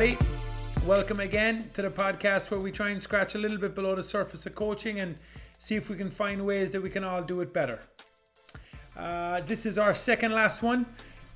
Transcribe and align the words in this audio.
everybody. 0.00 0.24
Welcome 0.86 1.18
again 1.18 1.64
to 1.74 1.82
the 1.82 1.90
podcast 1.90 2.52
where 2.52 2.60
we 2.60 2.70
try 2.70 2.90
and 2.90 3.02
scratch 3.02 3.34
a 3.34 3.38
little 3.38 3.58
bit 3.58 3.74
below 3.74 3.96
the 3.96 4.02
surface 4.02 4.46
of 4.46 4.54
coaching 4.54 5.00
and 5.00 5.16
see 5.58 5.74
if 5.74 5.90
we 5.90 5.96
can 5.96 6.08
find 6.08 6.46
ways 6.46 6.70
that 6.70 6.80
we 6.80 6.88
can 6.88 7.02
all 7.02 7.20
do 7.20 7.40
it 7.40 7.52
better. 7.52 7.80
Uh, 8.96 9.40
this 9.40 9.66
is 9.66 9.76
our 9.76 9.94
second 9.94 10.32
last 10.32 10.62
one 10.62 10.86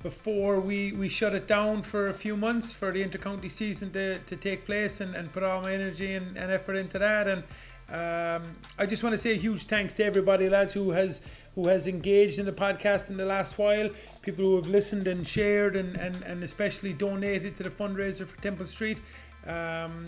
before 0.01 0.61
we, 0.61 0.93
we 0.93 1.09
shut 1.09 1.35
it 1.35 1.45
down 1.45 1.81
for 1.81 2.07
a 2.07 2.13
few 2.13 2.37
months 2.37 2.73
for 2.73 2.91
the 2.93 3.03
intercounty 3.03 3.51
season 3.51 3.91
to, 3.91 4.19
to 4.19 4.37
take 4.37 4.65
place 4.65 5.01
and, 5.01 5.13
and 5.13 5.31
put 5.33 5.43
all 5.43 5.61
my 5.61 5.73
energy 5.73 6.13
and, 6.13 6.37
and 6.37 6.49
effort 6.49 6.77
into 6.77 6.97
that. 6.99 7.27
And 7.27 7.43
um, 7.89 8.43
I 8.79 8.85
just 8.85 9.03
want 9.03 9.13
to 9.13 9.17
say 9.17 9.31
a 9.31 9.37
huge 9.37 9.65
thanks 9.65 9.93
to 9.95 10.05
everybody, 10.05 10.49
lads, 10.49 10.73
who 10.73 10.91
has 10.91 11.21
who 11.55 11.67
has 11.67 11.87
engaged 11.87 12.39
in 12.39 12.45
the 12.45 12.51
podcast 12.51 13.11
in 13.11 13.17
the 13.17 13.25
last 13.25 13.57
while. 13.57 13.89
People 14.21 14.45
who 14.45 14.55
have 14.55 14.67
listened 14.67 15.07
and 15.07 15.27
shared 15.27 15.75
and, 15.75 15.95
and, 15.97 16.23
and 16.23 16.43
especially 16.43 16.93
donated 16.93 17.53
to 17.55 17.63
the 17.63 17.69
fundraiser 17.69 18.25
for 18.25 18.41
Temple 18.41 18.65
Street. 18.65 18.99
Um, 19.45 20.05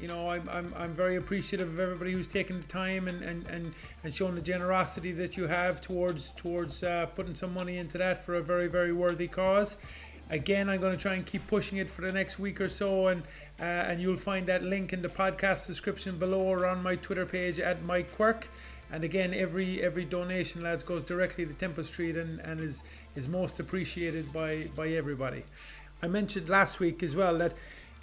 you 0.00 0.06
know, 0.06 0.28
I'm, 0.28 0.48
I'm, 0.50 0.72
I'm 0.76 0.94
very 0.94 1.16
appreciative 1.16 1.68
of 1.68 1.80
everybody 1.80 2.12
who's 2.12 2.28
taken 2.28 2.60
the 2.60 2.66
time 2.66 3.08
and, 3.08 3.20
and, 3.22 3.46
and, 3.48 3.74
and 4.04 4.14
shown 4.14 4.34
the 4.34 4.40
generosity 4.40 5.12
that 5.12 5.36
you 5.36 5.46
have 5.48 5.80
towards 5.80 6.30
towards 6.32 6.82
uh, 6.82 7.06
putting 7.14 7.34
some 7.34 7.52
money 7.52 7.78
into 7.78 7.98
that 7.98 8.24
for 8.24 8.36
a 8.36 8.42
very, 8.42 8.68
very 8.68 8.92
worthy 8.92 9.28
cause. 9.28 9.76
Again, 10.30 10.68
I'm 10.68 10.80
going 10.80 10.94
to 10.94 11.00
try 11.00 11.14
and 11.14 11.24
keep 11.24 11.46
pushing 11.46 11.78
it 11.78 11.88
for 11.88 12.02
the 12.02 12.12
next 12.12 12.38
week 12.38 12.60
or 12.60 12.68
so, 12.68 13.08
and 13.08 13.22
uh, 13.60 13.64
and 13.64 14.00
you'll 14.00 14.16
find 14.16 14.46
that 14.46 14.62
link 14.62 14.92
in 14.92 15.00
the 15.00 15.08
podcast 15.08 15.66
description 15.66 16.18
below 16.18 16.42
or 16.42 16.66
on 16.66 16.82
my 16.82 16.96
Twitter 16.96 17.24
page 17.24 17.58
at 17.60 17.82
Mike 17.82 18.12
Quirk. 18.14 18.46
And 18.92 19.04
again, 19.04 19.32
every 19.34 19.82
every 19.82 20.04
donation, 20.04 20.62
lads, 20.62 20.84
goes 20.84 21.02
directly 21.02 21.46
to 21.46 21.54
Temple 21.54 21.84
Street 21.84 22.16
and, 22.16 22.40
and 22.40 22.60
is 22.60 22.82
is 23.16 23.28
most 23.28 23.58
appreciated 23.60 24.32
by 24.32 24.66
by 24.76 24.88
everybody. 24.88 25.44
I 26.02 26.08
mentioned 26.08 26.48
last 26.48 26.78
week 26.78 27.02
as 27.02 27.16
well 27.16 27.38
that 27.38 27.54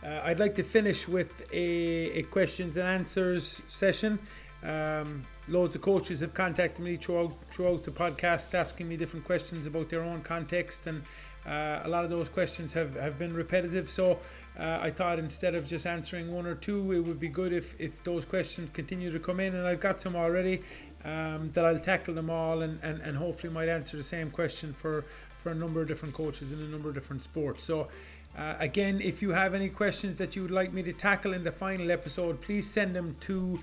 uh, 0.04 0.22
I'd 0.26 0.40
like 0.40 0.56
to 0.56 0.64
finish 0.64 1.08
with 1.08 1.48
a, 1.54 2.20
a 2.20 2.24
questions 2.24 2.78
and 2.78 2.88
answers 2.88 3.64
session. 3.68 4.20
Um, 4.64 5.24
loads 5.48 5.76
of 5.76 5.82
coaches 5.82 6.22
have 6.22 6.34
contacted 6.34 6.84
me 6.84 6.96
throughout 6.96 7.34
throughout 7.52 7.84
the 7.84 7.92
podcast, 7.92 8.54
asking 8.54 8.88
me 8.90 8.98
different 8.98 9.26
questions 9.26 9.66
about 9.66 9.90
their 9.90 10.02
own 10.02 10.22
context 10.22 10.88
and 10.88 11.04
uh, 11.48 11.82
a 11.84 11.88
lot 11.88 12.04
of 12.04 12.10
those 12.10 12.30
questions 12.30 12.74
have, 12.74 12.96
have 12.96 13.20
been 13.20 13.34
repetitive, 13.34 13.90
so 13.90 14.20
uh, 14.60 14.80
I 14.82 14.90
thought 14.90 15.20
instead 15.20 15.54
of 15.54 15.68
just 15.68 15.86
answering 15.86 16.32
one 16.32 16.46
or 16.46 16.56
two, 16.56 16.92
it 16.94 17.02
would 17.02 17.20
be 17.20 17.28
good 17.28 17.52
if, 17.52 17.80
if 17.80 18.04
those 18.04 18.24
questions 18.24 18.70
continue 18.70 19.12
to 19.12 19.20
come 19.20 19.40
in. 19.40 19.54
And 19.56 19.68
I've 19.68 19.82
got 19.82 20.00
some 20.00 20.16
already 20.16 20.62
um, 21.04 21.52
that 21.52 21.66
I'll 21.66 21.80
tackle 21.80 22.14
them 22.14 22.30
all 22.30 22.62
and, 22.62 22.80
and, 22.82 23.02
and 23.02 23.18
hopefully 23.18 23.52
might 23.52 23.70
answer 23.70 23.98
the 23.98 24.04
same 24.04 24.32
question 24.32 24.72
for, 24.72 25.02
for 25.02 25.52
a 25.52 25.56
number 25.56 25.82
of 25.82 25.88
different 25.88 26.14
coaches 26.14 26.54
in 26.54 26.60
a 26.60 26.70
number 26.70 26.90
of 26.90 26.96
different 26.96 27.22
sports. 27.22 27.64
So, 27.64 27.90
uh, 28.38 28.56
again, 28.60 29.00
if 29.02 29.22
you 29.22 29.32
have 29.32 29.54
any 29.54 29.70
questions 29.70 30.18
that 30.18 30.36
you 30.36 30.42
would 30.42 30.52
like 30.52 30.74
me 30.74 30.84
to 30.84 30.94
tackle 30.94 31.34
in 31.34 31.44
the 31.44 31.52
final 31.52 31.92
episode, 31.92 32.42
please 32.42 32.70
send 32.70 32.96
them 32.96 33.16
to 33.22 33.60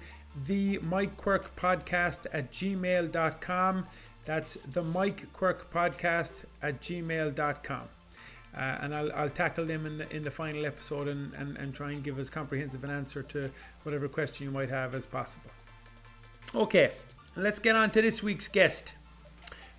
the 0.47 0.79
Mike 0.83 1.17
Quirk 1.17 1.55
podcast 1.57 2.27
at 2.33 2.51
gmail.com. 2.53 3.87
That's 4.25 4.55
the 4.55 4.83
Mike 4.83 5.33
Quirk 5.33 5.71
podcast 5.73 6.45
at 6.63 6.81
gmail.com. 6.81 7.83
Uh, 8.55 8.61
and 8.61 8.95
I'll, 8.95 9.11
I'll 9.13 9.31
tackle 9.31 9.65
them 9.65 9.87
in 9.87 9.99
the, 9.99 10.17
in 10.17 10.25
the 10.25 10.31
final 10.31 10.67
episode 10.67 11.09
and, 11.09 11.33
and, 11.35 11.57
and 11.57 11.75
try 11.75 11.93
and 11.93 12.05
give 12.05 12.19
as 12.19 12.29
comprehensive 12.29 12.85
an 12.85 12.91
answer 12.91 13.23
to 13.23 13.51
whatever 13.83 14.09
question 14.09 14.47
you 14.47 14.53
might 14.53 14.69
have 14.69 14.95
as 14.95 15.07
possible. 15.07 15.51
Okay, 16.55 16.91
let's 17.35 17.59
get 17.59 17.77
on 17.77 17.91
to 17.91 18.03
this 18.03 18.23
week's 18.23 18.49
guest. 18.49 18.95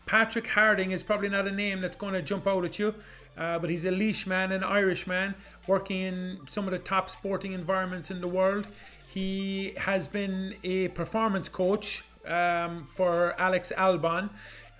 Patrick 0.07 0.47
Harding 0.47 0.91
is 0.91 1.03
probably 1.03 1.29
not 1.29 1.47
a 1.47 1.51
name 1.51 1.81
that's 1.81 1.95
going 1.95 2.13
to 2.13 2.21
jump 2.21 2.47
out 2.47 2.65
at 2.65 2.79
you, 2.79 2.95
uh, 3.37 3.59
but 3.59 3.69
he's 3.69 3.85
a 3.85 3.91
Laois 3.91 4.25
man, 4.27 4.51
an 4.51 4.63
Irish 4.63 5.07
man, 5.07 5.35
working 5.67 6.01
in 6.01 6.39
some 6.47 6.65
of 6.65 6.71
the 6.71 6.79
top 6.79 7.09
sporting 7.09 7.53
environments 7.53 8.11
in 8.11 8.19
the 8.19 8.27
world. 8.27 8.67
He 9.13 9.73
has 9.77 10.07
been 10.07 10.55
a 10.63 10.87
performance 10.89 11.47
coach 11.47 12.03
um, 12.27 12.75
for 12.75 13.39
Alex 13.39 13.71
Albon, 13.77 14.29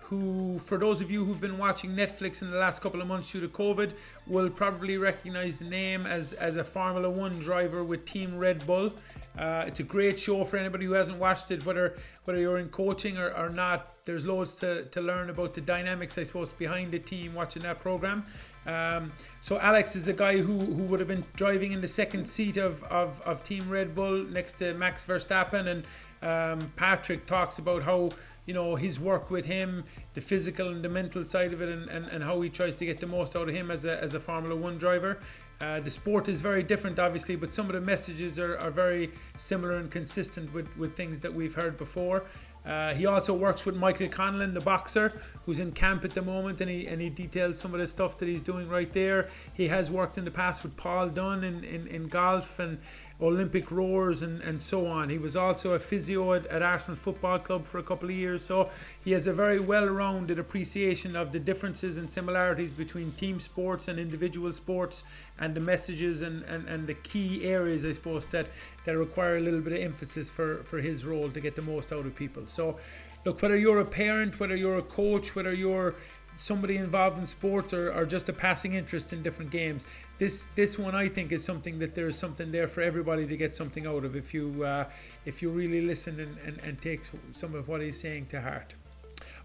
who, 0.01 0.59
for 0.59 0.77
those 0.77 1.01
of 1.01 1.09
you 1.09 1.23
who've 1.25 1.41
been 1.41 1.57
watching 1.57 1.95
Netflix 1.95 2.41
in 2.41 2.51
the 2.51 2.57
last 2.57 2.81
couple 2.81 3.01
of 3.01 3.07
months 3.07 3.31
due 3.31 3.39
to 3.39 3.47
COVID, 3.47 3.93
will 4.27 4.49
probably 4.49 4.97
recognize 4.97 5.59
the 5.59 5.69
name 5.69 6.05
as, 6.05 6.33
as 6.33 6.57
a 6.57 6.63
Formula 6.63 7.09
One 7.09 7.39
driver 7.39 7.83
with 7.83 8.05
Team 8.05 8.37
Red 8.37 8.65
Bull. 8.67 8.91
Uh, 9.37 9.63
it's 9.65 9.79
a 9.79 9.83
great 9.83 10.19
show 10.19 10.43
for 10.43 10.57
anybody 10.57 10.85
who 10.85 10.93
hasn't 10.93 11.17
watched 11.17 11.49
it, 11.51 11.65
whether 11.65 11.95
whether 12.25 12.39
you're 12.39 12.59
in 12.59 12.69
coaching 12.69 13.17
or, 13.17 13.31
or 13.31 13.49
not. 13.49 13.89
There's 14.05 14.25
loads 14.25 14.55
to, 14.55 14.83
to 14.85 15.01
learn 15.01 15.29
about 15.29 15.53
the 15.53 15.61
dynamics, 15.61 16.17
I 16.17 16.23
suppose, 16.23 16.51
behind 16.51 16.91
the 16.91 16.99
team 16.99 17.33
watching 17.33 17.63
that 17.63 17.79
program. 17.79 18.25
Um, 18.65 19.11
so 19.41 19.59
Alex 19.59 19.95
is 19.95 20.07
a 20.07 20.13
guy 20.13 20.37
who, 20.37 20.59
who 20.59 20.83
would 20.83 20.99
have 20.99 21.07
been 21.07 21.25
driving 21.35 21.71
in 21.71 21.81
the 21.81 21.87
second 21.87 22.25
seat 22.25 22.57
of, 22.57 22.83
of, 22.83 23.19
of 23.21 23.43
Team 23.43 23.69
Red 23.69 23.95
Bull 23.95 24.25
next 24.25 24.53
to 24.53 24.73
Max 24.73 25.05
Verstappen 25.05 25.67
and 25.67 25.83
um, 26.23 26.71
Patrick 26.75 27.25
talks 27.25 27.59
about 27.59 27.83
how 27.83 28.09
you 28.45 28.53
know 28.53 28.75
his 28.75 28.99
work 28.99 29.31
with 29.31 29.45
him, 29.45 29.83
the 30.13 30.21
physical 30.21 30.69
and 30.69 30.83
the 30.83 30.89
mental 30.89 31.23
side 31.25 31.53
of 31.53 31.61
it, 31.61 31.69
and, 31.69 31.87
and, 31.89 32.05
and 32.07 32.23
how 32.23 32.41
he 32.41 32.49
tries 32.49 32.75
to 32.75 32.85
get 32.85 32.99
the 32.99 33.07
most 33.07 33.35
out 33.35 33.47
of 33.47 33.55
him 33.55 33.71
as 33.71 33.85
a, 33.85 34.01
as 34.01 34.15
a 34.15 34.19
Formula 34.19 34.55
One 34.55 34.77
driver. 34.77 35.19
Uh, 35.61 35.79
the 35.79 35.91
sport 35.91 36.27
is 36.27 36.41
very 36.41 36.63
different, 36.63 36.99
obviously, 36.99 37.35
but 37.35 37.53
some 37.53 37.67
of 37.67 37.73
the 37.73 37.81
messages 37.81 38.37
are, 38.39 38.57
are 38.57 38.71
very 38.71 39.11
similar 39.37 39.77
and 39.77 39.89
consistent 39.89 40.53
with, 40.53 40.75
with 40.77 40.95
things 40.97 41.19
that 41.21 41.33
we've 41.33 41.53
heard 41.53 41.77
before. 41.77 42.25
Uh, 42.65 42.93
he 42.93 43.05
also 43.05 43.33
works 43.33 43.65
with 43.65 43.75
Michael 43.75 44.07
Conlan, 44.07 44.53
the 44.53 44.61
boxer, 44.61 45.13
who's 45.45 45.59
in 45.59 45.71
camp 45.71 46.05
at 46.05 46.11
the 46.11 46.21
moment, 46.21 46.61
and 46.61 46.71
he 46.71 46.87
and 46.87 47.01
he 47.01 47.09
details 47.09 47.59
some 47.59 47.73
of 47.73 47.79
the 47.79 47.87
stuff 47.87 48.17
that 48.17 48.27
he's 48.27 48.41
doing 48.41 48.69
right 48.69 48.91
there. 48.93 49.27
He 49.53 49.67
has 49.67 49.91
worked 49.91 50.17
in 50.17 50.23
the 50.23 50.31
past 50.31 50.63
with 50.63 50.75
Paul 50.77 51.09
Dunne 51.09 51.43
in, 51.43 51.63
in, 51.63 51.87
in 51.87 52.07
golf 52.07 52.59
and 52.59 52.79
Olympic 53.21 53.71
roars 53.71 54.21
and, 54.21 54.41
and 54.41 54.61
so 54.61 54.87
on. 54.87 55.09
He 55.09 55.17
was 55.17 55.35
also 55.35 55.73
a 55.73 55.79
physio 55.79 56.33
at, 56.33 56.45
at 56.47 56.61
Arsenal 56.61 56.97
Football 56.97 57.39
Club 57.39 57.65
for 57.65 57.77
a 57.77 57.83
couple 57.83 58.09
of 58.09 58.15
years, 58.15 58.43
so 58.43 58.69
he 59.03 59.11
has 59.11 59.27
a 59.27 59.33
very 59.33 59.59
well 59.59 59.87
rounded 59.87 60.39
appreciation 60.39 61.15
of 61.15 61.31
the 61.31 61.39
differences 61.39 61.97
and 61.97 62.09
similarities 62.09 62.71
between 62.71 63.11
team 63.11 63.39
sports 63.39 63.87
and 63.87 63.99
individual 63.99 64.51
sports 64.51 65.03
and 65.39 65.55
the 65.55 65.61
messages 65.61 66.21
and, 66.21 66.43
and, 66.43 66.67
and 66.67 66.87
the 66.87 66.95
key 66.95 67.43
areas, 67.45 67.85
I 67.85 67.91
suppose, 67.93 68.25
that, 68.27 68.47
that 68.85 68.97
require 68.97 69.37
a 69.37 69.41
little 69.41 69.61
bit 69.61 69.73
of 69.73 69.79
emphasis 69.79 70.29
for, 70.29 70.57
for 70.63 70.79
his 70.79 71.05
role 71.05 71.29
to 71.29 71.39
get 71.39 71.55
the 71.55 71.61
most 71.61 71.91
out 71.91 72.05
of 72.05 72.15
people. 72.15 72.47
So, 72.47 72.79
look, 73.25 73.41
whether 73.41 73.57
you're 73.57 73.79
a 73.79 73.85
parent, 73.85 74.39
whether 74.39 74.55
you're 74.55 74.79
a 74.79 74.83
coach, 74.83 75.35
whether 75.35 75.53
you're 75.53 75.95
somebody 76.35 76.77
involved 76.77 77.19
in 77.19 77.25
sports 77.25 77.73
or, 77.73 77.91
or 77.93 78.05
just 78.05 78.29
a 78.29 78.33
passing 78.33 78.73
interest 78.73 79.13
in 79.13 79.21
different 79.21 79.51
games. 79.51 79.85
This 80.23 80.45
this 80.55 80.79
one 80.79 80.95
I 80.95 81.09
think 81.09 81.33
is 81.33 81.43
something 81.43 81.79
that 81.79 81.95
there's 81.95 82.17
something 82.17 82.49
there 82.49 82.69
for 82.69 82.79
everybody 82.79 83.27
to 83.27 83.35
get 83.35 83.53
something 83.53 83.85
out 83.85 84.05
of 84.05 84.15
if 84.15 84.33
you 84.33 84.63
uh, 84.63 84.85
if 85.25 85.41
you 85.41 85.49
really 85.49 85.81
listen 85.81 86.17
and, 86.17 86.37
and, 86.47 86.63
and 86.63 86.81
take 86.81 87.01
some 87.33 87.53
of 87.55 87.67
what 87.67 87.81
he's 87.81 87.99
saying 87.99 88.27
to 88.27 88.39
heart. 88.39 88.73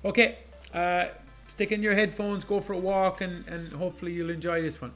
Okay, 0.04 0.38
uh, 0.72 1.06
stick 1.48 1.72
in 1.72 1.82
your 1.82 1.94
headphones, 1.94 2.44
go 2.44 2.60
for 2.60 2.74
a 2.74 2.78
walk, 2.78 3.22
and, 3.22 3.48
and 3.48 3.72
hopefully 3.72 4.12
you'll 4.12 4.30
enjoy 4.30 4.62
this 4.62 4.80
one. 4.80 4.92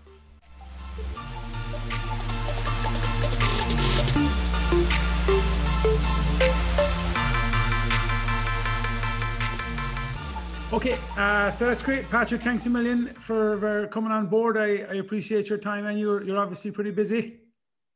Okay, 10.72 10.96
uh, 11.18 11.50
so 11.50 11.66
that's 11.66 11.82
great, 11.82 12.08
Patrick. 12.08 12.40
Thanks 12.40 12.64
a 12.64 12.70
million 12.70 13.06
for, 13.06 13.58
for 13.58 13.86
coming 13.88 14.10
on 14.10 14.28
board. 14.28 14.56
I, 14.56 14.78
I, 14.78 14.94
appreciate 14.94 15.50
your 15.50 15.58
time, 15.58 15.84
and 15.84 16.00
you're 16.00 16.22
you're 16.24 16.38
obviously 16.38 16.70
pretty 16.70 16.92
busy. 16.92 17.40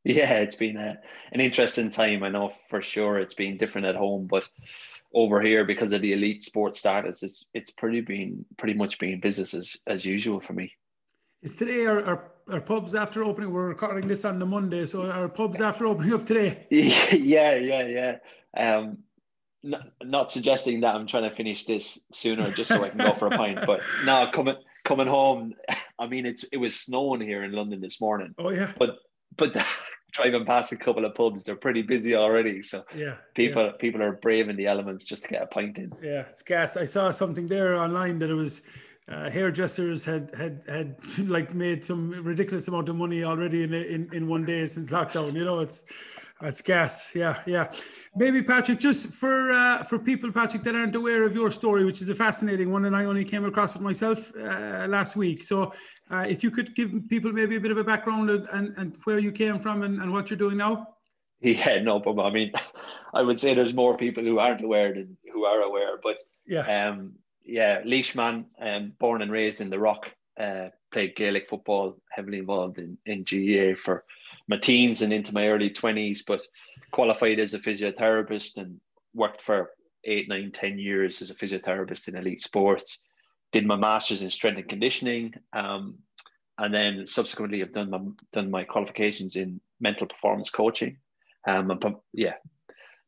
Yeah, 0.03 0.35
it's 0.35 0.53
been 0.53 0.77
a, 0.77 0.95
an 1.31 1.41
interesting 1.41 1.89
time. 1.89 2.21
I 2.21 2.29
know 2.29 2.49
for 2.49 2.83
sure 2.83 3.17
it's 3.17 3.33
been 3.33 3.57
different 3.57 3.87
at 3.87 3.95
home, 3.95 4.27
but 4.27 4.47
over 5.11 5.41
here 5.41 5.65
because 5.65 5.91
of 5.91 6.03
the 6.03 6.13
elite 6.13 6.43
sports 6.43 6.77
status, 6.77 7.23
it's 7.23 7.47
it's 7.55 7.71
pretty 7.71 8.01
been 8.01 8.45
pretty 8.57 8.75
much 8.75 8.99
being 8.99 9.19
business 9.19 9.55
as, 9.55 9.75
as 9.87 10.05
usual 10.05 10.39
for 10.39 10.53
me. 10.53 10.71
Is 11.41 11.55
today 11.55 11.87
our, 11.87 12.03
our, 12.03 12.31
our 12.47 12.61
pubs 12.61 12.93
after 12.93 13.23
opening? 13.23 13.51
We're 13.51 13.69
recording 13.69 14.07
this 14.07 14.23
on 14.23 14.37
the 14.37 14.45
Monday, 14.45 14.85
so 14.85 15.09
our 15.09 15.29
pubs 15.29 15.61
after 15.61 15.87
opening 15.87 16.13
up 16.13 16.27
today. 16.27 16.67
Yeah, 16.71 17.55
yeah, 17.55 17.87
yeah. 17.87 18.17
Um, 18.55 18.99
not, 19.67 19.87
not 20.03 20.31
suggesting 20.31 20.81
that 20.81 20.95
I'm 20.95 21.07
trying 21.07 21.23
to 21.23 21.31
finish 21.31 21.65
this 21.65 21.99
sooner 22.13 22.49
just 22.51 22.69
so 22.69 22.83
I 22.83 22.89
can 22.89 22.97
go 22.97 23.13
for 23.13 23.27
a 23.27 23.31
pint, 23.31 23.59
but 23.65 23.81
no, 24.05 24.29
coming 24.31 24.55
coming 24.85 25.07
home. 25.07 25.53
I 25.99 26.07
mean, 26.07 26.25
it's 26.25 26.43
it 26.45 26.57
was 26.57 26.75
snowing 26.75 27.21
here 27.21 27.43
in 27.43 27.51
London 27.51 27.81
this 27.81 27.99
morning. 27.99 28.33
Oh 28.37 28.51
yeah. 28.51 28.71
But 28.77 28.97
but 29.35 29.55
driving 30.13 30.45
past 30.45 30.71
a 30.71 30.77
couple 30.77 31.05
of 31.05 31.13
pubs, 31.15 31.43
they're 31.43 31.55
pretty 31.55 31.81
busy 31.81 32.15
already. 32.15 32.63
So 32.63 32.85
yeah, 32.95 33.15
people 33.35 33.65
yeah. 33.65 33.71
people 33.79 34.01
are 34.01 34.13
braving 34.13 34.55
the 34.55 34.67
elements 34.67 35.05
just 35.05 35.23
to 35.23 35.29
get 35.29 35.43
a 35.43 35.47
pint 35.47 35.77
in. 35.77 35.91
Yeah, 36.01 36.21
it's 36.29 36.41
gas. 36.41 36.77
I 36.77 36.85
saw 36.85 37.11
something 37.11 37.47
there 37.47 37.75
online 37.75 38.19
that 38.19 38.29
it 38.29 38.35
was. 38.35 38.61
Uh, 39.09 39.29
hairdressers 39.29 40.03
had 40.03 40.29
had 40.37 40.61
had 40.67 40.97
like 41.29 41.53
made 41.53 41.81
some 41.81 42.11
ridiculous 42.25 42.67
amount 42.67 42.89
of 42.89 42.95
money 42.97 43.23
already 43.23 43.63
in 43.63 43.73
in, 43.73 44.09
in 44.11 44.27
one 44.27 44.43
day 44.43 44.67
since 44.67 44.91
lockdown. 44.91 45.33
You 45.33 45.45
know, 45.45 45.59
it's 45.59 45.85
That's 46.41 46.61
gas. 46.61 47.11
Yeah, 47.15 47.41
yeah. 47.47 47.71
Maybe 48.15 48.43
Patrick, 48.43 48.79
just 48.79 49.13
for 49.13 49.51
uh, 49.51 49.83
for 49.83 49.97
people, 49.97 50.31
Patrick, 50.31 50.61
that 50.63 50.75
aren't 50.75 50.95
aware 50.95 51.23
of 51.23 51.33
your 51.33 51.49
story, 51.49 51.83
which 51.83 52.01
is 52.01 52.09
a 52.09 52.15
fascinating 52.15 52.71
one, 52.71 52.85
and 52.85 52.95
I 52.95 53.05
only 53.05 53.25
came 53.25 53.43
across 53.43 53.75
it 53.75 53.81
myself 53.81 54.31
uh, 54.35 54.85
last 54.87 55.15
week. 55.15 55.43
So, 55.43 55.73
uh, 56.11 56.25
if 56.29 56.43
you 56.43 56.51
could 56.51 56.75
give 56.75 56.93
people 57.09 57.33
maybe 57.33 57.55
a 57.55 57.59
bit 57.59 57.71
of 57.71 57.77
a 57.77 57.83
background 57.83 58.29
and, 58.29 58.73
and 58.77 58.95
where 59.05 59.17
you 59.17 59.31
came 59.31 59.57
from 59.57 59.81
and, 59.81 59.99
and 59.99 60.13
what 60.13 60.29
you're 60.29 60.37
doing 60.37 60.57
now. 60.57 60.87
Yeah, 61.41 61.79
no 61.81 61.99
problem. 61.99 62.25
I 62.25 62.31
mean, 62.31 62.51
I 63.13 63.23
would 63.23 63.39
say 63.39 63.55
there's 63.55 63.73
more 63.73 63.97
people 63.97 64.23
who 64.23 64.37
aren't 64.37 64.63
aware 64.63 64.93
than 64.93 65.17
who 65.33 65.45
are 65.45 65.61
aware, 65.61 65.97
but 66.03 66.17
yeah, 66.45 66.61
um, 66.61 67.13
yeah, 67.43 67.81
Laoisman, 67.81 68.45
um, 68.61 68.93
born 68.99 69.23
and 69.23 69.31
raised 69.31 69.61
in 69.61 69.71
the 69.71 69.79
Rock, 69.79 70.11
uh, 70.39 70.69
played 70.91 71.15
Gaelic 71.15 71.49
football, 71.49 71.97
heavily 72.11 72.37
involved 72.37 72.77
in 72.77 72.97
in 73.07 73.23
GAA 73.23 73.75
for 73.75 74.05
my 74.47 74.57
teens 74.57 75.01
and 75.01 75.11
into 75.11 75.33
my 75.33 75.47
early 75.47 75.69
20s, 75.69 76.19
but 76.25 76.41
qualified 76.91 77.39
as 77.39 77.53
a 77.53 77.59
physiotherapist 77.59 78.57
and 78.57 78.79
worked 79.13 79.41
for 79.41 79.71
eight, 80.05 80.29
nine, 80.29 80.51
ten 80.51 80.79
years 80.79 81.21
as 81.21 81.31
a 81.31 81.35
physiotherapist 81.35 82.07
in 82.07 82.15
elite 82.15 82.41
sports. 82.41 82.99
Did 83.51 83.65
my 83.65 83.75
master's 83.75 84.21
in 84.21 84.29
strength 84.29 84.57
and 84.57 84.69
conditioning. 84.69 85.33
Um, 85.53 85.99
and 86.57 86.73
then 86.73 87.05
subsequently 87.05 87.61
I've 87.61 87.73
done 87.73 87.89
my, 87.89 87.99
done 88.33 88.49
my 88.49 88.63
qualifications 88.63 89.35
in 89.35 89.61
mental 89.79 90.07
performance 90.07 90.49
coaching. 90.49 90.97
Um, 91.47 91.71
and, 91.71 91.95
yeah, 92.13 92.33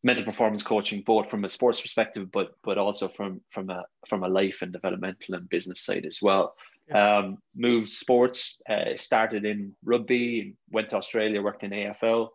mental 0.04 0.24
performance 0.24 0.64
coaching, 0.64 1.02
both 1.02 1.30
from 1.30 1.44
a 1.44 1.50
sports 1.50 1.82
perspective, 1.82 2.32
but 2.32 2.52
but 2.64 2.78
also 2.78 3.08
from 3.08 3.42
from 3.50 3.70
a 3.70 3.84
from 4.08 4.24
a 4.24 4.30
life 4.30 4.62
and 4.62 4.72
developmental 4.72 5.36
and 5.36 5.50
business 5.50 5.82
side 5.82 6.06
as 6.06 6.20
well. 6.22 6.56
Um, 6.92 7.38
moved 7.56 7.90
sports, 7.90 8.62
uh, 8.70 8.96
started 8.96 9.46
in 9.46 9.74
rugby, 9.84 10.56
went 10.72 10.90
to 10.90 10.96
Australia, 10.96 11.42
worked 11.42 11.64
in 11.64 11.72
AFL, 11.72 12.30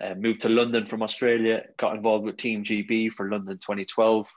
uh, 0.00 0.14
moved 0.14 0.42
to 0.42 0.48
London 0.48 0.86
from 0.86 1.02
Australia, 1.02 1.64
got 1.76 1.96
involved 1.96 2.24
with 2.24 2.36
Team 2.36 2.64
GB 2.64 3.12
for 3.12 3.30
London 3.30 3.58
2012, 3.58 4.30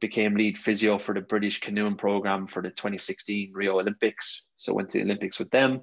became 0.00 0.34
lead 0.34 0.56
physio 0.56 0.98
for 0.98 1.14
the 1.14 1.20
British 1.20 1.60
canoeing 1.60 1.96
program 1.96 2.46
for 2.46 2.62
the 2.62 2.70
2016 2.70 3.52
Rio 3.54 3.78
Olympics. 3.78 4.44
So 4.56 4.74
went 4.74 4.90
to 4.90 4.98
the 4.98 5.04
Olympics 5.04 5.38
with 5.38 5.50
them, 5.50 5.82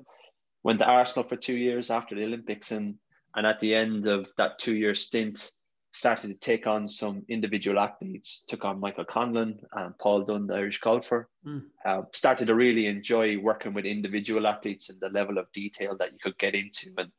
went 0.64 0.80
to 0.80 0.86
Arsenal 0.86 1.28
for 1.28 1.36
two 1.36 1.56
years 1.56 1.92
after 1.92 2.16
the 2.16 2.26
Olympics, 2.26 2.72
and 2.72 2.96
and 3.36 3.46
at 3.46 3.60
the 3.60 3.76
end 3.76 4.08
of 4.08 4.32
that 4.38 4.58
two 4.58 4.76
year 4.76 4.96
stint, 4.96 5.52
started 5.98 6.28
to 6.28 6.38
take 6.38 6.68
on 6.68 6.88
some 6.88 7.24
individual 7.28 7.80
athletes, 7.80 8.44
took 8.48 8.64
on 8.64 8.80
Michael 8.80 9.06
Conlan 9.06 9.60
and 9.74 9.98
Paul 9.98 10.24
Dunne, 10.24 10.46
the 10.46 10.54
Irish 10.54 10.80
golfer. 10.80 11.28
Mm. 11.46 11.64
Uh, 11.84 12.04
started 12.14 12.46
to 12.48 12.56
really 12.56 12.86
enjoy 12.86 13.38
working 13.38 13.74
with 13.74 13.86
individual 13.86 14.46
athletes 14.46 14.90
and 14.90 15.00
the 15.00 15.10
level 15.10 15.40
of 15.40 15.52
detail 15.54 15.98
that 15.98 16.12
you 16.12 16.20
could 16.22 16.38
get 16.38 16.54
into 16.54 16.94
and 16.98 17.12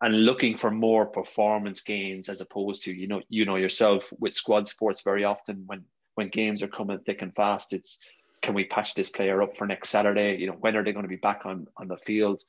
and 0.00 0.24
looking 0.24 0.56
for 0.56 0.70
more 0.70 1.06
performance 1.06 1.80
gains 1.80 2.28
as 2.28 2.40
opposed 2.40 2.84
to, 2.84 2.94
you 2.94 3.08
know, 3.08 3.20
you 3.28 3.44
know 3.44 3.56
yourself 3.56 4.12
with 4.20 4.32
squad 4.32 4.68
sports 4.68 5.00
very 5.02 5.24
often 5.24 5.64
when 5.66 5.84
when 6.14 6.28
games 6.28 6.62
are 6.62 6.68
coming 6.68 6.98
thick 6.98 7.22
and 7.22 7.34
fast, 7.34 7.72
it's 7.72 7.98
can 8.42 8.54
we 8.54 8.64
patch 8.64 8.94
this 8.94 9.08
player 9.08 9.42
up 9.42 9.56
for 9.56 9.66
next 9.66 9.88
Saturday? 9.88 10.36
You 10.36 10.48
know, 10.48 10.56
when 10.60 10.76
are 10.76 10.84
they 10.84 10.92
going 10.92 11.04
to 11.04 11.16
be 11.16 11.16
back 11.16 11.46
on 11.46 11.66
on 11.76 11.88
the 11.88 11.96
field? 11.96 12.42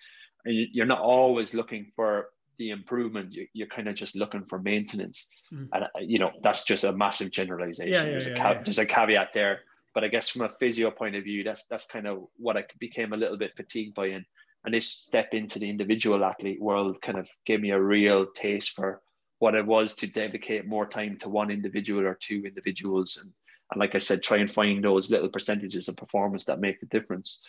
And 0.46 0.56
you're 0.74 0.86
not 0.86 1.02
always 1.02 1.54
looking 1.54 1.92
for 1.96 2.30
the 2.60 2.70
improvement, 2.70 3.32
you, 3.32 3.48
you're 3.54 3.68
kind 3.68 3.88
of 3.88 3.96
just 3.96 4.16
looking 4.16 4.46
for 4.46 4.60
maintenance. 4.60 5.28
Mm. 5.52 5.70
And, 5.74 5.84
uh, 5.86 5.88
you 6.00 6.20
know, 6.20 6.32
that's 6.44 6.64
just 6.64 6.84
a 6.84 6.92
massive 6.92 7.32
generalization. 7.32 7.92
Yeah, 7.92 8.04
yeah, 8.04 8.12
there's, 8.12 8.28
a 8.28 8.36
ca- 8.36 8.52
yeah. 8.52 8.62
there's 8.62 8.78
a 8.78 8.86
caveat 8.86 9.34
there. 9.34 9.62
But 9.96 10.04
I 10.04 10.08
guess 10.10 10.30
from 10.30 10.44
a 10.44 10.50
physio 10.50 10.92
point 10.92 11.16
of 11.16 11.24
view, 11.24 11.44
that's 11.44 11.66
that's 11.66 11.88
kind 11.88 12.06
of 12.06 12.28
what 12.38 12.58
I 12.58 12.66
became 12.80 13.14
a 13.14 13.18
little 13.18 13.38
bit 13.38 13.56
fatigued 13.56 13.96
by. 13.96 14.08
And, 14.08 14.26
and 14.64 14.74
this 14.74 14.88
step 14.88 15.34
into 15.34 15.58
the 15.58 15.70
individual 15.70 16.24
athlete 16.24 16.62
world 16.62 17.02
kind 17.02 17.18
of 17.18 17.28
gave 17.46 17.62
me 17.62 17.72
a 17.72 17.82
real 17.82 18.28
taste 18.28 18.76
for 18.76 19.02
what 19.40 19.56
it 19.56 19.66
was 19.66 19.96
to 19.96 20.08
dedicate 20.08 20.68
more 20.68 20.86
time 20.86 21.18
to 21.20 21.30
one 21.30 21.50
individual 21.50 22.06
or 22.06 22.18
two 22.22 22.44
individuals. 22.46 23.18
And, 23.24 23.32
and 23.72 23.80
like 23.80 23.96
I 23.96 24.00
said, 24.00 24.22
try 24.22 24.38
and 24.38 24.52
find 24.52 24.84
those 24.84 25.10
little 25.10 25.30
percentages 25.30 25.88
of 25.88 25.96
performance 25.96 26.46
that 26.46 26.60
make 26.60 26.80
the 26.82 26.86
difference. 26.88 27.42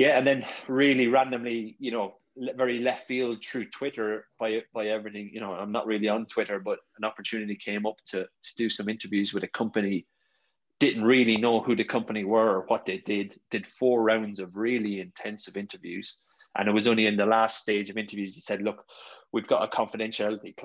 Yeah, 0.00 0.16
and 0.16 0.26
then 0.26 0.46
really 0.66 1.08
randomly, 1.08 1.76
you 1.78 1.90
know, 1.90 2.14
very 2.56 2.78
left 2.78 3.06
field 3.06 3.44
through 3.44 3.66
Twitter 3.66 4.24
by 4.38 4.62
by 4.72 4.86
everything. 4.86 5.28
You 5.30 5.40
know, 5.40 5.52
I'm 5.52 5.72
not 5.72 5.86
really 5.86 6.08
on 6.08 6.24
Twitter, 6.24 6.58
but 6.58 6.78
an 6.96 7.04
opportunity 7.04 7.54
came 7.54 7.84
up 7.84 7.98
to 8.06 8.22
to 8.22 8.50
do 8.56 8.70
some 8.70 8.88
interviews 8.88 9.34
with 9.34 9.44
a 9.44 9.48
company. 9.48 10.06
Didn't 10.78 11.04
really 11.04 11.36
know 11.36 11.60
who 11.60 11.76
the 11.76 11.84
company 11.84 12.24
were 12.24 12.48
or 12.48 12.64
what 12.66 12.86
they 12.86 12.96
did. 12.96 13.38
Did 13.50 13.66
four 13.66 14.02
rounds 14.02 14.40
of 14.40 14.56
really 14.56 15.00
intensive 15.00 15.58
interviews, 15.58 16.18
and 16.56 16.66
it 16.66 16.72
was 16.72 16.88
only 16.88 17.06
in 17.06 17.18
the 17.18 17.26
last 17.26 17.58
stage 17.58 17.90
of 17.90 17.98
interviews 17.98 18.34
he 18.34 18.40
said, 18.40 18.62
"Look, 18.62 18.86
we've 19.32 19.52
got 19.52 19.64
a 19.64 19.76
confidentiality 19.76 20.56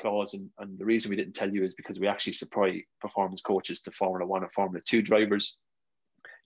clause, 0.00 0.34
and, 0.34 0.50
and 0.58 0.76
the 0.80 0.84
reason 0.84 1.10
we 1.10 1.16
didn't 1.16 1.34
tell 1.34 1.54
you 1.54 1.62
is 1.62 1.74
because 1.74 2.00
we 2.00 2.08
actually 2.08 2.32
supply 2.32 2.82
performance 3.00 3.40
coaches 3.40 3.82
to 3.82 3.92
Formula 3.92 4.26
One 4.26 4.42
and 4.42 4.52
Formula 4.52 4.82
Two 4.84 5.00
drivers. 5.00 5.58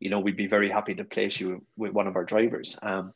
You 0.00 0.10
know, 0.10 0.20
we'd 0.20 0.36
be 0.36 0.46
very 0.46 0.70
happy 0.70 0.94
to 0.94 1.04
place 1.04 1.40
you 1.40 1.64
with 1.76 1.92
one 1.92 2.06
of 2.06 2.16
our 2.16 2.24
drivers." 2.24 2.78
Um, 2.82 3.12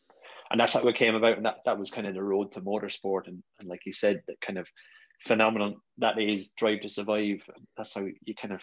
and 0.50 0.60
that's 0.60 0.72
how 0.72 0.86
it 0.86 0.96
came 0.96 1.14
about. 1.14 1.36
And 1.36 1.46
that, 1.46 1.58
that 1.66 1.78
was 1.78 1.90
kind 1.90 2.06
of 2.06 2.14
the 2.14 2.22
road 2.22 2.52
to 2.52 2.60
motorsport. 2.60 3.26
And, 3.26 3.42
and 3.60 3.68
like 3.68 3.84
you 3.84 3.92
said, 3.92 4.22
that 4.28 4.40
kind 4.40 4.58
of 4.58 4.66
phenomenon 5.20 5.76
that 5.98 6.18
is 6.18 6.50
Drive 6.50 6.80
to 6.80 6.88
Survive. 6.88 7.42
That's 7.76 7.94
how 7.94 8.06
you 8.24 8.34
kind 8.34 8.54
of 8.54 8.62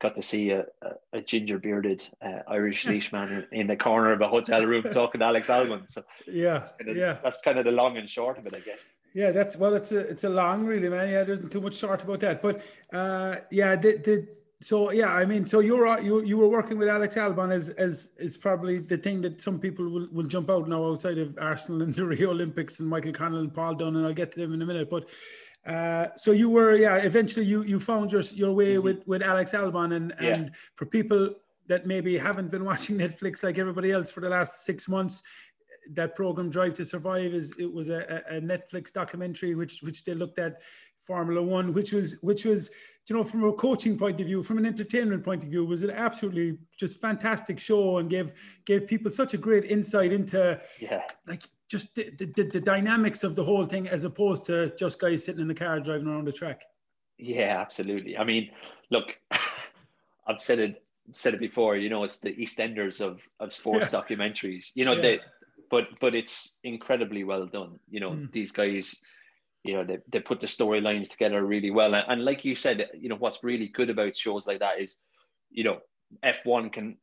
got 0.00 0.16
to 0.16 0.22
see 0.22 0.50
a, 0.50 0.64
a, 0.82 1.18
a 1.18 1.20
ginger 1.22 1.58
bearded 1.58 2.06
uh, 2.24 2.40
Irish 2.48 2.84
Laois 2.86 3.12
man 3.12 3.46
in, 3.52 3.60
in, 3.60 3.66
the 3.66 3.76
corner 3.76 4.12
of 4.12 4.20
a 4.20 4.28
hotel 4.28 4.64
room 4.64 4.82
talking 4.82 5.20
to 5.20 5.24
Alex 5.24 5.48
Albon. 5.48 5.90
So 5.90 6.02
yeah, 6.26 6.66
kind 6.78 6.90
of, 6.90 6.96
yeah, 6.96 7.18
that's 7.22 7.40
kind 7.40 7.58
of 7.58 7.64
the 7.64 7.72
long 7.72 7.96
and 7.96 8.08
short 8.08 8.38
of 8.38 8.46
it, 8.46 8.54
I 8.54 8.60
guess. 8.60 8.88
Yeah, 9.14 9.30
that's 9.30 9.56
well, 9.56 9.74
it's 9.74 9.92
a 9.92 10.00
it's 10.10 10.24
a 10.24 10.28
long, 10.28 10.66
really, 10.66 10.88
man. 10.88 11.08
Yeah, 11.08 11.22
there's 11.22 11.40
not 11.40 11.50
too 11.50 11.60
much 11.60 11.76
short 11.76 12.02
about 12.02 12.20
that, 12.20 12.42
but 12.42 12.62
uh, 12.92 13.36
yeah, 13.50 13.76
the 13.76 13.96
the 13.96 14.28
so 14.64 14.90
yeah, 14.92 15.12
I 15.12 15.26
mean, 15.26 15.44
so 15.44 15.60
you're 15.60 16.00
you 16.00 16.22
you 16.22 16.38
were 16.38 16.48
working 16.48 16.78
with 16.78 16.88
Alex 16.88 17.16
Albon 17.16 17.52
as 17.52 17.68
as 17.68 18.14
is 18.18 18.38
probably 18.38 18.78
the 18.78 18.96
thing 18.96 19.20
that 19.20 19.42
some 19.42 19.60
people 19.60 19.86
will, 19.90 20.08
will 20.10 20.26
jump 20.26 20.48
out 20.48 20.66
now 20.66 20.86
outside 20.86 21.18
of 21.18 21.36
Arsenal 21.38 21.82
and 21.82 21.94
the 21.98 22.06
Rio 22.06 22.30
Olympics 22.30 22.80
and 22.80 22.88
Michael 22.88 23.12
Conlan 23.12 23.40
and 23.40 23.54
Paul 23.54 23.74
Dunne 23.74 23.96
and 23.96 24.06
I'll 24.06 24.14
get 24.14 24.32
to 24.32 24.40
them 24.40 24.54
in 24.54 24.62
a 24.62 24.66
minute. 24.66 24.88
But 24.88 25.10
uh, 25.66 26.14
so 26.16 26.32
you 26.32 26.48
were 26.48 26.76
yeah, 26.76 26.96
eventually 26.96 27.44
you 27.44 27.62
you 27.64 27.78
found 27.78 28.10
your 28.10 28.22
your 28.32 28.54
way 28.54 28.76
mm-hmm. 28.76 28.84
with 28.84 29.06
with 29.06 29.22
Alex 29.22 29.52
Albon, 29.52 29.94
and 29.96 30.14
yeah. 30.18 30.28
and 30.28 30.56
for 30.76 30.86
people 30.86 31.34
that 31.66 31.86
maybe 31.86 32.16
haven't 32.16 32.50
been 32.50 32.64
watching 32.70 32.96
Netflix 32.96 33.44
like 33.44 33.58
everybody 33.58 33.92
else 33.92 34.10
for 34.10 34.20
the 34.20 34.30
last 34.30 34.64
six 34.64 34.88
months, 34.88 35.22
that 35.92 36.16
program 36.16 36.48
Drive 36.48 36.72
to 36.74 36.86
Survive 36.86 37.34
is 37.34 37.54
it 37.58 37.70
was 37.70 37.90
a, 37.90 38.22
a 38.30 38.40
Netflix 38.40 38.90
documentary 38.90 39.54
which 39.54 39.82
which 39.82 40.04
they 40.04 40.14
looked 40.14 40.38
at 40.38 40.62
Formula 40.96 41.42
One, 41.42 41.74
which 41.74 41.92
was 41.92 42.16
which 42.22 42.46
was 42.46 42.70
you 43.08 43.16
know 43.16 43.24
from 43.24 43.44
a 43.44 43.52
coaching 43.52 43.98
point 43.98 44.20
of 44.20 44.26
view, 44.26 44.42
from 44.42 44.58
an 44.58 44.66
entertainment 44.66 45.24
point 45.24 45.42
of 45.42 45.50
view, 45.50 45.64
was 45.64 45.82
an 45.82 45.90
absolutely 45.90 46.58
just 46.76 47.00
fantastic 47.00 47.58
show 47.58 47.98
and 47.98 48.08
gave 48.08 48.32
gave 48.64 48.86
people 48.86 49.10
such 49.10 49.34
a 49.34 49.38
great 49.38 49.64
insight 49.64 50.12
into 50.12 50.60
yeah 50.80 51.02
like 51.26 51.42
just 51.68 51.94
the, 51.94 52.04
the, 52.36 52.48
the 52.52 52.60
dynamics 52.60 53.24
of 53.24 53.34
the 53.34 53.42
whole 53.42 53.64
thing 53.64 53.88
as 53.88 54.04
opposed 54.04 54.44
to 54.44 54.74
just 54.76 55.00
guys 55.00 55.24
sitting 55.24 55.40
in 55.40 55.48
the 55.48 55.54
car 55.54 55.80
driving 55.80 56.06
around 56.06 56.26
the 56.26 56.32
track. 56.32 56.62
Yeah, 57.18 57.60
absolutely. 57.60 58.16
I 58.16 58.24
mean, 58.24 58.50
look, 58.90 59.18
I've 60.26 60.40
said 60.40 60.58
it 60.58 60.82
said 61.12 61.34
it 61.34 61.40
before. 61.40 61.76
You 61.76 61.90
know, 61.90 62.04
it's 62.04 62.18
the 62.18 62.32
EastEnders 62.32 63.00
of 63.00 63.28
of 63.40 63.52
sports 63.52 63.88
yeah. 63.92 64.00
documentaries. 64.00 64.70
You 64.74 64.84
know, 64.84 64.94
yeah. 64.94 65.02
they 65.02 65.20
but 65.70 65.88
but 66.00 66.14
it's 66.14 66.52
incredibly 66.62 67.24
well 67.24 67.46
done. 67.46 67.78
You 67.90 68.00
know, 68.00 68.10
mm. 68.12 68.32
these 68.32 68.52
guys, 68.52 68.96
you 69.64 69.72
know, 69.72 69.84
they, 69.84 69.98
they 70.08 70.20
put 70.20 70.40
the 70.40 70.46
storylines 70.46 71.10
together 71.10 71.44
really 71.44 71.70
well. 71.70 71.94
And, 71.94 72.04
and 72.08 72.24
like 72.24 72.44
you 72.44 72.54
said, 72.54 72.90
you 72.94 73.08
know, 73.08 73.16
what's 73.16 73.42
really 73.42 73.68
good 73.68 73.90
about 73.90 74.14
shows 74.14 74.46
like 74.46 74.60
that 74.60 74.80
is, 74.80 74.96
you 75.50 75.64
know, 75.64 75.80
F1 76.22 76.72
can 76.72 76.96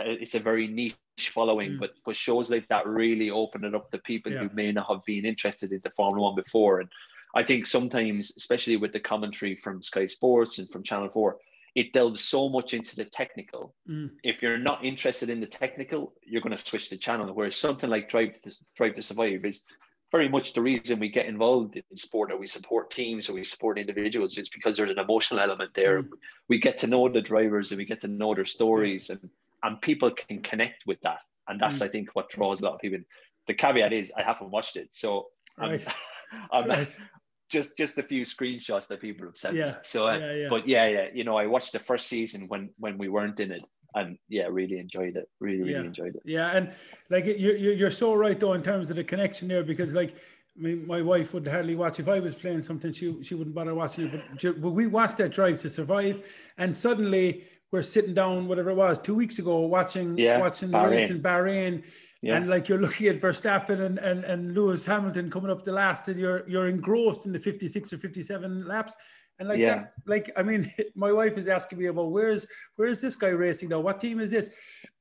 it's 0.00 0.34
a 0.34 0.40
very 0.40 0.66
niche 0.66 0.96
following, 1.20 1.72
mm. 1.72 1.80
but 1.80 1.92
but 2.04 2.16
shows 2.16 2.50
like 2.50 2.68
that 2.68 2.86
really 2.86 3.30
open 3.30 3.64
it 3.64 3.74
up 3.74 3.90
to 3.90 3.98
people 3.98 4.32
yeah. 4.32 4.40
who 4.40 4.50
may 4.52 4.72
not 4.72 4.88
have 4.88 5.04
been 5.06 5.24
interested 5.24 5.72
into 5.72 5.88
Formula 5.90 6.26
One 6.26 6.34
before. 6.34 6.80
And 6.80 6.88
I 7.34 7.44
think 7.44 7.64
sometimes, 7.64 8.32
especially 8.36 8.76
with 8.76 8.92
the 8.92 9.00
commentary 9.00 9.54
from 9.54 9.80
Sky 9.80 10.06
Sports 10.06 10.58
and 10.58 10.68
from 10.70 10.82
Channel 10.82 11.08
Four, 11.08 11.38
it 11.76 11.92
delves 11.92 12.22
so 12.22 12.48
much 12.48 12.74
into 12.74 12.96
the 12.96 13.04
technical. 13.04 13.74
Mm. 13.88 14.10
If 14.24 14.42
you're 14.42 14.58
not 14.58 14.84
interested 14.84 15.30
in 15.30 15.40
the 15.40 15.46
technical, 15.46 16.14
you're 16.24 16.42
going 16.42 16.56
to 16.56 16.62
switch 16.62 16.90
the 16.90 16.96
channel. 16.96 17.32
Whereas 17.32 17.56
something 17.56 17.88
like 17.88 18.08
Drive 18.08 18.40
to 18.42 18.52
Drive 18.76 18.94
to 18.94 19.02
Survive 19.02 19.44
is 19.44 19.64
very 20.10 20.28
much 20.28 20.54
the 20.54 20.62
reason 20.62 20.98
we 20.98 21.08
get 21.08 21.26
involved 21.26 21.76
in 21.76 21.96
sport 21.96 22.32
or 22.32 22.36
we 22.36 22.46
support 22.46 22.90
teams 22.90 23.28
or 23.28 23.34
we 23.34 23.44
support 23.44 23.78
individuals 23.78 24.36
is 24.38 24.48
because 24.48 24.76
there's 24.76 24.90
an 24.90 24.98
emotional 24.98 25.40
element 25.40 25.72
there. 25.74 26.02
Mm. 26.02 26.08
We 26.48 26.58
get 26.58 26.78
to 26.78 26.86
know 26.86 27.08
the 27.08 27.20
drivers 27.20 27.70
and 27.70 27.78
we 27.78 27.84
get 27.84 28.00
to 28.00 28.08
know 28.08 28.34
their 28.34 28.44
stories 28.44 29.10
and 29.10 29.30
and 29.62 29.80
people 29.80 30.10
can 30.10 30.40
connect 30.40 30.86
with 30.86 31.00
that. 31.02 31.22
And 31.46 31.60
that's 31.60 31.78
mm. 31.78 31.82
I 31.82 31.88
think 31.88 32.10
what 32.14 32.30
draws 32.30 32.60
a 32.60 32.64
lot 32.64 32.74
of 32.74 32.80
people. 32.80 33.00
The 33.46 33.54
caveat 33.54 33.92
is 33.92 34.12
I 34.16 34.22
haven't 34.22 34.50
watched 34.50 34.76
it. 34.76 34.92
So 34.92 35.28
right. 35.58 35.86
I'm, 36.32 36.64
I'm, 36.64 36.68
right 36.68 37.00
just 37.50 37.76
just 37.76 37.98
a 37.98 38.02
few 38.02 38.24
screenshots 38.24 38.86
that 38.88 39.00
people 39.00 39.26
have 39.26 39.36
sent. 39.36 39.56
Yeah. 39.56 39.76
So, 39.82 40.08
uh, 40.08 40.16
yeah, 40.16 40.32
yeah. 40.32 40.46
but 40.48 40.68
yeah, 40.68 40.86
yeah, 40.86 41.08
you 41.12 41.24
know, 41.24 41.36
I 41.36 41.46
watched 41.46 41.72
the 41.72 41.78
first 41.78 42.06
season 42.06 42.46
when 42.48 42.70
when 42.78 42.96
we 42.96 43.08
weren't 43.08 43.40
in 43.40 43.52
it, 43.52 43.62
and 43.94 44.18
yeah, 44.28 44.46
really 44.50 44.78
enjoyed 44.78 45.16
it. 45.16 45.28
Really, 45.40 45.58
really 45.60 45.72
yeah. 45.72 45.80
enjoyed 45.80 46.16
it. 46.16 46.22
Yeah, 46.24 46.56
and 46.56 46.72
like 47.08 47.24
you're 47.26 47.56
you're 47.56 47.90
so 47.90 48.14
right 48.14 48.38
though 48.38 48.52
in 48.54 48.62
terms 48.62 48.90
of 48.90 48.96
the 48.96 49.04
connection 49.04 49.48
there 49.48 49.62
because 49.62 49.94
like 49.94 50.14
I 50.58 50.62
mean, 50.62 50.86
my 50.86 51.00
wife 51.00 51.32
would 51.32 51.46
hardly 51.46 51.76
watch 51.76 52.00
if 52.00 52.08
I 52.08 52.20
was 52.20 52.34
playing 52.34 52.60
something. 52.60 52.92
She 52.92 53.22
she 53.22 53.34
wouldn't 53.34 53.54
bother 53.54 53.74
watching 53.74 54.06
it. 54.06 54.22
But, 54.42 54.60
but 54.60 54.70
we 54.70 54.86
watched 54.86 55.16
that 55.18 55.32
Drive 55.32 55.60
to 55.60 55.70
Survive, 55.70 56.50
and 56.58 56.76
suddenly 56.76 57.44
we're 57.72 57.82
sitting 57.82 58.14
down, 58.14 58.48
whatever 58.48 58.70
it 58.70 58.74
was, 58.76 58.98
two 58.98 59.14
weeks 59.14 59.38
ago, 59.38 59.60
watching 59.60 60.18
yeah, 60.18 60.38
watching 60.38 60.70
the 60.70 60.78
race 60.78 61.10
in 61.10 61.22
Bahrain. 61.22 61.84
Yeah. 62.22 62.36
And 62.36 62.48
like 62.48 62.68
you're 62.68 62.80
looking 62.80 63.06
at 63.06 63.16
Verstappen 63.16 63.80
and, 63.80 63.98
and, 63.98 64.24
and 64.24 64.54
Lewis 64.54 64.84
Hamilton 64.84 65.30
coming 65.30 65.50
up 65.50 65.64
the 65.64 65.72
last, 65.72 66.08
and 66.08 66.18
you're 66.18 66.46
you're 66.48 66.68
engrossed 66.68 67.24
in 67.24 67.32
the 67.32 67.38
56 67.38 67.92
or 67.92 67.98
57 67.98 68.66
laps. 68.66 68.94
And 69.40 69.48
like 69.48 69.58
yeah. 69.58 69.74
that, 69.74 69.92
like 70.04 70.30
I 70.36 70.42
mean, 70.42 70.66
my 70.94 71.10
wife 71.10 71.38
is 71.38 71.48
asking 71.48 71.78
me 71.78 71.86
about 71.86 72.12
where's 72.12 72.46
where's 72.76 73.00
this 73.00 73.16
guy 73.16 73.28
racing 73.28 73.70
now? 73.70 73.80
What 73.80 73.98
team 73.98 74.20
is 74.20 74.30
this? 74.30 74.54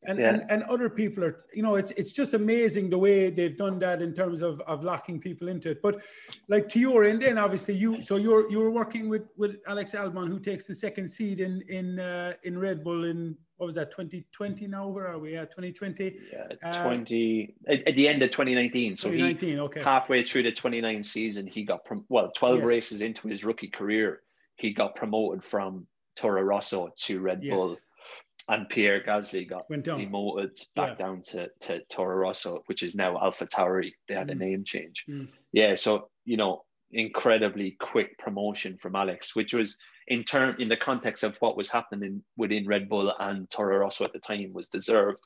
And 0.03 0.17
yeah. 0.17 0.29
and, 0.29 0.49
and 0.49 0.63
other 0.63 0.89
people 0.89 1.25
are, 1.25 1.37
you 1.53 1.61
know, 1.61 1.75
it's 1.75 1.91
it's 1.91 2.13
just 2.13 2.33
amazing 2.33 2.89
the 2.89 2.97
way 2.97 3.29
they've 3.29 3.57
done 3.57 3.77
that 3.79 4.01
in 4.01 4.13
terms 4.15 4.41
of 4.41 4.61
of 4.61 4.81
locking 4.81 5.19
people 5.19 5.49
into 5.49 5.71
it. 5.71 5.81
But 5.83 6.01
like 6.47 6.69
to 6.69 6.79
your 6.79 7.03
end, 7.03 7.21
then 7.21 7.37
obviously 7.37 7.75
you 7.75 8.01
so 8.01 8.15
you're 8.15 8.49
you 8.49 8.59
were 8.59 8.71
working 8.71 9.09
with 9.09 9.23
with 9.35 9.57
Alex 9.67 9.93
Albon, 9.93 10.29
who 10.29 10.39
takes 10.39 10.65
the 10.65 10.73
second 10.73 11.09
seed 11.09 11.41
in 11.41 11.61
in 11.67 11.99
uh, 11.99 12.33
in 12.43 12.57
Red 12.57 12.81
Bull 12.81 13.03
in 13.03 13.35
what 13.57 13.65
was 13.65 13.75
that 13.75 13.91
2020 13.91 14.67
now 14.67 14.87
where 14.87 15.05
are 15.05 15.19
we 15.19 15.35
at 15.35 15.51
2020 15.51 16.17
yeah 16.31 16.47
uh, 16.63 16.81
20 16.81 17.55
at, 17.67 17.85
at, 17.89 17.95
the 17.97 18.07
end 18.07 18.23
of 18.23 18.31
2019 18.31 18.95
so 18.95 19.09
2019 19.09 19.49
he, 19.49 19.59
okay 19.59 19.83
halfway 19.83 20.23
through 20.23 20.43
the 20.43 20.51
29 20.51 21.03
season 21.03 21.45
he 21.45 21.63
got 21.63 21.83
prom- 21.83 22.05
well 22.07 22.31
12 22.31 22.59
yes. 22.59 22.65
races 22.65 23.01
into 23.01 23.27
his 23.27 23.43
rookie 23.43 23.67
career 23.67 24.21
he 24.59 24.73
got 24.73 24.95
promoted 24.95 25.43
from 25.43 25.87
Toro 26.15 26.41
Rosso 26.41 26.89
to 26.95 27.21
Red 27.21 27.43
yes. 27.43 27.55
Bull, 27.55 27.75
and 28.49 28.67
Pierre 28.67 29.01
Gasly 29.01 29.47
got 29.47 29.67
demoted 29.69 30.57
back 30.75 30.99
yeah. 30.99 31.05
down 31.05 31.21
to, 31.21 31.49
to 31.61 31.81
Toro 31.85 32.15
Rosso, 32.17 32.63
which 32.65 32.83
is 32.83 32.95
now 32.95 33.17
Alpha 33.17 33.45
Tauri. 33.45 33.91
They 34.07 34.15
had 34.15 34.27
mm. 34.27 34.31
a 34.31 34.35
name 34.35 34.63
change. 34.63 35.05
Mm. 35.09 35.29
Yeah, 35.53 35.75
so 35.75 36.09
you 36.25 36.37
know, 36.37 36.63
incredibly 36.91 37.77
quick 37.79 38.17
promotion 38.17 38.77
from 38.77 38.95
Alex, 38.95 39.35
which 39.35 39.53
was 39.53 39.77
in 40.07 40.23
term 40.23 40.55
in 40.59 40.67
the 40.67 40.77
context 40.77 41.23
of 41.23 41.37
what 41.39 41.55
was 41.55 41.69
happening 41.69 42.23
within 42.35 42.67
Red 42.67 42.89
Bull 42.89 43.13
and 43.19 43.49
Toro 43.49 43.77
Rosso 43.77 44.03
at 44.05 44.13
the 44.13 44.19
time 44.19 44.51
was 44.53 44.67
deserved. 44.67 45.19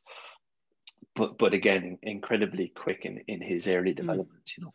But 1.16 1.38
but 1.38 1.54
again, 1.54 1.98
incredibly 2.04 2.72
quick 2.76 3.06
in, 3.06 3.20
in 3.28 3.42
his 3.42 3.68
early 3.68 3.94
mm. 3.94 3.98
development, 3.98 4.44
mm. 4.46 4.58
you 4.58 4.64
know 4.66 4.74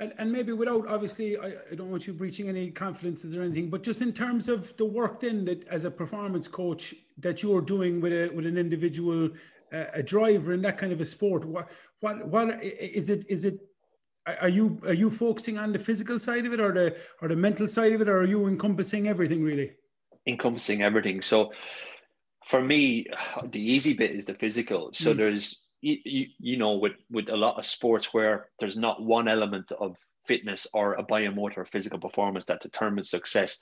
and, 0.00 0.12
and 0.18 0.32
maybe 0.32 0.52
without 0.52 0.88
obviously 0.88 1.36
I, 1.36 1.54
I 1.70 1.74
don't 1.74 1.90
want 1.90 2.06
you 2.06 2.12
breaching 2.12 2.48
any 2.48 2.70
confidences 2.70 3.36
or 3.36 3.42
anything 3.42 3.70
but 3.70 3.82
just 3.82 4.00
in 4.02 4.12
terms 4.12 4.48
of 4.48 4.76
the 4.76 4.84
work 4.84 5.20
then 5.20 5.44
that 5.44 5.66
as 5.68 5.84
a 5.84 5.90
performance 5.90 6.48
coach 6.48 6.94
that 7.18 7.42
you're 7.42 7.60
doing 7.60 8.00
with 8.00 8.12
a 8.12 8.30
with 8.34 8.46
an 8.46 8.58
individual 8.58 9.30
uh, 9.72 9.84
a 9.94 10.02
driver 10.02 10.52
in 10.52 10.62
that 10.62 10.78
kind 10.78 10.92
of 10.92 11.00
a 11.00 11.04
sport 11.04 11.44
what 11.44 11.68
what 12.00 12.26
what 12.28 12.48
is 12.62 13.10
it 13.10 13.24
is 13.28 13.44
it 13.44 13.60
are 14.26 14.48
you 14.48 14.78
are 14.84 14.94
you 14.94 15.10
focusing 15.10 15.58
on 15.58 15.72
the 15.72 15.78
physical 15.78 16.18
side 16.18 16.46
of 16.46 16.52
it 16.52 16.60
or 16.60 16.72
the 16.72 16.96
or 17.20 17.28
the 17.28 17.36
mental 17.36 17.68
side 17.68 17.92
of 17.92 18.00
it 18.00 18.08
or 18.08 18.20
are 18.20 18.26
you 18.26 18.46
encompassing 18.46 19.06
everything 19.06 19.42
really? 19.42 19.72
Encompassing 20.26 20.82
everything. 20.82 21.20
So 21.20 21.52
for 22.46 22.62
me 22.62 23.06
the 23.50 23.60
easy 23.60 23.92
bit 23.92 24.12
is 24.12 24.24
the 24.24 24.34
physical. 24.34 24.90
So 24.92 25.12
mm. 25.12 25.16
there's 25.16 25.63
you, 25.84 26.26
you 26.38 26.56
know 26.56 26.74
with 26.74 26.94
with 27.10 27.28
a 27.28 27.36
lot 27.36 27.58
of 27.58 27.64
sports 27.64 28.14
where 28.14 28.48
there's 28.58 28.76
not 28.76 29.02
one 29.02 29.28
element 29.28 29.70
of 29.72 29.96
fitness 30.26 30.66
or 30.72 30.94
a 30.94 31.04
biomotor 31.04 31.66
physical 31.66 31.98
performance 31.98 32.46
that 32.46 32.62
determines 32.62 33.10
success 33.10 33.58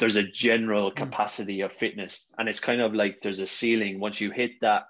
there's 0.00 0.16
a 0.16 0.22
general 0.24 0.90
mm. 0.90 0.96
capacity 0.96 1.60
of 1.60 1.72
fitness 1.72 2.26
and 2.38 2.48
it's 2.48 2.60
kind 2.60 2.80
of 2.80 2.94
like 2.94 3.20
there's 3.20 3.40
a 3.40 3.46
ceiling 3.46 4.00
once 4.00 4.20
you 4.20 4.30
hit 4.30 4.52
that 4.60 4.84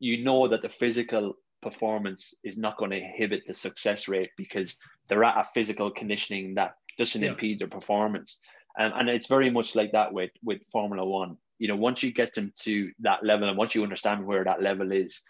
you 0.00 0.22
know 0.22 0.46
that 0.46 0.62
the 0.62 0.68
physical 0.68 1.34
performance 1.62 2.34
is 2.44 2.58
not 2.58 2.76
going 2.76 2.90
to 2.90 2.98
inhibit 2.98 3.42
the 3.46 3.54
success 3.54 4.06
rate 4.06 4.30
because 4.36 4.76
they're 5.08 5.24
at 5.24 5.38
a 5.38 5.48
physical 5.54 5.90
conditioning 5.90 6.54
that 6.54 6.74
doesn't 6.98 7.22
yeah. 7.22 7.30
impede 7.30 7.58
their 7.58 7.68
performance 7.68 8.40
um, 8.78 8.92
and 8.96 9.08
it's 9.08 9.28
very 9.28 9.48
much 9.50 9.74
like 9.74 9.92
that 9.92 10.12
with 10.12 10.30
with 10.42 10.60
formula 10.70 11.06
one 11.06 11.38
you 11.58 11.68
know 11.68 11.76
once 11.76 12.02
you 12.02 12.12
get 12.12 12.34
them 12.34 12.52
to 12.60 12.90
that 12.98 13.24
level 13.24 13.48
and 13.48 13.56
once 13.56 13.74
you 13.74 13.82
understand 13.82 14.26
where 14.26 14.44
that 14.44 14.60
level 14.60 14.92
is 14.92 15.22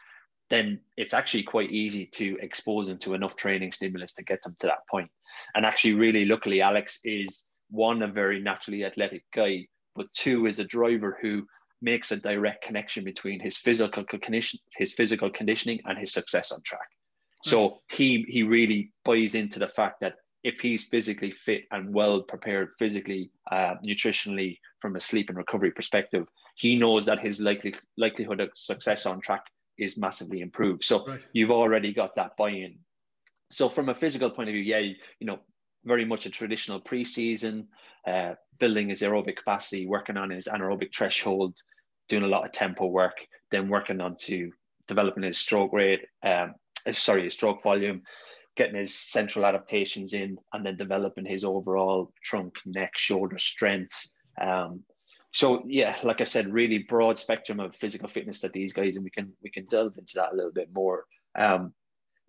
then 0.54 0.80
it's 0.96 1.14
actually 1.14 1.42
quite 1.42 1.70
easy 1.70 2.06
to 2.06 2.38
expose 2.40 2.86
them 2.86 2.98
to 2.98 3.14
enough 3.14 3.34
training 3.34 3.72
stimulus 3.72 4.14
to 4.14 4.22
get 4.22 4.40
them 4.42 4.54
to 4.60 4.68
that 4.68 4.86
point. 4.88 5.10
And 5.54 5.66
actually, 5.66 5.94
really, 5.94 6.24
luckily, 6.24 6.62
Alex 6.62 7.00
is 7.02 7.44
one, 7.70 8.02
a 8.02 8.08
very 8.08 8.40
naturally 8.40 8.84
athletic 8.84 9.24
guy, 9.34 9.66
but 9.96 10.12
two, 10.12 10.46
is 10.46 10.60
a 10.60 10.64
driver 10.64 11.18
who 11.20 11.44
makes 11.82 12.12
a 12.12 12.16
direct 12.16 12.64
connection 12.64 13.04
between 13.04 13.40
his 13.40 13.56
physical 13.56 14.04
condition, 14.04 14.60
his 14.76 14.92
physical 14.92 15.28
conditioning, 15.28 15.80
and 15.86 15.98
his 15.98 16.12
success 16.12 16.52
on 16.52 16.62
track. 16.62 16.88
So 17.42 17.80
he 17.90 18.24
he 18.28 18.42
really 18.42 18.92
buys 19.04 19.34
into 19.34 19.58
the 19.58 19.68
fact 19.68 20.00
that 20.00 20.14
if 20.44 20.60
he's 20.60 20.84
physically 20.84 21.30
fit 21.30 21.64
and 21.72 21.92
well 21.92 22.22
prepared 22.22 22.70
physically, 22.78 23.30
uh, 23.50 23.74
nutritionally, 23.86 24.58
from 24.80 24.96
a 24.96 25.00
sleep 25.00 25.28
and 25.30 25.38
recovery 25.38 25.72
perspective, 25.72 26.26
he 26.56 26.78
knows 26.78 27.04
that 27.06 27.18
his 27.18 27.40
likely 27.40 27.74
likelihood 27.98 28.40
of 28.40 28.50
success 28.54 29.04
on 29.04 29.20
track 29.20 29.44
is 29.78 29.96
massively 29.96 30.40
improved. 30.40 30.84
So 30.84 31.06
right. 31.06 31.26
you've 31.32 31.50
already 31.50 31.92
got 31.92 32.14
that 32.16 32.36
buy-in. 32.36 32.78
So 33.50 33.68
from 33.68 33.88
a 33.88 33.94
physical 33.94 34.30
point 34.30 34.48
of 34.48 34.52
view, 34.54 34.62
yeah, 34.62 34.78
you, 34.78 34.94
you 35.20 35.26
know, 35.26 35.40
very 35.84 36.04
much 36.04 36.26
a 36.26 36.30
traditional 36.30 36.80
preseason, 36.80 37.66
uh, 38.06 38.34
building 38.58 38.88
his 38.88 39.02
aerobic 39.02 39.36
capacity, 39.36 39.86
working 39.86 40.16
on 40.16 40.30
his 40.30 40.48
anaerobic 40.48 40.94
threshold, 40.94 41.56
doing 42.08 42.22
a 42.22 42.28
lot 42.28 42.44
of 42.44 42.52
tempo 42.52 42.86
work, 42.86 43.16
then 43.50 43.68
working 43.68 44.00
on 44.00 44.16
to 44.16 44.50
developing 44.88 45.22
his 45.22 45.38
stroke 45.38 45.72
rate, 45.72 46.06
um, 46.22 46.54
uh, 46.86 46.92
sorry, 46.92 47.24
his 47.24 47.34
stroke 47.34 47.62
volume, 47.62 48.02
getting 48.56 48.76
his 48.76 48.94
central 48.94 49.44
adaptations 49.44 50.12
in, 50.12 50.38
and 50.52 50.64
then 50.64 50.76
developing 50.76 51.24
his 51.24 51.44
overall 51.44 52.12
trunk, 52.22 52.56
neck, 52.66 52.96
shoulder 52.96 53.38
strength. 53.38 54.08
Um, 54.40 54.84
so 55.34 55.64
yeah, 55.66 55.96
like 56.04 56.20
I 56.20 56.24
said, 56.24 56.52
really 56.52 56.78
broad 56.78 57.18
spectrum 57.18 57.58
of 57.58 57.74
physical 57.74 58.08
fitness 58.08 58.40
that 58.40 58.52
these 58.52 58.72
guys, 58.72 58.94
and 58.94 59.04
we 59.04 59.10
can 59.10 59.32
we 59.42 59.50
can 59.50 59.66
delve 59.66 59.98
into 59.98 60.14
that 60.14 60.32
a 60.32 60.36
little 60.36 60.52
bit 60.52 60.68
more. 60.72 61.04
Um, 61.36 61.74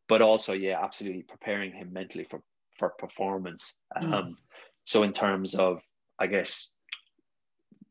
but 0.07 0.24
also, 0.24 0.53
yeah, 0.53 0.83
absolutely 0.83 1.21
preparing 1.21 1.71
him 1.71 1.93
mentally 1.93 2.24
for 2.24 2.41
for 2.79 2.89
performance. 2.89 3.75
Mm. 3.95 4.13
Um, 4.13 4.38
so 4.85 5.03
in 5.03 5.13
terms 5.13 5.53
of, 5.53 5.83
I 6.17 6.25
guess, 6.25 6.69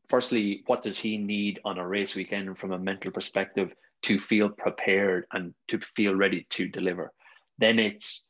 firstly, 0.09 0.63
what 0.67 0.83
does 0.83 0.99
he 0.99 1.17
need 1.17 1.61
on 1.63 1.77
a 1.77 1.87
race 1.87 2.13
weekend 2.13 2.57
from 2.57 2.73
a 2.73 2.77
mental 2.77 3.11
perspective 3.11 3.73
to 4.03 4.19
feel 4.19 4.49
prepared 4.49 5.27
and 5.31 5.53
to 5.69 5.79
feel 5.95 6.13
ready 6.13 6.45
to 6.51 6.67
deliver? 6.67 7.13
Then 7.57 7.79
it's 7.79 8.27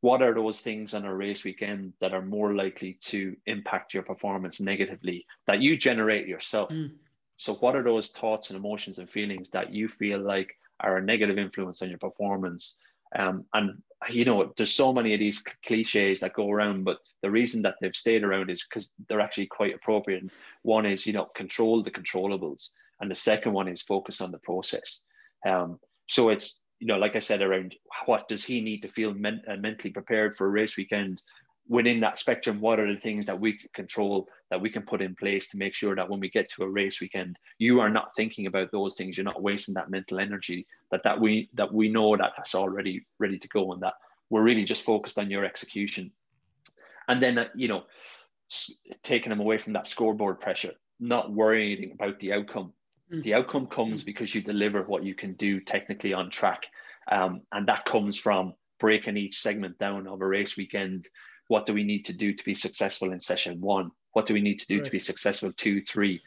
what 0.00 0.22
are 0.22 0.34
those 0.34 0.60
things 0.60 0.94
on 0.94 1.04
a 1.04 1.14
race 1.14 1.44
weekend 1.44 1.94
that 2.00 2.12
are 2.12 2.22
more 2.22 2.54
likely 2.54 2.94
to 3.00 3.36
impact 3.46 3.94
your 3.94 4.02
performance 4.02 4.60
negatively 4.60 5.26
that 5.46 5.60
you 5.60 5.76
generate 5.76 6.26
yourself? 6.26 6.70
Mm. 6.70 6.92
So, 7.36 7.54
what 7.54 7.76
are 7.76 7.82
those 7.82 8.08
thoughts 8.08 8.50
and 8.50 8.58
emotions 8.58 8.98
and 8.98 9.08
feelings 9.08 9.50
that 9.50 9.72
you 9.72 9.88
feel 9.88 10.20
like 10.20 10.56
are 10.80 10.98
a 10.98 11.02
negative 11.02 11.38
influence 11.38 11.82
on 11.82 11.88
your 11.88 11.98
performance? 11.98 12.78
Um, 13.14 13.44
and 13.54 13.82
you 14.10 14.24
know, 14.24 14.52
there's 14.56 14.72
so 14.72 14.92
many 14.92 15.14
of 15.14 15.20
these 15.20 15.42
cliches 15.66 16.20
that 16.20 16.34
go 16.34 16.50
around, 16.50 16.84
but 16.84 16.98
the 17.22 17.30
reason 17.30 17.62
that 17.62 17.76
they've 17.80 17.96
stayed 17.96 18.24
around 18.24 18.50
is 18.50 18.64
because 18.64 18.92
they're 19.08 19.20
actually 19.20 19.46
quite 19.46 19.74
appropriate. 19.74 20.22
And 20.22 20.30
one 20.62 20.86
is, 20.86 21.06
you 21.06 21.12
know, 21.12 21.26
control 21.34 21.82
the 21.82 21.90
controllables, 21.90 22.70
and 23.00 23.10
the 23.10 23.14
second 23.14 23.52
one 23.52 23.68
is 23.68 23.82
focus 23.82 24.20
on 24.20 24.32
the 24.32 24.38
process. 24.38 25.02
Um, 25.46 25.80
so 26.06 26.28
it's 26.28 26.58
you 26.78 26.86
know, 26.86 26.98
like 26.98 27.16
I 27.16 27.20
said, 27.20 27.42
around 27.42 27.74
what 28.04 28.28
does 28.28 28.44
he 28.44 28.60
need 28.60 28.82
to 28.82 28.88
feel 28.88 29.14
men- 29.14 29.42
uh, 29.48 29.56
mentally 29.56 29.90
prepared 29.90 30.36
for 30.36 30.46
a 30.46 30.50
race 30.50 30.76
weekend? 30.76 31.22
Within 31.68 31.98
that 32.00 32.18
spectrum, 32.18 32.60
what 32.60 32.78
are 32.78 32.92
the 32.92 33.00
things 33.00 33.26
that 33.26 33.40
we 33.40 33.54
can 33.54 33.68
control 33.74 34.28
that 34.50 34.60
we 34.60 34.70
can 34.70 34.82
put 34.82 35.02
in 35.02 35.16
place 35.16 35.48
to 35.48 35.58
make 35.58 35.74
sure 35.74 35.96
that 35.96 36.08
when 36.08 36.20
we 36.20 36.30
get 36.30 36.48
to 36.50 36.62
a 36.62 36.68
race 36.68 37.00
weekend, 37.00 37.38
you 37.58 37.80
are 37.80 37.90
not 37.90 38.14
thinking 38.14 38.46
about 38.46 38.70
those 38.70 38.94
things. 38.94 39.16
You're 39.16 39.24
not 39.24 39.42
wasting 39.42 39.74
that 39.74 39.90
mental 39.90 40.20
energy. 40.20 40.66
That 40.92 41.02
that 41.02 41.20
we 41.20 41.50
that 41.54 41.72
we 41.72 41.88
know 41.88 42.16
that 42.16 42.34
that's 42.36 42.54
already 42.54 43.04
ready 43.18 43.38
to 43.38 43.48
go, 43.48 43.72
and 43.72 43.82
that 43.82 43.94
we're 44.30 44.42
really 44.42 44.64
just 44.64 44.84
focused 44.84 45.18
on 45.18 45.30
your 45.30 45.44
execution. 45.44 46.12
And 47.08 47.22
then, 47.22 47.38
uh, 47.38 47.48
you 47.54 47.68
know, 47.68 47.84
taking 49.02 49.30
them 49.30 49.40
away 49.40 49.58
from 49.58 49.72
that 49.72 49.86
scoreboard 49.86 50.40
pressure, 50.40 50.74
not 51.00 51.32
worrying 51.32 51.92
about 51.92 52.20
the 52.20 52.32
outcome. 52.32 52.72
The 53.10 53.34
outcome 53.34 53.66
comes 53.66 54.02
mm. 54.02 54.06
because 54.06 54.34
you 54.34 54.42
deliver 54.42 54.82
what 54.82 55.04
you 55.04 55.14
can 55.14 55.34
do 55.34 55.60
technically 55.60 56.12
on 56.12 56.30
track. 56.30 56.66
Um, 57.10 57.42
and 57.52 57.68
that 57.68 57.84
comes 57.84 58.18
from 58.18 58.54
breaking 58.80 59.16
each 59.16 59.40
segment 59.40 59.78
down 59.78 60.06
of 60.06 60.20
a 60.20 60.26
race 60.26 60.56
weekend. 60.56 61.08
What 61.48 61.66
do 61.66 61.74
we 61.74 61.84
need 61.84 62.04
to 62.06 62.12
do 62.12 62.32
to 62.32 62.44
be 62.44 62.54
successful 62.54 63.12
in 63.12 63.20
session 63.20 63.60
one? 63.60 63.90
What 64.12 64.26
do 64.26 64.34
we 64.34 64.40
need 64.40 64.58
to 64.58 64.66
do 64.66 64.78
right. 64.78 64.84
to 64.84 64.90
be 64.90 64.98
successful 64.98 65.52
two, 65.52 65.82
three? 65.82 66.20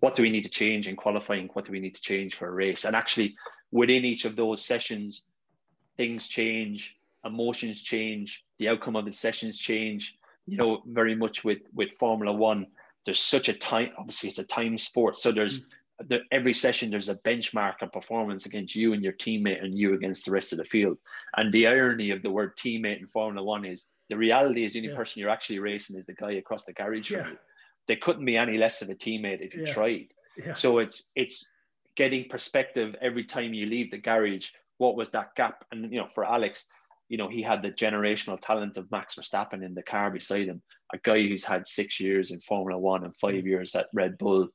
What 0.00 0.14
do 0.14 0.22
we 0.22 0.30
need 0.30 0.44
to 0.44 0.50
change 0.50 0.86
in 0.86 0.96
qualifying? 0.96 1.48
What 1.54 1.64
do 1.64 1.72
we 1.72 1.80
need 1.80 1.94
to 1.94 2.02
change 2.02 2.34
for 2.34 2.46
a 2.46 2.50
race? 2.50 2.84
And 2.84 2.94
actually, 2.94 3.36
within 3.70 4.04
each 4.04 4.26
of 4.26 4.36
those 4.36 4.62
sessions, 4.62 5.24
things 5.96 6.28
change, 6.28 6.98
emotions 7.24 7.82
change, 7.82 8.44
the 8.58 8.68
outcome 8.68 8.96
of 8.96 9.06
the 9.06 9.12
sessions 9.12 9.58
change. 9.58 10.18
You 10.46 10.58
know, 10.58 10.82
very 10.86 11.14
much 11.14 11.44
with 11.44 11.58
with 11.74 11.94
Formula 11.94 12.32
One, 12.32 12.66
there's 13.06 13.20
such 13.20 13.48
a 13.48 13.54
time. 13.54 13.90
Obviously, 13.96 14.28
it's 14.28 14.38
a 14.38 14.46
time 14.46 14.76
sport, 14.76 15.16
so 15.16 15.32
there's 15.32 15.64
mm 15.64 15.68
the, 16.06 16.20
every 16.30 16.54
session 16.54 16.90
there's 16.90 17.08
a 17.08 17.16
benchmark 17.16 17.82
of 17.82 17.92
performance 17.92 18.46
against 18.46 18.76
you 18.76 18.92
and 18.92 19.02
your 19.02 19.14
teammate 19.14 19.62
and 19.62 19.76
you 19.76 19.94
against 19.94 20.24
the 20.24 20.30
rest 20.30 20.52
of 20.52 20.58
the 20.58 20.64
field. 20.64 20.98
And 21.36 21.52
the 21.52 21.66
irony 21.66 22.10
of 22.10 22.22
the 22.22 22.30
word 22.30 22.56
teammate 22.56 23.00
in 23.00 23.06
Formula 23.06 23.44
One 23.44 23.64
is 23.64 23.86
The 24.08 24.16
reality 24.16 24.64
is 24.64 24.72
the 24.72 24.80
only 24.80 24.90
yeah. 24.90 24.96
person 24.96 25.20
you're 25.20 25.30
actually 25.30 25.58
racing 25.58 25.96
is 25.96 26.06
the 26.06 26.14
guy 26.14 26.32
across 26.32 26.64
the 26.64 26.72
garage 26.72 27.10
yeah. 27.10 27.22
from 27.22 27.32
you. 27.32 27.38
They 27.88 27.96
couldn't 27.96 28.24
be 28.24 28.36
any 28.36 28.58
less 28.58 28.82
of 28.82 28.90
a 28.90 28.94
teammate 28.94 29.40
if 29.40 29.54
you 29.54 29.64
yeah. 29.64 29.72
tried. 29.72 30.08
So 30.54 30.78
it's 30.78 31.10
it's 31.16 31.50
getting 31.96 32.28
perspective 32.28 32.94
every 33.00 33.24
time 33.24 33.52
you 33.52 33.66
leave 33.66 33.90
the 33.90 33.98
garage. 33.98 34.50
What 34.76 34.94
was 34.94 35.10
that 35.10 35.34
gap? 35.34 35.64
And 35.72 35.92
you 35.92 35.98
know, 35.98 36.08
for 36.14 36.24
Alex, 36.24 36.66
you 37.08 37.16
know, 37.16 37.28
he 37.28 37.42
had 37.42 37.62
the 37.62 37.70
generational 37.70 38.38
talent 38.40 38.76
of 38.76 38.90
Max 38.92 39.16
Verstappen 39.16 39.64
in 39.64 39.74
the 39.74 39.82
car 39.82 40.10
beside 40.10 40.46
him, 40.46 40.62
a 40.94 40.98
guy 40.98 41.26
who's 41.26 41.44
had 41.44 41.66
six 41.66 41.98
years 41.98 42.30
in 42.30 42.38
Formula 42.40 42.78
One 42.78 43.04
and 43.04 43.16
five 43.16 43.42
mm. 43.42 43.46
years 43.46 43.74
at 43.74 43.88
Red 43.92 44.16
Bull, 44.18 44.48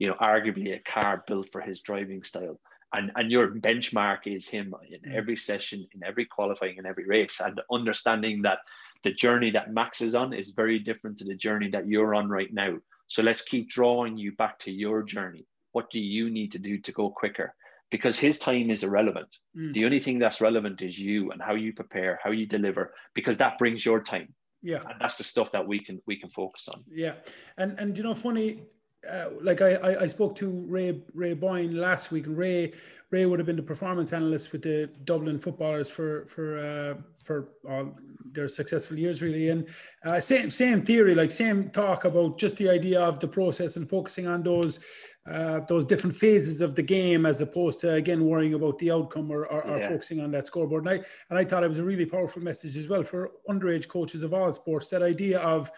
you 0.00 0.08
know, 0.08 0.14
arguably 0.14 0.74
a 0.74 0.80
car 0.80 1.22
built 1.28 1.48
for 1.52 1.60
his 1.60 1.80
driving 1.80 2.24
style. 2.24 2.58
And, 2.92 3.12
and 3.14 3.30
your 3.30 3.52
benchmark 3.54 4.26
is 4.26 4.48
him 4.48 4.74
in 4.90 5.12
every 5.12 5.36
session, 5.36 5.86
in 5.94 6.02
every 6.02 6.24
qualifying, 6.24 6.78
in 6.78 6.86
every 6.86 7.06
race, 7.06 7.40
and 7.40 7.60
understanding 7.70 8.42
that 8.42 8.58
the 9.04 9.12
journey 9.12 9.52
that 9.52 9.72
Max 9.72 10.00
is 10.00 10.16
on 10.16 10.32
is 10.32 10.50
very 10.50 10.80
different 10.80 11.18
to 11.18 11.24
the 11.24 11.36
journey 11.36 11.70
that 11.70 11.86
you're 11.86 12.16
on 12.16 12.28
right 12.28 12.52
now. 12.52 12.78
So 13.06 13.22
let's 13.22 13.42
keep 13.42 13.68
drawing 13.68 14.16
you 14.16 14.32
back 14.32 14.58
to 14.60 14.72
your 14.72 15.04
journey. 15.04 15.46
What 15.70 15.90
do 15.90 16.00
you 16.00 16.30
need 16.30 16.50
to 16.52 16.58
do 16.58 16.78
to 16.78 16.92
go 16.92 17.10
quicker? 17.10 17.54
because 17.90 18.18
his 18.18 18.38
time 18.38 18.70
is 18.70 18.84
irrelevant. 18.84 19.36
Mm. 19.56 19.72
The 19.72 19.84
only 19.84 19.98
thing 19.98 20.18
that's 20.18 20.40
relevant 20.40 20.80
is 20.80 20.98
you 20.98 21.32
and 21.32 21.42
how 21.42 21.54
you 21.54 21.72
prepare, 21.72 22.20
how 22.22 22.30
you 22.30 22.46
deliver, 22.46 22.94
because 23.14 23.36
that 23.38 23.58
brings 23.58 23.84
your 23.84 24.00
time. 24.00 24.32
Yeah, 24.62 24.82
and 24.88 25.00
that's 25.00 25.16
the 25.16 25.24
stuff 25.24 25.50
that 25.52 25.66
we 25.66 25.80
can 25.80 26.00
we 26.06 26.16
can 26.16 26.28
focus 26.28 26.68
on. 26.68 26.84
Yeah, 26.88 27.14
and 27.56 27.78
and 27.78 27.96
you 27.96 28.04
know, 28.04 28.14
funny, 28.14 28.62
uh, 29.08 29.30
like 29.42 29.60
I, 29.60 29.74
I 29.74 30.02
I 30.02 30.06
spoke 30.06 30.34
to 30.36 30.64
Ray 30.66 31.02
Ray 31.14 31.34
Boyne 31.34 31.76
last 31.76 32.12
week, 32.12 32.26
and 32.26 32.36
Ray 32.36 32.72
Ray 33.10 33.26
would 33.26 33.38
have 33.38 33.46
been 33.46 33.56
the 33.56 33.62
performance 33.62 34.12
analyst 34.12 34.52
with 34.52 34.62
the 34.62 34.90
Dublin 35.04 35.38
footballers 35.38 35.88
for 35.88 36.26
for 36.26 36.58
uh, 36.58 36.94
for 37.24 37.48
all 37.68 37.94
their 38.32 38.48
successful 38.48 38.98
years, 38.98 39.22
really. 39.22 39.48
And 39.48 39.66
uh, 40.04 40.20
same 40.20 40.50
same 40.50 40.82
theory, 40.82 41.14
like 41.14 41.30
same 41.30 41.70
talk 41.70 42.04
about 42.04 42.38
just 42.38 42.56
the 42.56 42.68
idea 42.68 43.00
of 43.00 43.18
the 43.18 43.28
process 43.28 43.76
and 43.76 43.88
focusing 43.88 44.26
on 44.26 44.42
those 44.42 44.80
uh, 45.26 45.60
those 45.68 45.84
different 45.84 46.16
phases 46.16 46.60
of 46.60 46.74
the 46.74 46.82
game 46.82 47.26
as 47.26 47.40
opposed 47.40 47.80
to 47.80 47.92
again 47.92 48.24
worrying 48.24 48.54
about 48.54 48.78
the 48.78 48.90
outcome 48.90 49.30
or, 49.30 49.46
or, 49.46 49.62
or 49.62 49.78
yeah. 49.78 49.88
focusing 49.88 50.20
on 50.20 50.30
that 50.30 50.46
scoreboard. 50.46 50.86
And 50.86 50.90
I, 50.90 51.04
and 51.28 51.38
I 51.38 51.44
thought 51.44 51.64
it 51.64 51.68
was 51.68 51.78
a 51.78 51.84
really 51.84 52.06
powerful 52.06 52.42
message 52.42 52.76
as 52.76 52.88
well 52.88 53.04
for 53.04 53.32
underage 53.48 53.88
coaches 53.88 54.22
of 54.22 54.32
all 54.32 54.52
sports. 54.52 54.88
That 54.88 55.02
idea 55.02 55.38
of, 55.40 55.70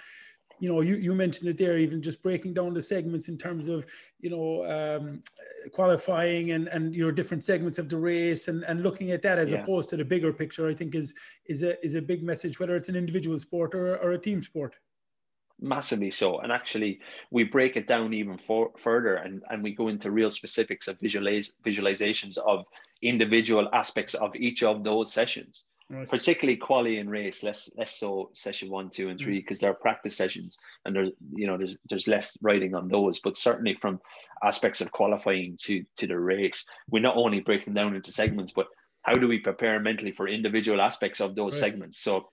you 0.63 0.69
know, 0.69 0.81
you, 0.81 0.95
you 0.95 1.13
mentioned 1.13 1.51
it 1.51 1.59
there, 1.59 1.77
even 1.77 2.01
just 2.01 2.23
breaking 2.23 2.55
down 2.55 2.73
the 2.73 2.81
segments 2.81 3.27
in 3.27 3.37
terms 3.37 3.67
of, 3.67 3.85
you 4.21 4.31
know, 4.31 4.65
um, 4.65 5.21
qualifying 5.73 6.53
and, 6.53 6.69
and, 6.69 6.95
you 6.95 7.03
know, 7.03 7.11
different 7.11 7.43
segments 7.43 7.81
of 7.81 7.89
the 7.89 7.97
race 7.97 8.47
and, 8.47 8.63
and 8.63 8.85
looking 8.85 9.11
at 9.11 9.23
that 9.23 9.41
as 9.41 9.51
yeah. 9.51 9.61
opposed 9.61 9.89
to 9.89 9.97
the 9.97 10.05
bigger 10.05 10.33
picture, 10.33 10.69
I 10.69 10.75
think 10.75 10.95
is, 10.95 11.15
is 11.47 11.65
a, 11.65 11.85
is 11.85 11.97
a 11.97 12.01
big 12.01 12.23
message, 12.23 12.61
whether 12.61 12.77
it's 12.77 12.89
an 12.89 12.95
individual 12.95 13.41
sport 13.41 13.75
or, 13.75 13.97
or 13.97 14.13
a 14.13 14.19
team 14.19 14.41
sport. 14.41 14.77
Massively 15.61 16.13
so. 16.13 16.39
And 16.39 16.53
actually 16.53 17.01
we 17.33 17.43
break 17.43 17.77
it 17.77 17.89
down 17.89 18.15
even 18.15 18.39
for, 18.39 18.71
further 18.79 19.17
and, 19.17 19.43
and 19.51 19.65
we 19.65 19.75
go 19.75 19.89
into 19.89 20.13
real 20.13 20.31
specifics 20.31 20.87
of 20.87 20.97
visualize, 21.01 21.55
visualizations 21.67 22.39
of 22.39 22.67
individual 23.03 23.69
aspects 23.73 24.15
of 24.15 24.31
each 24.37 24.63
of 24.63 24.85
those 24.85 25.13
sessions 25.13 25.65
right. 25.93 26.09
particularly 26.09 26.57
quali 26.57 26.99
and 26.99 27.11
race 27.11 27.43
less 27.43 27.71
less 27.77 27.99
so 27.99 28.31
session 28.35 28.71
one 28.71 28.91
two 28.91 29.09
and 29.09 29.21
three 29.21 29.39
because 29.39 29.59
mm. 29.59 29.63
they're 29.63 29.75
practice 29.75 30.17
sessions 30.17 30.59
and 30.85 30.97
there's 30.97 31.11
you 31.33 31.47
know 31.47 31.57
there's 31.57 31.79
there's 31.89 32.09
less 32.09 32.37
writing 32.43 32.75
on 32.75 32.89
those 32.89 33.21
but 33.21 33.37
certainly 33.37 33.75
from 33.75 34.01
aspects 34.43 34.81
of 34.81 34.91
qualifying 34.91 35.57
to 35.61 35.85
to 35.97 36.07
the 36.07 36.19
race 36.19 36.65
we're 36.91 37.01
not 37.01 37.17
only 37.17 37.41
breaking 37.41 37.75
down 37.75 37.95
into 37.95 38.11
segments 38.11 38.53
but 38.53 38.67
how 39.03 39.15
do 39.15 39.29
we 39.29 39.39
prepare 39.39 39.79
mentally 39.81 40.13
for 40.13 40.29
individual 40.29 40.81
aspects 40.81 41.21
of 41.21 41.35
those 41.35 41.61
right. 41.61 41.71
segments 41.71 41.99
so 41.99 42.29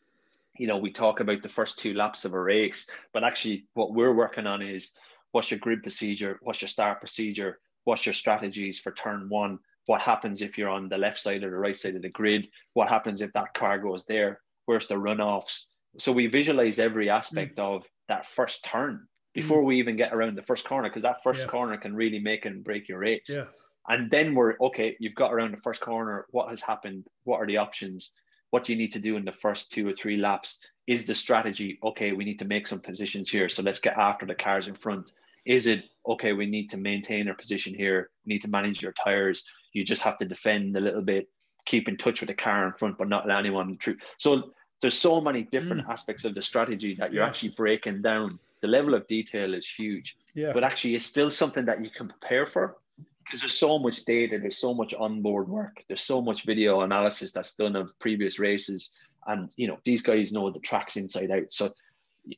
you 0.59 0.67
know, 0.67 0.77
we 0.77 0.91
talk 0.91 1.21
about 1.21 1.41
the 1.41 1.49
first 1.49 1.79
two 1.79 1.93
laps 1.93 2.25
of 2.25 2.33
a 2.33 2.39
race, 2.39 2.87
but 3.13 3.23
actually 3.23 3.65
what 3.73 3.93
we're 3.93 4.13
working 4.13 4.45
on 4.45 4.61
is 4.61 4.91
what's 5.31 5.49
your 5.49 5.59
grid 5.59 5.81
procedure, 5.81 6.37
what's 6.41 6.61
your 6.61 6.67
start 6.67 6.99
procedure, 6.99 7.59
what's 7.85 8.05
your 8.05 8.13
strategies 8.13 8.77
for 8.77 8.91
turn 8.91 9.29
one, 9.29 9.59
what 9.89 10.01
happens 10.01 10.43
if 10.43 10.55
you're 10.55 10.69
on 10.69 10.87
the 10.87 10.99
left 10.99 11.19
side 11.19 11.43
or 11.43 11.49
the 11.49 11.57
right 11.57 11.75
side 11.75 11.95
of 11.95 12.03
the 12.03 12.09
grid, 12.09 12.47
what 12.75 12.87
happens 12.87 13.21
if 13.21 13.33
that 13.33 13.55
car 13.55 13.79
goes 13.79 14.05
there, 14.05 14.39
where's 14.67 14.85
the 14.85 14.93
runoffs. 14.93 15.65
So 15.97 16.11
we 16.11 16.27
visualize 16.27 16.77
every 16.77 17.09
aspect 17.09 17.57
mm. 17.57 17.63
of 17.63 17.87
that 18.07 18.27
first 18.27 18.63
turn 18.63 19.07
before 19.33 19.63
mm. 19.63 19.65
we 19.65 19.79
even 19.79 19.95
get 19.95 20.13
around 20.13 20.37
the 20.37 20.43
first 20.43 20.67
corner, 20.67 20.89
because 20.89 21.01
that 21.01 21.23
first 21.23 21.41
yeah. 21.41 21.47
corner 21.47 21.75
can 21.75 21.95
really 21.95 22.19
make 22.19 22.45
and 22.45 22.63
break 22.63 22.87
your 22.87 22.99
race. 22.99 23.29
Yeah. 23.29 23.45
And 23.87 24.11
then 24.11 24.35
we're 24.35 24.57
okay, 24.61 24.95
you've 24.99 25.15
got 25.15 25.33
around 25.33 25.55
the 25.55 25.61
first 25.61 25.81
corner, 25.81 26.27
what 26.29 26.49
has 26.49 26.61
happened? 26.61 27.07
What 27.23 27.37
are 27.37 27.47
the 27.47 27.57
options? 27.57 28.13
what 28.51 28.63
do 28.63 28.73
you 28.73 28.77
need 28.77 28.91
to 28.91 28.99
do 28.99 29.15
in 29.15 29.25
the 29.25 29.31
first 29.31 29.71
two 29.71 29.87
or 29.87 29.93
three 29.93 30.17
laps? 30.17 30.59
Is 30.87 31.05
the 31.05 31.15
strategy, 31.15 31.79
okay, 31.83 32.13
we 32.13 32.25
need 32.25 32.39
to 32.39 32.45
make 32.45 32.67
some 32.67 32.79
positions 32.79 33.29
here. 33.29 33.47
So 33.47 33.61
let's 33.61 33.79
get 33.79 33.97
after 33.97 34.25
the 34.25 34.35
cars 34.35 34.67
in 34.67 34.73
front. 34.73 35.11
Is 35.49 35.65
it, 35.65 35.85
okay, 36.07 36.33
we 36.33 36.45
need 36.45 36.69
to 36.69 36.77
maintain 36.77 37.27
our 37.27 37.33
position 37.33 37.73
here. 37.73 38.11
We 38.23 38.33
need 38.33 38.43
to 38.43 38.47
manage 38.47 38.83
your 38.83 38.91
tires. 38.91 39.43
You 39.73 39.83
just 39.83 40.03
have 40.03 40.19
to 40.19 40.25
defend 40.25 40.77
a 40.77 40.79
little 40.79 41.01
bit, 41.01 41.27
keep 41.65 41.89
in 41.89 41.97
touch 41.97 42.21
with 42.21 42.27
the 42.27 42.35
car 42.35 42.67
in 42.67 42.73
front, 42.73 42.99
but 42.99 43.09
not 43.09 43.27
let 43.27 43.39
anyone 43.39 43.75
through. 43.79 43.97
So 44.19 44.51
there's 44.79 44.93
so 44.97 45.19
many 45.19 45.41
different 45.41 45.87
mm. 45.87 45.89
aspects 45.89 46.23
of 46.23 46.35
the 46.35 46.41
strategy 46.43 46.93
that 46.99 47.11
you're 47.11 47.23
yeah. 47.23 47.27
actually 47.27 47.49
breaking 47.57 48.03
down. 48.03 48.29
The 48.61 48.67
level 48.67 48.93
of 48.93 49.07
detail 49.07 49.55
is 49.55 49.67
huge. 49.67 50.17
Yeah. 50.35 50.53
But 50.53 50.63
actually, 50.63 50.93
it's 50.93 51.05
still 51.05 51.31
something 51.31 51.65
that 51.65 51.83
you 51.83 51.89
can 51.89 52.09
prepare 52.09 52.45
for 52.45 52.77
because 53.23 53.39
there's 53.39 53.57
so 53.57 53.79
much 53.79 54.05
data, 54.05 54.37
there's 54.37 54.57
so 54.57 54.75
much 54.75 54.93
onboard 54.93 55.49
work, 55.49 55.83
there's 55.87 56.01
so 56.01 56.21
much 56.21 56.45
video 56.45 56.81
analysis 56.81 57.31
that's 57.31 57.55
done 57.55 57.75
of 57.75 57.97
previous 57.97 58.37
races, 58.37 58.91
and 59.25 59.51
you 59.55 59.67
know 59.67 59.79
these 59.83 60.03
guys 60.03 60.31
know 60.31 60.51
the 60.51 60.59
tracks 60.59 60.95
inside 60.95 61.31
out. 61.31 61.51
So 61.51 61.73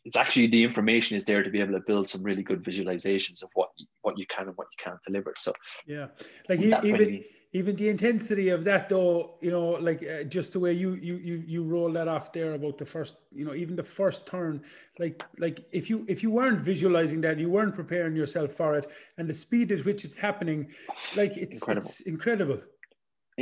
it's 0.05 0.15
actually 0.15 0.47
the 0.47 0.63
information 0.63 1.17
is 1.17 1.25
there 1.25 1.43
to 1.43 1.49
be 1.49 1.59
able 1.59 1.73
to 1.73 1.79
build 1.81 2.07
some 2.07 2.23
really 2.23 2.43
good 2.43 2.63
visualizations 2.63 3.43
of 3.43 3.49
what 3.53 3.69
what 4.01 4.17
you 4.17 4.25
can 4.27 4.47
and 4.47 4.57
what 4.57 4.67
you 4.71 4.83
can't 4.83 5.01
deliver. 5.03 5.33
So 5.37 5.53
yeah, 5.85 6.07
like 6.49 6.59
even 6.59 7.23
even 7.53 7.75
the 7.75 7.89
intensity 7.89 8.49
of 8.49 8.63
that 8.63 8.87
though 8.87 9.35
you 9.41 9.51
know 9.51 9.71
like 9.71 10.01
uh, 10.03 10.23
just 10.23 10.53
the 10.53 10.59
way 10.59 10.71
you 10.71 10.93
you 10.95 11.15
you 11.17 11.43
you 11.45 11.63
roll 11.63 11.91
that 11.91 12.07
off 12.07 12.31
there 12.31 12.53
about 12.53 12.77
the 12.77 12.85
first 12.85 13.17
you 13.33 13.45
know 13.45 13.53
even 13.53 13.75
the 13.75 13.83
first 13.83 14.25
turn 14.25 14.61
like 14.99 15.21
like 15.37 15.59
if 15.73 15.89
you 15.89 16.05
if 16.07 16.23
you 16.23 16.31
weren't 16.31 16.61
visualizing 16.61 17.19
that 17.21 17.37
you 17.37 17.49
weren't 17.49 17.75
preparing 17.75 18.15
yourself 18.15 18.51
for 18.51 18.75
it 18.75 18.87
and 19.17 19.29
the 19.29 19.33
speed 19.33 19.71
at 19.71 19.83
which 19.85 20.05
it's 20.05 20.17
happening 20.17 20.71
like 21.17 21.35
it's 21.35 21.55
incredible. 21.55 21.77
it's 21.77 22.01
incredible 22.01 22.59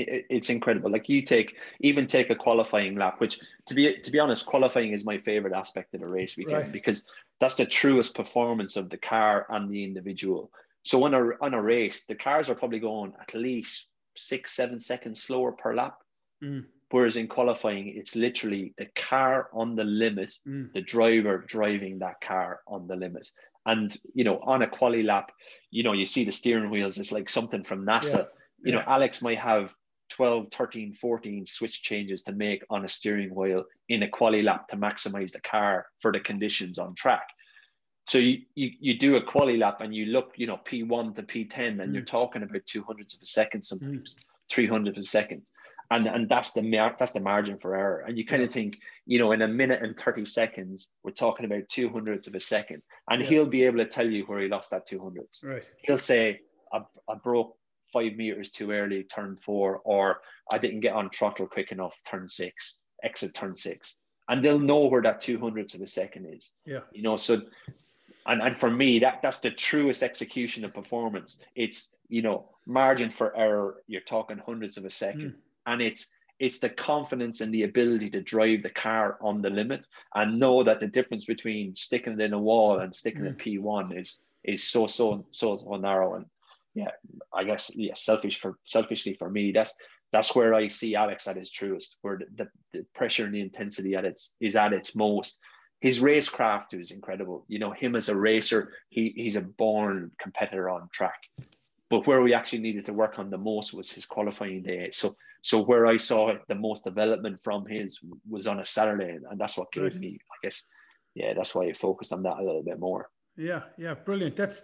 it's 0.08 0.50
incredible 0.50 0.92
like 0.92 1.10
you 1.10 1.22
take 1.22 1.56
even 1.80 2.08
take 2.08 2.30
a 2.30 2.36
qualifying 2.36 2.96
lap 2.96 3.20
which 3.20 3.40
to 3.66 3.74
be 3.74 3.96
to 3.98 4.12
be 4.12 4.20
honest 4.20 4.46
qualifying 4.46 4.94
is 4.94 5.06
my 5.06 5.18
favorite 5.18 5.54
aspect 5.54 5.94
of 5.94 6.02
the 6.02 6.08
race 6.08 6.38
weekend 6.38 6.64
right. 6.64 6.72
because 6.72 7.06
that's 7.40 7.56
the 7.56 7.66
truest 7.66 8.16
performance 8.16 8.76
of 8.76 8.90
the 8.90 8.98
car 8.98 9.46
and 9.50 9.70
the 9.70 9.84
individual 9.84 10.52
so 10.84 11.04
on 11.06 11.14
a 11.14 11.32
on 11.42 11.54
a 11.54 11.62
race 11.62 12.06
the 12.06 12.16
cars 12.16 12.50
are 12.50 12.56
probably 12.56 12.80
going 12.80 13.14
at 13.20 13.34
least 13.34 13.90
six, 14.20 14.54
seven 14.54 14.80
seconds 14.80 15.22
slower 15.22 15.52
per 15.52 15.74
lap. 15.74 15.98
Mm. 16.44 16.66
Whereas 16.92 17.16
in 17.16 17.28
qualifying, 17.28 17.94
it's 17.96 18.16
literally 18.16 18.74
the 18.78 18.88
car 18.96 19.50
on 19.54 19.76
the 19.76 19.84
limit, 19.84 20.32
mm. 20.48 20.74
the 20.74 20.82
driver 20.82 21.38
driving 21.48 22.00
that 22.00 22.20
car 22.22 22.62
on 22.68 22.88
the 22.88 22.96
limit. 22.96 23.30
And, 23.66 23.96
you 24.16 24.24
know, 24.24 24.40
on 24.40 24.64
a 24.64 24.68
quali 24.68 25.04
lap, 25.04 25.32
you 25.70 25.84
know, 25.84 25.94
you 25.94 26.06
see 26.06 26.26
the 26.26 26.32
steering 26.32 26.72
wheels, 26.72 26.98
it's 26.98 27.12
like 27.12 27.30
something 27.30 27.64
from 27.64 27.86
NASA. 27.86 28.14
Yeah. 28.14 28.24
You 28.64 28.74
yeah. 28.74 28.76
know, 28.76 28.84
Alex 28.88 29.22
might 29.22 29.38
have 29.38 29.76
12, 30.10 30.48
13, 30.52 30.94
14 30.94 31.46
switch 31.46 31.84
changes 31.84 32.24
to 32.24 32.34
make 32.34 32.64
on 32.70 32.86
a 32.86 32.90
steering 32.90 33.34
wheel 33.34 33.64
in 33.90 34.04
a 34.04 34.10
quali 34.10 34.42
lap 34.42 34.68
to 34.68 34.78
maximize 34.78 35.32
the 35.32 35.42
car 35.42 35.86
for 36.00 36.12
the 36.12 36.20
conditions 36.20 36.80
on 36.80 36.96
track. 36.96 37.28
So 38.08 38.18
you, 38.18 38.40
you, 38.56 38.72
you 38.80 38.98
do 38.98 39.18
a 39.18 39.22
quali 39.22 39.58
lap 39.58 39.82
and 39.82 39.94
you 39.94 40.08
look, 40.08 40.34
you 40.36 40.48
know, 40.48 40.58
P1 40.66 41.16
to 41.16 41.24
P10 41.24 41.80
and 41.80 41.80
mm. 41.80 41.94
you're 41.94 42.04
talking 42.04 42.42
about 42.42 42.66
two 42.66 42.82
hundredths 42.82 43.14
of 43.14 43.22
a 43.22 43.26
second 43.26 43.62
sometimes, 43.62 44.16
mm. 44.16 44.24
three 44.50 44.66
hundredths 44.66 44.98
of 44.98 45.04
a 45.04 45.06
second. 45.06 45.44
And, 45.92 46.08
and 46.08 46.28
that's 46.28 46.52
the 46.54 46.64
mar- 46.64 46.96
that's 46.98 47.12
the 47.12 47.20
margin 47.20 47.60
for 47.60 47.76
error. 47.76 48.04
And 48.08 48.18
you 48.18 48.26
kind 48.26 48.42
yeah. 48.42 48.48
of 48.48 48.54
think, 48.54 48.80
you 49.06 49.20
know, 49.20 49.32
in 49.32 49.44
a 49.44 49.48
minute 49.48 49.84
and 49.84 49.96
30 49.96 50.26
seconds, 50.26 50.90
we're 51.04 51.12
talking 51.12 51.46
about 51.46 51.68
two 51.68 51.90
hundredths 51.90 52.28
of 52.28 52.34
a 52.34 52.40
second. 52.40 52.82
And 53.12 53.22
yeah. 53.22 53.28
he'll 53.28 53.48
be 53.48 53.64
able 53.64 53.78
to 53.78 53.86
tell 53.86 54.10
you 54.10 54.24
where 54.24 54.40
he 54.40 54.48
lost 54.48 54.72
that 54.72 54.88
two 54.88 55.00
hundredths. 55.00 55.44
Right. 55.44 55.70
He'll 55.84 56.00
say, 56.00 56.40
I, 56.74 56.82
I 57.08 57.16
broke 57.16 57.59
five 57.92 58.16
meters 58.16 58.52
too 58.52 58.72
early, 58.72 59.04
turn 59.04 59.38
four, 59.38 59.82
or 59.84 60.22
I 60.52 60.58
didn't 60.58 60.82
get 60.82 60.94
on 60.94 61.10
throttle 61.10 61.48
quick 61.48 61.72
enough, 61.72 62.02
turn 62.06 62.28
six, 62.28 62.80
exit 63.04 63.34
turn 63.34 63.56
six. 63.56 63.96
And 64.28 64.46
they'll 64.46 64.60
know 64.60 64.86
where 64.86 65.02
that 65.02 65.20
two 65.20 65.40
hundredths 65.40 65.76
of 65.76 65.82
a 65.82 65.88
second 65.88 66.28
is. 66.32 66.52
Yeah. 66.66 66.82
You 66.92 67.02
know, 67.02 67.16
so 67.16 67.42
and 68.30 68.42
and 68.42 68.58
for 68.58 68.70
me 68.70 69.00
that 69.00 69.22
that's 69.22 69.40
the 69.40 69.52
truest 69.52 70.04
execution 70.04 70.64
of 70.64 70.74
performance 70.74 71.40
it's 71.56 71.90
you 72.08 72.22
know 72.22 72.50
margin 72.66 73.10
for 73.10 73.36
error 73.36 73.82
you're 73.88 74.02
talking 74.02 74.38
hundreds 74.38 74.78
of 74.78 74.86
a 74.86 74.90
second 74.90 75.32
mm. 75.32 75.36
and 75.66 75.82
it's 75.82 76.08
it's 76.40 76.60
the 76.60 76.70
confidence 76.70 77.42
and 77.42 77.54
the 77.54 77.64
ability 77.64 78.10
to 78.10 78.22
drive 78.22 78.64
the 78.64 78.70
car 78.70 79.18
on 79.20 79.42
the 79.42 79.50
limit 79.50 79.86
and 80.16 80.40
know 80.40 80.64
that 80.64 80.80
the 80.80 80.88
difference 80.88 81.26
between 81.26 81.76
sticking 81.76 82.14
it 82.14 82.22
in 82.22 82.34
a 82.34 82.40
wall 82.40 82.80
and 82.80 82.94
sticking 82.94 83.24
mm. 83.24 83.28
in 83.28 83.36
P1 83.36 84.00
is 84.00 84.20
is 84.44 84.64
so 84.64 84.88
so 84.88 85.26
so 85.32 85.58
so 85.58 85.76
narrow 85.76 86.16
and 86.16 86.26
yeah 86.80 86.92
I 87.34 87.44
guess 87.44 87.72
yeah 87.76 87.94
selfish 87.96 88.40
for 88.40 88.58
selfishly 88.66 89.14
for 89.14 89.30
me 89.30 89.52
that's 89.52 89.74
that's 90.12 90.36
where 90.36 90.54
I 90.54 90.68
see 90.68 90.96
Alex 90.96 91.28
at 91.28 91.38
his 91.38 91.52
truest, 91.52 91.98
where 92.02 92.20
the, 92.36 92.48
the 92.74 92.86
pressure 92.96 93.26
and 93.26 93.34
the 93.34 93.42
intensity 93.42 93.96
at 93.96 94.06
its 94.06 94.36
is 94.40 94.56
at 94.56 94.74
its 94.74 94.96
most. 94.96 95.40
His 95.82 96.00
racecraft 96.00 96.74
is 96.74 96.92
incredible. 96.92 97.46
You 97.48 97.60
know, 97.60 97.72
him 97.72 97.96
as 97.96 98.10
a 98.10 98.18
racer, 98.18 98.74
he 98.90 99.14
he's 99.16 99.36
a 99.36 99.42
born 99.42 100.12
competitor 100.20 100.70
on 100.70 100.90
track. 100.92 101.20
But 101.90 102.06
where 102.06 102.22
we 102.22 102.34
actually 102.34 102.60
needed 102.60 102.86
to 102.86 102.94
work 102.94 103.18
on 103.18 103.30
the 103.30 103.38
most 103.38 103.74
was 103.74 103.92
his 103.92 104.06
qualifying 104.06 104.64
day. 104.64 104.90
So 104.92 105.16
so 105.42 105.64
where 105.64 105.86
I 105.86 105.98
saw 105.98 106.34
the 106.48 106.56
most 106.56 106.84
development 106.84 107.40
from 107.42 107.66
his 107.66 108.00
was 108.28 108.48
on 108.48 108.60
a 108.60 108.66
Saturday, 108.66 109.20
and 109.30 109.40
that's 109.40 109.58
what 109.58 109.72
gave 109.72 109.84
right. 109.84 109.96
me, 109.96 110.20
I 110.32 110.38
guess, 110.44 110.66
yeah, 111.16 111.34
that's 111.34 111.56
why 111.56 111.66
I 111.66 111.74
focused 111.74 112.12
on 112.12 112.24
that 112.24 112.40
a 112.40 112.44
little 112.44 112.64
bit 112.64 112.80
more. 112.80 113.10
Yeah, 113.38 113.62
yeah, 113.78 113.94
brilliant. 113.94 114.36
That's 114.36 114.64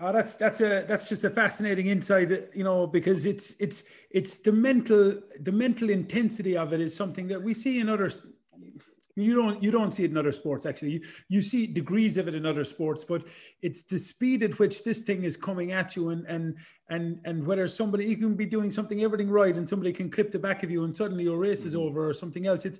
Oh, 0.00 0.12
that's 0.12 0.36
that's 0.36 0.60
a 0.60 0.84
that's 0.86 1.08
just 1.08 1.24
a 1.24 1.30
fascinating 1.30 1.88
insight, 1.88 2.30
you 2.54 2.62
know, 2.62 2.86
because 2.86 3.26
it's 3.26 3.56
it's 3.58 3.84
it's 4.10 4.38
the 4.38 4.52
mental 4.52 5.20
the 5.40 5.50
mental 5.50 5.90
intensity 5.90 6.56
of 6.56 6.72
it 6.72 6.80
is 6.80 6.94
something 6.94 7.26
that 7.28 7.42
we 7.42 7.52
see 7.52 7.80
in 7.80 7.88
other. 7.88 8.08
You 9.16 9.34
don't 9.34 9.60
you 9.60 9.72
don't 9.72 9.90
see 9.90 10.04
it 10.04 10.12
in 10.12 10.16
other 10.16 10.30
sports 10.30 10.66
actually. 10.66 10.92
You 10.92 11.00
you 11.28 11.42
see 11.42 11.66
degrees 11.66 12.16
of 12.16 12.28
it 12.28 12.36
in 12.36 12.46
other 12.46 12.62
sports, 12.62 13.04
but 13.04 13.26
it's 13.60 13.82
the 13.82 13.98
speed 13.98 14.44
at 14.44 14.60
which 14.60 14.84
this 14.84 15.02
thing 15.02 15.24
is 15.24 15.36
coming 15.36 15.72
at 15.72 15.96
you, 15.96 16.10
and 16.10 16.24
and 16.26 16.56
and 16.88 17.18
and 17.24 17.44
whether 17.44 17.66
somebody 17.66 18.04
you 18.04 18.16
can 18.16 18.36
be 18.36 18.46
doing 18.46 18.70
something 18.70 19.02
everything 19.02 19.28
right, 19.28 19.56
and 19.56 19.68
somebody 19.68 19.92
can 19.92 20.10
clip 20.10 20.30
the 20.30 20.38
back 20.38 20.62
of 20.62 20.70
you, 20.70 20.84
and 20.84 20.96
suddenly 20.96 21.24
your 21.24 21.38
race 21.38 21.64
is 21.64 21.74
mm-hmm. 21.74 21.82
over 21.82 22.08
or 22.08 22.14
something 22.14 22.46
else. 22.46 22.64
It's 22.64 22.78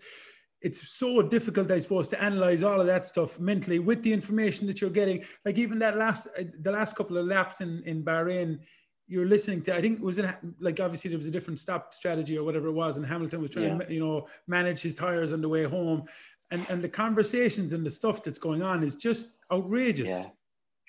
it's 0.61 0.89
so 0.89 1.23
difficult, 1.23 1.71
I 1.71 1.79
suppose, 1.79 2.09
to 2.09 2.23
analyze 2.23 2.63
all 2.63 2.81
of 2.81 2.87
that 2.87 3.05
stuff 3.05 3.39
mentally 3.39 3.79
with 3.79 4.03
the 4.03 4.13
information 4.13 4.67
that 4.67 4.81
you're 4.81 4.91
getting. 4.91 5.25
Like 5.45 5.59
even 5.59 5.79
that 5.81 5.97
last, 5.97 6.29
uh, 6.39 6.45
the 6.61 6.73
last 6.73 6.97
couple 6.97 7.17
of 7.17 7.27
laps 7.27 7.61
in 7.61 7.83
in 7.85 8.03
Bahrain, 8.03 8.59
you're 9.07 9.27
listening 9.27 9.63
to. 9.63 9.77
I 9.77 9.81
think 9.81 10.01
it 10.01 10.05
was 10.05 10.19
it 10.19 10.27
like 10.59 10.81
obviously 10.81 11.11
there 11.11 11.19
was 11.19 11.29
a 11.29 11.33
different 11.33 11.59
stop 11.59 11.95
strategy 11.95 12.37
or 12.37 12.45
whatever 12.45 12.69
it 12.69 12.73
was, 12.73 12.97
and 12.97 13.07
Hamilton 13.07 13.41
was 13.41 13.51
trying 13.51 13.81
yeah. 13.81 13.87
to 13.87 13.95
you 13.95 14.01
know 14.01 14.27
manage 14.47 14.83
his 14.83 14.95
tires 14.95 15.33
on 15.33 15.41
the 15.41 15.49
way 15.49 15.65
home, 15.65 16.05
and 16.51 16.67
and 16.69 16.83
the 16.83 16.89
conversations 16.89 17.73
and 17.73 17.87
the 17.87 17.91
stuff 17.91 18.23
that's 18.23 18.39
going 18.39 18.63
on 18.63 18.83
is 18.83 18.97
just 18.97 19.39
outrageous. 19.53 20.11
Yeah, 20.11 20.25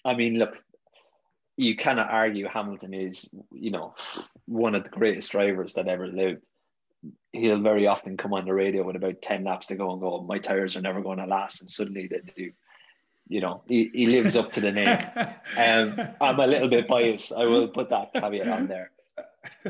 I 0.04 0.16
mean, 0.16 0.40
look, 0.40 0.58
you 1.58 1.76
cannot 1.76 2.10
argue 2.10 2.48
Hamilton 2.48 2.94
is 2.94 3.30
you 3.52 3.72
know 3.72 3.94
one 4.46 4.74
of 4.74 4.84
the 4.84 4.90
greatest 4.90 5.32
drivers 5.32 5.74
that 5.74 5.88
ever 5.88 6.08
lived 6.08 6.42
he'll 7.34 7.62
very 7.62 7.88
often 7.88 8.18
come 8.18 8.34
on 8.34 8.46
the 8.46 8.54
radio 8.54 8.84
with 8.84 8.96
about 8.96 9.22
10 9.22 9.44
laps 9.44 9.68
to 9.68 9.76
go 9.76 9.92
and 9.92 10.02
go, 10.02 10.22
my 10.22 10.40
tires 10.40 10.76
are 10.76 10.82
never 10.82 11.02
going 11.02 11.20
to 11.20 11.26
last. 11.26 11.62
And 11.62 11.70
suddenly 11.70 12.08
they 12.08 12.22
do. 12.36 12.52
You 13.28 13.42
know, 13.42 13.62
he, 13.68 13.92
he 13.94 14.08
lives 14.08 14.36
up 14.36 14.52
to 14.54 14.62
the 14.62 14.72
name. 14.72 14.98
Um, 15.58 16.00
I'm 16.22 16.40
a 16.40 16.48
little 16.48 16.70
bit 16.70 16.88
biased. 16.88 17.34
I 17.34 17.46
will 17.46 17.68
put 17.68 17.90
that 17.90 18.14
caveat 18.14 18.48
on 18.48 18.68
there. 18.68 18.92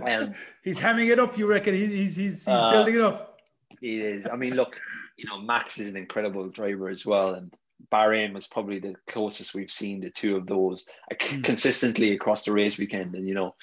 Um, 0.02 0.34
he's 0.64 0.80
hamming 0.80 1.10
it 1.10 1.20
up, 1.20 1.38
you 1.38 1.48
reckon? 1.48 1.74
He's, 1.74 1.90
he's, 1.90 2.16
he's, 2.16 2.48
uh, 2.48 2.72
building 2.72 2.96
it 2.96 3.02
up. 3.02 3.40
He 3.80 4.02
is. 4.02 4.28
I 4.28 4.36
mean, 4.36 4.56
look, 4.56 4.80
you 5.18 5.26
know, 5.26 5.40
Max 5.40 5.80
is 5.80 5.90
an 5.90 5.98
incredible 5.98 6.48
driver 6.50 6.90
as 6.90 7.06
well. 7.06 7.34
And 7.34 7.54
Bahrain 7.92 8.34
was 8.34 8.48
probably 8.48 8.80
the 8.80 8.96
closest 9.08 9.54
we've 9.54 9.72
seen 9.72 10.02
the 10.02 10.10
two 10.10 10.36
of 10.36 10.46
those 10.46 10.88
mm. 11.12 11.44
consistently 11.44 12.12
across 12.12 12.46
the 12.46 12.52
race 12.52 12.78
weekend. 12.78 13.16
And, 13.16 13.28
you 13.28 13.34
know, 13.34 13.56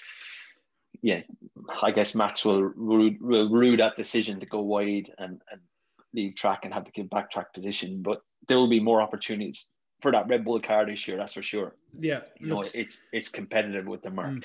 yeah, 1.03 1.21
I 1.83 1.91
guess 1.91 2.15
Max 2.15 2.45
will 2.45 2.63
rue, 2.63 3.17
will 3.21 3.49
rue 3.49 3.77
that 3.77 3.97
decision 3.97 4.41
to 4.41 4.47
go 4.47 4.61
wide 4.61 5.11
and, 5.19 5.41
and 5.51 5.61
leave 6.15 6.35
track 6.35 6.61
and 6.65 6.73
have 6.73 6.85
to 6.85 6.93
give 6.93 7.11
back 7.11 7.31
track 7.31 7.53
position. 7.53 8.03
But 8.03 8.23
there 8.49 8.57
will 8.57 8.69
be 8.69 8.81
more 8.81 9.01
opportunities 9.01 9.67
for 10.01 10.13
that 10.13 10.29
Red 10.29 10.45
Bull 10.45 10.61
car 10.61 10.87
this 10.87 11.07
year, 11.09 11.17
that's 11.17 11.35
for 11.35 11.43
sure. 11.43 11.75
Yeah, 11.99 12.21
you 12.39 12.49
know, 12.49 12.61
it's 12.61 13.03
it's 13.13 13.29
competitive 13.29 13.87
with 13.87 14.03
the 14.03 14.11
Merc, 14.11 14.35
mm. 14.35 14.45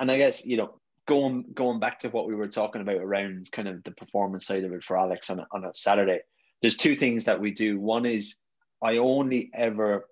and 0.00 0.10
I 0.10 0.18
guess 0.18 0.44
you 0.44 0.56
know 0.56 0.80
going 1.06 1.44
going 1.54 1.80
back 1.80 1.98
to 2.00 2.08
what 2.08 2.26
we 2.26 2.34
were 2.34 2.48
talking 2.48 2.82
about 2.82 2.96
around 2.96 3.50
kind 3.52 3.68
of 3.68 3.82
the 3.84 3.92
performance 3.92 4.46
side 4.46 4.64
of 4.64 4.72
it 4.72 4.84
for 4.84 4.98
Alex 4.98 5.30
on 5.30 5.40
a, 5.40 5.46
on 5.52 5.64
a 5.64 5.74
Saturday. 5.74 6.20
There's 6.60 6.76
two 6.76 6.96
things 6.96 7.24
that 7.24 7.40
we 7.40 7.52
do. 7.52 7.78
One 7.78 8.04
is 8.04 8.36
I 8.82 8.98
only 8.98 9.50
ever 9.54 10.06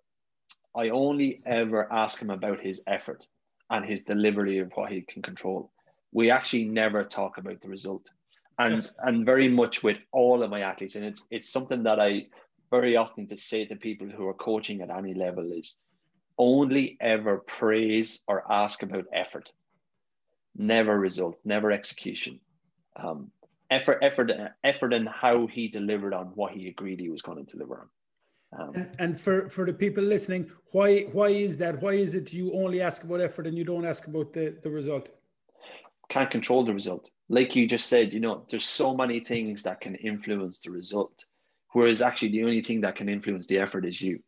I 0.74 0.90
only 0.90 1.42
ever 1.46 1.92
ask 1.92 2.20
him 2.20 2.30
about 2.30 2.60
his 2.60 2.82
effort 2.86 3.26
and 3.70 3.84
his 3.84 4.02
delivery 4.02 4.58
of 4.58 4.70
what 4.74 4.92
he 4.92 5.02
can 5.02 5.22
control 5.22 5.72
we 6.12 6.30
actually 6.30 6.64
never 6.64 7.04
talk 7.04 7.38
about 7.38 7.60
the 7.60 7.68
result. 7.68 8.08
And 8.58 8.76
yes. 8.76 8.92
and 9.00 9.26
very 9.26 9.48
much 9.48 9.82
with 9.82 9.98
all 10.12 10.42
of 10.42 10.50
my 10.50 10.60
athletes, 10.60 10.96
and 10.96 11.04
it's 11.04 11.22
it's 11.30 11.50
something 11.50 11.82
that 11.82 12.00
I 12.00 12.26
very 12.70 12.96
often 12.96 13.26
to 13.28 13.36
say 13.36 13.66
to 13.66 13.76
people 13.76 14.08
who 14.08 14.26
are 14.26 14.34
coaching 14.34 14.80
at 14.80 14.90
any 14.90 15.14
level 15.14 15.52
is 15.52 15.76
only 16.38 16.96
ever 17.00 17.38
praise 17.38 18.22
or 18.26 18.50
ask 18.50 18.82
about 18.82 19.04
effort, 19.12 19.52
never 20.56 20.98
result, 20.98 21.36
never 21.44 21.70
execution. 21.70 22.40
Um, 22.96 23.30
effort, 23.70 23.98
effort, 24.02 24.32
effort, 24.64 24.92
and 24.92 25.08
how 25.08 25.46
he 25.46 25.68
delivered 25.68 26.14
on 26.14 26.26
what 26.34 26.52
he 26.52 26.68
agreed 26.68 27.00
he 27.00 27.10
was 27.10 27.22
going 27.22 27.44
to 27.44 27.52
deliver 27.52 27.80
on. 27.80 27.88
Um, 28.58 28.74
and, 28.74 28.96
and, 28.98 29.20
for 29.20 29.48
for 29.50 29.66
the 29.66 29.72
people 29.72 30.04
listening, 30.04 30.50
why 30.72 31.02
why 31.12 31.28
is 31.28 31.58
that? 31.58 31.82
Why 31.82 31.92
is 31.92 32.14
it 32.14 32.32
you 32.32 32.52
only 32.54 32.80
ask 32.80 33.04
about 33.04 33.20
effort 33.20 33.46
and 33.46 33.56
you 33.56 33.64
don't 33.64 33.84
ask 33.84 34.06
about 34.06 34.32
the 34.32 34.56
the 34.62 34.70
result? 34.70 35.08
Can't 36.08 36.30
control 36.30 36.64
the 36.64 36.72
result. 36.72 37.10
Like 37.28 37.56
you 37.56 37.66
just 37.66 37.86
said, 37.86 38.12
you 38.12 38.20
know, 38.20 38.44
there's 38.48 38.64
so 38.64 38.94
many 38.94 39.20
things 39.20 39.62
that 39.64 39.80
can 39.80 39.94
influence 39.96 40.60
the 40.60 40.70
result, 40.70 41.24
whereas 41.72 42.02
actually 42.02 42.30
the 42.30 42.44
only 42.44 42.62
thing 42.62 42.82
that 42.82 42.96
can 42.96 43.08
influence 43.08 43.46
the 43.46 43.58
effort 43.58 43.84
is 43.84 44.00
you. 44.00 44.20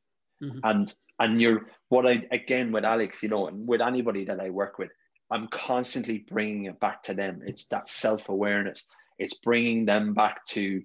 Mm-hmm. 0.42 0.58
And 0.64 0.94
and 1.18 1.42
you're 1.42 1.66
what 1.88 2.06
I 2.06 2.22
again 2.30 2.72
with 2.72 2.84
Alex, 2.84 3.22
you 3.22 3.28
know, 3.28 3.48
and 3.48 3.66
with 3.66 3.80
anybody 3.80 4.24
that 4.26 4.40
I 4.40 4.50
work 4.50 4.78
with, 4.78 4.90
I'm 5.30 5.48
constantly 5.48 6.18
bringing 6.18 6.64
it 6.66 6.80
back 6.80 7.02
to 7.04 7.14
them. 7.14 7.42
It's 7.44 7.66
that 7.68 7.88
self 7.88 8.28
awareness. 8.28 8.88
It's 9.18 9.34
bringing 9.34 9.84
them 9.84 10.14
back 10.14 10.44
to, 10.46 10.82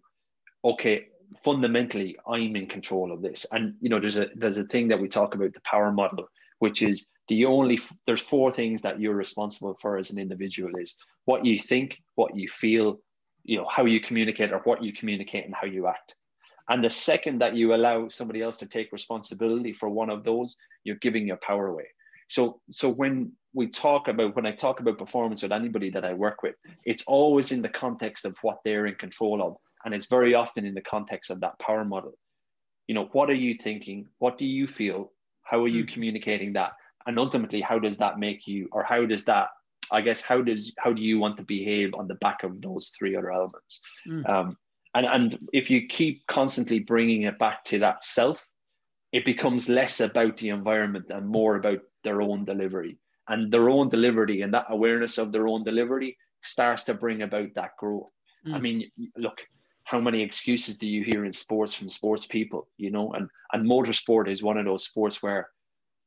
okay, 0.66 1.08
fundamentally, 1.44 2.18
I'm 2.28 2.56
in 2.56 2.68
control 2.68 3.12
of 3.12 3.22
this. 3.22 3.46
And 3.52 3.76
you 3.80 3.90
know, 3.90 4.00
there's 4.00 4.18
a 4.18 4.30
there's 4.36 4.58
a 4.58 4.66
thing 4.66 4.88
that 4.90 5.00
we 5.00 5.08
talk 5.08 5.36
about 5.36 5.54
the 5.54 5.62
power 5.62 5.92
model, 5.92 6.26
which 6.60 6.82
is 6.82 7.08
the 7.28 7.46
only 7.46 7.80
there's 8.06 8.22
four 8.22 8.52
things 8.52 8.82
that 8.82 9.00
you're 9.00 9.16
responsible 9.16 9.76
for 9.82 9.98
as 9.98 10.12
an 10.12 10.20
individual 10.20 10.72
is 10.78 10.98
what 11.26 11.46
you 11.46 11.58
think 11.58 12.02
what 12.16 12.36
you 12.36 12.48
feel 12.48 13.00
you 13.44 13.58
know 13.58 13.68
how 13.70 13.86
you 13.86 14.00
communicate 14.00 14.52
or 14.52 14.60
what 14.60 14.84
you 14.84 14.94
communicate 14.94 15.46
and 15.46 15.54
how 15.54 15.68
you 15.68 15.88
act. 15.88 16.16
And 16.70 16.84
the 16.84 16.90
second 16.90 17.40
that 17.40 17.56
you 17.56 17.74
allow 17.74 18.08
somebody 18.08 18.42
else 18.42 18.58
to 18.60 18.66
take 18.66 18.94
responsibility 18.94 19.74
for 19.74 19.90
one 19.90 20.10
of 20.10 20.24
those 20.24 20.56
you're 20.86 20.96
giving 20.98 21.28
your 21.28 21.38
power 21.38 21.68
away. 21.68 21.88
So 22.30 22.62
so 22.70 22.90
when 22.90 23.34
we 23.54 23.68
talk 23.68 24.08
about 24.08 24.36
when 24.36 24.46
i 24.46 24.52
talk 24.52 24.80
about 24.80 24.98
performance 24.98 25.44
with 25.44 25.52
anybody 25.52 25.90
that 25.92 26.06
i 26.06 26.14
work 26.14 26.42
with 26.42 26.56
it's 26.86 27.04
always 27.06 27.52
in 27.52 27.62
the 27.62 27.70
context 27.70 28.26
of 28.26 28.38
what 28.42 28.60
they're 28.64 28.88
in 28.88 28.96
control 28.96 29.42
of. 29.42 29.58
And 29.86 29.94
it's 29.94 30.06
very 30.06 30.34
often 30.34 30.66
in 30.66 30.74
the 30.74 30.82
context 30.82 31.30
of 31.30 31.42
that 31.42 31.60
power 31.60 31.84
model. 31.84 32.18
You 32.88 32.96
know 32.96 33.10
what 33.12 33.30
are 33.30 33.42
you 33.46 33.56
thinking? 33.56 34.08
What 34.20 34.38
do 34.38 34.46
you 34.46 34.68
feel? 34.68 35.12
How 35.44 35.62
are 35.64 35.68
you 35.68 35.84
hmm. 35.84 35.94
communicating 35.94 36.54
that 36.54 36.72
and 37.08 37.20
ultimately 37.20 37.62
how 37.62 37.80
does 37.80 37.98
that 37.98 38.20
make 38.20 38.48
you 38.48 38.68
or 38.72 38.84
how 38.84 39.06
does 39.06 39.26
that 39.26 39.50
i 39.92 40.02
guess 40.02 40.22
how 40.22 40.42
does 40.42 40.74
how 40.78 40.94
do 40.94 41.02
you 41.02 41.20
want 41.20 41.38
to 41.38 41.44
behave 41.44 41.94
on 41.94 42.08
the 42.08 42.16
back 42.16 42.44
of 42.44 42.62
those 42.62 42.90
three 42.98 43.16
other 43.16 43.32
elements 43.32 43.82
mm. 44.08 44.28
um, 44.30 44.58
and 44.96 45.06
and 45.06 45.40
if 45.54 45.70
you 45.70 45.88
keep 45.88 46.26
constantly 46.28 46.80
bringing 46.80 47.24
it 47.24 47.40
back 47.40 47.64
to 47.64 47.80
that 47.80 48.04
self 48.04 48.48
it 49.12 49.26
becomes 49.26 49.70
less 49.70 50.00
about 50.00 50.38
the 50.38 50.50
environment 50.50 51.06
and 51.10 51.28
more 51.28 51.56
about 51.56 51.80
their 52.04 52.22
own 52.22 52.46
delivery 52.46 52.98
and 53.30 53.52
their 53.52 53.70
own 53.70 53.90
delivery 53.90 54.42
and 54.42 54.54
that 54.54 54.66
awareness 54.70 55.18
of 55.18 55.32
their 55.32 55.48
own 55.48 55.64
delivery 55.64 56.18
starts 56.42 56.84
to 56.84 56.94
bring 56.94 57.22
about 57.22 57.54
that 57.54 57.72
growth 57.78 58.12
mm. 58.48 58.54
i 58.54 58.60
mean 58.60 58.90
look 59.18 59.42
how 59.86 60.00
many 60.00 60.22
excuses 60.22 60.78
do 60.78 60.88
you 60.88 61.04
hear 61.04 61.26
in 61.26 61.34
sports 61.34 61.74
from 61.74 61.90
sports 61.90 62.26
people 62.26 62.68
you 62.78 62.90
know 62.90 63.12
and 63.14 63.30
and 63.52 63.70
motorsport 63.70 64.30
is 64.30 64.44
one 64.44 64.58
of 64.58 64.66
those 64.66 64.86
sports 64.86 65.22
where 65.22 65.50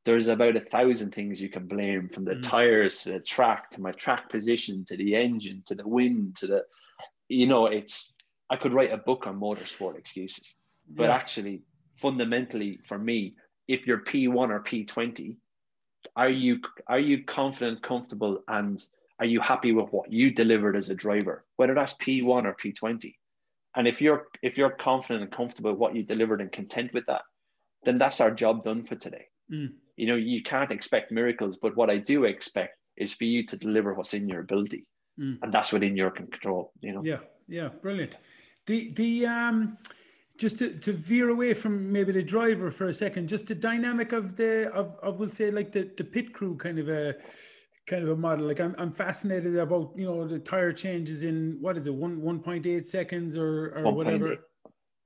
there's 0.06 0.28
about 0.28 0.56
a 0.56 0.60
thousand 0.60 1.12
things 1.12 1.42
you 1.42 1.48
can 1.50 1.66
blame 1.66 2.08
from 2.08 2.24
the 2.24 2.36
mm. 2.36 2.42
tires 2.42 3.02
to 3.02 3.10
the 3.10 3.20
track 3.20 3.70
to 3.70 3.80
my 3.80 3.90
track 3.92 4.30
position 4.30 4.84
to 4.86 4.96
the 4.96 5.16
engine 5.16 5.62
to 5.66 5.74
the 5.74 5.86
wind 5.86 6.36
to 6.36 6.46
the 6.46 6.64
you 7.28 7.46
know 7.46 7.66
it's 7.66 8.14
i 8.48 8.56
could 8.56 8.72
write 8.72 8.92
a 8.92 8.96
book 8.96 9.26
on 9.26 9.38
motorsport 9.38 9.98
excuses. 9.98 10.54
But 10.88 11.04
yeah. 11.04 11.16
actually 11.16 11.62
fundamentally 11.96 12.78
for 12.84 12.96
me 12.96 13.34
if 13.66 13.86
you're 13.86 13.98
p1 13.98 14.50
or 14.50 14.60
p20 14.60 15.36
are 16.14 16.28
you 16.28 16.60
are 16.86 17.00
you 17.00 17.24
confident 17.24 17.82
comfortable 17.82 18.44
and 18.46 18.80
are 19.18 19.26
you 19.26 19.40
happy 19.40 19.72
with 19.72 19.92
what 19.92 20.12
you 20.12 20.30
delivered 20.30 20.76
as 20.76 20.90
a 20.90 20.94
driver? 20.94 21.44
Whether 21.56 21.74
that's 21.74 21.94
p1 21.94 22.44
or 22.44 22.54
p20 22.54 23.14
and 23.74 23.88
if 23.88 24.00
you're 24.00 24.28
if 24.40 24.56
you're 24.56 24.70
confident 24.70 25.24
and 25.24 25.32
comfortable 25.32 25.72
with 25.72 25.80
what 25.80 25.96
you 25.96 26.04
delivered 26.04 26.40
and 26.40 26.52
content 26.52 26.92
with 26.94 27.06
that 27.06 27.22
then 27.82 27.98
that's 27.98 28.20
our 28.20 28.30
job 28.30 28.62
done 28.62 28.84
for 28.84 28.94
today. 28.94 29.26
Mm 29.50 29.72
you 29.96 30.06
know, 30.06 30.16
you 30.16 30.42
can't 30.42 30.70
expect 30.70 31.10
miracles, 31.10 31.56
but 31.56 31.76
what 31.76 31.90
I 31.90 31.98
do 31.98 32.24
expect 32.24 32.78
is 32.96 33.12
for 33.12 33.24
you 33.24 33.44
to 33.46 33.56
deliver 33.56 33.94
what's 33.94 34.14
in 34.14 34.28
your 34.28 34.40
ability. 34.40 34.86
Mm. 35.18 35.38
And 35.42 35.52
that's 35.52 35.72
within 35.72 35.96
your 35.96 36.10
control, 36.10 36.72
you 36.80 36.92
know. 36.92 37.02
Yeah, 37.02 37.20
yeah, 37.48 37.68
brilliant. 37.80 38.16
The 38.66 38.92
the 38.94 39.26
um 39.26 39.78
just 40.38 40.58
to, 40.58 40.74
to 40.74 40.92
veer 40.92 41.30
away 41.30 41.54
from 41.54 41.90
maybe 41.90 42.12
the 42.12 42.22
driver 42.22 42.70
for 42.70 42.86
a 42.86 42.92
second, 42.92 43.28
just 43.28 43.46
the 43.46 43.54
dynamic 43.54 44.12
of 44.12 44.36
the 44.36 44.70
of, 44.72 44.96
of 45.02 45.18
we'll 45.18 45.30
say 45.30 45.50
like 45.50 45.72
the, 45.72 45.90
the 45.96 46.04
pit 46.04 46.34
crew 46.34 46.56
kind 46.56 46.78
of 46.78 46.88
a 46.88 47.14
kind 47.86 48.02
of 48.02 48.10
a 48.10 48.16
model. 48.16 48.46
Like 48.46 48.60
I'm, 48.60 48.74
I'm 48.78 48.92
fascinated 48.92 49.56
about 49.56 49.92
you 49.96 50.04
know 50.04 50.26
the 50.26 50.38
tire 50.38 50.72
changes 50.72 51.22
in 51.22 51.58
what 51.60 51.76
is 51.76 51.86
it 51.86 51.94
one 51.94 52.20
one 52.20 52.40
point 52.40 52.66
eight 52.66 52.86
seconds 52.86 53.36
or 53.36 53.72
or 53.78 53.84
1. 53.84 53.94
whatever. 53.94 54.36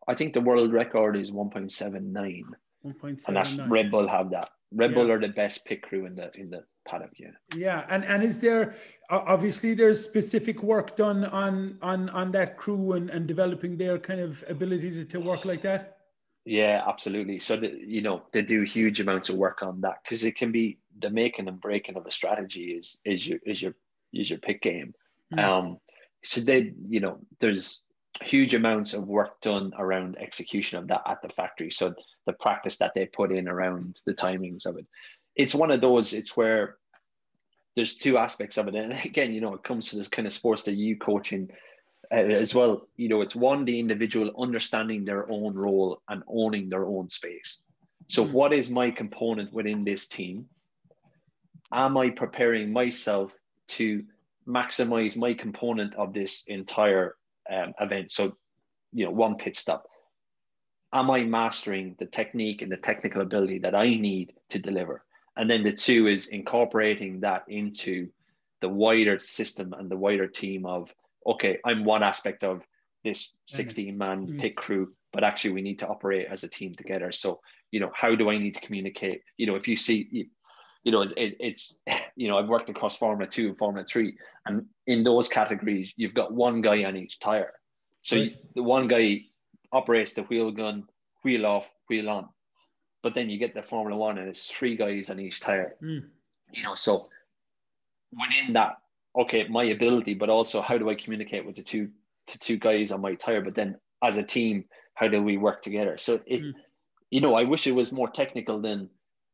I 0.08 0.14
think 0.14 0.34
the 0.34 0.40
world 0.40 0.72
record 0.72 1.16
is 1.16 1.30
one 1.30 1.50
point 1.50 1.70
seven 1.70 2.12
nine. 2.12 2.46
One 2.80 2.94
point 2.94 3.20
seven 3.20 3.34
nine. 3.34 3.46
And 3.46 3.58
that's 3.58 3.68
Red 3.68 3.90
Bull 3.90 4.08
have 4.08 4.30
that. 4.30 4.48
Red 4.72 4.94
Bull 4.94 5.10
are 5.10 5.20
the 5.20 5.28
best 5.28 5.64
pit 5.64 5.82
crew 5.82 6.06
in 6.06 6.14
the 6.14 6.30
in 6.38 6.50
the 6.50 6.64
paddock. 6.86 7.10
Yeah. 7.18 7.30
Yeah, 7.56 7.86
and 7.90 8.04
and 8.04 8.22
is 8.22 8.40
there 8.40 8.76
obviously 9.10 9.74
there's 9.74 10.04
specific 10.04 10.62
work 10.62 10.96
done 10.96 11.24
on 11.24 11.78
on 11.82 12.08
on 12.10 12.30
that 12.32 12.56
crew 12.56 12.92
and 12.92 13.10
and 13.10 13.26
developing 13.26 13.76
their 13.76 13.98
kind 13.98 14.20
of 14.20 14.44
ability 14.48 14.90
to, 14.92 15.04
to 15.06 15.20
work 15.20 15.44
like 15.44 15.62
that. 15.62 15.96
Yeah, 16.44 16.82
absolutely. 16.86 17.38
So 17.38 17.56
the, 17.56 17.80
you 17.84 18.02
know 18.02 18.22
they 18.32 18.42
do 18.42 18.62
huge 18.62 19.00
amounts 19.00 19.28
of 19.28 19.36
work 19.36 19.62
on 19.62 19.80
that 19.82 19.98
because 20.04 20.24
it 20.24 20.36
can 20.36 20.52
be 20.52 20.78
the 21.00 21.10
making 21.10 21.48
and 21.48 21.60
breaking 21.60 21.96
of 21.96 22.06
a 22.06 22.10
strategy 22.10 22.72
is 22.78 23.00
is 23.04 23.26
your 23.26 23.38
is 23.44 23.60
your 23.60 23.74
is 24.12 24.30
your 24.30 24.38
pit 24.38 24.62
game. 24.62 24.94
Mm. 25.34 25.42
Um, 25.42 25.78
so 26.24 26.40
they 26.40 26.74
you 26.82 27.00
know 27.00 27.18
there's 27.40 27.82
huge 28.22 28.54
amounts 28.54 28.94
of 28.94 29.06
work 29.06 29.40
done 29.40 29.72
around 29.78 30.16
execution 30.18 30.78
of 30.78 30.88
that 30.88 31.02
at 31.06 31.22
the 31.22 31.28
factory. 31.28 31.70
So 31.70 31.94
the 32.30 32.36
practice 32.38 32.78
that 32.78 32.92
they 32.94 33.06
put 33.06 33.32
in 33.32 33.48
around 33.48 33.98
the 34.06 34.14
timings 34.14 34.66
of 34.66 34.76
it, 34.76 34.86
it's 35.36 35.54
one 35.54 35.70
of 35.70 35.80
those. 35.80 36.12
It's 36.12 36.36
where 36.36 36.76
there's 37.76 37.96
two 37.96 38.18
aspects 38.18 38.56
of 38.56 38.68
it, 38.68 38.74
and 38.74 38.92
again, 39.04 39.32
you 39.32 39.40
know, 39.40 39.54
it 39.54 39.64
comes 39.64 39.90
to 39.90 39.96
this 39.96 40.08
kind 40.08 40.26
of 40.26 40.32
sports 40.32 40.64
that 40.64 40.74
you 40.74 40.96
coaching 40.96 41.50
uh, 42.12 42.16
as 42.16 42.54
well. 42.54 42.86
You 42.96 43.08
know, 43.08 43.22
it's 43.22 43.36
one 43.36 43.64
the 43.64 43.78
individual 43.78 44.32
understanding 44.38 45.04
their 45.04 45.30
own 45.30 45.54
role 45.54 46.02
and 46.08 46.22
owning 46.28 46.68
their 46.68 46.86
own 46.86 47.08
space. 47.08 47.60
So, 48.08 48.24
mm-hmm. 48.24 48.32
what 48.32 48.52
is 48.52 48.70
my 48.70 48.90
component 48.90 49.52
within 49.52 49.84
this 49.84 50.08
team? 50.08 50.46
Am 51.72 51.96
I 51.96 52.10
preparing 52.10 52.72
myself 52.72 53.32
to 53.68 54.02
maximize 54.46 55.16
my 55.16 55.34
component 55.34 55.94
of 55.94 56.12
this 56.12 56.44
entire 56.48 57.16
um, 57.50 57.72
event. 57.80 58.10
So, 58.10 58.36
you 58.92 59.04
know, 59.04 59.10
one 59.10 59.36
pit 59.36 59.56
stop. 59.56 59.86
Am 60.92 61.10
I 61.10 61.24
mastering 61.24 61.96
the 61.98 62.06
technique 62.06 62.62
and 62.62 62.70
the 62.70 62.76
technical 62.76 63.22
ability 63.22 63.58
that 63.60 63.74
I 63.74 63.94
need 63.94 64.34
to 64.50 64.58
deliver? 64.58 65.04
And 65.36 65.48
then 65.48 65.62
the 65.62 65.72
two 65.72 66.06
is 66.06 66.28
incorporating 66.28 67.20
that 67.20 67.44
into 67.48 68.08
the 68.60 68.68
wider 68.68 69.18
system 69.18 69.72
and 69.72 69.90
the 69.90 69.96
wider 69.96 70.26
team 70.26 70.66
of, 70.66 70.92
okay, 71.26 71.58
I'm 71.64 71.84
one 71.84 72.02
aspect 72.02 72.44
of 72.44 72.62
this 73.04 73.32
16 73.46 73.96
man 73.96 74.26
mm-hmm. 74.26 74.38
pit 74.38 74.56
crew, 74.56 74.92
but 75.12 75.24
actually 75.24 75.52
we 75.52 75.62
need 75.62 75.78
to 75.78 75.88
operate 75.88 76.26
as 76.30 76.44
a 76.44 76.48
team 76.48 76.74
together. 76.74 77.12
So, 77.12 77.40
you 77.70 77.80
know, 77.80 77.90
how 77.94 78.14
do 78.14 78.30
I 78.30 78.38
need 78.38 78.54
to 78.54 78.60
communicate? 78.60 79.22
You 79.36 79.46
know, 79.46 79.54
if 79.54 79.68
you 79.68 79.76
see, 79.76 80.28
you 80.82 80.92
know, 80.92 81.02
it, 81.02 81.36
it's, 81.40 81.80
you 82.16 82.28
know, 82.28 82.38
I've 82.38 82.48
worked 82.48 82.68
across 82.68 82.96
Formula 82.96 83.30
Two 83.30 83.48
and 83.48 83.56
Formula 83.56 83.86
Three, 83.86 84.16
and 84.44 84.66
in 84.86 85.04
those 85.04 85.28
categories, 85.28 85.94
you've 85.96 86.14
got 86.14 86.32
one 86.32 86.60
guy 86.60 86.84
on 86.84 86.96
each 86.96 87.18
tire. 87.18 87.52
So 88.02 88.16
right. 88.16 88.30
you, 88.30 88.36
the 88.54 88.62
one 88.62 88.88
guy 88.88 89.22
operates 89.72 90.12
the 90.12 90.22
wheel 90.22 90.50
gun, 90.50 90.84
wheel 91.24 91.46
off, 91.46 91.72
wheel 91.88 92.10
on. 92.10 92.28
But 93.02 93.14
then 93.14 93.30
you 93.30 93.38
get 93.38 93.54
the 93.54 93.62
Formula 93.62 93.96
One, 93.96 94.18
and 94.18 94.28
it's 94.28 94.50
three 94.50 94.76
guys 94.76 95.10
on 95.10 95.20
each 95.20 95.40
tire. 95.40 95.76
Mm. 95.82 96.04
You 96.52 96.62
know, 96.62 96.74
so 96.74 97.08
within 98.12 98.52
that, 98.54 98.78
okay, 99.16 99.46
my 99.48 99.64
ability, 99.64 100.14
but 100.14 100.30
also 100.30 100.60
how 100.60 100.78
do 100.78 100.90
I 100.90 100.94
communicate 100.94 101.46
with 101.46 101.56
the 101.56 101.62
two 101.62 101.90
to 102.26 102.38
two 102.38 102.56
guys 102.56 102.92
on 102.92 103.00
my 103.00 103.14
tire? 103.14 103.40
But 103.40 103.54
then 103.54 103.78
as 104.02 104.16
a 104.16 104.22
team, 104.22 104.64
how 104.94 105.08
do 105.08 105.22
we 105.22 105.36
work 105.36 105.62
together? 105.62 105.96
So 105.98 106.20
it, 106.26 106.42
mm. 106.42 106.54
you 107.10 107.20
know, 107.20 107.34
I 107.34 107.44
wish 107.44 107.66
it 107.66 107.74
was 107.74 107.92
more 107.92 108.10
technical 108.10 108.60
than, 108.60 108.90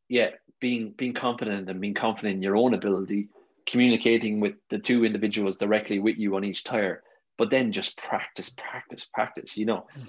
yeah, 0.09 0.31
being 0.61 0.92
being 0.92 1.14
confident 1.14 1.68
and 1.68 1.81
being 1.81 1.94
confident 1.94 2.37
in 2.37 2.42
your 2.42 2.57
own 2.57 2.75
ability, 2.75 3.29
communicating 3.66 4.38
with 4.38 4.55
the 4.70 4.79
two 4.79 5.05
individuals 5.05 5.57
directly 5.57 5.99
with 5.99 6.16
you 6.18 6.37
on 6.37 6.44
each 6.44 6.62
tire, 6.62 7.03
but 7.37 7.51
then 7.51 7.72
just 7.72 7.96
practice, 7.96 8.51
practice, 8.51 9.05
practice. 9.05 9.57
You 9.57 9.66
know, 9.66 9.87
mm. 9.99 10.07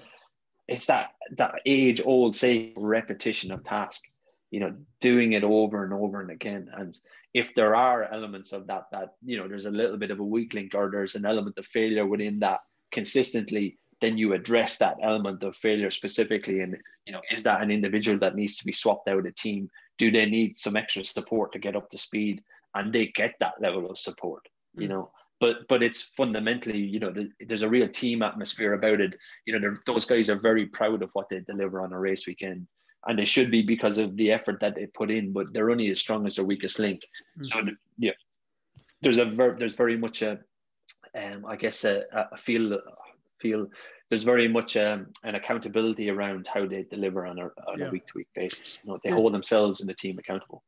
It's 0.68 0.86
that 0.86 1.12
that 1.32 1.54
age 1.66 2.00
old 2.04 2.36
say 2.36 2.72
repetition 2.76 3.50
of 3.50 3.64
task. 3.64 4.04
You 4.50 4.60
know, 4.60 4.74
doing 5.00 5.32
it 5.32 5.44
over 5.44 5.84
and 5.84 5.92
over 5.92 6.22
and 6.22 6.30
again. 6.30 6.70
And 6.72 6.98
if 7.34 7.54
there 7.54 7.76
are 7.76 8.10
elements 8.12 8.52
of 8.52 8.66
that 8.66 8.84
that 8.92 9.14
you 9.22 9.36
know 9.36 9.48
there's 9.48 9.66
a 9.66 9.70
little 9.70 9.96
bit 9.96 10.10
of 10.10 10.20
a 10.20 10.24
weak 10.24 10.54
link 10.54 10.74
or 10.74 10.90
there's 10.90 11.14
an 11.14 11.26
element 11.26 11.58
of 11.58 11.66
failure 11.66 12.06
within 12.06 12.38
that 12.40 12.60
consistently 12.90 13.78
then 14.00 14.16
you 14.16 14.32
address 14.32 14.78
that 14.78 14.96
element 15.02 15.42
of 15.42 15.56
failure 15.56 15.90
specifically 15.90 16.60
and 16.60 16.76
you 17.04 17.12
know 17.12 17.20
is 17.30 17.42
that 17.42 17.62
an 17.62 17.70
individual 17.70 18.18
that 18.18 18.36
needs 18.36 18.56
to 18.56 18.64
be 18.64 18.72
swapped 18.72 19.08
out 19.08 19.18
of 19.18 19.24
a 19.26 19.32
team 19.32 19.68
do 19.98 20.10
they 20.10 20.26
need 20.26 20.56
some 20.56 20.76
extra 20.76 21.04
support 21.04 21.52
to 21.52 21.58
get 21.58 21.76
up 21.76 21.88
to 21.90 21.98
speed 21.98 22.42
and 22.74 22.92
they 22.92 23.06
get 23.06 23.34
that 23.40 23.60
level 23.60 23.90
of 23.90 23.98
support 23.98 24.48
mm. 24.76 24.82
you 24.82 24.88
know 24.88 25.10
but 25.40 25.68
but 25.68 25.82
it's 25.82 26.02
fundamentally 26.02 26.78
you 26.78 26.98
know 26.98 27.12
there's 27.46 27.62
a 27.62 27.68
real 27.68 27.88
team 27.88 28.22
atmosphere 28.22 28.74
about 28.74 29.00
it 29.00 29.16
you 29.46 29.58
know 29.58 29.74
those 29.86 30.04
guys 30.04 30.28
are 30.28 30.36
very 30.36 30.66
proud 30.66 31.02
of 31.02 31.10
what 31.12 31.28
they 31.28 31.40
deliver 31.40 31.80
on 31.80 31.92
a 31.92 31.98
race 31.98 32.26
weekend 32.26 32.66
and 33.06 33.18
they 33.18 33.24
should 33.24 33.50
be 33.50 33.62
because 33.62 33.98
of 33.98 34.16
the 34.16 34.32
effort 34.32 34.58
that 34.60 34.74
they 34.74 34.86
put 34.86 35.10
in 35.10 35.32
but 35.32 35.52
they're 35.52 35.70
only 35.70 35.90
as 35.90 36.00
strong 36.00 36.26
as 36.26 36.36
their 36.36 36.44
weakest 36.44 36.78
link 36.78 37.00
mm. 37.38 37.46
so 37.46 37.62
yeah 37.98 38.12
there's 39.02 39.18
a 39.18 39.24
ver- 39.24 39.54
there's 39.54 39.74
very 39.74 39.96
much 39.96 40.22
a 40.22 40.38
um, 41.14 41.44
I 41.46 41.56
guess 41.56 41.84
a, 41.84 42.04
a 42.12 42.36
feel 42.36 42.78
feel 43.40 43.68
there's 44.08 44.24
very 44.24 44.48
much 44.48 44.76
um, 44.76 45.08
an 45.24 45.34
accountability 45.34 46.10
around 46.10 46.46
how 46.46 46.66
they 46.66 46.84
deliver 46.84 47.26
on 47.26 47.38
a, 47.38 47.44
on 47.70 47.78
yeah. 47.78 47.86
a 47.86 47.90
week-to-week 47.90 48.28
basis. 48.34 48.78
You 48.82 48.90
know, 48.90 48.98
they 49.04 49.10
there's, 49.10 49.20
hold 49.20 49.34
themselves 49.34 49.80
and 49.80 49.88
the 49.88 49.94
team 49.94 50.18
accountable. 50.18 50.62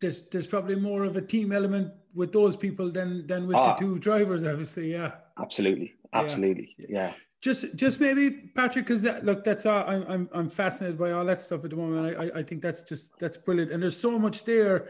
There's 0.00 0.28
there's 0.28 0.46
probably 0.46 0.76
more 0.76 1.04
of 1.04 1.16
a 1.16 1.22
team 1.22 1.52
element 1.52 1.92
with 2.14 2.32
those 2.32 2.56
people 2.56 2.90
than 2.90 3.26
than 3.26 3.46
with 3.46 3.56
ah, 3.56 3.74
the 3.74 3.80
two 3.80 3.98
drivers, 3.98 4.44
obviously. 4.44 4.92
Yeah. 4.92 5.12
Absolutely, 5.38 5.94
absolutely, 6.12 6.74
yeah. 6.78 6.86
yeah. 6.88 7.12
Just 7.40 7.76
just 7.76 8.00
maybe 8.00 8.30
Patrick, 8.54 8.86
because 8.86 9.02
that, 9.02 9.24
look, 9.24 9.44
that's 9.44 9.66
all, 9.66 9.84
I'm 9.88 10.02
I'm 10.08 10.28
I'm 10.32 10.50
fascinated 10.50 10.98
by 10.98 11.12
all 11.12 11.24
that 11.24 11.40
stuff 11.40 11.64
at 11.64 11.70
the 11.70 11.76
moment. 11.76 12.16
I 12.18 12.40
I 12.40 12.42
think 12.42 12.62
that's 12.62 12.82
just 12.82 13.18
that's 13.18 13.36
brilliant, 13.36 13.70
and 13.70 13.82
there's 13.82 13.96
so 13.96 14.18
much 14.18 14.44
there 14.44 14.88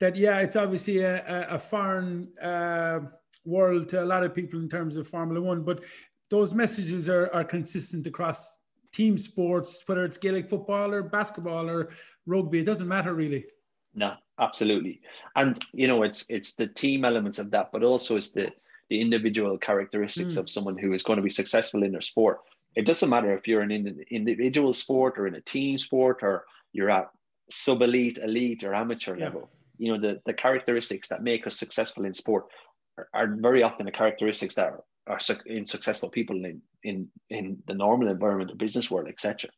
that 0.00 0.16
yeah, 0.16 0.40
it's 0.40 0.56
obviously 0.56 1.00
a 1.00 1.46
a, 1.50 1.58
foreign. 1.58 2.28
Uh, 2.42 3.00
world 3.44 3.88
to 3.90 4.02
a 4.02 4.04
lot 4.04 4.24
of 4.24 4.34
people 4.34 4.58
in 4.60 4.68
terms 4.68 4.96
of 4.96 5.06
Formula 5.06 5.40
One, 5.40 5.62
but 5.62 5.84
those 6.30 6.54
messages 6.54 7.08
are, 7.08 7.32
are 7.34 7.44
consistent 7.44 8.06
across 8.06 8.62
team 8.92 9.18
sports, 9.18 9.82
whether 9.86 10.04
it's 10.04 10.18
Gaelic 10.18 10.48
football 10.48 10.92
or 10.92 11.02
basketball 11.02 11.68
or 11.68 11.90
rugby. 12.26 12.60
It 12.60 12.64
doesn't 12.64 12.88
matter 12.88 13.14
really. 13.14 13.44
No, 13.94 14.14
absolutely. 14.38 15.00
And 15.36 15.58
you 15.72 15.86
know, 15.86 16.02
it's 16.02 16.26
it's 16.28 16.54
the 16.54 16.66
team 16.66 17.04
elements 17.04 17.38
of 17.38 17.50
that, 17.52 17.70
but 17.72 17.82
also 17.82 18.16
it's 18.16 18.32
the 18.32 18.52
the 18.90 19.00
individual 19.00 19.56
characteristics 19.58 20.34
mm. 20.34 20.38
of 20.38 20.50
someone 20.50 20.76
who 20.76 20.92
is 20.92 21.02
going 21.02 21.16
to 21.16 21.22
be 21.22 21.30
successful 21.30 21.82
in 21.82 21.92
their 21.92 22.00
sport. 22.00 22.40
It 22.74 22.86
doesn't 22.86 23.08
matter 23.08 23.34
if 23.36 23.46
you're 23.46 23.62
an 23.62 23.70
individual 24.10 24.72
sport 24.72 25.18
or 25.18 25.26
in 25.26 25.36
a 25.36 25.40
team 25.40 25.78
sport 25.78 26.18
or 26.22 26.44
you're 26.72 26.90
at 26.90 27.08
sub 27.48 27.82
elite, 27.82 28.18
elite, 28.18 28.64
or 28.64 28.74
amateur 28.74 29.16
yeah. 29.16 29.26
level. 29.26 29.50
You 29.78 29.92
know, 29.92 30.00
the, 30.00 30.20
the 30.26 30.34
characteristics 30.34 31.08
that 31.08 31.22
make 31.22 31.46
us 31.46 31.58
successful 31.58 32.04
in 32.04 32.12
sport 32.12 32.46
are, 32.98 33.08
are 33.14 33.36
very 33.38 33.62
often 33.62 33.86
the 33.86 33.92
characteristics 33.92 34.56
that 34.56 34.66
are 34.66 34.84
are 35.06 35.18
in 35.46 35.66
successful 35.66 36.08
people 36.08 36.44
in 36.44 36.62
in 36.82 37.08
in 37.30 37.62
the 37.66 37.74
normal 37.74 38.08
environment, 38.08 38.50
the 38.50 38.56
business 38.56 38.90
world, 38.90 39.08
etc. 39.08 39.50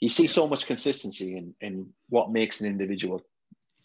You 0.00 0.08
see 0.08 0.26
so 0.26 0.48
much 0.48 0.66
consistency 0.66 1.36
in 1.36 1.54
in 1.60 1.88
what 2.08 2.32
makes 2.32 2.60
an 2.60 2.66
individual 2.66 3.22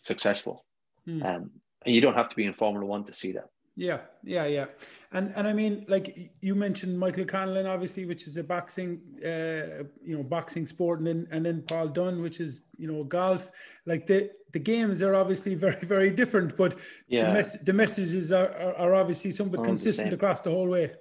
successful, 0.01 0.65
mm. 1.07 1.23
um, 1.23 1.49
and 1.85 1.95
you 1.95 2.01
don't 2.01 2.15
have 2.15 2.29
to 2.29 2.35
be 2.35 2.45
in 2.45 2.53
Formula 2.53 2.85
One 2.85 3.05
to 3.05 3.13
see 3.13 3.31
that. 3.31 3.49
Yeah, 3.77 4.01
yeah, 4.23 4.45
yeah, 4.45 4.65
and 5.13 5.31
and 5.35 5.47
I 5.47 5.53
mean, 5.53 5.85
like 5.87 6.15
you 6.41 6.55
mentioned, 6.55 6.99
Michael 6.99 7.23
Conlan, 7.23 7.65
obviously, 7.65 8.05
which 8.05 8.27
is 8.27 8.35
a 8.35 8.43
boxing, 8.43 8.99
uh, 9.25 9.87
you 10.03 10.17
know, 10.17 10.23
boxing 10.23 10.65
sport, 10.65 10.99
and 10.99 11.07
then 11.07 11.27
and 11.31 11.45
then 11.45 11.61
Paul 11.61 11.87
Dunne, 11.87 12.21
which 12.21 12.41
is 12.41 12.67
you 12.77 12.91
know 12.91 13.05
golf. 13.05 13.49
Like 13.85 14.07
the 14.07 14.29
the 14.51 14.59
games 14.59 15.01
are 15.01 15.15
obviously 15.15 15.55
very 15.65 15.79
very 15.83 16.11
different, 16.11 16.57
but 16.57 16.75
yeah, 17.07 17.27
the, 17.27 17.33
mes- 17.33 17.59
the 17.63 17.73
messages 17.73 18.33
are, 18.33 18.49
are, 18.49 18.75
are 18.75 18.95
obviously 18.95 19.31
somewhat 19.31 19.63
consistent 19.63 20.11
across 20.11 20.41
the 20.41 20.51
whole 20.51 20.67
way. 20.67 20.91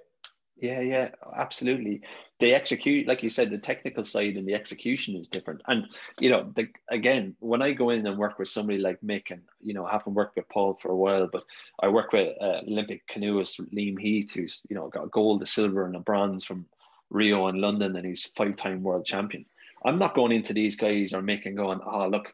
Yeah, 0.55 0.79
yeah, 0.79 1.09
absolutely. 1.35 2.01
They 2.41 2.53
execute, 2.55 3.07
like 3.07 3.21
you 3.21 3.29
said, 3.29 3.51
the 3.51 3.57
technical 3.59 4.03
side 4.03 4.35
and 4.35 4.47
the 4.47 4.55
execution 4.55 5.15
is 5.15 5.27
different. 5.27 5.61
And 5.67 5.87
you 6.19 6.29
know, 6.31 6.51
the, 6.55 6.67
again, 6.89 7.35
when 7.39 7.61
I 7.61 7.71
go 7.71 7.91
in 7.91 8.05
and 8.05 8.17
work 8.17 8.39
with 8.39 8.49
somebody 8.49 8.79
like 8.79 8.99
Mick, 9.01 9.29
and 9.29 9.43
you 9.61 9.73
know, 9.73 9.85
I 9.85 9.91
haven't 9.91 10.15
worked 10.15 10.35
with 10.35 10.49
Paul 10.49 10.73
for 10.73 10.89
a 10.89 10.95
while, 10.95 11.27
but 11.31 11.43
I 11.79 11.87
work 11.87 12.11
with 12.11 12.35
uh, 12.41 12.61
Olympic 12.67 13.07
canoeist 13.07 13.61
Liam 13.71 13.99
Heath, 13.99 14.33
who's 14.33 14.61
you 14.69 14.75
know 14.75 14.89
got 14.89 15.05
a 15.05 15.09
gold, 15.09 15.43
a 15.43 15.45
silver, 15.45 15.85
and 15.85 15.95
a 15.95 15.99
bronze 15.99 16.43
from 16.43 16.65
Rio 17.11 17.47
and 17.47 17.61
London, 17.61 17.95
and 17.95 18.05
he's 18.05 18.25
five-time 18.25 18.81
world 18.81 19.05
champion. 19.05 19.45
I'm 19.85 19.99
not 19.99 20.15
going 20.15 20.31
into 20.31 20.53
these 20.53 20.75
guys 20.75 21.13
or 21.13 21.21
making 21.21 21.55
going, 21.55 21.79
oh 21.85 22.07
look, 22.07 22.33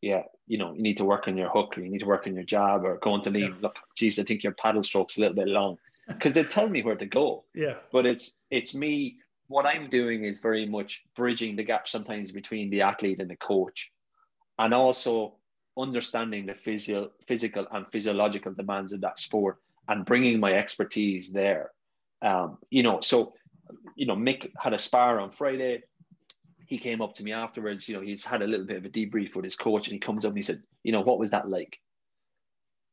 yeah, 0.00 0.22
you 0.46 0.58
know, 0.58 0.72
you 0.72 0.82
need 0.82 0.96
to 0.98 1.04
work 1.04 1.28
on 1.28 1.36
your 1.36 1.48
hook, 1.48 1.76
or 1.76 1.82
you 1.82 1.90
need 1.90 2.00
to 2.00 2.06
work 2.06 2.26
on 2.26 2.34
your 2.34 2.44
jab, 2.44 2.84
or 2.84 2.96
going 2.98 3.22
to 3.22 3.30
Liam, 3.30 3.50
yeah. 3.50 3.54
look, 3.62 3.76
geez, 3.96 4.18
I 4.18 4.22
think 4.22 4.42
your 4.42 4.52
paddle 4.52 4.82
stroke's 4.82 5.16
a 5.16 5.20
little 5.20 5.36
bit 5.36 5.48
long 5.48 5.78
because 6.08 6.34
they 6.34 6.44
tell 6.44 6.68
me 6.68 6.82
where 6.82 6.96
to 6.96 7.06
go. 7.06 7.44
Yeah. 7.54 7.74
But 7.92 8.06
it's 8.06 8.34
it's 8.50 8.74
me. 8.74 9.16
What 9.50 9.66
I'm 9.66 9.88
doing 9.88 10.22
is 10.22 10.38
very 10.38 10.64
much 10.64 11.02
bridging 11.16 11.56
the 11.56 11.64
gap 11.64 11.88
sometimes 11.88 12.30
between 12.30 12.70
the 12.70 12.82
athlete 12.82 13.18
and 13.18 13.28
the 13.28 13.34
coach, 13.34 13.90
and 14.60 14.72
also 14.72 15.38
understanding 15.76 16.46
the 16.46 16.54
physio, 16.54 17.10
physical 17.26 17.66
and 17.72 17.84
physiological 17.90 18.54
demands 18.54 18.92
of 18.92 19.00
that 19.00 19.18
sport 19.18 19.56
and 19.88 20.06
bringing 20.06 20.38
my 20.38 20.52
expertise 20.52 21.32
there. 21.32 21.72
Um, 22.22 22.58
you 22.70 22.84
know, 22.84 23.00
so, 23.00 23.34
you 23.96 24.06
know, 24.06 24.14
Mick 24.14 24.52
had 24.56 24.72
a 24.72 24.78
spar 24.78 25.18
on 25.18 25.32
Friday. 25.32 25.82
He 26.66 26.78
came 26.78 27.02
up 27.02 27.14
to 27.14 27.24
me 27.24 27.32
afterwards, 27.32 27.88
you 27.88 27.96
know, 27.96 28.02
he's 28.02 28.24
had 28.24 28.42
a 28.42 28.46
little 28.46 28.66
bit 28.66 28.76
of 28.76 28.84
a 28.84 28.88
debrief 28.88 29.34
with 29.34 29.42
his 29.42 29.56
coach 29.56 29.88
and 29.88 29.94
he 29.94 29.98
comes 29.98 30.24
up 30.24 30.30
and 30.30 30.38
he 30.38 30.42
said, 30.42 30.62
you 30.84 30.92
know, 30.92 31.00
what 31.00 31.18
was 31.18 31.32
that 31.32 31.48
like? 31.48 31.76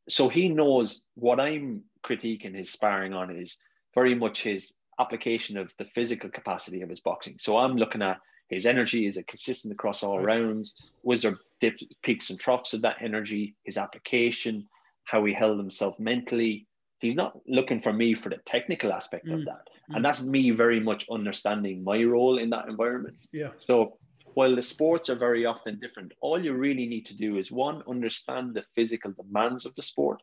So 0.10 0.28
he 0.28 0.50
knows 0.50 1.04
what 1.14 1.40
I'm 1.40 1.84
critiquing 2.04 2.56
his 2.56 2.72
sparring 2.72 3.14
on 3.14 3.30
is 3.30 3.60
very 3.94 4.16
much 4.16 4.42
his 4.42 4.74
application 5.00 5.58
of 5.58 5.74
the 5.78 5.86
physical 5.86 6.30
capacity 6.30 6.82
of 6.82 6.90
his 6.90 7.00
boxing. 7.00 7.36
So 7.40 7.58
I'm 7.58 7.76
looking 7.76 8.02
at 8.02 8.20
his 8.50 8.66
energy, 8.66 9.06
is 9.06 9.18
it 9.18 9.28
consistent 9.28 9.74
across 9.74 10.04
all 10.04 10.20
rounds? 10.20 10.76
Was 11.04 11.22
there 11.22 11.38
dip, 11.60 11.78
peaks 12.02 12.30
and 12.30 12.40
troughs 12.40 12.74
of 12.74 12.82
that 12.82 12.98
energy? 13.02 13.56
His 13.64 13.78
application, 13.78 14.68
how 15.04 15.24
he 15.26 15.34
held 15.34 15.58
himself 15.58 16.00
mentally. 16.00 16.68
He's 17.00 17.16
not 17.16 17.38
looking 17.48 17.80
for 17.80 17.94
me 17.94 18.14
for 18.14 18.30
the 18.30 18.38
technical 18.46 18.92
aspect 18.94 19.28
mm. 19.28 19.34
of 19.34 19.46
that. 19.46 19.68
Mm. 19.92 19.98
And 19.98 20.06
that's 20.06 20.24
me 20.24 20.52
very 20.52 20.80
much 20.80 21.10
understanding 21.10 21.84
my 21.84 22.04
role 22.04 22.38
in 22.38 22.50
that 22.52 22.68
environment. 22.68 23.18
Yeah. 23.32 23.52
So 23.58 23.98
while 24.34 24.56
the 24.56 24.62
sports 24.62 25.10
are 25.10 25.16
very 25.16 25.46
often 25.46 25.80
different, 25.80 26.14
all 26.22 26.40
you 26.40 26.54
really 26.54 26.88
need 26.88 27.06
to 27.08 27.16
do 27.16 27.38
is 27.38 27.52
one, 27.52 27.84
understand 27.88 28.54
the 28.54 28.66
physical 28.76 29.12
demands 29.12 29.66
of 29.66 29.76
the 29.76 29.82
sport, 29.82 30.22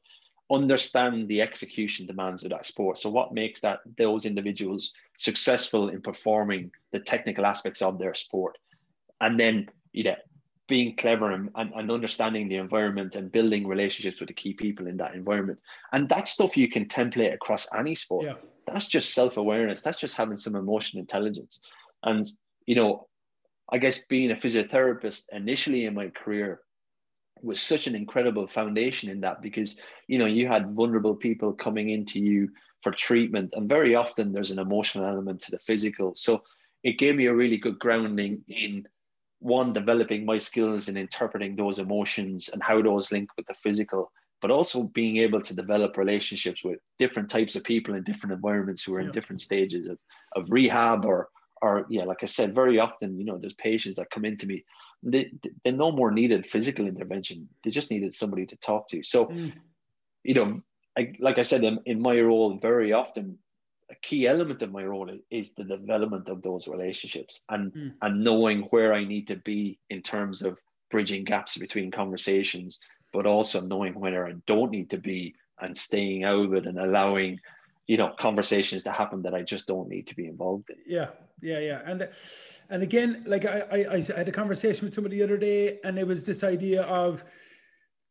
understand 0.51 1.29
the 1.29 1.41
execution 1.41 2.07
demands 2.07 2.45
of 2.45 2.51
that 2.51 2.67
sport. 2.67 2.99
So 2.99 3.11
what 3.11 3.33
makes 3.33 3.61
that 3.61 3.81
those 3.97 4.25
individuals 4.25 4.93
successful 5.19 5.89
in 5.89 6.03
performing 6.03 6.71
the 6.93 7.01
technical 7.01 7.47
aspects 7.47 7.83
of 7.83 7.99
their 7.99 8.15
sport, 8.15 8.59
and 9.21 9.39
then 9.39 9.69
you 9.93 10.05
know 10.05 10.17
being 10.67 10.97
clever 10.97 11.31
and, 11.33 11.51
and, 11.57 11.73
and, 11.75 11.91
understanding 11.91 12.49
the 12.49 12.57
environment 12.57 13.17
and 13.17 13.31
building 13.31 13.67
relationships 13.67 14.19
with 14.19 14.29
the 14.29 14.35
key 14.35 14.55
people 14.55 14.87
in 14.87 14.97
that 14.97 15.15
environment. 15.15 15.59
And 15.93 16.09
that 16.09 16.27
stuff 16.27 16.57
you 16.57 16.69
can 16.69 16.87
template 16.87 17.35
across 17.35 17.69
any 17.77 17.95
sport. 17.95 18.25
Yeah. 18.25 18.37
That's 18.67 18.89
just 18.89 19.13
self-awareness. 19.13 19.83
That's 19.83 20.01
just 20.01 20.17
having 20.17 20.37
some 20.37 20.57
emotional 20.57 21.03
intelligence. 21.03 21.61
And 22.03 22.25
you 22.67 22.77
know, 22.77 23.09
I 23.71 23.79
guess 23.79 24.07
being 24.07 24.31
a 24.31 24.35
physiotherapist 24.35 25.25
initially 25.33 25.87
in 25.87 25.95
my 25.95 26.09
career, 26.09 26.61
was 27.45 27.61
such 27.61 27.87
an 27.87 27.95
incredible 27.95 28.47
foundation 28.47 29.11
in 29.11 29.21
that 29.21 29.43
because 29.43 29.77
you 30.09 30.19
know 30.19 30.27
you 30.27 30.47
had 30.47 30.75
vulnerable 30.75 31.15
people 31.15 31.53
coming 31.53 31.91
into 31.91 32.19
you 32.19 32.49
for 32.83 32.93
treatment 32.93 33.53
and 33.57 33.69
very 33.69 33.95
often 33.95 34.33
there's 34.33 34.51
an 34.51 34.59
emotional 34.59 35.07
element 35.07 35.41
to 35.41 35.51
the 35.51 35.59
physical 35.59 36.15
so 36.15 36.43
it 36.83 36.99
gave 36.99 37.17
me 37.17 37.27
a 37.27 37.35
really 37.35 37.57
good 37.57 37.79
grounding 37.79 38.43
in 38.49 38.87
one 39.41 39.73
developing 39.73 40.25
my 40.25 40.39
skills 40.39 40.89
in 40.89 40.97
interpreting 40.97 41.55
those 41.55 41.79
emotions 41.79 42.49
and 42.53 42.63
how 42.63 42.81
those 42.81 43.13
link 43.13 43.29
with 43.37 43.47
the 43.47 43.55
physical 43.55 44.11
but 44.41 44.51
also 44.51 44.85
being 44.95 45.17
able 45.17 45.41
to 45.41 45.57
develop 45.57 45.97
relationships 45.97 46.63
with 46.63 46.79
different 46.99 47.31
types 47.31 47.57
of 47.57 47.65
people 47.65 47.95
in 47.95 48.03
different 48.03 48.33
environments 48.33 48.83
who 48.83 48.95
are 48.95 49.01
yeah. 49.01 49.07
in 49.07 49.13
different 49.13 49.41
stages 49.41 49.89
of, 49.89 49.99
of 50.37 50.51
rehab 50.51 51.05
or 51.05 51.29
or 51.63 51.87
yeah 51.89 52.05
like 52.05 52.23
i 52.23 52.27
said 52.27 52.55
very 52.55 52.79
often 52.79 53.19
you 53.19 53.25
know 53.25 53.39
there's 53.39 53.55
patients 53.55 53.97
that 53.97 54.11
come 54.11 54.25
into 54.25 54.47
me 54.47 54.65
they, 55.05 55.31
they 55.62 55.71
no 55.71 55.93
more 55.93 56.11
needed 56.11 56.47
physical 56.47 56.87
intervention. 56.87 57.49
They 57.62 57.71
just 57.71 57.90
needed 57.90 58.14
somebody 58.14 58.47
to 58.47 58.57
talk 58.57 58.88
to. 58.88 59.03
So, 59.03 59.27
mm. 59.27 59.53
you 60.23 60.35
know, 60.35 60.62
I, 60.97 61.12
like 61.19 61.38
I 61.38 61.43
said, 61.43 61.64
in, 61.64 61.81
in 61.87 62.01
my 62.01 62.19
role, 62.21 62.59
very 62.59 62.93
often 62.93 63.38
a 63.90 63.95
key 63.97 64.27
element 64.27 64.62
of 64.62 64.73
my 64.73 64.85
role 64.85 65.11
is, 65.11 65.21
is 65.31 65.55
the 65.55 65.64
development 65.64 66.29
of 66.29 66.43
those 66.43 66.67
relationships 66.69 67.43
and 67.49 67.73
mm. 67.73 67.93
and 68.03 68.25
knowing 68.25 68.62
where 68.71 68.95
I 68.95 69.05
need 69.05 69.27
to 69.29 69.37
be 69.37 69.79
in 69.90 70.03
terms 70.03 70.43
of 70.43 70.59
bridging 70.90 71.25
gaps 71.25 71.59
between 71.59 71.90
conversations, 71.90 72.81
but 73.12 73.27
also 73.27 73.61
knowing 73.61 73.95
where 73.95 74.27
I 74.27 74.35
don't 74.47 74.71
need 74.71 74.90
to 74.90 74.99
be 74.99 75.35
and 75.61 75.77
staying 75.77 76.25
out 76.25 76.47
of 76.47 76.55
it 76.55 76.67
and 76.67 76.79
allowing 76.79 77.40
you 77.87 77.97
know 77.97 78.14
conversations 78.18 78.85
that 78.85 78.94
happen 78.94 79.23
that 79.23 79.35
I 79.35 79.42
just 79.42 79.66
don't 79.66 79.88
need 79.88 80.07
to 80.09 80.16
be 80.16 80.27
involved 80.27 80.70
in. 80.70 80.77
Yeah, 80.87 81.09
yeah, 81.42 81.59
yeah, 81.59 81.83
and 81.85 82.09
and 82.70 82.83
again, 82.83 83.25
like 83.27 83.44
I, 83.44 83.61
I, 83.70 83.97
I 83.97 84.18
had 84.18 84.29
a 84.29 84.33
conversation 84.33 84.87
with 84.87 84.94
somebody 84.94 85.18
the 85.18 85.25
other 85.25 85.37
day, 85.37 85.79
and 85.85 85.99
it 85.99 86.07
was 86.07 86.25
this 86.25 86.42
idea 86.44 86.83
of 86.83 87.25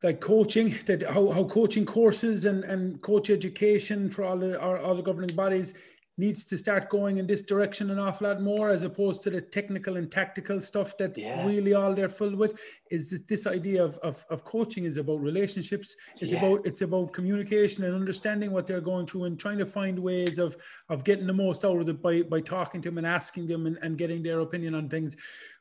like 0.03 0.19
coaching 0.19 0.75
that 0.85 1.03
how, 1.03 1.31
how 1.31 1.45
coaching 1.45 1.85
courses 1.85 2.45
and, 2.45 2.63
and 2.65 3.01
coach 3.01 3.29
education 3.29 4.09
for 4.09 4.23
all 4.23 4.37
the 4.37 4.61
all 4.61 4.95
the 4.95 5.01
governing 5.01 5.35
bodies 5.35 5.73
needs 6.17 6.45
to 6.45 6.57
start 6.57 6.89
going 6.89 7.17
in 7.17 7.25
this 7.25 7.41
direction 7.41 7.89
an 7.89 7.97
awful 7.97 8.27
lot 8.27 8.39
more 8.41 8.69
as 8.69 8.83
opposed 8.83 9.23
to 9.23 9.31
the 9.31 9.41
technical 9.41 9.97
and 9.97 10.11
tactical 10.11 10.61
stuff 10.61 10.95
that's 10.97 11.23
yeah. 11.23 11.45
really 11.45 11.73
all 11.73 11.93
they're 11.93 12.09
filled 12.09 12.35
with 12.35 12.59
is 12.91 13.09
that 13.09 13.27
this 13.27 13.47
idea 13.47 13.83
of, 13.83 13.97
of, 13.99 14.23
of 14.29 14.43
coaching 14.43 14.83
is 14.83 14.97
about 14.97 15.19
relationships 15.19 15.95
it's 16.19 16.31
yeah. 16.31 16.37
about 16.37 16.65
it's 16.65 16.81
about 16.81 17.11
communication 17.13 17.83
and 17.83 17.95
understanding 17.95 18.51
what 18.51 18.67
they're 18.67 18.81
going 18.81 19.07
through 19.07 19.23
and 19.23 19.39
trying 19.39 19.57
to 19.57 19.65
find 19.65 19.97
ways 19.97 20.37
of 20.37 20.55
of 20.89 21.03
getting 21.03 21.25
the 21.25 21.33
most 21.33 21.65
out 21.65 21.81
of 21.81 21.89
it 21.89 22.01
by 22.01 22.21
by 22.21 22.39
talking 22.39 22.81
to 22.81 22.89
them 22.89 22.99
and 22.99 23.07
asking 23.07 23.47
them 23.47 23.65
and, 23.65 23.77
and 23.81 23.97
getting 23.97 24.21
their 24.21 24.41
opinion 24.41 24.75
on 24.75 24.87
things 24.87 25.17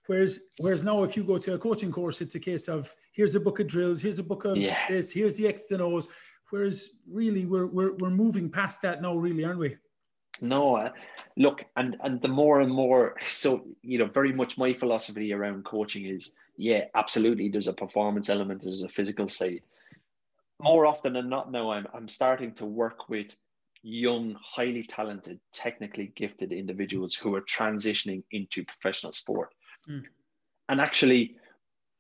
whereas 0.07 0.51
whereas 0.59 0.83
now 0.83 1.03
if 1.03 1.17
you 1.17 1.25
go 1.25 1.39
to 1.39 1.55
a 1.55 1.59
coaching 1.59 1.91
course 1.91 2.21
it's 2.21 2.35
a 2.35 2.41
case 2.41 2.69
of 2.69 2.95
here's 3.13 3.35
a 3.35 3.41
book 3.41 3.59
of 3.59 3.67
drills 3.67 4.03
here's 4.03 4.19
a 4.19 4.23
book 4.23 4.45
of 4.45 4.59
yeah. 4.59 4.77
this 4.89 5.13
here's 5.13 5.37
the 5.37 5.47
X's 5.47 5.71
and 5.71 5.81
O's 5.81 6.09
whereas 6.51 7.01
really 7.11 7.47
we're, 7.47 7.67
we're 7.67 7.95
we're 7.95 8.11
moving 8.11 8.51
past 8.51 8.83
that 8.83 9.01
now 9.01 9.15
really 9.15 9.45
aren't 9.45 9.59
we 9.59 9.75
no, 10.41 10.77
uh, 10.77 10.91
look, 11.37 11.65
and 11.77 11.97
and 12.01 12.21
the 12.21 12.29
more 12.29 12.61
and 12.61 12.73
more, 12.73 13.17
so 13.27 13.63
you 13.83 13.99
know, 13.99 14.07
very 14.07 14.33
much 14.33 14.59
my 14.59 14.73
philosophy 14.73 15.33
around 15.33 15.65
coaching 15.65 16.07
is, 16.07 16.33
yeah, 16.57 16.85
absolutely. 16.95 17.49
There's 17.49 17.69
a 17.69 17.73
performance 17.73 18.29
element, 18.29 18.63
there's 18.63 18.83
a 18.83 18.89
physical 18.89 19.29
side. 19.29 19.63
More 20.61 20.87
often 20.87 21.15
than 21.15 21.29
not, 21.29 21.51
now 21.51 21.71
I'm 21.71 21.87
I'm 21.93 22.09
starting 22.09 22.53
to 22.55 22.67
work 22.67 23.09
with 23.09 23.35
young, 23.83 24.37
highly 24.41 24.85
talented, 24.85 25.41
technically 25.53 26.13
gifted 26.15 26.53
individuals 26.53 27.15
who 27.15 27.35
are 27.35 27.43
transitioning 27.43 28.23
into 28.31 28.65
professional 28.65 29.13
sport. 29.13 29.53
Mm. 29.91 30.05
And 30.69 30.81
actually, 30.81 31.37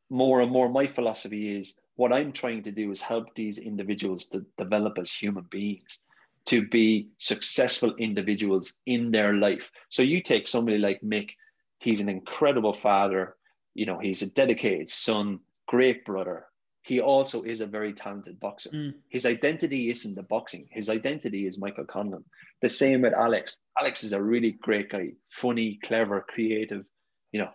more 0.08 0.40
and 0.40 0.52
more, 0.52 0.68
my 0.68 0.86
philosophy 0.86 1.58
is 1.58 1.74
what 1.96 2.12
I'm 2.12 2.32
trying 2.32 2.62
to 2.62 2.72
do 2.72 2.90
is 2.92 3.00
help 3.00 3.34
these 3.34 3.58
individuals 3.58 4.26
to 4.28 4.46
develop 4.56 4.96
as 4.98 5.12
human 5.12 5.44
beings 5.50 6.00
to 6.46 6.66
be 6.66 7.08
successful 7.18 7.94
individuals 7.96 8.76
in 8.86 9.10
their 9.10 9.34
life. 9.34 9.70
So 9.88 10.02
you 10.02 10.20
take 10.20 10.46
somebody 10.46 10.78
like 10.78 11.00
Mick, 11.00 11.30
he's 11.78 12.00
an 12.00 12.08
incredible 12.08 12.72
father, 12.72 13.36
you 13.74 13.86
know, 13.86 13.98
he's 13.98 14.22
a 14.22 14.30
dedicated 14.30 14.88
son, 14.88 15.40
great 15.66 16.04
brother. 16.04 16.46
He 16.82 17.00
also 17.00 17.42
is 17.42 17.60
a 17.60 17.66
very 17.66 17.92
talented 17.92 18.40
boxer. 18.40 18.70
Mm. 18.70 18.94
His 19.08 19.24
identity 19.24 19.88
isn't 19.88 20.16
the 20.16 20.24
boxing. 20.24 20.66
His 20.70 20.88
identity 20.88 21.46
is 21.46 21.58
Michael 21.58 21.84
Conlan. 21.84 22.24
The 22.60 22.68
same 22.68 23.02
with 23.02 23.14
Alex. 23.14 23.58
Alex 23.78 24.02
is 24.02 24.12
a 24.12 24.22
really 24.22 24.52
great 24.60 24.90
guy, 24.90 25.12
funny, 25.28 25.78
clever, 25.82 26.26
creative, 26.28 26.88
you 27.30 27.40
know, 27.40 27.50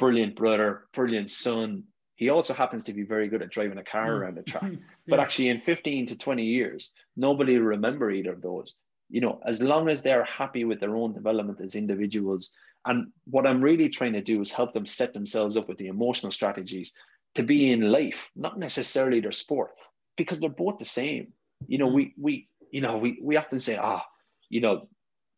brilliant 0.00 0.34
brother, 0.34 0.86
brilliant 0.92 1.30
son, 1.30 1.84
he 2.22 2.28
also 2.28 2.54
happens 2.54 2.84
to 2.84 2.92
be 2.92 3.02
very 3.02 3.26
good 3.26 3.42
at 3.42 3.50
driving 3.50 3.78
a 3.78 3.82
car 3.82 4.06
mm. 4.06 4.20
around 4.20 4.36
the 4.36 4.42
track. 4.52 4.70
yeah. 4.70 4.78
But 5.08 5.18
actually, 5.18 5.48
in 5.48 5.58
15 5.58 6.06
to 6.06 6.16
20 6.16 6.44
years, 6.44 6.92
nobody 7.16 7.58
will 7.58 7.66
remember 7.66 8.12
either 8.12 8.32
of 8.32 8.40
those. 8.40 8.76
You 9.10 9.20
know, 9.20 9.40
as 9.44 9.60
long 9.60 9.88
as 9.88 10.02
they're 10.02 10.24
happy 10.24 10.64
with 10.64 10.78
their 10.78 10.94
own 10.96 11.14
development 11.14 11.60
as 11.60 11.74
individuals. 11.74 12.52
And 12.86 13.08
what 13.24 13.46
I'm 13.46 13.60
really 13.60 13.88
trying 13.88 14.12
to 14.12 14.20
do 14.20 14.40
is 14.40 14.52
help 14.52 14.72
them 14.72 14.86
set 14.86 15.12
themselves 15.12 15.56
up 15.56 15.68
with 15.68 15.78
the 15.78 15.88
emotional 15.88 16.30
strategies 16.30 16.94
to 17.34 17.42
be 17.42 17.72
in 17.72 17.92
life, 17.92 18.30
not 18.36 18.56
necessarily 18.56 19.18
their 19.18 19.32
sport, 19.32 19.72
because 20.16 20.38
they're 20.38 20.48
both 20.64 20.78
the 20.78 20.84
same. 20.84 21.32
You 21.66 21.78
know, 21.78 21.88
mm. 21.88 21.94
we 21.94 22.14
we 22.16 22.48
you 22.70 22.82
know 22.82 22.98
we 22.98 23.18
we 23.20 23.36
often 23.36 23.58
say, 23.58 23.76
ah, 23.76 24.04
you 24.48 24.60
know, 24.60 24.88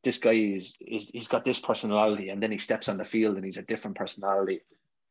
this 0.02 0.18
guy 0.18 0.32
is 0.32 0.76
is 0.80 1.08
he's 1.08 1.28
got 1.28 1.46
this 1.46 1.60
personality, 1.60 2.28
and 2.28 2.42
then 2.42 2.52
he 2.52 2.58
steps 2.58 2.90
on 2.90 2.98
the 2.98 3.04
field 3.06 3.36
and 3.36 3.44
he's 3.44 3.62
a 3.62 3.62
different 3.62 3.96
personality 3.96 4.60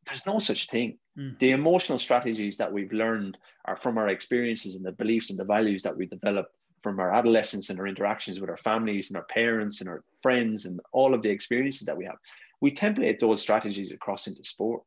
there's 0.06 0.26
no 0.26 0.38
such 0.38 0.68
thing. 0.68 0.98
Mm. 1.18 1.38
The 1.38 1.52
emotional 1.52 1.98
strategies 1.98 2.56
that 2.58 2.72
we've 2.72 2.92
learned 2.92 3.38
are 3.64 3.76
from 3.76 3.98
our 3.98 4.08
experiences 4.08 4.76
and 4.76 4.84
the 4.84 4.92
beliefs 4.92 5.30
and 5.30 5.38
the 5.38 5.44
values 5.44 5.82
that 5.82 5.96
we 5.96 6.06
developed 6.06 6.54
from 6.82 7.00
our 7.00 7.14
adolescence 7.14 7.70
and 7.70 7.80
our 7.80 7.86
interactions 7.86 8.40
with 8.40 8.50
our 8.50 8.58
families 8.58 9.08
and 9.08 9.16
our 9.16 9.24
parents 9.24 9.80
and 9.80 9.88
our 9.88 10.04
friends 10.22 10.66
and 10.66 10.80
all 10.92 11.14
of 11.14 11.22
the 11.22 11.30
experiences 11.30 11.86
that 11.86 11.96
we 11.96 12.04
have. 12.04 12.16
We 12.60 12.70
template 12.70 13.18
those 13.18 13.40
strategies 13.40 13.92
across 13.92 14.26
into 14.26 14.44
sport. 14.44 14.82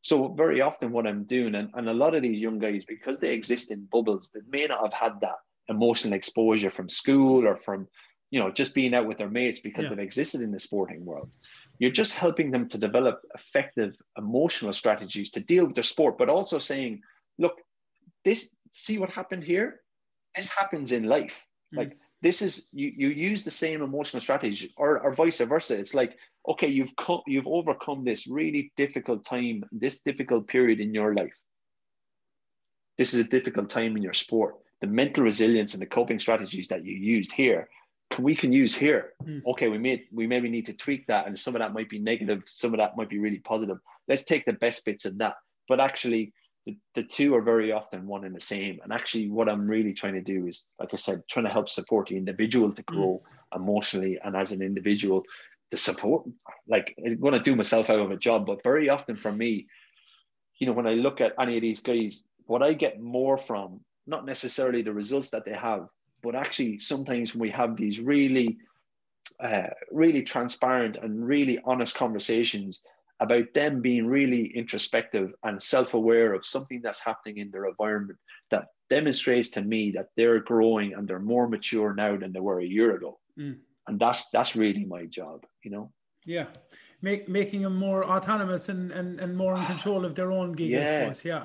So 0.00 0.28
very 0.28 0.60
often 0.60 0.92
what 0.92 1.06
I'm 1.06 1.24
doing, 1.24 1.54
and, 1.54 1.70
and 1.74 1.88
a 1.88 1.94
lot 1.94 2.14
of 2.14 2.22
these 2.22 2.40
young 2.40 2.58
guys, 2.58 2.84
because 2.84 3.18
they 3.18 3.32
exist 3.32 3.70
in 3.70 3.88
bubbles, 3.90 4.30
they 4.34 4.40
may 4.50 4.66
not 4.66 4.82
have 4.82 4.92
had 4.92 5.20
that 5.20 5.36
emotional 5.68 6.14
exposure 6.14 6.70
from 6.70 6.88
school 6.88 7.46
or 7.46 7.56
from, 7.56 7.88
you 8.30 8.38
know, 8.38 8.50
just 8.50 8.74
being 8.74 8.94
out 8.94 9.06
with 9.06 9.18
their 9.18 9.30
mates 9.30 9.60
because 9.60 9.84
yeah. 9.84 9.90
they've 9.90 10.00
existed 10.00 10.42
in 10.42 10.50
the 10.50 10.58
sporting 10.58 11.04
world. 11.04 11.34
You're 11.78 11.90
just 11.90 12.12
helping 12.12 12.50
them 12.50 12.68
to 12.68 12.78
develop 12.78 13.20
effective 13.34 13.96
emotional 14.16 14.72
strategies 14.72 15.30
to 15.32 15.40
deal 15.40 15.64
with 15.66 15.74
their 15.74 15.84
sport, 15.84 16.18
but 16.18 16.28
also 16.28 16.58
saying, 16.58 17.02
look, 17.38 17.54
this, 18.24 18.48
see 18.70 18.98
what 18.98 19.10
happened 19.10 19.44
here? 19.44 19.80
This 20.36 20.50
happens 20.50 20.92
in 20.92 21.04
life. 21.04 21.44
Mm. 21.74 21.78
Like, 21.78 21.98
this 22.22 22.40
is 22.40 22.68
you 22.72 22.90
you 22.96 23.08
use 23.08 23.42
the 23.42 23.50
same 23.50 23.82
emotional 23.82 24.20
strategy 24.20 24.72
or, 24.78 24.98
or 25.00 25.14
vice 25.14 25.40
versa 25.40 25.78
it's 25.78 25.92
like 25.92 26.16
okay 26.48 26.68
you've 26.68 26.96
come 26.96 27.20
you've 27.26 27.46
overcome 27.46 28.02
this 28.02 28.26
really 28.26 28.72
difficult 28.78 29.22
time 29.26 29.62
this 29.72 30.00
difficult 30.00 30.48
period 30.48 30.80
in 30.80 30.94
your 30.94 31.12
life 31.12 31.38
this 32.96 33.12
is 33.12 33.20
a 33.20 33.24
difficult 33.24 33.68
time 33.68 33.96
in 33.96 34.02
your 34.02 34.12
sport. 34.12 34.56
The 34.80 34.86
mental 34.86 35.24
resilience 35.24 35.72
and 35.72 35.82
the 35.82 35.86
coping 35.86 36.18
strategies 36.18 36.68
that 36.68 36.84
you 36.84 36.94
used 36.94 37.32
here, 37.32 37.68
we 38.18 38.36
can 38.36 38.52
use 38.52 38.74
here. 38.74 39.12
Mm. 39.24 39.42
Okay, 39.46 39.68
we 39.68 39.78
may 39.78 40.04
we 40.12 40.26
maybe 40.26 40.48
need 40.48 40.66
to 40.66 40.72
tweak 40.72 41.06
that, 41.06 41.26
and 41.26 41.38
some 41.38 41.54
of 41.54 41.60
that 41.60 41.72
might 41.72 41.88
be 41.88 41.98
negative, 41.98 42.42
some 42.46 42.72
of 42.74 42.78
that 42.78 42.96
might 42.96 43.08
be 43.08 43.18
really 43.18 43.40
positive. 43.40 43.78
Let's 44.08 44.24
take 44.24 44.44
the 44.44 44.52
best 44.52 44.84
bits 44.84 45.04
of 45.04 45.18
that. 45.18 45.34
But 45.68 45.80
actually, 45.80 46.32
the, 46.66 46.76
the 46.94 47.02
two 47.02 47.34
are 47.34 47.42
very 47.42 47.72
often 47.72 48.06
one 48.06 48.24
and 48.24 48.36
the 48.36 48.40
same. 48.40 48.78
And 48.82 48.92
actually, 48.92 49.30
what 49.30 49.48
I'm 49.48 49.66
really 49.66 49.94
trying 49.94 50.14
to 50.14 50.20
do 50.20 50.46
is, 50.46 50.66
like 50.78 50.90
I 50.92 50.96
said, 50.96 51.22
trying 51.28 51.46
to 51.46 51.52
help 51.52 51.68
support 51.68 52.08
the 52.08 52.16
individual 52.16 52.72
to 52.72 52.82
grow 52.82 53.22
mm. 53.22 53.56
emotionally 53.56 54.18
and 54.22 54.36
as 54.36 54.52
an 54.52 54.62
individual 54.62 55.24
the 55.74 55.78
support. 55.78 56.24
Like 56.68 56.94
I'm 57.04 57.18
going 57.18 57.34
to 57.34 57.40
do 57.40 57.56
myself 57.56 57.90
out 57.90 57.98
of 57.98 58.10
a 58.10 58.16
job, 58.16 58.46
but 58.46 58.62
very 58.62 58.88
often 58.88 59.16
for 59.16 59.32
me, 59.32 59.66
you 60.58 60.66
know, 60.66 60.72
when 60.72 60.86
I 60.86 60.94
look 60.94 61.20
at 61.20 61.34
any 61.40 61.56
of 61.56 61.62
these 61.62 61.80
guys, 61.80 62.24
what 62.46 62.62
I 62.62 62.74
get 62.74 63.00
more 63.00 63.36
from, 63.36 63.80
not 64.06 64.24
necessarily 64.24 64.82
the 64.82 64.92
results 64.92 65.30
that 65.30 65.44
they 65.44 65.52
have, 65.52 65.88
but 66.24 66.34
actually 66.34 66.78
sometimes 66.78 67.34
when 67.34 67.42
we 67.42 67.50
have 67.50 67.76
these 67.76 68.00
really, 68.00 68.56
uh, 69.38 69.68
really 69.92 70.22
transparent 70.22 70.96
and 70.96 71.24
really 71.24 71.60
honest 71.64 71.94
conversations 71.94 72.82
about 73.20 73.52
them 73.54 73.80
being 73.80 74.06
really 74.06 74.46
introspective 74.56 75.32
and 75.44 75.62
self-aware 75.62 76.34
of 76.34 76.44
something 76.44 76.80
that's 76.82 77.04
happening 77.04 77.38
in 77.38 77.50
their 77.50 77.66
environment 77.66 78.18
that 78.50 78.66
demonstrates 78.90 79.50
to 79.50 79.62
me 79.62 79.92
that 79.92 80.08
they're 80.16 80.40
growing 80.40 80.94
and 80.94 81.06
they're 81.06 81.20
more 81.20 81.48
mature 81.48 81.94
now 81.94 82.16
than 82.16 82.32
they 82.32 82.40
were 82.40 82.60
a 82.60 82.66
year 82.66 82.96
ago. 82.96 83.18
Mm. 83.38 83.58
And 83.86 84.00
that's 84.00 84.30
that's 84.30 84.56
really 84.56 84.84
my 84.84 85.04
job 85.04 85.44
you 85.62 85.70
know? 85.70 85.92
Yeah. 86.24 86.46
Make, 87.02 87.28
making 87.28 87.62
them 87.62 87.76
more 87.76 88.04
autonomous 88.04 88.70
and, 88.70 88.90
and 88.90 89.20
and 89.20 89.36
more 89.36 89.56
in 89.56 89.64
control 89.66 90.04
of 90.04 90.14
their 90.14 90.32
own 90.32 90.52
gig 90.52 90.70
yeah. 90.70 90.80
I 90.80 91.00
suppose 91.00 91.24
yeah. 91.24 91.44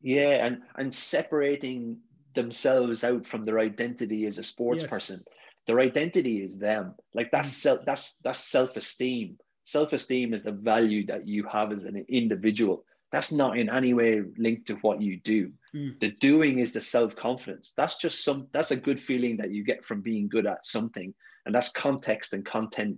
Yeah 0.00 0.46
and 0.46 0.62
and 0.76 0.92
separating 0.94 1.98
themselves 2.34 3.04
out 3.04 3.26
from 3.26 3.44
their 3.44 3.58
identity 3.58 4.26
as 4.26 4.38
a 4.38 4.42
sports 4.42 4.82
yes. 4.82 4.90
person 4.90 5.24
their 5.66 5.80
identity 5.80 6.42
is 6.42 6.58
them 6.58 6.94
like 7.14 7.30
that's 7.30 7.50
mm. 7.50 7.62
self 7.62 7.84
that's 7.84 8.14
that's 8.24 8.40
self-esteem 8.40 9.38
self-esteem 9.64 10.34
is 10.34 10.42
the 10.42 10.52
value 10.52 11.06
that 11.06 11.28
you 11.28 11.44
have 11.44 11.72
as 11.72 11.84
an 11.84 12.04
individual 12.08 12.84
that's 13.12 13.32
not 13.32 13.58
in 13.58 13.68
any 13.68 13.94
way 13.94 14.22
linked 14.38 14.66
to 14.66 14.74
what 14.76 15.00
you 15.00 15.18
do 15.20 15.52
mm. 15.74 15.98
the 16.00 16.10
doing 16.10 16.58
is 16.58 16.72
the 16.72 16.80
self-confidence 16.80 17.72
that's 17.76 17.98
just 17.98 18.24
some 18.24 18.48
that's 18.52 18.70
a 18.70 18.76
good 18.76 18.98
feeling 18.98 19.36
that 19.36 19.52
you 19.52 19.64
get 19.64 19.84
from 19.84 20.00
being 20.00 20.28
good 20.28 20.46
at 20.46 20.64
something 20.64 21.14
and 21.46 21.54
that's 21.54 21.70
context 21.70 22.32
and 22.32 22.44
content 22.44 22.96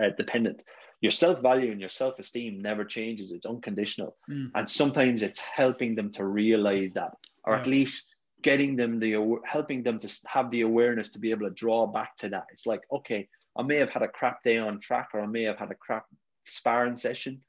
uh, 0.00 0.08
dependent 0.16 0.62
your 1.02 1.12
self-value 1.12 1.70
and 1.70 1.80
your 1.80 1.90
self-esteem 1.90 2.62
never 2.62 2.84
changes 2.84 3.32
it's 3.32 3.46
unconditional 3.46 4.16
mm. 4.30 4.50
and 4.54 4.68
sometimes 4.68 5.22
it's 5.22 5.40
helping 5.40 5.94
them 5.94 6.10
to 6.10 6.24
realize 6.24 6.94
that 6.94 7.12
or 7.44 7.54
yeah. 7.54 7.60
at 7.60 7.66
least 7.66 8.15
getting 8.42 8.76
them 8.76 8.98
the 8.98 9.38
helping 9.44 9.82
them 9.82 9.98
to 9.98 10.20
have 10.26 10.50
the 10.50 10.62
awareness 10.62 11.10
to 11.10 11.18
be 11.18 11.30
able 11.30 11.48
to 11.48 11.54
draw 11.54 11.86
back 11.86 12.16
to 12.16 12.28
that. 12.28 12.46
It's 12.52 12.66
like 12.66 12.82
okay 12.92 13.28
i 13.56 13.62
may 13.62 13.76
have 13.76 13.90
had 13.90 14.02
a 14.02 14.08
crap 14.08 14.42
day 14.42 14.58
on 14.58 14.80
track 14.80 15.10
or 15.14 15.20
i 15.20 15.26
may 15.26 15.42
have 15.42 15.58
had 15.58 15.70
a 15.70 15.74
crap 15.74 16.06
sparring 16.44 16.96
session. 16.96 17.42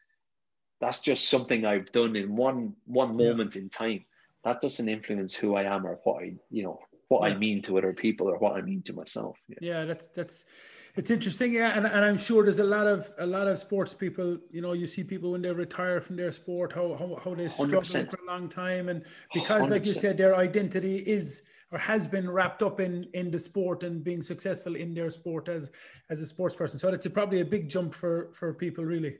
That's 0.79 1.01
just 1.01 1.29
something 1.29 1.65
i've 1.65 1.91
done 1.91 2.15
in 2.15 2.35
one 2.35 2.73
one 2.85 3.15
moment 3.17 3.55
yeah. 3.55 3.63
in 3.63 3.69
time. 3.69 4.05
That 4.43 4.61
doesn't 4.61 4.89
influence 4.89 5.35
who 5.35 5.55
i 5.55 5.63
am 5.63 5.85
or 5.85 5.99
what 6.03 6.23
i 6.23 6.33
you 6.49 6.63
know 6.63 6.79
what 7.09 7.27
yeah. 7.27 7.35
I 7.35 7.37
mean 7.37 7.61
to 7.63 7.77
other 7.77 7.93
people 7.93 8.29
or 8.29 8.37
what 8.37 8.57
I 8.57 8.61
mean 8.61 8.81
to 8.83 8.93
myself. 8.93 9.37
Yeah. 9.47 9.57
yeah, 9.61 9.85
that's 9.85 10.09
that's 10.09 10.45
it's 10.95 11.11
interesting. 11.11 11.53
Yeah, 11.53 11.77
and, 11.77 11.85
and 11.85 12.03
I'm 12.03 12.17
sure 12.17 12.43
there's 12.43 12.59
a 12.59 12.63
lot 12.63 12.87
of 12.87 13.07
a 13.19 13.25
lot 13.25 13.47
of 13.47 13.59
sports 13.59 13.93
people. 13.93 14.37
You 14.51 14.61
know, 14.61 14.73
you 14.73 14.87
see 14.87 15.03
people 15.03 15.31
when 15.31 15.41
they 15.41 15.51
retire 15.51 16.01
from 16.01 16.15
their 16.15 16.31
sport, 16.31 16.73
how 16.73 16.95
how, 16.97 17.19
how 17.23 17.35
they 17.35 17.49
struggle 17.49 17.81
100%. 17.81 18.09
for 18.09 18.19
a 18.21 18.25
long 18.25 18.49
time, 18.49 18.89
and 18.89 19.05
because, 19.33 19.67
100%. 19.67 19.69
like 19.69 19.85
you 19.85 19.91
said, 19.91 20.17
their 20.17 20.35
identity 20.35 20.97
is 20.97 21.43
or 21.71 21.77
has 21.77 22.07
been 22.07 22.29
wrapped 22.29 22.63
up 22.63 22.79
in 22.79 23.07
in 23.13 23.29
the 23.29 23.39
sport 23.39 23.83
and 23.83 24.03
being 24.03 24.21
successful 24.21 24.75
in 24.75 24.93
their 24.93 25.09
sport 25.09 25.47
as 25.49 25.71
as 26.09 26.21
a 26.21 26.25
sports 26.25 26.55
person. 26.55 26.79
So 26.79 26.89
it's 26.89 27.05
a, 27.05 27.09
probably 27.09 27.41
a 27.41 27.45
big 27.45 27.69
jump 27.69 27.93
for 27.93 28.31
for 28.33 28.53
people, 28.53 28.83
really. 28.83 29.17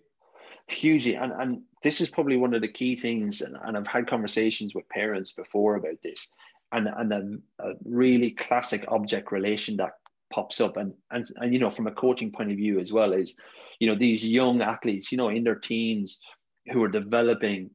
Hugely, 0.68 1.16
and 1.16 1.32
and 1.32 1.62
this 1.84 2.02
is 2.02 2.10
probably 2.10 2.38
one 2.38 2.54
of 2.54 2.62
the 2.62 2.68
key 2.68 2.96
things, 2.96 3.42
and, 3.42 3.56
and 3.64 3.78
I've 3.78 3.88
had 3.88 4.08
conversations 4.08 4.76
with 4.76 4.90
parents 4.90 5.32
before 5.32 5.76
about 5.76 6.02
this 6.04 6.28
and 6.72 6.88
and 6.88 7.14
a, 7.14 7.68
a 7.68 7.74
really 7.86 8.32
classic 8.32 8.86
object 8.88 9.32
relation 9.32 9.78
that 9.78 9.94
pops 10.34 10.60
up. 10.62 10.78
And, 10.78 10.94
and 11.12 11.26
and 11.38 11.54
you 11.54 11.60
know 11.60 11.72
from 11.72 11.88
a 11.88 11.92
coaching 11.92 12.32
point 12.32 12.52
of 12.52 12.58
view 12.58 12.80
as 12.80 12.92
well 12.92 13.14
is 13.14 13.38
you 13.80 13.88
know 13.88 13.96
these 13.96 14.26
young 14.26 14.62
athletes 14.62 15.12
you 15.12 15.18
know 15.18 15.30
in 15.30 15.44
their 15.44 15.56
teens 15.56 16.20
who 16.72 16.84
are 16.84 16.90
developing 16.90 17.70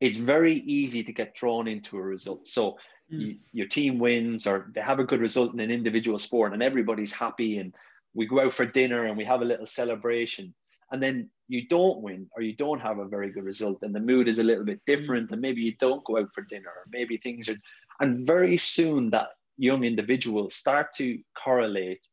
it's 0.00 0.16
very 0.16 0.54
easy 0.54 1.02
to 1.02 1.12
get 1.12 1.34
drawn 1.34 1.66
into 1.66 1.96
a 1.96 2.02
result. 2.02 2.46
So 2.46 2.72
mm. 3.12 3.20
you, 3.20 3.36
your 3.52 3.66
team 3.66 3.98
wins 3.98 4.46
or 4.46 4.70
they 4.74 4.80
have 4.80 5.00
a 5.00 5.04
good 5.04 5.20
result 5.20 5.52
in 5.52 5.60
an 5.60 5.70
individual 5.70 6.18
sport 6.18 6.52
and 6.52 6.62
everybody's 6.62 7.12
happy 7.12 7.58
and 7.58 7.74
we 8.14 8.26
go 8.26 8.40
out 8.40 8.52
for 8.52 8.64
dinner 8.64 9.06
and 9.06 9.16
we 9.16 9.24
have 9.24 9.42
a 9.42 9.44
little 9.44 9.66
celebration 9.66 10.54
and 10.90 11.02
then 11.02 11.30
you 11.48 11.66
don't 11.66 12.00
win 12.02 12.28
or 12.36 12.42
you 12.42 12.54
don't 12.54 12.80
have 12.80 12.98
a 12.98 13.08
very 13.08 13.30
good 13.30 13.44
result 13.44 13.82
and 13.82 13.94
the 13.94 14.00
mood 14.00 14.28
is 14.28 14.38
a 14.38 14.42
little 14.44 14.64
bit 14.64 14.80
different 14.86 15.32
and 15.32 15.40
maybe 15.40 15.62
you 15.62 15.74
don't 15.80 16.04
go 16.04 16.18
out 16.18 16.32
for 16.34 16.42
dinner 16.42 16.68
or 16.68 16.84
maybe 16.90 17.16
things 17.16 17.48
are 17.48 17.56
and 18.00 18.26
very 18.26 18.56
soon 18.56 19.10
that 19.10 19.30
young 19.56 19.84
individuals 19.84 20.54
start 20.54 20.92
to 20.92 21.18
correlate 21.34 22.06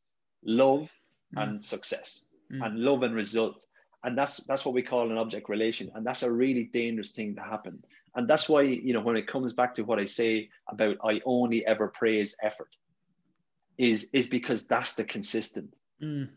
love 0.44 0.92
mm. 1.36 1.44
and 1.44 1.64
success 1.64 2.22
mm. 2.52 2.66
and 2.66 2.80
love 2.80 3.04
and 3.04 3.14
result 3.14 3.66
and 4.04 4.18
that's 4.18 4.38
that's 4.46 4.66
what 4.66 4.74
we 4.74 4.82
call 4.82 5.12
an 5.12 5.18
object 5.18 5.50
relation 5.50 5.92
and 5.96 6.06
that's 6.06 6.24
a 6.24 6.32
really 6.32 6.64
dangerous 6.64 7.12
thing 7.12 7.36
to 7.36 7.42
happen 7.42 7.82
and 8.16 8.28
that's 8.28 8.48
why 8.48 8.62
you 8.62 8.94
know 8.94 9.02
when 9.02 9.18
it 9.18 9.28
comes 9.28 9.54
back 9.54 9.76
to 9.76 9.84
what 9.84 10.00
i 10.00 10.06
say 10.06 10.50
about 10.70 10.96
i 11.04 11.20
only 11.26 11.66
ever 11.66 11.88
praise 11.88 12.36
effort 12.42 12.76
is 13.78 14.10
is 14.14 14.28
because 14.28 14.66
that's 14.66 14.94
the 14.94 15.04
consistent 15.04 15.74
mm 16.02 16.30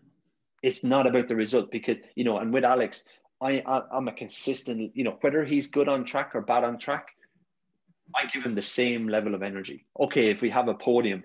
it's 0.62 0.84
not 0.84 1.06
about 1.06 1.28
the 1.28 1.36
result 1.36 1.70
because 1.70 1.98
you 2.14 2.24
know 2.24 2.38
and 2.38 2.52
with 2.52 2.64
alex 2.64 3.04
I, 3.40 3.62
I 3.66 3.96
am 3.96 4.08
a 4.08 4.12
consistent 4.12 4.92
you 4.94 5.04
know 5.04 5.16
whether 5.20 5.44
he's 5.44 5.68
good 5.68 5.88
on 5.88 6.04
track 6.04 6.34
or 6.34 6.40
bad 6.40 6.64
on 6.64 6.78
track 6.78 7.08
i 8.14 8.26
give 8.26 8.44
him 8.44 8.54
the 8.54 8.62
same 8.62 9.08
level 9.08 9.34
of 9.34 9.42
energy 9.42 9.86
okay 9.98 10.30
if 10.30 10.42
we 10.42 10.50
have 10.50 10.68
a 10.68 10.74
podium 10.74 11.24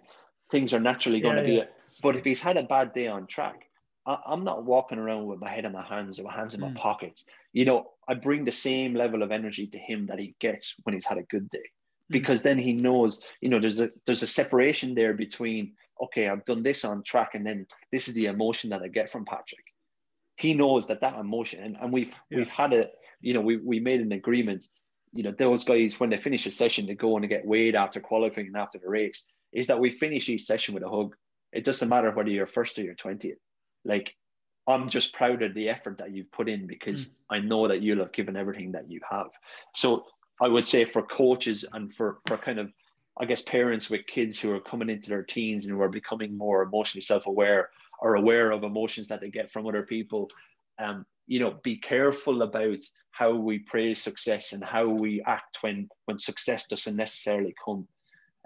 things 0.52 0.74
are 0.74 0.80
naturally 0.80 1.20
going 1.20 1.38
yeah, 1.38 1.42
to 1.42 1.48
be 1.48 1.54
yeah. 1.56 1.64
but 2.02 2.16
if 2.16 2.24
he's 2.24 2.42
had 2.42 2.58
a 2.58 2.64
bad 2.64 2.94
day 2.94 3.08
on 3.08 3.28
track 3.28 3.68
I, 4.06 4.18
am 4.28 4.44
not 4.44 4.66
walking 4.66 5.00
around 5.00 5.28
with 5.28 5.40
my 5.40 5.50
head 5.50 5.66
in 5.66 5.72
my 5.72 5.84
hands 5.84 6.20
or 6.20 6.24
my 6.24 6.34
hands 6.34 6.54
in 6.54 6.60
mm. 6.60 6.74
my 6.74 6.80
pockets 6.80 7.26
you 7.52 7.66
know 7.66 7.92
i 8.08 8.14
bring 8.14 8.46
the 8.46 8.52
same 8.52 8.94
level 8.94 9.24
of 9.24 9.32
energy 9.32 9.68
to 9.68 9.80
him 9.80 10.08
that 10.08 10.20
he 10.20 10.36
gets 10.40 10.76
when 10.84 10.94
he's 10.94 11.06
had 11.06 11.18
a 11.18 11.24
good 11.24 11.50
day 11.50 11.60
mm. 11.60 12.12
because 12.12 12.44
then 12.44 12.60
he 12.60 12.74
knows 12.74 13.22
you 13.42 13.50
know 13.50 13.60
there's 13.60 13.82
a 13.82 13.90
there's 14.06 14.24
a 14.24 14.28
separation 14.28 14.94
there 14.94 15.14
between 15.14 15.74
okay, 16.02 16.28
I've 16.28 16.46
done 16.46 16.64
this 16.64 16.86
on 16.86 17.04
track, 17.04 17.36
and 17.36 17.46
then 17.46 17.68
this 17.92 18.08
is 18.08 18.14
the 18.14 18.28
emotion 18.28 18.70
that 18.72 18.82
I 18.82 18.88
get 18.88 19.10
from 19.10 19.26
Patrick. 19.26 19.66
He 20.38 20.54
knows 20.54 20.88
that 20.88 21.02
that 21.02 21.18
emotion, 21.20 21.64
and, 21.64 21.78
and 21.80 21.94
we've 21.94 22.14
yeah. 22.30 22.40
we've 22.40 22.50
had 22.50 22.74
a, 22.74 22.90
you 23.22 23.34
know, 23.34 23.42
we 23.42 23.58
we 23.58 23.80
made 23.80 24.02
an 24.02 24.12
agreement. 24.12 24.66
You 25.14 25.24
know, 25.24 25.32
those 25.32 25.64
guys 25.64 26.00
when 26.00 26.10
they 26.10 26.18
finish 26.18 26.46
a 26.46 26.52
session, 26.52 26.88
they 26.88 26.96
go 26.96 27.16
and 27.16 27.30
get 27.30 27.46
weighed 27.46 27.76
after 27.76 28.00
qualifying 28.00 28.48
and 28.48 28.58
after 28.58 28.80
the 28.80 28.90
race. 28.90 29.26
Is 29.52 29.68
that 29.68 29.80
we 29.80 29.92
finish 29.92 30.30
each 30.30 30.44
session 30.44 30.74
with 30.74 30.84
a 30.84 30.90
hug. 30.90 31.16
It 31.52 31.64
doesn't 31.64 31.90
matter 31.90 32.12
whether 32.12 32.30
you're 32.30 32.48
first 32.48 32.80
or 32.80 32.84
you're 32.84 32.96
twentieth. 32.96 33.38
Like 33.86 34.16
I'm 34.68 34.90
just 34.90 35.14
proud 35.14 35.44
of 35.44 35.54
the 35.54 35.70
effort 35.70 35.98
that 36.00 36.12
you've 36.12 36.32
put 36.32 36.50
in 36.50 36.68
because 36.68 37.06
mm. 37.06 37.12
I 37.30 37.40
know 37.40 37.68
that 37.68 37.82
you'll 37.82 38.00
have 38.00 38.14
given 38.14 38.38
everything 38.38 38.72
that 38.72 38.90
you 38.90 39.02
have. 39.10 39.30
So 39.76 40.06
I 40.42 40.48
would 40.48 40.66
say 40.66 40.86
for 40.86 41.04
coaches 41.04 41.66
and 41.72 41.94
for 41.94 42.20
for 42.28 42.38
kind 42.38 42.60
of 42.60 42.72
I 43.20 43.26
guess 43.26 43.42
parents 43.42 43.90
with 43.90 44.08
kids 44.08 44.40
who 44.40 44.52
are 44.54 44.60
coming 44.60 44.90
into 44.90 45.10
their 45.10 45.24
teens 45.24 45.66
and 45.66 45.74
who 45.74 45.82
are 45.82 45.90
becoming 45.90 46.38
more 46.38 46.64
emotionally 46.64 47.04
self-aware 47.04 47.70
are 48.02 48.16
aware 48.16 48.52
of 48.52 48.64
emotions 48.64 49.08
that 49.08 49.22
they 49.22 49.30
get 49.30 49.52
from 49.52 49.68
other 49.68 49.84
people. 49.84 50.30
Um, 50.80 51.06
you 51.28 51.40
know, 51.40 51.52
be 51.64 51.78
careful 51.78 52.42
about 52.42 52.80
how 53.12 53.34
we 53.36 53.60
praise 53.60 54.02
success 54.02 54.54
and 54.54 54.64
how 54.64 54.88
we 54.88 55.22
act 55.22 55.60
when 55.62 55.88
when 56.06 56.18
success 56.18 56.68
doesn't 56.68 56.96
necessarily 56.96 57.54
come. 57.64 57.88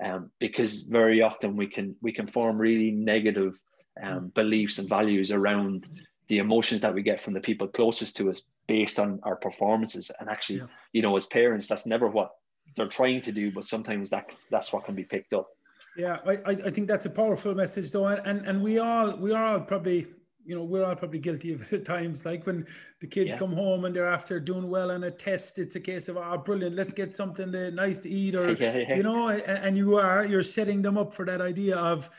Um, 0.04 0.30
because 0.40 0.84
very 0.84 1.22
often 1.22 1.56
we 1.56 1.68
can 1.68 1.96
we 2.02 2.12
can 2.12 2.28
form 2.28 2.60
really 2.60 2.92
negative 2.92 3.60
um, 4.02 4.28
beliefs 4.36 4.78
and 4.78 4.88
values 4.88 5.32
around 5.32 5.90
the 6.28 6.38
emotions 6.40 6.82
that 6.82 6.94
we 6.94 7.02
get 7.02 7.20
from 7.20 7.34
the 7.34 7.40
people 7.40 7.68
closest 7.68 8.18
to 8.18 8.30
us 8.30 8.44
based 8.68 9.00
on 9.00 9.20
our 9.24 9.36
performances 9.36 10.12
and 10.20 10.30
actually 10.30 10.60
yeah. 10.60 10.66
you 10.94 11.02
know 11.02 11.16
as 11.16 11.26
parents 11.26 11.68
that's 11.68 11.86
never 11.86 12.08
what 12.08 12.32
they're 12.78 12.88
trying 12.88 13.22
to 13.22 13.32
do, 13.32 13.52
but 13.52 13.66
sometimes 13.66 14.10
that's 14.10 14.46
that's 14.46 14.72
what 14.72 14.86
can 14.86 14.96
be 14.96 15.04
picked 15.04 15.34
up. 15.34 15.50
Yeah, 15.98 16.20
I, 16.26 16.38
I 16.46 16.70
think 16.70 16.88
that's 16.88 17.08
a 17.08 17.10
powerful 17.10 17.56
message 17.56 17.92
though, 17.92 18.06
and 18.06 18.26
and 18.26 18.46
and 18.48 18.64
we 18.64 18.78
all 18.78 19.16
we 19.18 19.34
are 19.34 19.44
all 19.44 19.60
probably 19.60 20.08
you 20.46 20.56
know 20.56 20.64
we're 20.64 20.86
all 20.86 20.96
probably 20.96 21.20
guilty 21.20 21.52
of 21.54 21.62
it 21.74 21.74
at 21.74 21.86
times. 21.86 22.26
Like 22.26 22.46
when 22.46 22.66
the 23.02 23.08
kids 23.08 23.32
yeah. 23.32 23.40
come 23.40 23.52
home 23.52 23.86
and 23.86 23.96
they're 23.96 24.08
after 24.08 24.40
doing 24.40 24.70
well 24.70 24.92
on 24.92 25.04
a 25.04 25.12
test, 25.12 25.60
it's 25.60 25.76
a 25.76 25.82
case 25.82 26.08
of 26.08 26.18
oh 26.18 26.38
brilliant, 26.38 26.76
let's 26.76 26.94
get 26.94 27.16
something 27.16 27.52
to, 27.52 27.72
nice 27.72 28.00
to 28.00 28.10
eat, 28.10 28.36
or 28.36 28.52
yeah, 28.60 28.78
yeah. 28.78 28.96
you 28.96 29.04
know, 29.04 29.30
and, 29.30 29.42
and 29.42 29.78
you 29.78 29.96
are 29.96 30.24
you're 30.26 30.44
setting 30.44 30.82
them 30.82 30.98
up 30.98 31.14
for 31.14 31.26
that 31.26 31.42
idea 31.42 31.76
of 31.76 32.10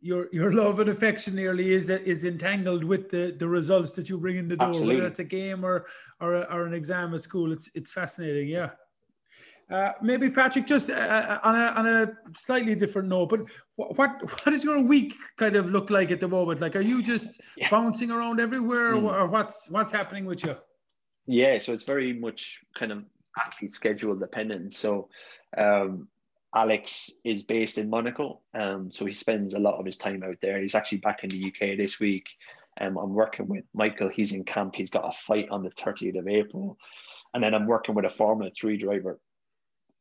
your 0.00 0.28
your 0.32 0.52
love 0.62 0.80
and 0.80 0.90
affection 0.90 1.36
nearly 1.36 1.70
is 1.72 1.90
is 1.90 2.24
entangled 2.24 2.82
with 2.82 3.08
the 3.10 3.34
the 3.38 3.46
results 3.46 3.92
that 3.92 4.08
you 4.08 4.18
bring 4.18 4.36
in 4.36 4.48
the 4.48 4.56
door, 4.56 4.70
Absolutely. 4.70 4.96
whether 4.96 5.06
it's 5.06 5.20
a 5.20 5.24
game 5.24 5.64
or 5.64 5.86
or, 6.20 6.50
or 6.52 6.66
an 6.66 6.74
exam 6.74 7.14
at 7.14 7.22
school. 7.22 7.52
It's 7.52 7.70
it's 7.76 7.92
fascinating, 7.92 8.48
yeah. 8.48 8.70
Uh, 9.70 9.92
maybe 10.00 10.30
Patrick, 10.30 10.66
just 10.66 10.88
uh, 10.88 10.94
uh, 10.94 11.38
on, 11.44 11.54
a, 11.54 11.58
on 11.58 11.86
a 11.86 12.12
slightly 12.34 12.74
different 12.74 13.08
note, 13.08 13.28
but 13.28 13.40
what, 13.76 13.98
what 13.98 14.22
what 14.22 14.46
does 14.46 14.64
your 14.64 14.82
week 14.82 15.14
kind 15.36 15.56
of 15.56 15.70
look 15.70 15.90
like 15.90 16.10
at 16.10 16.20
the 16.20 16.28
moment? 16.28 16.60
Like, 16.60 16.74
are 16.74 16.80
you 16.80 17.02
just 17.02 17.40
yeah. 17.56 17.68
bouncing 17.70 18.10
around 18.10 18.40
everywhere, 18.40 18.94
mm. 18.94 19.02
or 19.02 19.26
what's 19.26 19.70
what's 19.70 19.92
happening 19.92 20.24
with 20.24 20.42
you? 20.44 20.56
Yeah, 21.26 21.58
so 21.58 21.74
it's 21.74 21.84
very 21.84 22.14
much 22.14 22.64
kind 22.78 22.92
of 22.92 23.04
athlete 23.38 23.72
schedule 23.72 24.16
dependent. 24.16 24.72
So, 24.72 25.10
um, 25.56 26.08
Alex 26.54 27.10
is 27.22 27.42
based 27.42 27.76
in 27.76 27.90
Monaco, 27.90 28.40
um, 28.54 28.90
so 28.90 29.04
he 29.04 29.12
spends 29.12 29.52
a 29.52 29.60
lot 29.60 29.78
of 29.78 29.84
his 29.84 29.98
time 29.98 30.22
out 30.22 30.36
there. 30.40 30.62
He's 30.62 30.74
actually 30.74 30.98
back 30.98 31.24
in 31.24 31.28
the 31.28 31.44
UK 31.44 31.76
this 31.76 32.00
week. 32.00 32.24
Um, 32.80 32.96
I'm 32.96 33.12
working 33.12 33.48
with 33.48 33.64
Michael. 33.74 34.08
He's 34.08 34.32
in 34.32 34.44
camp. 34.44 34.76
He's 34.76 34.88
got 34.88 35.06
a 35.06 35.12
fight 35.12 35.48
on 35.50 35.62
the 35.62 35.70
30th 35.70 36.18
of 36.18 36.26
April, 36.26 36.78
and 37.34 37.44
then 37.44 37.52
I'm 37.52 37.66
working 37.66 37.94
with 37.94 38.06
a 38.06 38.10
Formula 38.10 38.50
Three 38.50 38.78
driver 38.78 39.20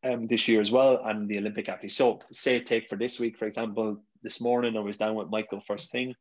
um, 0.08 0.24
this 0.24 0.48
year 0.48 0.62
as 0.62 0.72
well, 0.72 1.02
and 1.04 1.28
the 1.28 1.38
Olympic 1.38 1.70
athlete. 1.70 1.92
So, 1.92 2.20
say 2.32 2.60
take 2.60 2.90
for 2.90 2.96
this 2.96 3.20
week, 3.20 3.38
for 3.38 3.46
example, 3.46 3.98
this 4.24 4.42
morning 4.42 4.78
I 4.78 4.82
was 4.82 4.98
down 4.98 5.16
with 5.16 5.30
Michael 5.30 5.62
first 5.62 5.92
thing. 5.92 6.16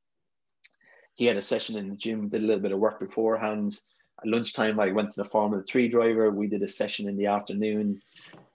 He 1.15 1.25
had 1.25 1.37
a 1.37 1.43
session 1.43 1.77
in 1.77 1.89
the 1.89 1.97
gym, 1.97 2.29
did 2.29 2.43
a 2.43 2.47
little 2.47 2.63
bit 2.63 2.73
of 2.73 2.79
work 2.79 3.01
beforehand. 3.01 3.79
At 4.21 4.29
lunchtime, 4.29 4.79
I 4.81 4.93
went 4.93 5.13
to 5.13 5.23
the 5.23 5.29
Formula 5.29 5.63
Three 5.65 5.89
driver. 5.89 6.31
We 6.31 6.47
did 6.47 6.63
a 6.63 6.69
session 6.69 7.09
in 7.09 7.17
the 7.17 7.27
afternoon. 7.27 8.03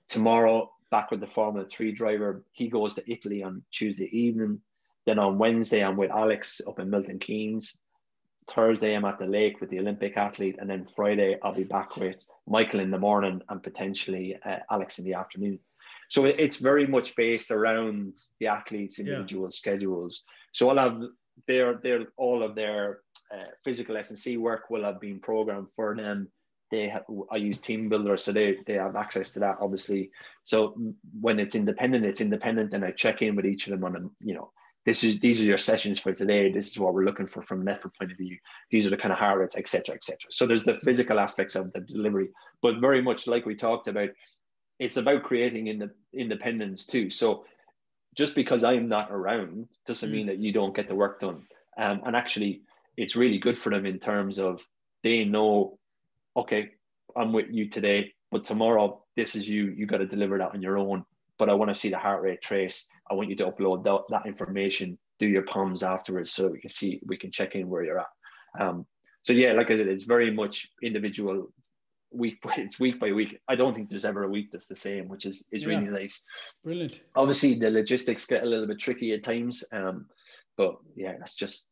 Tomorrow, 0.08 0.72
back 0.90 1.12
with 1.12 1.20
the 1.20 1.28
Formula 1.28 1.68
Three 1.68 1.92
driver. 1.92 2.44
He 2.52 2.68
goes 2.68 2.94
to 2.96 3.12
Italy 3.12 3.44
on 3.44 3.64
Tuesday 3.72 4.10
evening. 4.18 4.62
Then 5.06 5.18
on 5.18 5.40
Wednesday, 5.40 5.84
I'm 5.84 5.98
with 5.98 6.12
Alex 6.12 6.62
up 6.68 6.80
in 6.80 6.90
Milton 6.90 7.20
Keynes. 7.20 7.76
Thursday, 8.48 8.96
I'm 8.96 9.06
at 9.06 9.18
the 9.18 9.28
lake 9.28 9.62
with 9.62 9.70
the 9.70 9.80
Olympic 9.80 10.18
athlete, 10.18 10.58
and 10.60 10.70
then 10.70 10.88
Friday, 10.96 11.38
I'll 11.42 11.56
be 11.56 11.64
back 11.64 11.98
with 11.98 12.24
Michael 12.52 12.82
in 12.82 12.92
the 12.92 13.00
morning 13.00 13.42
and 13.50 13.64
potentially 13.64 14.38
uh, 14.46 14.58
Alex 14.70 15.00
in 15.00 15.06
the 15.06 15.14
afternoon. 15.14 15.60
So 16.10 16.26
it's 16.26 16.58
very 16.58 16.86
much 16.86 17.16
based 17.16 17.52
around 17.52 18.18
the 18.40 18.48
athletes' 18.48 19.00
individual 19.00 19.46
yeah. 19.46 19.52
schedules. 19.62 20.24
So 20.52 20.70
I'll 20.70 20.78
have 20.78 21.02
their 21.48 21.76
their 21.76 22.08
all 22.18 22.44
of 22.44 22.54
their 22.54 23.00
uh, 23.34 23.52
physical 23.64 23.96
S 23.96 24.10
and 24.10 24.20
C 24.20 24.36
work 24.36 24.70
will 24.70 24.84
have 24.84 25.00
been 25.00 25.20
programmed 25.20 25.72
for 25.72 25.96
them. 25.96 26.28
They 26.70 26.90
have, 26.90 27.06
I 27.32 27.38
use 27.38 27.62
TeamBuildr, 27.62 28.20
so 28.20 28.32
they 28.34 28.58
they 28.66 28.74
have 28.74 28.98
access 28.98 29.34
to 29.34 29.40
that 29.40 29.58
obviously. 29.62 30.12
So 30.44 30.76
when 31.20 31.40
it's 31.40 31.56
independent, 31.56 32.06
it's 32.06 32.22
independent, 32.22 32.74
and 32.74 32.84
I 32.84 32.92
check 32.92 33.22
in 33.22 33.36
with 33.36 33.46
each 33.46 33.68
of 33.68 33.72
them 33.72 33.86
on 33.86 33.96
a 33.96 34.26
you 34.26 34.34
know 34.36 34.52
this 34.86 35.04
is 35.04 35.20
these 35.20 35.40
are 35.40 35.46
your 35.46 35.58
sessions 35.58 36.00
for 36.00 36.14
today. 36.14 36.52
This 36.52 36.70
is 36.70 36.80
what 36.80 36.94
we're 36.94 37.06
looking 37.06 37.28
for 37.28 37.44
from 37.44 37.62
an 37.62 37.68
effort 37.68 37.96
point 37.98 38.12
of 38.12 38.18
view. 38.18 38.38
These 38.72 38.88
are 38.88 38.90
the 38.90 38.98
kind 38.98 39.12
of 39.12 39.20
heart 39.20 39.40
rates, 39.40 39.56
etc., 39.56 39.96
etc. 39.96 40.18
So 40.30 40.46
there's 40.46 40.64
the 40.64 40.80
physical 40.84 41.20
aspects 41.20 41.56
of 41.56 41.72
the 41.72 41.82
delivery, 41.82 42.30
but 42.62 42.80
very 42.80 43.02
much 43.02 43.28
like 43.28 43.46
we 43.46 43.56
talked 43.56 43.88
about, 43.88 44.10
it's 44.80 44.98
about 44.98 45.24
creating 45.24 45.68
in 45.68 45.78
the 45.78 45.92
independence 46.14 46.86
too. 46.86 47.12
So 47.12 47.46
just 48.16 48.34
because 48.34 48.64
I'm 48.64 48.90
not 48.90 49.12
around 49.12 49.68
doesn't 49.86 50.10
mm. 50.10 50.14
mean 50.14 50.28
that 50.28 50.40
you 50.40 50.52
don't 50.52 50.76
get 50.76 50.88
the 50.88 50.96
work 50.96 51.20
done. 51.20 51.44
Um, 51.78 52.02
and 52.06 52.16
actually, 52.16 52.64
it's 52.98 53.16
really 53.16 53.38
good 53.38 53.58
for 53.58 53.70
them 53.70 53.86
in 53.86 54.00
terms 54.00 54.40
of 54.40 54.66
they 55.04 55.24
know, 55.24 55.78
okay, 56.36 56.72
I'm 57.16 57.34
with 57.34 57.48
you 57.50 57.70
today, 57.70 58.14
but 58.32 58.44
tomorrow 58.44 59.04
this 59.16 59.36
is 59.36 59.48
you. 59.48 59.66
You 59.66 59.86
got 59.86 59.98
to 59.98 60.08
deliver 60.08 60.38
that 60.40 60.54
on 60.54 60.62
your 60.62 60.78
own 60.78 61.06
but 61.42 61.50
I 61.50 61.56
want 61.56 61.70
to 61.70 61.76
see 61.76 61.90
the 61.90 61.98
heart 61.98 62.22
rate 62.22 62.40
trace. 62.40 62.86
I 63.10 63.16
want 63.16 63.32
you 63.32 63.36
to 63.38 63.48
upload 63.48 63.84
that, 63.86 64.02
that 64.10 64.28
information, 64.28 65.00
do 65.18 65.28
your 65.28 65.42
palms 65.42 65.82
afterwards 65.82 66.32
so 66.32 66.50
we 66.50 66.60
can 66.60 66.70
see, 66.70 67.02
we 67.08 67.18
can 67.18 67.32
check 67.32 67.56
in 67.56 67.68
where 67.68 67.84
you're 67.84 68.00
at. 68.00 68.06
Um, 68.60 68.86
so 69.24 69.34
yeah, 69.34 69.54
like 69.54 69.72
I 69.72 69.78
said, 69.78 69.88
it's 69.88 70.04
very 70.04 70.30
much 70.30 70.70
individual 70.84 71.52
week 72.12 72.38
it's 72.58 72.80
week 72.80 73.00
by 73.00 73.12
week. 73.12 73.40
I 73.48 73.56
don't 73.56 73.74
think 73.74 73.90
there's 73.90 74.06
ever 74.06 74.22
a 74.22 74.30
week 74.30 74.52
that's 74.52 74.68
the 74.68 74.76
same, 74.76 75.08
which 75.08 75.26
is 75.26 75.44
is 75.52 75.64
yeah. 75.64 75.70
really 75.70 75.90
nice. 75.90 76.24
Brilliant. 76.64 77.02
Obviously, 77.16 77.56
the 77.56 77.72
logistics 77.72 78.28
get 78.28 78.44
a 78.44 78.46
little 78.46 78.68
bit 78.68 78.78
tricky 78.78 79.12
at 79.14 79.24
times, 79.24 79.64
um, 79.72 80.06
but 80.58 80.76
yeah, 80.96 81.16
that's 81.18 81.34
just 81.34 81.66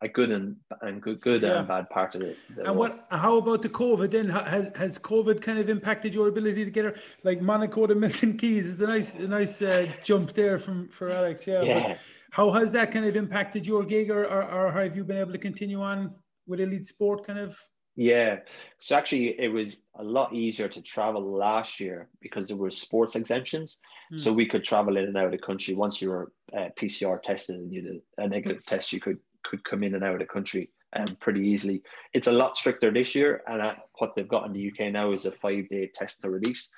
a 0.00 0.08
good 0.08 0.30
and 0.30 0.56
and 0.82 1.02
good 1.02 1.20
good 1.20 1.42
yeah. 1.42 1.58
and 1.58 1.68
bad 1.68 1.88
part 1.90 2.14
of 2.14 2.22
it. 2.22 2.36
And 2.64 2.76
what? 2.76 3.06
How 3.10 3.38
about 3.38 3.62
the 3.62 3.68
COVID? 3.68 4.10
Then 4.10 4.28
has 4.28 4.72
has 4.76 4.98
COVID 4.98 5.40
kind 5.42 5.58
of 5.58 5.68
impacted 5.68 6.14
your 6.14 6.28
ability 6.28 6.64
to 6.64 6.70
get 6.70 6.84
her 6.84 6.94
like 7.24 7.40
Monaco 7.40 7.86
to 7.86 7.94
Milton 7.94 8.36
Keynes? 8.36 8.66
Is 8.66 8.80
a 8.80 8.86
nice 8.86 9.18
a 9.18 9.28
nice 9.28 9.62
uh, 9.62 9.86
jump 10.02 10.32
there 10.32 10.58
from 10.58 10.88
for 10.88 11.10
Alex. 11.10 11.46
Yeah. 11.46 11.62
yeah. 11.62 11.98
how 12.30 12.50
has 12.52 12.72
that 12.72 12.92
kind 12.92 13.06
of 13.06 13.16
impacted 13.16 13.66
your 13.66 13.84
gig, 13.84 14.10
or, 14.10 14.24
or 14.24 14.42
or 14.42 14.72
have 14.72 14.96
you 14.96 15.04
been 15.04 15.18
able 15.18 15.32
to 15.32 15.38
continue 15.38 15.80
on 15.80 16.14
with 16.46 16.60
elite 16.60 16.86
sport? 16.86 17.26
Kind 17.26 17.38
of. 17.38 17.58
Yeah, 18.00 18.36
so 18.78 18.94
actually, 18.94 19.40
it 19.40 19.52
was 19.52 19.82
a 19.96 20.04
lot 20.04 20.32
easier 20.32 20.68
to 20.68 20.80
travel 20.80 21.36
last 21.36 21.80
year 21.80 22.08
because 22.20 22.46
there 22.46 22.56
were 22.56 22.70
sports 22.70 23.16
exemptions, 23.16 23.80
mm. 24.12 24.20
so 24.20 24.32
we 24.32 24.46
could 24.46 24.62
travel 24.62 24.96
in 24.96 25.06
and 25.06 25.16
out 25.16 25.24
of 25.24 25.32
the 25.32 25.38
country. 25.38 25.74
Once 25.74 26.00
you 26.00 26.10
were 26.10 26.30
uh, 26.56 26.68
PCR 26.78 27.20
tested 27.20 27.56
and 27.56 27.72
you 27.72 27.82
did 27.82 28.00
a 28.18 28.28
negative 28.28 28.64
test, 28.64 28.92
you 28.92 29.00
could 29.00 29.18
could 29.48 29.64
come 29.64 29.82
in 29.82 29.94
and 29.94 30.04
out 30.04 30.14
of 30.14 30.20
the 30.20 30.26
country 30.26 30.70
um, 30.94 31.16
pretty 31.20 31.40
easily. 31.40 31.82
It's 32.12 32.26
a 32.26 32.32
lot 32.32 32.56
stricter 32.56 32.92
this 32.92 33.14
year, 33.14 33.42
and 33.46 33.62
uh, 33.62 33.74
what 33.98 34.14
they've 34.14 34.28
got 34.28 34.46
in 34.46 34.52
the 34.52 34.70
UK 34.70 34.92
now 34.92 35.12
is 35.12 35.26
a 35.26 35.32
five-day 35.32 35.90
test 35.94 36.20
to 36.22 36.30
release. 36.30 36.70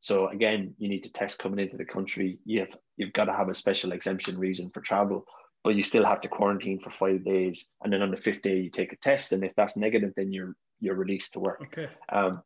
So 0.00 0.28
again, 0.28 0.74
you 0.78 0.88
need 0.88 1.02
to 1.04 1.12
test 1.12 1.38
coming 1.38 1.60
into 1.60 1.76
the 1.76 1.84
country. 1.84 2.38
You 2.44 2.60
have 2.60 2.70
you've 2.96 3.12
got 3.12 3.26
to 3.26 3.32
have 3.32 3.48
a 3.48 3.54
special 3.54 3.92
exemption 3.92 4.38
reason 4.38 4.70
for 4.70 4.80
travel, 4.80 5.24
but 5.62 5.74
you 5.74 5.82
still 5.82 6.04
have 6.04 6.22
to 6.22 6.28
quarantine 6.28 6.80
for 6.80 6.90
five 6.90 7.24
days, 7.24 7.68
and 7.82 7.92
then 7.92 8.02
on 8.02 8.10
the 8.10 8.16
fifth 8.16 8.42
day 8.42 8.56
you 8.56 8.70
take 8.70 8.92
a 8.92 8.96
test, 8.96 9.32
and 9.32 9.44
if 9.44 9.54
that's 9.56 9.76
negative, 9.76 10.12
then 10.16 10.32
you're 10.32 10.54
you're 10.80 10.94
released 10.94 11.34
to 11.34 11.40
work. 11.40 11.60
Okay. 11.64 11.88
Um, 12.08 12.42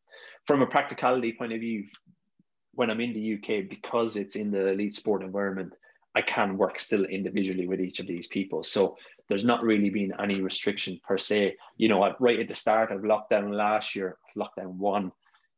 from 0.46 0.62
a 0.62 0.66
practicality 0.66 1.32
point 1.32 1.52
of 1.52 1.60
view, 1.60 1.84
when 2.72 2.90
I'm 2.90 3.00
in 3.00 3.14
the 3.14 3.34
UK, 3.34 3.68
because 3.68 4.16
it's 4.16 4.36
in 4.36 4.50
the 4.50 4.68
elite 4.68 4.94
sport 4.94 5.22
environment, 5.22 5.74
I 6.14 6.22
can 6.22 6.56
work 6.56 6.78
still 6.78 7.04
individually 7.04 7.66
with 7.66 7.80
each 7.80 8.00
of 8.00 8.06
these 8.06 8.26
people. 8.26 8.62
So 8.62 8.96
there's 9.28 9.44
not 9.44 9.62
really 9.62 9.90
been 9.90 10.12
any 10.20 10.40
restriction 10.40 11.00
per 11.02 11.18
se. 11.18 11.56
You 11.76 11.88
know, 11.88 12.14
right 12.20 12.40
at 12.40 12.48
the 12.48 12.54
start 12.54 12.92
of 12.92 13.02
lockdown 13.02 13.52
last 13.52 13.96
year, 13.96 14.18
lockdown 14.36 14.74
one, 14.74 15.12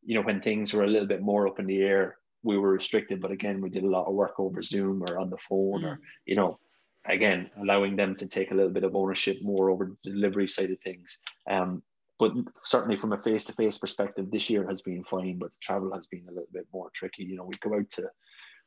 you 0.05 0.15
know, 0.15 0.23
when 0.23 0.41
things 0.41 0.73
were 0.73 0.85
a 0.85 0.89
little 0.89 1.09
bit 1.09 1.21
more 1.21 1.47
up 1.49 1.59
in 1.59 1.67
the 1.67 1.83
air, 1.83 2.17
we 2.43 2.57
were 2.57 2.71
restricted. 2.71 3.21
But 3.21 3.33
again, 3.33 3.61
we 3.61 3.71
did 3.71 3.85
a 3.85 3.91
lot 3.91 4.07
of 4.07 4.15
work 4.15 4.39
over 4.39 4.63
Zoom 4.63 5.03
or 5.03 5.19
on 5.19 5.31
the 5.31 5.37
phone, 5.37 5.83
mm. 5.83 5.87
or 5.87 6.01
you 6.25 6.37
know, 6.37 6.57
again, 7.05 7.51
allowing 7.61 7.97
them 7.97 8.15
to 8.15 8.27
take 8.27 8.51
a 8.51 8.55
little 8.55 8.71
bit 8.71 8.85
of 8.85 8.95
ownership 8.97 9.39
more 9.43 9.71
over 9.71 9.93
the 10.05 10.11
delivery 10.11 10.49
side 10.49 10.71
of 10.71 10.81
things. 10.81 11.21
Um, 11.51 11.83
but 12.19 12.33
certainly 12.63 12.97
from 12.97 13.13
a 13.13 13.23
face-to-face 13.23 13.77
perspective, 13.79 14.31
this 14.31 14.49
year 14.49 14.67
has 14.67 14.81
been 14.81 15.05
fine, 15.05 15.39
but 15.39 15.51
the 15.51 15.61
travel 15.61 15.93
has 15.93 16.07
been 16.07 16.25
a 16.29 16.33
little 16.33 16.49
bit 16.51 16.67
more 16.73 16.89
tricky. 16.95 17.25
You 17.25 17.37
know, 17.37 17.45
we 17.45 17.55
go 17.61 17.77
out 17.77 17.91
to, 17.91 18.09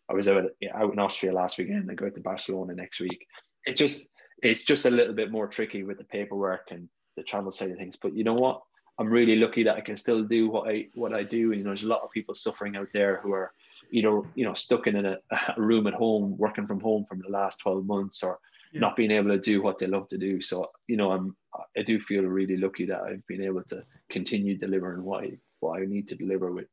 I 0.10 0.14
was 0.14 0.28
out 0.28 0.46
out 0.74 0.94
in 0.94 1.00
Austria 1.00 1.34
last 1.34 1.58
weekend. 1.58 1.90
I 1.90 1.94
go 1.94 2.10
to 2.10 2.20
Barcelona 2.20 2.74
next 2.74 3.00
week. 3.00 3.26
It 3.66 3.78
just 3.78 4.08
it's 4.42 4.64
just 4.64 4.86
a 4.86 4.92
little 4.92 5.14
bit 5.14 5.32
more 5.32 5.48
tricky 5.48 5.84
with 5.84 5.98
the 5.98 6.04
paperwork 6.06 6.70
and 6.72 6.90
the 7.16 7.24
travel 7.24 7.52
side 7.52 7.72
of 7.72 7.78
things. 7.78 7.98
But 8.02 8.16
you 8.16 8.24
know 8.24 8.34
what? 8.34 8.62
I'm 8.98 9.10
really 9.10 9.38
lucky 9.38 9.64
that 9.64 9.78
I 9.78 9.82
can 9.82 9.98
still 9.98 10.24
do 10.24 10.50
what 10.50 10.70
I 10.70 10.88
what 10.96 11.14
I 11.14 11.24
do. 11.24 11.52
You 11.52 11.64
know, 11.64 11.70
there's 11.70 11.84
a 11.84 11.88
lot 11.88 12.02
of 12.02 12.12
people 12.12 12.34
suffering 12.34 12.76
out 12.76 12.90
there 12.94 13.22
who 13.22 13.34
are, 13.34 13.54
you 13.92 14.04
know, 14.04 14.26
you 14.36 14.46
know, 14.46 14.54
stuck 14.54 14.88
in 14.88 15.06
a, 15.06 15.18
a 15.32 15.62
room 15.62 15.88
at 15.88 15.94
home, 15.94 16.38
working 16.38 16.68
from 16.68 16.80
home 16.80 17.06
from 17.08 17.22
the 17.22 17.30
last 17.30 17.60
12 17.60 17.86
months, 17.86 18.24
or 18.24 18.40
yeah. 18.74 18.82
not 18.82 18.96
being 18.96 19.12
able 19.12 19.30
to 19.30 19.40
do 19.40 19.62
what 19.62 19.78
they 19.78 19.88
love 19.88 20.10
to 20.10 20.18
do. 20.18 20.42
So, 20.42 20.70
you 20.88 20.98
know, 20.98 21.12
I'm 21.12 21.36
I 21.78 21.84
do 21.84 22.00
feel 22.00 22.24
really 22.24 22.58
lucky 22.58 22.86
that 22.88 23.02
I've 23.02 23.26
been 23.28 23.44
able 23.44 23.64
to 23.66 23.84
continue 24.10 24.58
delivering 24.58 25.04
what 25.04 25.24
I 25.24 25.38
what 25.60 25.82
I 25.82 25.86
need 25.86 26.08
to 26.10 26.16
deliver 26.16 26.52
with 26.52 26.68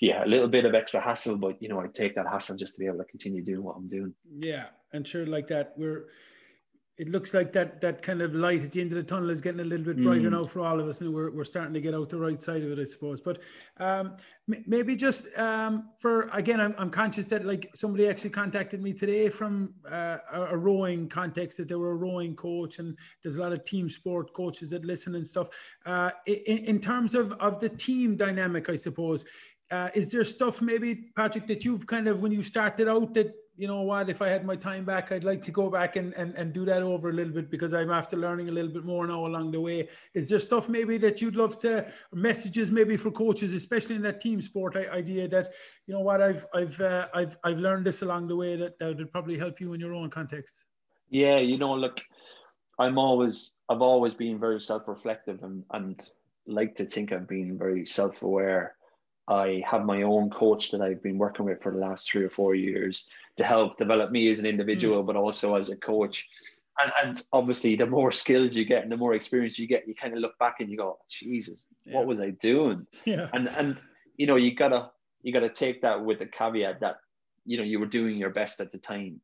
yeah, 0.00 0.24
a 0.24 0.26
little 0.26 0.48
bit 0.48 0.64
of 0.64 0.74
extra 0.74 1.00
hassle, 1.00 1.36
but 1.36 1.60
you 1.62 1.68
know, 1.68 1.80
I 1.80 1.86
take 1.88 2.14
that 2.16 2.26
hassle 2.26 2.56
just 2.56 2.74
to 2.74 2.78
be 2.78 2.86
able 2.86 2.98
to 2.98 3.04
continue 3.04 3.42
doing 3.42 3.62
what 3.62 3.76
I'm 3.76 3.88
doing. 3.88 4.14
Yeah, 4.38 4.68
and 4.92 5.06
sure, 5.06 5.26
like 5.26 5.48
that, 5.48 5.74
we're 5.76 6.06
it 6.98 7.08
looks 7.08 7.32
like 7.32 7.52
that 7.52 7.80
that 7.80 8.02
kind 8.02 8.20
of 8.20 8.34
light 8.34 8.64
at 8.64 8.72
the 8.72 8.80
end 8.80 8.90
of 8.90 8.96
the 8.96 9.04
tunnel 9.04 9.30
is 9.30 9.40
getting 9.40 9.60
a 9.60 9.64
little 9.64 9.86
bit 9.86 10.02
brighter 10.02 10.28
mm. 10.28 10.32
now 10.32 10.44
for 10.44 10.60
all 10.60 10.80
of 10.80 10.88
us, 10.88 11.00
and 11.00 11.14
we're, 11.14 11.30
we're 11.30 11.44
starting 11.44 11.72
to 11.72 11.80
get 11.80 11.94
out 11.94 12.08
the 12.08 12.18
right 12.18 12.42
side 12.42 12.62
of 12.62 12.72
it, 12.72 12.78
I 12.80 12.84
suppose. 12.84 13.20
But 13.20 13.40
um, 13.78 14.16
maybe 14.66 14.96
just 14.96 15.28
um, 15.38 15.90
for 15.96 16.28
again, 16.30 16.60
I'm, 16.60 16.74
I'm 16.76 16.90
conscious 16.90 17.26
that 17.26 17.44
like 17.44 17.70
somebody 17.72 18.08
actually 18.08 18.30
contacted 18.30 18.82
me 18.82 18.92
today 18.92 19.28
from 19.28 19.74
uh, 19.88 20.18
a, 20.32 20.56
rowing 20.56 21.08
context 21.08 21.58
that 21.58 21.68
they 21.68 21.76
were 21.76 21.92
a 21.92 21.96
rowing 21.96 22.34
coach, 22.34 22.80
and 22.80 22.98
there's 23.22 23.36
a 23.36 23.42
lot 23.42 23.52
of 23.52 23.64
team 23.64 23.88
sport 23.88 24.32
coaches 24.32 24.70
that 24.70 24.84
listen 24.84 25.14
and 25.14 25.26
stuff. 25.26 25.48
Uh, 25.86 26.10
in, 26.26 26.58
in 26.58 26.80
terms 26.80 27.14
of 27.14 27.30
of 27.34 27.60
the 27.60 27.68
team 27.68 28.16
dynamic, 28.16 28.68
I 28.68 28.76
suppose. 28.76 29.24
Uh, 29.70 29.90
is 29.94 30.10
there 30.10 30.24
stuff 30.24 30.62
maybe 30.62 31.10
Patrick 31.14 31.46
that 31.46 31.64
you've 31.64 31.86
kind 31.86 32.08
of 32.08 32.20
when 32.20 32.32
you 32.32 32.42
started 32.42 32.88
out 32.88 33.12
that 33.14 33.34
you 33.58 33.66
know 33.66 33.82
what, 33.82 34.08
if 34.08 34.22
I 34.22 34.28
had 34.28 34.46
my 34.46 34.54
time 34.54 34.84
back, 34.84 35.10
I'd 35.10 35.24
like 35.24 35.42
to 35.42 35.50
go 35.50 35.68
back 35.68 35.96
and, 35.96 36.14
and, 36.14 36.32
and 36.36 36.52
do 36.52 36.64
that 36.66 36.80
over 36.80 37.10
a 37.10 37.12
little 37.12 37.32
bit 37.32 37.50
because 37.50 37.74
I'm 37.74 37.90
after 37.90 38.16
learning 38.16 38.48
a 38.48 38.52
little 38.52 38.70
bit 38.70 38.84
more 38.84 39.04
now 39.08 39.26
along 39.26 39.50
the 39.50 39.60
way. 39.60 39.88
Is 40.14 40.28
there 40.28 40.38
stuff 40.38 40.68
maybe 40.68 40.96
that 40.98 41.20
you'd 41.20 41.34
love 41.34 41.58
to 41.62 41.90
messages 42.12 42.70
maybe 42.70 42.96
for 42.96 43.10
coaches, 43.10 43.54
especially 43.54 43.96
in 43.96 44.02
that 44.02 44.20
team 44.20 44.40
sport 44.40 44.76
idea 44.76 45.26
that, 45.26 45.48
you 45.88 45.94
know 45.94 46.02
what, 46.02 46.22
I've 46.22 46.46
I've 46.54 46.80
uh, 46.80 47.08
I've 47.12 47.36
I've 47.42 47.58
learned 47.58 47.84
this 47.84 48.02
along 48.02 48.28
the 48.28 48.36
way 48.36 48.54
that, 48.54 48.78
that 48.78 48.96
would 48.96 49.10
probably 49.10 49.36
help 49.36 49.60
you 49.60 49.72
in 49.72 49.80
your 49.80 49.92
own 49.92 50.08
context. 50.08 50.64
Yeah, 51.10 51.38
you 51.38 51.58
know, 51.58 51.74
look, 51.74 52.00
I'm 52.78 52.96
always 52.96 53.54
I've 53.68 53.82
always 53.82 54.14
been 54.14 54.38
very 54.38 54.60
self-reflective 54.60 55.42
and, 55.42 55.64
and 55.72 56.08
like 56.46 56.76
to 56.76 56.84
think 56.84 57.10
I've 57.10 57.26
been 57.26 57.58
very 57.58 57.84
self-aware 57.84 58.76
I 59.28 59.62
have 59.70 59.84
my 59.84 60.02
own 60.02 60.30
coach 60.30 60.70
that 60.70 60.80
I've 60.80 61.02
been 61.02 61.18
working 61.18 61.44
with 61.44 61.62
for 61.62 61.70
the 61.70 61.78
last 61.78 62.10
three 62.10 62.24
or 62.24 62.30
four 62.30 62.54
years 62.54 63.08
to 63.36 63.44
help 63.44 63.76
develop 63.76 64.10
me 64.10 64.28
as 64.30 64.38
an 64.38 64.46
individual, 64.46 65.02
mm. 65.02 65.06
but 65.06 65.16
also 65.16 65.54
as 65.54 65.68
a 65.68 65.76
coach. 65.76 66.26
And, 66.80 66.92
and, 67.04 67.22
obviously, 67.32 67.76
the 67.76 67.86
more 67.86 68.10
skills 68.12 68.54
you 68.54 68.64
get 68.64 68.84
and 68.84 68.90
the 68.90 68.96
more 68.96 69.14
experience 69.14 69.58
you 69.58 69.66
get, 69.66 69.86
you 69.86 69.94
kind 69.94 70.14
of 70.14 70.20
look 70.20 70.38
back 70.38 70.60
and 70.60 70.70
you 70.70 70.78
go, 70.78 70.98
Jesus, 71.10 71.66
yeah. 71.84 71.96
what 71.96 72.06
was 72.06 72.20
I 72.20 72.30
doing? 72.30 72.86
Yeah. 73.04 73.28
And 73.32 73.48
and 73.48 73.78
you 74.16 74.26
know, 74.26 74.36
you 74.36 74.54
gotta 74.54 74.90
you 75.22 75.32
gotta 75.32 75.48
take 75.48 75.82
that 75.82 76.04
with 76.04 76.20
the 76.20 76.26
caveat 76.26 76.80
that 76.80 76.96
you 77.44 77.58
know 77.58 77.64
you 77.64 77.80
were 77.80 77.86
doing 77.86 78.16
your 78.16 78.30
best 78.30 78.60
at 78.60 78.70
the 78.70 78.78
time. 78.78 79.20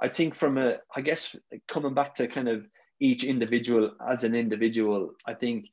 I 0.00 0.08
think 0.08 0.34
from 0.34 0.58
a, 0.58 0.78
I 0.94 1.00
guess 1.00 1.34
coming 1.68 1.94
back 1.94 2.14
to 2.16 2.28
kind 2.28 2.48
of 2.48 2.66
each 3.00 3.24
individual 3.24 3.92
as 4.06 4.24
an 4.24 4.34
individual, 4.34 5.14
I 5.24 5.34
think 5.34 5.66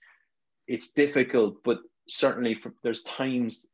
it's 0.68 0.92
difficult, 0.92 1.64
but 1.64 1.80
certainly 2.08 2.54
for, 2.54 2.74
there's 2.84 3.04
times 3.04 3.68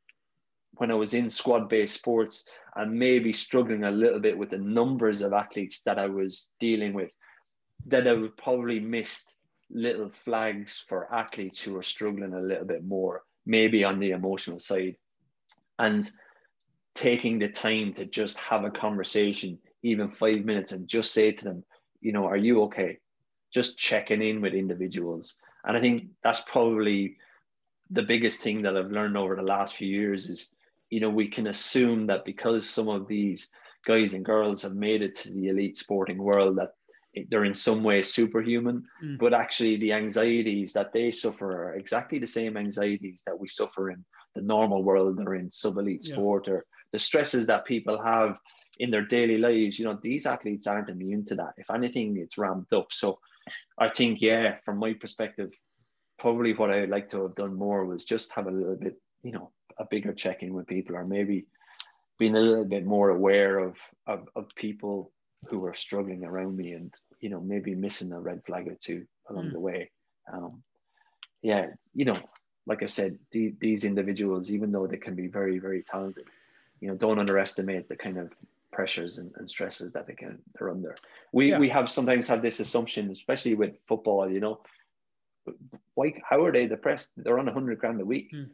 when 0.76 0.92
I 0.92 0.96
was 0.96 1.14
in 1.14 1.30
squad 1.30 1.70
based 1.70 1.96
sports 1.96 2.46
and 2.76 2.98
maybe 2.98 3.34
struggling 3.34 3.84
a 3.84 3.92
little 3.92 4.20
bit 4.20 4.38
with 4.38 4.52
the 4.52 4.58
numbers 4.58 5.22
of 5.22 5.34
athletes 5.34 5.82
that 5.82 6.00
I 6.00 6.08
was 6.08 6.50
dealing 6.60 6.94
with, 6.94 7.12
that 7.88 8.08
I 8.08 8.14
would 8.14 8.38
probably 8.38 8.80
missed 8.80 9.36
little 9.70 10.10
flags 10.10 10.84
for 10.88 11.14
athletes 11.14 11.62
who 11.62 11.78
are 11.78 11.84
struggling 11.84 12.34
a 12.34 12.42
little 12.42 12.66
bit 12.66 12.84
more, 12.84 13.24
maybe 13.46 13.84
on 13.84 14.00
the 14.00 14.12
emotional 14.12 14.60
side. 14.60 14.96
And 15.80 16.10
taking 16.94 17.40
the 17.40 17.50
time 17.50 17.94
to 17.94 18.06
just 18.06 18.38
have 18.38 18.64
a 18.64 18.72
conversation, 18.72 19.58
even 19.84 20.12
five 20.12 20.46
minutes, 20.46 20.72
and 20.72 20.88
just 20.88 21.14
say 21.14 21.32
to 21.32 21.44
them, 21.44 21.64
you 22.02 22.12
know, 22.12 22.26
are 22.26 22.38
you 22.38 22.64
okay? 22.64 22.98
Just 23.54 23.78
checking 23.78 24.22
in 24.22 24.42
with 24.42 24.54
individuals. 24.54 25.38
And 25.66 25.78
I 25.78 25.82
think 25.82 26.08
that's 26.24 26.42
probably 26.42 27.18
the 27.92 28.04
biggest 28.04 28.42
thing 28.42 28.62
that 28.64 28.78
I've 28.78 28.92
learned 28.92 29.18
over 29.18 29.36
the 29.36 29.42
last 29.42 29.76
few 29.76 29.88
years 29.88 30.30
is, 30.30 30.50
you 30.90 31.00
know, 31.00 31.10
we 31.10 31.28
can 31.28 31.48
assume 31.48 32.08
that 32.08 32.26
because 32.26 32.70
some 32.70 32.88
of 32.88 33.08
these 33.08 33.50
guys 33.86 34.14
and 34.14 34.26
girls 34.26 34.62
have 34.62 34.76
made 34.76 35.02
it 35.02 35.16
to 35.16 35.34
the 35.34 35.50
elite 35.50 35.78
sporting 35.78 36.18
world 36.18 36.58
that 36.58 36.72
they're 37.30 37.46
in 37.46 37.54
some 37.54 37.84
way 37.84 38.02
superhuman, 38.02 38.84
mm. 39.04 39.18
but 39.18 39.34
actually 39.34 39.76
the 39.78 39.92
anxieties 39.92 40.72
that 40.74 40.94
they 40.94 41.12
suffer 41.12 41.66
are 41.66 41.76
exactly 41.76 42.20
the 42.20 42.28
same 42.28 42.56
anxieties 42.56 43.22
that 43.26 43.38
we 43.38 43.48
suffer 43.48 43.90
in 43.90 44.04
the 44.36 44.42
normal 44.42 44.84
world 44.84 45.20
or 45.20 45.36
in 45.36 45.52
sub 45.52 45.78
elite 45.78 46.02
yeah. 46.04 46.14
sport 46.14 46.48
or 46.48 46.66
the 46.94 47.00
stresses 47.00 47.46
that 47.48 47.66
people 47.66 48.02
have 48.02 48.40
in 48.80 48.92
their 48.92 49.06
daily 49.06 49.38
lives. 49.38 49.78
You 49.78 49.86
know, 49.86 50.00
these 50.02 50.26
athletes 50.26 50.68
aren't 50.68 50.90
immune 50.90 51.26
to 51.26 51.36
that. 51.36 51.54
If 51.58 51.70
anything, 51.70 52.18
it's 52.18 52.38
ramped 52.38 52.72
up. 52.72 52.88
So 52.92 53.20
I 53.78 53.90
think, 53.90 54.22
yeah, 54.22 54.58
from 54.64 54.78
my 54.78 54.94
perspective, 54.94 55.52
probably 56.22 56.54
what 56.54 56.70
I'd 56.70 56.90
like 56.90 57.10
to 57.10 57.24
have 57.24 57.36
done 57.36 57.56
more 57.56 57.84
was 57.84 58.06
just 58.06 58.34
have 58.34 58.46
a 58.46 58.52
little 58.52 58.76
bit, 58.76 59.02
you 59.24 59.32
know, 59.32 59.50
a 59.78 59.86
bigger 59.86 60.14
check 60.14 60.44
in 60.44 60.54
with 60.54 60.68
people, 60.68 60.96
or 60.96 61.04
maybe 61.04 61.48
being 62.20 62.36
a 62.36 62.40
little 62.40 62.66
bit 62.66 62.86
more 62.86 63.10
aware 63.10 63.58
of, 63.58 63.76
of 64.06 64.30
of 64.36 64.56
people 64.56 65.12
who 65.50 65.66
are 65.66 65.74
struggling 65.74 66.24
around 66.24 66.56
me, 66.56 66.74
and 66.74 66.94
you 67.20 67.30
know, 67.30 67.42
maybe 67.42 67.74
missing 67.74 68.12
a 68.12 68.20
red 68.20 68.46
flag 68.46 68.68
or 68.68 68.76
two 68.80 69.08
along 69.30 69.48
mm. 69.48 69.54
the 69.54 69.60
way. 69.60 69.90
Um, 70.32 70.62
yeah, 71.42 71.70
you 71.96 72.06
know, 72.06 72.18
like 72.68 72.84
I 72.84 72.86
said, 72.86 73.18
the, 73.32 73.56
these 73.60 73.84
individuals, 73.84 74.52
even 74.52 74.72
though 74.72 74.86
they 74.86 74.98
can 74.98 75.16
be 75.16 75.28
very, 75.28 75.58
very 75.58 75.82
talented, 75.82 76.26
you 76.80 76.88
know, 76.88 76.96
don't 76.96 77.18
underestimate 77.18 77.90
the 77.90 77.96
kind 77.96 78.20
of 78.20 78.32
pressures 78.72 79.18
and, 79.18 79.34
and 79.38 79.50
stresses 79.50 79.92
that 79.94 80.06
they 80.06 80.14
can 80.14 80.38
they're 80.54 80.70
under. 80.70 80.94
We 81.34 81.50
yeah. 81.50 81.58
we 81.58 81.70
have 81.70 81.90
sometimes 81.90 82.28
have 82.28 82.44
this 82.44 82.60
assumption, 82.60 83.10
especially 83.10 83.56
with 83.56 83.74
football, 83.88 84.30
you 84.30 84.40
know, 84.40 84.62
why 85.96 86.14
how 86.28 86.44
are 86.44 86.52
they 86.52 86.68
depressed 86.68 87.12
they're 87.18 87.40
on 87.40 87.48
a 87.48 87.54
hundred 87.54 87.80
grand 87.80 88.00
a 88.02 88.06
week 88.06 88.32
mm. 88.34 88.50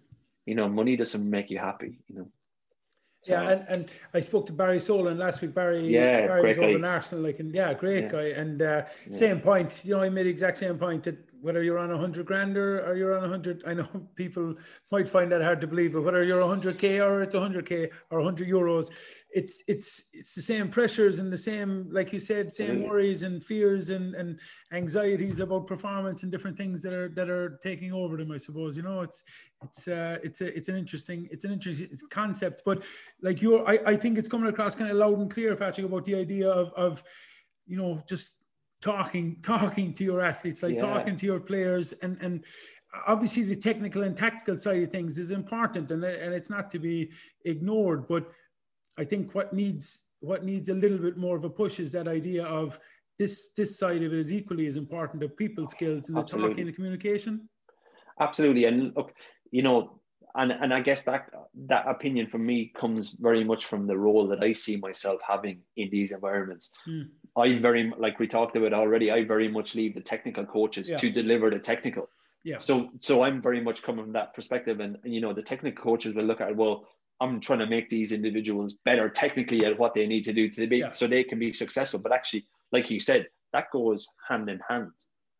you 0.45 0.55
know 0.55 0.67
money 0.67 0.95
doesn't 0.95 1.29
make 1.29 1.49
you 1.49 1.57
happy 1.57 1.99
you 2.07 2.15
know 2.15 2.27
so, 3.21 3.33
yeah, 3.33 3.49
and, 3.49 3.65
and 3.67 3.91
I 4.13 4.19
spoke 4.19 4.45
to 4.45 4.53
Barry 4.53 4.79
Solan 4.79 5.17
last 5.17 5.41
week. 5.41 5.53
Barry, 5.53 5.87
yeah, 5.87 6.27
Barry's 6.27 6.57
over 6.57 6.69
in 6.69 6.85
Arsenal, 6.85 7.25
like, 7.25 7.39
and 7.39 7.53
yeah, 7.53 7.73
great 7.73 8.03
yeah. 8.03 8.09
guy. 8.09 8.25
And 8.27 8.61
uh, 8.61 8.83
yeah. 8.85 9.13
same 9.13 9.41
point, 9.41 9.81
you 9.83 9.95
know, 9.95 10.01
I 10.01 10.09
made 10.09 10.27
the 10.27 10.29
exact 10.29 10.57
same 10.59 10.77
point 10.77 11.03
that 11.03 11.17
whether 11.41 11.63
you're 11.63 11.79
on 11.79 11.91
a 11.91 11.97
hundred 11.97 12.25
grand 12.25 12.57
or, 12.57 12.85
or 12.85 12.95
you're 12.95 13.17
on 13.17 13.23
a 13.23 13.29
hundred, 13.29 13.63
I 13.65 13.73
know 13.73 13.87
people 14.15 14.55
might 14.91 15.07
find 15.07 15.31
that 15.31 15.41
hard 15.41 15.61
to 15.61 15.67
believe, 15.67 15.93
but 15.93 16.03
whether 16.03 16.23
you're 16.23 16.41
a 16.41 16.47
hundred 16.47 16.77
k 16.77 16.99
or 16.99 17.21
it's 17.21 17.35
a 17.35 17.39
hundred 17.39 17.65
k 17.65 17.89
or 18.09 18.19
a 18.19 18.23
hundred 18.23 18.47
euros, 18.47 18.89
it's 19.31 19.63
it's 19.67 20.09
it's 20.13 20.35
the 20.35 20.41
same 20.41 20.69
pressures 20.69 21.19
and 21.19 21.31
the 21.31 21.37
same 21.37 21.87
like 21.91 22.13
you 22.13 22.19
said 22.19 22.51
same 22.51 22.87
worries 22.87 23.23
and 23.23 23.43
fears 23.43 23.89
and 23.89 24.15
and 24.15 24.39
anxieties 24.71 25.39
about 25.41 25.67
performance 25.67 26.23
and 26.23 26.31
different 26.31 26.57
things 26.57 26.81
that 26.81 26.93
are 26.93 27.09
that 27.09 27.29
are 27.29 27.59
taking 27.61 27.91
over 27.91 28.15
them 28.15 28.31
i 28.31 28.37
suppose 28.37 28.77
you 28.77 28.83
know 28.83 29.01
it's 29.01 29.23
it's 29.61 29.87
uh 29.89 30.17
it's 30.23 30.39
a 30.39 30.55
it's 30.55 30.69
an 30.69 30.77
interesting 30.77 31.27
it's 31.29 31.43
an 31.43 31.51
interesting 31.51 31.89
concept 32.09 32.61
but 32.65 32.83
like 33.21 33.41
you're 33.41 33.67
i, 33.69 33.77
I 33.85 33.95
think 33.97 34.17
it's 34.17 34.29
coming 34.29 34.49
across 34.49 34.75
kind 34.75 34.89
of 34.89 34.97
loud 34.97 35.19
and 35.19 35.29
clear 35.29 35.55
patrick 35.55 35.85
about 35.85 36.05
the 36.05 36.15
idea 36.15 36.49
of 36.49 36.71
of 36.73 37.03
you 37.65 37.77
know 37.77 38.01
just 38.07 38.43
talking 38.81 39.37
talking 39.41 39.93
to 39.93 40.03
your 40.03 40.21
athletes 40.21 40.63
like 40.63 40.75
yeah. 40.75 40.81
talking 40.81 41.15
to 41.15 41.25
your 41.25 41.39
players 41.39 41.93
and 42.03 42.17
and 42.21 42.45
obviously 43.05 43.43
the 43.43 43.55
technical 43.55 44.03
and 44.03 44.15
tactical 44.15 44.57
side 44.57 44.81
of 44.81 44.91
things 44.91 45.17
is 45.17 45.31
important 45.31 45.91
and, 45.91 46.03
and 46.03 46.33
it's 46.33 46.49
not 46.49 46.71
to 46.71 46.79
be 46.79 47.11
ignored 47.45 48.07
but 48.07 48.31
I 48.97 49.03
think 49.03 49.35
what 49.35 49.53
needs 49.53 50.07
what 50.21 50.43
needs 50.43 50.69
a 50.69 50.73
little 50.73 50.97
bit 50.97 51.17
more 51.17 51.37
of 51.37 51.43
a 51.43 51.49
push 51.49 51.79
is 51.79 51.91
that 51.91 52.07
idea 52.07 52.45
of 52.45 52.79
this 53.17 53.53
this 53.55 53.77
side 53.77 54.03
of 54.03 54.13
it 54.13 54.19
is 54.19 54.31
equally 54.31 54.67
as 54.67 54.77
important 54.77 55.21
the 55.21 55.29
people 55.29 55.67
skills 55.67 56.09
and 56.09 56.17
the 56.17 56.21
Absolutely. 56.21 56.49
talking 56.49 56.61
and 56.61 56.69
the 56.69 56.75
communication. 56.75 57.49
Absolutely, 58.19 58.65
and 58.65 58.95
look, 58.95 59.13
you 59.51 59.61
know, 59.61 59.96
and 60.37 60.51
and 60.51 60.73
I 60.73 60.81
guess 60.81 61.03
that 61.03 61.29
that 61.67 61.87
opinion 61.87 62.27
from 62.27 62.45
me 62.45 62.71
comes 62.75 63.09
very 63.09 63.43
much 63.43 63.65
from 63.65 63.87
the 63.87 63.97
role 63.97 64.27
that 64.27 64.43
I 64.43 64.53
see 64.53 64.77
myself 64.77 65.19
having 65.27 65.61
in 65.75 65.89
these 65.89 66.11
environments. 66.11 66.71
Mm. 66.87 67.09
I 67.35 67.59
very 67.59 67.91
like 67.97 68.19
we 68.19 68.27
talked 68.27 68.55
about 68.55 68.73
already. 68.73 69.11
I 69.11 69.25
very 69.25 69.47
much 69.47 69.75
leave 69.75 69.95
the 69.95 70.01
technical 70.01 70.45
coaches 70.45 70.89
yeah. 70.89 70.97
to 70.97 71.09
deliver 71.09 71.49
the 71.49 71.59
technical. 71.59 72.09
Yeah. 72.43 72.59
So 72.59 72.91
so 72.97 73.23
I'm 73.23 73.41
very 73.41 73.61
much 73.61 73.81
coming 73.81 74.05
from 74.05 74.13
that 74.13 74.35
perspective, 74.35 74.79
and, 74.79 74.97
and 75.03 75.13
you 75.13 75.21
know 75.21 75.33
the 75.33 75.41
technical 75.41 75.83
coaches 75.83 76.13
will 76.13 76.25
look 76.25 76.39
at 76.39 76.55
well 76.55 76.87
I'm 77.19 77.39
trying 77.39 77.59
to 77.59 77.67
make 77.67 77.89
these 77.89 78.11
individuals 78.11 78.75
better 78.85 79.09
technically 79.09 79.65
at 79.65 79.79
what 79.79 79.95
they 79.95 80.05
need 80.05 80.25
to 80.25 80.33
do 80.33 80.49
to 80.51 80.67
be 80.67 80.77
yeah. 80.77 80.91
so 80.91 81.07
they 81.07 81.23
can 81.23 81.39
be 81.39 81.51
successful. 81.51 81.99
But 81.99 82.13
actually, 82.13 82.45
like 82.71 82.91
you 82.91 82.99
said, 82.99 83.27
that 83.53 83.71
goes 83.71 84.07
hand 84.27 84.49
in 84.49 84.59
hand. 84.69 84.91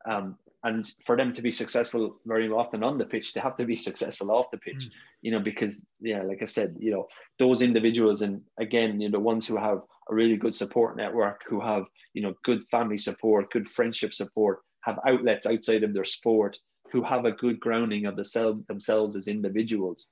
Um, 0.09 0.37
and 0.63 0.83
for 1.05 1.15
them 1.15 1.33
to 1.33 1.41
be 1.41 1.51
successful 1.51 2.19
very 2.25 2.49
often 2.49 2.83
on 2.83 2.97
the 2.97 3.05
pitch, 3.05 3.33
they 3.33 3.39
have 3.39 3.55
to 3.57 3.65
be 3.65 3.75
successful 3.75 4.31
off 4.31 4.51
the 4.51 4.57
pitch, 4.57 4.87
mm. 4.87 4.91
you 5.21 5.31
know, 5.31 5.39
because 5.39 5.85
yeah, 5.99 6.23
like 6.23 6.41
I 6.41 6.45
said, 6.45 6.75
you 6.79 6.91
know, 6.91 7.07
those 7.37 7.61
individuals 7.61 8.21
and 8.21 8.41
again, 8.59 8.99
you 8.99 9.09
know, 9.09 9.17
the 9.17 9.23
ones 9.23 9.47
who 9.47 9.57
have 9.57 9.81
a 10.09 10.15
really 10.15 10.35
good 10.35 10.55
support 10.55 10.97
network, 10.97 11.41
who 11.47 11.59
have, 11.59 11.85
you 12.13 12.21
know, 12.21 12.33
good 12.43 12.63
family 12.71 12.97
support, 12.97 13.51
good 13.51 13.67
friendship 13.67 14.13
support, 14.13 14.59
have 14.81 14.99
outlets 15.07 15.45
outside 15.45 15.83
of 15.83 15.93
their 15.93 16.05
sport, 16.05 16.57
who 16.91 17.03
have 17.03 17.25
a 17.25 17.31
good 17.31 17.59
grounding 17.59 18.05
of 18.05 18.15
the 18.15 18.25
self, 18.25 18.57
themselves 18.67 19.15
as 19.15 19.27
individuals 19.27 20.09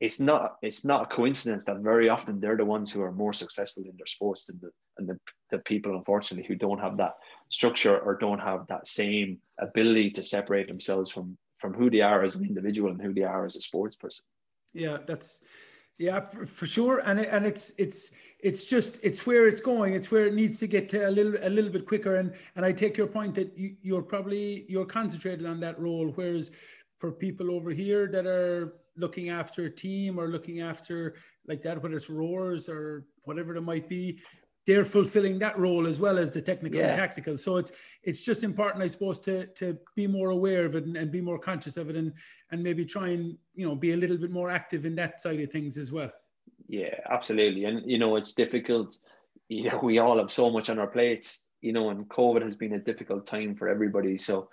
it's 0.00 0.20
not 0.20 0.56
it's 0.62 0.84
not 0.84 1.04
a 1.04 1.14
coincidence 1.14 1.64
that 1.64 1.78
very 1.78 2.08
often 2.08 2.38
they're 2.38 2.56
the 2.56 2.64
ones 2.64 2.90
who 2.90 3.02
are 3.02 3.12
more 3.12 3.32
successful 3.32 3.82
in 3.84 3.96
their 3.96 4.06
sports 4.06 4.46
than 4.46 4.58
the 4.60 4.70
and 4.98 5.08
the, 5.08 5.18
the 5.50 5.58
people 5.60 5.96
unfortunately 5.96 6.46
who 6.46 6.54
don't 6.54 6.80
have 6.80 6.96
that 6.98 7.12
structure 7.48 7.98
or 7.98 8.16
don't 8.16 8.40
have 8.40 8.66
that 8.68 8.88
same 8.88 9.38
ability 9.58 10.10
to 10.10 10.22
separate 10.22 10.68
themselves 10.68 11.10
from 11.10 11.36
from 11.58 11.72
who 11.72 11.88
they 11.88 12.02
are 12.02 12.22
as 12.22 12.36
an 12.36 12.44
individual 12.44 12.90
and 12.90 13.00
who 13.00 13.14
they 13.14 13.22
are 13.22 13.46
as 13.46 13.56
a 13.56 13.60
sports 13.60 13.96
person. 13.96 14.24
Yeah 14.74 14.98
that's 15.06 15.44
yeah 15.98 16.20
for, 16.20 16.44
for 16.44 16.66
sure. 16.66 17.00
And 17.00 17.20
it, 17.20 17.28
and 17.30 17.46
it's 17.46 17.72
it's 17.78 18.12
it's 18.40 18.66
just 18.66 19.02
it's 19.02 19.26
where 19.26 19.48
it's 19.48 19.60
going. 19.60 19.94
It's 19.94 20.10
where 20.10 20.26
it 20.26 20.34
needs 20.34 20.58
to 20.60 20.66
get 20.66 20.88
to 20.90 21.08
a 21.08 21.10
little 21.10 21.34
a 21.42 21.48
little 21.48 21.70
bit 21.70 21.86
quicker. 21.86 22.16
And 22.16 22.34
and 22.56 22.64
i 22.64 22.72
take 22.72 22.96
your 22.96 23.06
point 23.06 23.34
that 23.36 23.56
you, 23.56 23.76
you're 23.80 24.02
probably 24.02 24.64
you're 24.68 24.86
concentrated 24.86 25.46
on 25.46 25.60
that 25.60 25.78
role. 25.78 26.12
Whereas 26.14 26.50
for 26.98 27.12
people 27.12 27.50
over 27.50 27.70
here 27.70 28.06
that 28.08 28.26
are 28.26 28.74
looking 28.96 29.28
after 29.28 29.66
a 29.66 29.70
team 29.70 30.18
or 30.18 30.28
looking 30.28 30.60
after 30.60 31.14
like 31.46 31.62
that, 31.62 31.82
whether 31.82 31.96
it's 31.96 32.10
roars 32.10 32.68
or 32.68 33.04
whatever 33.24 33.54
it 33.54 33.62
might 33.62 33.88
be, 33.88 34.20
they're 34.66 34.84
fulfilling 34.84 35.38
that 35.38 35.56
role 35.58 35.86
as 35.86 36.00
well 36.00 36.18
as 36.18 36.30
the 36.30 36.42
technical 36.42 36.80
yeah. 36.80 36.88
and 36.88 36.96
tactical. 36.96 37.38
So 37.38 37.56
it's 37.56 37.72
it's 38.02 38.22
just 38.22 38.42
important, 38.42 38.82
I 38.82 38.88
suppose, 38.88 39.18
to 39.20 39.46
to 39.46 39.78
be 39.94 40.06
more 40.06 40.30
aware 40.30 40.64
of 40.64 40.74
it 40.74 40.84
and, 40.84 40.96
and, 40.96 41.10
be 41.10 41.20
more 41.20 41.38
conscious 41.38 41.76
of 41.76 41.88
it 41.88 41.96
and 41.96 42.12
and 42.50 42.62
maybe 42.62 42.84
try 42.84 43.08
and 43.08 43.36
you 43.54 43.66
know 43.66 43.76
be 43.76 43.92
a 43.92 43.96
little 43.96 44.18
bit 44.18 44.30
more 44.30 44.50
active 44.50 44.84
in 44.84 44.96
that 44.96 45.20
side 45.20 45.40
of 45.40 45.50
things 45.50 45.78
as 45.78 45.92
well. 45.92 46.10
Yeah, 46.68 46.94
absolutely. 47.08 47.64
And 47.64 47.88
you 47.88 47.98
know, 47.98 48.16
it's 48.16 48.32
difficult. 48.32 48.98
You 49.48 49.70
know, 49.70 49.78
we 49.82 49.98
all 49.98 50.18
have 50.18 50.32
so 50.32 50.50
much 50.50 50.68
on 50.68 50.80
our 50.80 50.88
plates, 50.88 51.38
you 51.60 51.72
know, 51.72 51.90
and 51.90 52.08
COVID 52.08 52.42
has 52.42 52.56
been 52.56 52.72
a 52.72 52.80
difficult 52.80 53.24
time 53.24 53.54
for 53.54 53.68
everybody. 53.68 54.18
So 54.18 54.48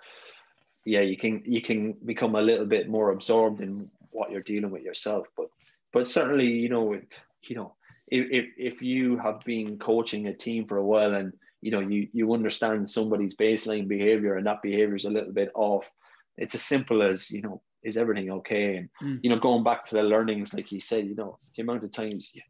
yeah, 0.84 1.00
you 1.00 1.16
can 1.16 1.42
you 1.44 1.60
can 1.60 1.94
become 2.04 2.36
a 2.36 2.42
little 2.42 2.66
bit 2.66 2.88
more 2.88 3.10
absorbed 3.10 3.60
in 3.60 3.90
what 4.10 4.30
you're 4.30 4.42
dealing 4.42 4.70
with 4.70 4.82
yourself. 4.82 5.26
But 5.36 5.48
but 5.92 6.06
certainly, 6.06 6.46
you 6.48 6.68
know, 6.68 7.00
you 7.48 7.56
know, 7.56 7.74
if 8.22 8.46
if 8.56 8.82
you 8.82 9.18
have 9.18 9.40
been 9.40 9.78
coaching 9.78 10.26
a 10.26 10.34
team 10.34 10.66
for 10.66 10.76
a 10.76 10.84
while 10.84 11.14
and 11.14 11.32
you 11.60 11.70
know 11.70 11.80
you 11.80 12.08
you 12.12 12.32
understand 12.32 12.88
somebody's 12.88 13.34
baseline 13.34 13.88
behavior 13.88 14.36
and 14.36 14.46
that 14.46 14.62
behavior 14.62 14.94
is 14.94 15.04
a 15.04 15.10
little 15.10 15.32
bit 15.32 15.50
off, 15.54 15.90
it's 16.36 16.54
as 16.54 16.62
simple 16.62 17.02
as 17.02 17.30
you 17.30 17.42
know 17.42 17.62
is 17.82 17.96
everything 17.96 18.30
okay? 18.30 18.76
And 18.76 18.88
Mm. 19.02 19.20
you 19.22 19.30
know, 19.30 19.38
going 19.38 19.64
back 19.64 19.84
to 19.86 19.94
the 19.94 20.02
learnings, 20.02 20.54
like 20.54 20.72
you 20.72 20.80
said, 20.80 21.06
you 21.06 21.14
know, 21.14 21.38
the 21.54 21.62
amount 21.62 21.84
of 21.84 21.92
times 21.92 22.30
you, 22.34 22.42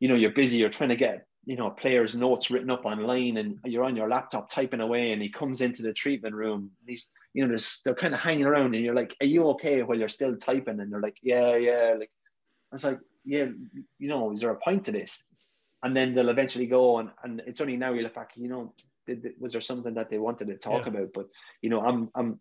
you 0.00 0.08
know 0.08 0.14
you're 0.14 0.30
busy, 0.32 0.58
you're 0.58 0.70
trying 0.70 0.90
to 0.90 0.96
get 0.96 1.26
you 1.44 1.56
know 1.56 1.68
a 1.68 1.70
players' 1.70 2.14
notes 2.14 2.50
written 2.50 2.70
up 2.70 2.84
online, 2.84 3.36
and 3.36 3.58
you're 3.64 3.84
on 3.84 3.96
your 3.96 4.08
laptop 4.08 4.50
typing 4.50 4.80
away, 4.80 5.12
and 5.12 5.22
he 5.22 5.30
comes 5.30 5.60
into 5.60 5.82
the 5.82 5.92
treatment 5.92 6.34
room. 6.34 6.70
And 6.80 6.88
he's 6.88 7.10
you 7.34 7.46
know 7.46 7.56
they're 7.84 7.94
kind 7.94 8.14
of 8.14 8.20
hanging 8.20 8.46
around, 8.46 8.74
and 8.74 8.84
you're 8.84 8.94
like, 8.94 9.16
"Are 9.20 9.26
you 9.26 9.48
okay?" 9.50 9.82
While 9.82 9.98
you're 9.98 10.08
still 10.08 10.36
typing, 10.36 10.80
and 10.80 10.92
they're 10.92 11.00
like, 11.00 11.18
"Yeah, 11.22 11.56
yeah." 11.56 11.94
Like 11.98 12.10
I 12.70 12.74
was 12.74 12.84
like, 12.84 13.00
"Yeah, 13.28 13.46
you 13.98 14.08
know, 14.08 14.32
is 14.32 14.40
there 14.40 14.50
a 14.50 14.56
point 14.56 14.84
to 14.86 14.92
this?" 14.92 15.22
And 15.82 15.96
then 15.96 16.14
they'll 16.14 16.30
eventually 16.30 16.66
go, 16.66 16.98
and 16.98 17.10
and 17.22 17.40
it's 17.46 17.60
only 17.60 17.76
now 17.76 17.92
you 17.92 18.02
look 18.02 18.14
back, 18.14 18.32
you 18.36 18.48
know, 18.48 18.74
did, 19.06 19.34
was 19.38 19.52
there 19.52 19.60
something 19.60 19.94
that 19.94 20.08
they 20.08 20.18
wanted 20.18 20.48
to 20.48 20.56
talk 20.56 20.86
Yeah. 20.86 20.92
about? 20.92 21.10
But 21.14 21.26
you 21.62 21.70
know, 21.70 21.80
I'm 21.80 22.10
I'm 22.14 22.40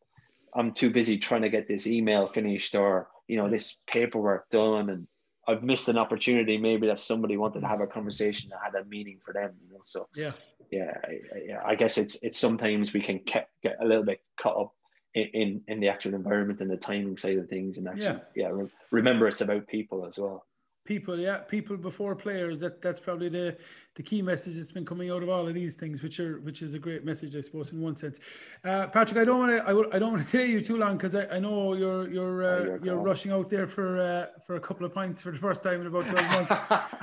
I'm 0.55 0.71
too 0.71 0.89
busy 0.89 1.17
trying 1.17 1.43
to 1.43 1.49
get 1.49 1.67
this 1.67 1.85
email 1.88 2.27
finished 2.27 2.73
or 2.75 3.09
you 3.27 3.38
know 3.38 3.49
this 3.49 3.77
paperwork 3.85 4.49
done, 4.49 4.89
and 4.89 5.07
I've 5.47 5.63
missed 5.63 5.88
an 5.89 5.97
opportunity 5.97 6.57
maybe 6.57 6.88
that 6.88 6.99
somebody 6.99 7.38
wanted 7.38 7.61
to 7.61 7.67
have 7.67 7.81
a 7.81 7.88
conversation 7.88 8.49
that 8.49 8.59
had 8.63 8.75
a 8.81 8.85
meaning 8.85 9.19
for 9.23 9.33
them. 9.33 9.51
You 9.67 9.73
know, 9.75 9.81
so 9.83 10.07
Yeah. 10.15 10.31
yeah, 10.71 10.97
I, 11.03 11.11
I- 11.35 11.43
yeah. 11.45 11.61
I 11.63 11.75
guess 11.75 11.97
it's 11.97 12.17
it's 12.21 12.38
sometimes 12.39 12.93
we 12.93 13.01
can 13.01 13.19
ke- 13.19 13.47
get 13.61 13.77
a 13.79 13.85
little 13.85 14.03
bit 14.03 14.21
caught 14.41 14.57
up 14.63 14.73
in, 15.13 15.27
in 15.41 15.61
in 15.67 15.79
the 15.79 15.89
actual 15.89 16.15
environment 16.15 16.61
and 16.61 16.71
the 16.71 16.77
timing 16.77 17.17
side 17.17 17.38
of 17.38 17.47
things, 17.49 17.77
and 17.77 17.88
actually 17.88 18.19
Yeah. 18.35 18.47
yeah, 18.47 18.49
re- 18.51 18.71
remember 18.91 19.27
it's 19.27 19.41
about 19.41 19.67
people 19.67 20.05
as 20.07 20.17
well. 20.17 20.45
People 20.88 21.19
yeah 21.19 21.38
people 21.38 21.75
before 21.77 22.15
players 22.15 22.59
that 22.59 22.81
that's 22.81 22.99
probably 22.99 23.29
the 23.29 23.57
the 23.95 24.03
key 24.03 24.21
message 24.21 24.55
that's 24.55 24.71
been 24.71 24.85
coming 24.85 25.09
out 25.11 25.21
of 25.21 25.29
all 25.29 25.47
of 25.47 25.53
these 25.53 25.75
things 25.75 26.01
which 26.01 26.19
are 26.19 26.39
which 26.39 26.61
is 26.61 26.73
a 26.73 26.79
great 26.79 27.03
message 27.03 27.35
i 27.35 27.41
suppose 27.41 27.71
in 27.73 27.81
one 27.81 27.95
sense. 27.95 28.19
Uh, 28.63 28.88
patrick 28.88 29.19
i 29.19 29.25
don't 29.25 29.39
want 29.39 29.51
to 29.57 29.63
I, 29.69 29.95
I 29.95 29.99
don't 29.99 30.13
want 30.13 30.25
to 30.25 30.31
delay 30.38 30.47
you 30.47 30.61
too 30.61 30.77
long 30.77 30.97
because 30.97 31.13
I, 31.13 31.25
I 31.35 31.39
know 31.39 31.73
you're 31.73 32.09
you're 32.09 32.43
uh, 32.43 32.57
Oh, 32.57 32.79
you're 32.83 32.97
rushing 32.97 33.31
out 33.31 33.49
there 33.49 33.67
for 33.67 33.99
uh, 33.99 34.25
for 34.45 34.55
a 34.55 34.59
couple 34.59 34.85
of 34.85 34.93
pints 34.93 35.21
for 35.21 35.31
the 35.31 35.38
first 35.38 35.63
time 35.63 35.81
in 35.81 35.88
about 35.88 36.07
12 36.07 36.31
months. 36.31 36.55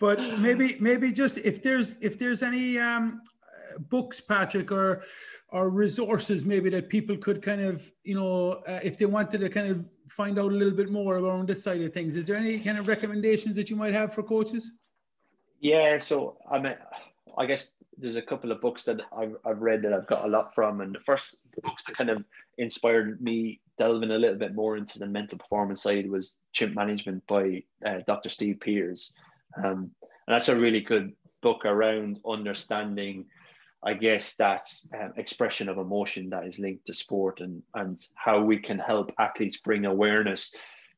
But 0.00 0.18
maybe 0.38 0.76
maybe 0.80 1.12
just 1.12 1.36
if 1.38 1.62
there's 1.62 2.00
if 2.00 2.18
there's 2.18 2.42
any 2.42 2.78
um 2.78 3.20
books 3.88 4.20
patrick 4.20 4.72
or 4.72 5.02
or 5.48 5.70
resources 5.70 6.44
maybe 6.44 6.70
that 6.70 6.88
people 6.88 7.16
could 7.16 7.40
kind 7.42 7.60
of 7.60 7.90
you 8.04 8.14
know 8.14 8.52
uh, 8.66 8.80
if 8.82 8.98
they 8.98 9.06
wanted 9.06 9.40
to 9.40 9.48
kind 9.48 9.68
of 9.68 9.88
find 10.08 10.38
out 10.38 10.52
a 10.52 10.54
little 10.54 10.74
bit 10.74 10.90
more 10.90 11.18
around 11.18 11.48
this 11.48 11.62
side 11.62 11.80
of 11.80 11.92
things 11.92 12.16
is 12.16 12.26
there 12.26 12.36
any 12.36 12.58
kind 12.58 12.78
of 12.78 12.88
recommendations 12.88 13.54
that 13.54 13.70
you 13.70 13.76
might 13.76 13.94
have 13.94 14.12
for 14.12 14.22
coaches 14.22 14.72
Yeah, 15.60 15.98
so 15.98 16.38
I 16.50 16.58
mean, 16.58 16.74
I 17.36 17.46
guess 17.46 17.74
there's 17.98 18.16
a 18.16 18.22
couple 18.22 18.50
of 18.50 18.62
books 18.62 18.84
that 18.84 19.02
I've, 19.16 19.36
I've 19.44 19.60
read 19.60 19.82
that 19.82 19.92
I've 19.92 20.06
got 20.06 20.24
a 20.24 20.28
lot 20.28 20.54
from, 20.54 20.80
and 20.80 20.94
the 20.94 21.00
first 21.00 21.36
books 21.62 21.84
that 21.84 21.96
kind 21.96 22.08
of 22.10 22.24
inspired 22.56 23.20
me 23.20 23.60
delving 23.76 24.10
a 24.10 24.18
little 24.18 24.38
bit 24.38 24.54
more 24.54 24.78
into 24.78 24.98
the 24.98 25.06
mental 25.06 25.38
performance 25.38 25.82
side 25.82 26.10
was 26.10 26.38
Chimp 26.52 26.74
Management 26.74 27.26
by 27.26 27.62
uh, 27.84 27.98
Dr. 28.06 28.30
Steve 28.30 28.58
Peters, 28.60 29.12
um, 29.62 29.90
and 30.00 30.34
that's 30.34 30.48
a 30.48 30.56
really 30.56 30.80
good 30.80 31.12
book 31.42 31.66
around 31.66 32.18
understanding, 32.26 33.26
I 33.82 33.94
guess, 33.94 34.34
that 34.36 34.62
um, 34.94 35.14
expression 35.16 35.68
of 35.68 35.78
emotion 35.78 36.30
that 36.30 36.46
is 36.46 36.58
linked 36.58 36.86
to 36.86 36.94
sport 36.94 37.40
and 37.40 37.62
and 37.74 37.98
how 38.14 38.42
we 38.42 38.58
can 38.58 38.78
help 38.78 39.12
athletes 39.18 39.58
bring 39.58 39.86
awareness 39.86 40.54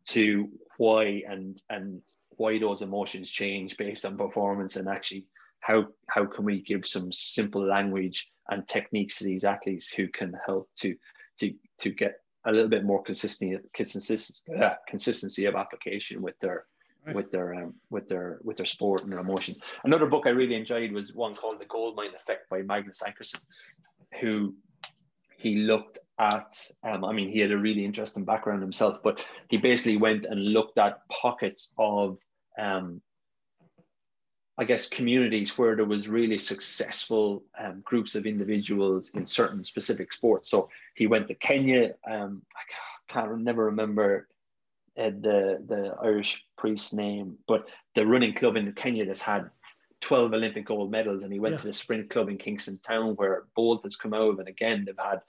to 0.08 0.48
why 0.78 1.22
and 1.28 1.60
and 1.70 2.02
why 2.36 2.58
those 2.58 2.82
emotions 2.82 3.30
change 3.30 3.76
based 3.76 4.04
on 4.04 4.16
performance 4.16 4.76
and 4.76 4.88
actually 4.88 5.26
how 5.60 5.86
how 6.08 6.26
can 6.26 6.44
we 6.44 6.60
give 6.60 6.84
some 6.84 7.12
simple 7.12 7.64
language 7.64 8.30
and 8.48 8.66
techniques 8.66 9.18
to 9.18 9.24
these 9.24 9.44
athletes 9.44 9.92
who 9.92 10.08
can 10.08 10.34
help 10.44 10.68
to 10.76 10.96
to 11.38 11.54
to 11.78 11.90
get 11.90 12.14
a 12.46 12.52
little 12.52 12.68
bit 12.68 12.84
more 12.84 13.02
consistency 13.02 13.56
consistency, 13.72 14.42
uh, 14.60 14.74
consistency 14.88 15.44
of 15.44 15.54
application 15.54 16.20
with 16.20 16.36
their 16.40 16.66
Right. 17.04 17.16
with 17.16 17.32
their 17.32 17.52
um, 17.54 17.74
with 17.90 18.06
their 18.06 18.38
with 18.44 18.56
their 18.58 18.66
sport 18.66 19.02
and 19.02 19.10
their 19.10 19.18
emotions. 19.18 19.58
Another 19.82 20.06
book 20.06 20.24
I 20.24 20.30
really 20.30 20.54
enjoyed 20.54 20.92
was 20.92 21.12
one 21.12 21.34
called 21.34 21.58
The 21.58 21.64
Gold 21.64 21.96
Mine 21.96 22.14
Effect 22.14 22.48
by 22.48 22.62
Magnus 22.62 23.02
Ankersen, 23.02 23.40
who 24.20 24.54
he 25.42 25.56
looked 25.56 25.98
at 26.18 26.54
um, 26.84 27.04
i 27.04 27.12
mean 27.12 27.28
he 27.28 27.40
had 27.40 27.50
a 27.50 27.58
really 27.58 27.84
interesting 27.84 28.24
background 28.24 28.62
himself 28.62 29.02
but 29.02 29.26
he 29.48 29.56
basically 29.56 29.96
went 29.96 30.26
and 30.26 30.52
looked 30.52 30.78
at 30.78 31.06
pockets 31.08 31.72
of 31.78 32.18
um, 32.58 33.00
i 34.56 34.64
guess 34.64 34.88
communities 34.88 35.58
where 35.58 35.74
there 35.74 35.84
was 35.84 36.08
really 36.08 36.38
successful 36.38 37.42
um, 37.58 37.80
groups 37.84 38.14
of 38.14 38.24
individuals 38.24 39.10
in 39.14 39.26
certain 39.26 39.64
specific 39.64 40.12
sports 40.12 40.48
so 40.48 40.68
he 40.94 41.06
went 41.06 41.26
to 41.26 41.34
kenya 41.34 41.92
um, 42.08 42.42
i 42.56 43.12
can't 43.12 43.40
never 43.40 43.64
remember 43.64 44.28
uh, 44.98 45.10
the 45.20 45.62
the 45.66 45.94
irish 46.02 46.44
priest's 46.58 46.92
name 46.92 47.36
but 47.48 47.66
the 47.94 48.06
running 48.06 48.32
club 48.32 48.56
in 48.56 48.72
kenya 48.72 49.04
that's 49.06 49.22
had 49.22 49.50
12 50.02 50.32
Olympic 50.32 50.66
gold 50.66 50.90
medals, 50.90 51.22
and 51.22 51.32
he 51.32 51.38
went 51.38 51.52
Yeah. 51.52 51.58
to 51.58 51.66
the 51.68 51.72
sprint 51.72 52.10
club 52.10 52.28
in 52.28 52.36
Kingston 52.36 52.78
Town 52.78 53.14
where 53.14 53.44
Bolt 53.54 53.84
has 53.84 53.96
come 53.96 54.12
out. 54.12 54.38
And 54.40 54.48
again, 54.48 54.84
they've 54.84 54.98
had 54.98 55.20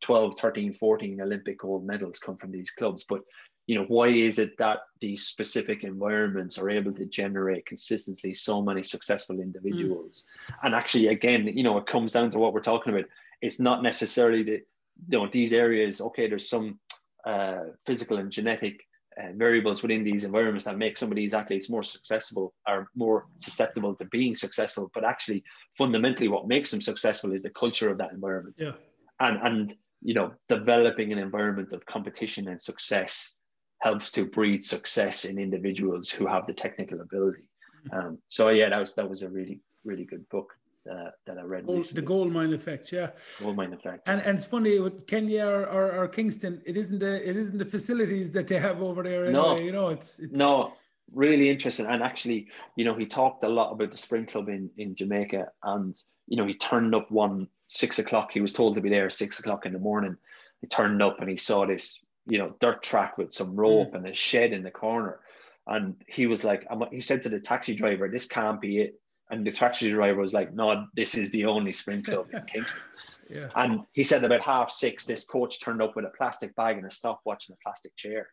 12, 0.00 0.38
13, 0.38 0.72
14 0.72 1.20
Olympic 1.20 1.58
gold 1.58 1.84
medals 1.84 2.20
come 2.20 2.36
from 2.36 2.52
these 2.52 2.70
clubs. 2.70 3.04
But, 3.04 3.22
you 3.66 3.74
know, 3.74 3.84
why 3.88 4.08
is 4.08 4.38
it 4.38 4.56
that 4.58 4.82
these 5.00 5.26
specific 5.26 5.82
environments 5.82 6.56
are 6.56 6.70
able 6.70 6.92
to 6.94 7.04
generate 7.04 7.66
consistently 7.66 8.32
so 8.32 8.62
many 8.62 8.82
successful 8.84 9.40
individuals? 9.40 10.26
And 10.62 10.74
actually, 10.74 11.08
again, 11.08 11.48
you 11.48 11.64
know, 11.64 11.76
it 11.78 11.86
comes 11.86 12.12
down 12.12 12.30
to 12.30 12.38
what 12.38 12.54
we're 12.54 12.60
talking 12.60 12.92
about. 12.92 13.08
It's 13.42 13.58
not 13.58 13.82
necessarily 13.82 14.44
that 14.44 14.62
you 15.08 15.18
know, 15.18 15.26
these 15.26 15.52
areas, 15.52 16.00
okay, 16.00 16.28
there's 16.28 16.48
some 16.48 16.78
uh, 17.24 17.64
physical 17.86 18.18
and 18.18 18.30
genetic 18.30 18.86
uh, 19.20 19.32
variables 19.34 19.82
within 19.82 20.04
these 20.04 20.24
environments 20.24 20.64
that 20.64 20.78
make 20.78 20.96
some 20.96 21.10
of 21.10 21.16
these 21.16 21.34
athletes 21.34 21.70
more 21.70 21.82
successful 21.82 22.54
are 22.66 22.88
more 22.94 23.26
susceptible 23.36 23.94
to 23.96 24.04
being 24.06 24.34
successful. 24.34 24.90
But 24.94 25.04
actually, 25.04 25.42
fundamentally, 25.76 26.28
what 26.28 26.48
makes 26.48 26.70
them 26.70 26.80
successful 26.80 27.32
is 27.32 27.42
the 27.42 27.50
culture 27.50 27.90
of 27.90 27.98
that 27.98 28.12
environment, 28.12 28.56
yeah 28.58 28.72
and 29.20 29.38
and 29.42 29.76
you 30.02 30.14
know, 30.14 30.32
developing 30.48 31.12
an 31.12 31.18
environment 31.18 31.72
of 31.72 31.86
competition 31.86 32.48
and 32.48 32.60
success 32.60 33.34
helps 33.80 34.10
to 34.12 34.26
breed 34.26 34.62
success 34.62 35.24
in 35.24 35.38
individuals 35.38 36.10
who 36.10 36.26
have 36.26 36.46
the 36.46 36.52
technical 36.52 37.00
ability. 37.00 37.44
Um, 37.92 38.18
so 38.28 38.48
yeah, 38.48 38.68
that 38.68 38.80
was 38.80 38.94
that 38.94 39.08
was 39.08 39.22
a 39.22 39.30
really 39.30 39.60
really 39.84 40.04
good 40.04 40.28
book 40.28 40.52
uh, 40.90 41.10
that 41.26 41.38
I 41.38 41.42
read 41.42 41.66
Gold- 41.66 41.86
the 41.86 42.02
gold 42.02 42.32
mine 42.32 42.52
effect 42.52 42.92
yeah 42.92 43.10
Gold 43.40 43.56
Mine 43.56 43.72
Effect. 43.72 44.08
and 44.08 44.20
and 44.20 44.36
it's 44.36 44.46
funny 44.46 44.78
with 44.80 45.06
kenya 45.06 45.46
or, 45.46 45.66
or, 45.68 45.92
or 45.92 46.08
kingston 46.08 46.60
it 46.66 46.76
isn't 46.76 46.98
the 46.98 47.28
it 47.28 47.36
isn't 47.36 47.58
the 47.58 47.64
facilities 47.64 48.32
that 48.32 48.48
they 48.48 48.58
have 48.58 48.82
over 48.82 49.02
there 49.02 49.26
anyway 49.26 49.32
No. 49.32 49.58
you 49.58 49.72
know 49.72 49.88
it's 49.90 50.18
it's 50.18 50.36
No, 50.38 50.72
really 51.14 51.48
interesting. 51.50 51.86
And 51.86 52.02
actually, 52.02 52.48
you 52.76 52.84
know, 52.86 52.94
he 52.94 53.04
talked 53.06 53.42
a 53.44 53.48
lot 53.48 53.70
about 53.72 53.90
the 53.90 53.98
spring 53.98 54.24
club 54.24 54.48
in, 54.48 54.70
in 54.78 54.94
Jamaica. 54.94 55.48
And, 55.62 55.94
you 56.26 56.36
know, 56.38 56.46
he 56.46 56.54
turned 56.54 56.94
up 56.94 57.10
one 57.10 57.48
six 57.68 57.98
o'clock. 57.98 58.30
He 58.32 58.40
was 58.40 58.54
told 58.54 58.74
to 58.76 58.80
be 58.80 58.88
there 58.88 59.10
six 59.10 59.38
o'clock 59.38 59.66
in 59.66 59.72
the 59.74 59.78
morning. 59.78 60.16
He 60.62 60.68
turned 60.68 61.02
up 61.02 61.20
and 61.20 61.28
he 61.28 61.36
saw 61.36 61.66
this, 61.66 61.98
you 62.26 62.38
know, 62.38 62.54
dirt 62.60 62.82
track 62.82 63.18
with 63.18 63.30
some 63.32 63.54
rope 63.54 63.94
and 63.94 64.06
a 64.06 64.14
shed 64.14 64.52
in 64.54 64.62
the 64.62 64.70
corner. 64.70 65.20
And 65.66 65.96
he 66.08 66.26
was 66.26 66.44
like, 66.44 66.64
I'm- 66.70 66.82
he 66.90 67.02
said 67.02 67.20
to 67.22 67.28
the 67.28 67.40
taxi 67.40 67.74
driver, 67.74 68.08
this 68.08 68.26
can't 68.26 68.60
be 68.60 68.78
it. 68.80 68.98
And 69.32 69.46
the 69.46 69.50
taxi 69.50 69.90
driver 69.90 70.20
was 70.20 70.34
like, 70.34 70.52
no, 70.52 70.86
this 70.94 71.14
is 71.14 71.30
the 71.30 71.46
only 71.46 71.72
sprint 71.72 72.04
club 72.04 72.26
in 72.34 72.42
Kingston. 72.52 72.82
yeah 73.30 73.48
And 73.56 73.80
he 73.94 74.04
said 74.04 74.22
about 74.22 74.42
half 74.42 74.70
six, 74.70 75.06
this 75.06 75.24
coach 75.24 75.58
turned 75.58 75.80
up 75.80 75.96
with 75.96 76.04
a 76.04 76.12
plastic 76.18 76.54
bag 76.54 76.76
and 76.76 76.86
a 76.86 76.90
stopwatch 76.90 77.48
and 77.48 77.56
a 77.56 77.62
plastic 77.64 77.96
chair. 77.96 78.28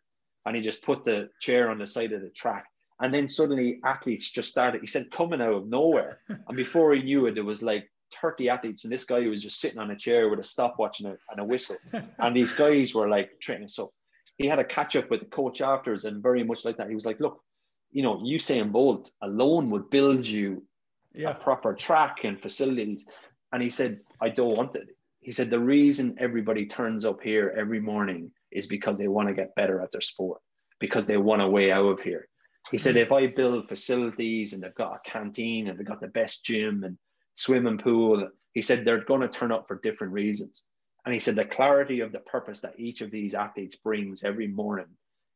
And 0.45 0.57
he 0.57 0.61
just 0.61 0.83
put 0.83 1.05
the 1.05 1.29
chair 1.39 1.71
on 1.71 1.77
the 1.77 1.87
side 1.87 2.11
of 2.11 2.21
the 2.21 2.29
track. 2.29 2.65
And 2.99 3.13
then 3.13 3.29
suddenly 3.29 3.79
athletes 3.85 4.29
just 4.29 4.51
started, 4.51 4.81
he 4.81 4.87
said, 4.87 5.09
coming 5.09 5.41
out 5.41 5.53
of 5.53 5.69
nowhere. 5.69 6.19
and 6.27 6.57
before 6.57 6.93
he 6.93 7.01
knew 7.01 7.27
it, 7.27 7.35
there 7.35 7.45
was 7.45 7.63
like 7.63 7.89
30 8.21 8.49
athletes. 8.49 8.83
And 8.83 8.91
this 8.91 9.05
guy 9.05 9.25
was 9.27 9.41
just 9.41 9.61
sitting 9.61 9.79
on 9.79 9.91
a 9.91 9.95
chair 9.95 10.27
with 10.27 10.41
a 10.41 10.43
stopwatch 10.43 10.99
and 10.99 11.13
a, 11.13 11.17
and 11.31 11.39
a 11.39 11.45
whistle. 11.45 11.77
And 12.19 12.35
these 12.35 12.53
guys 12.55 12.93
were 12.93 13.07
like 13.07 13.39
training. 13.39 13.69
So 13.69 13.93
he 14.37 14.47
had 14.47 14.59
a 14.59 14.65
catch 14.65 14.97
up 14.97 15.09
with 15.09 15.21
the 15.21 15.27
coach 15.27 15.61
afterwards 15.61 16.03
and 16.03 16.21
very 16.21 16.43
much 16.43 16.65
like 16.65 16.75
that. 16.75 16.89
He 16.89 16.95
was 16.95 17.05
like, 17.05 17.21
look, 17.21 17.41
you 17.91 18.03
know, 18.03 18.17
Usain 18.17 18.73
Bolt 18.73 19.09
alone 19.21 19.69
would 19.69 19.89
build 19.89 20.25
you 20.25 20.63
yeah 21.13 21.31
a 21.31 21.33
proper 21.35 21.73
track 21.73 22.23
and 22.23 22.41
facilities. 22.41 23.07
And 23.51 23.63
he 23.63 23.69
said, 23.69 24.01
I 24.21 24.29
don't 24.29 24.55
want 24.55 24.75
it. 24.75 24.89
He 25.21 25.31
said, 25.31 25.49
the 25.49 25.59
reason 25.59 26.15
everybody 26.19 26.65
turns 26.65 27.03
up 27.03 27.21
here 27.21 27.53
every 27.57 27.79
morning 27.79 28.31
is 28.51 28.67
because 28.67 28.97
they 28.97 29.07
want 29.07 29.27
to 29.27 29.33
get 29.33 29.55
better 29.55 29.81
at 29.81 29.91
their 29.91 30.01
sport, 30.01 30.41
because 30.79 31.07
they 31.07 31.17
want 31.17 31.41
a 31.41 31.47
way 31.47 31.71
out 31.71 31.85
of 31.85 31.99
here. 32.01 32.27
He 32.71 32.77
said, 32.77 32.95
if 32.95 33.11
I 33.11 33.27
build 33.27 33.67
facilities 33.67 34.53
and 34.53 34.61
they've 34.61 34.75
got 34.75 34.95
a 34.95 35.09
canteen 35.09 35.67
and 35.67 35.77
they've 35.77 35.85
got 35.85 36.01
the 36.01 36.07
best 36.07 36.45
gym 36.45 36.83
and 36.83 36.97
swimming 37.33 37.79
pool, 37.79 38.29
he 38.53 38.61
said, 38.61 38.85
they're 38.85 39.03
going 39.03 39.21
to 39.21 39.27
turn 39.27 39.51
up 39.51 39.67
for 39.67 39.79
different 39.81 40.13
reasons. 40.13 40.65
And 41.05 41.13
he 41.13 41.19
said, 41.19 41.35
the 41.35 41.45
clarity 41.45 42.01
of 42.01 42.11
the 42.11 42.19
purpose 42.19 42.61
that 42.61 42.79
each 42.79 43.01
of 43.01 43.09
these 43.09 43.33
athletes 43.33 43.75
brings 43.75 44.23
every 44.23 44.47
morning 44.47 44.87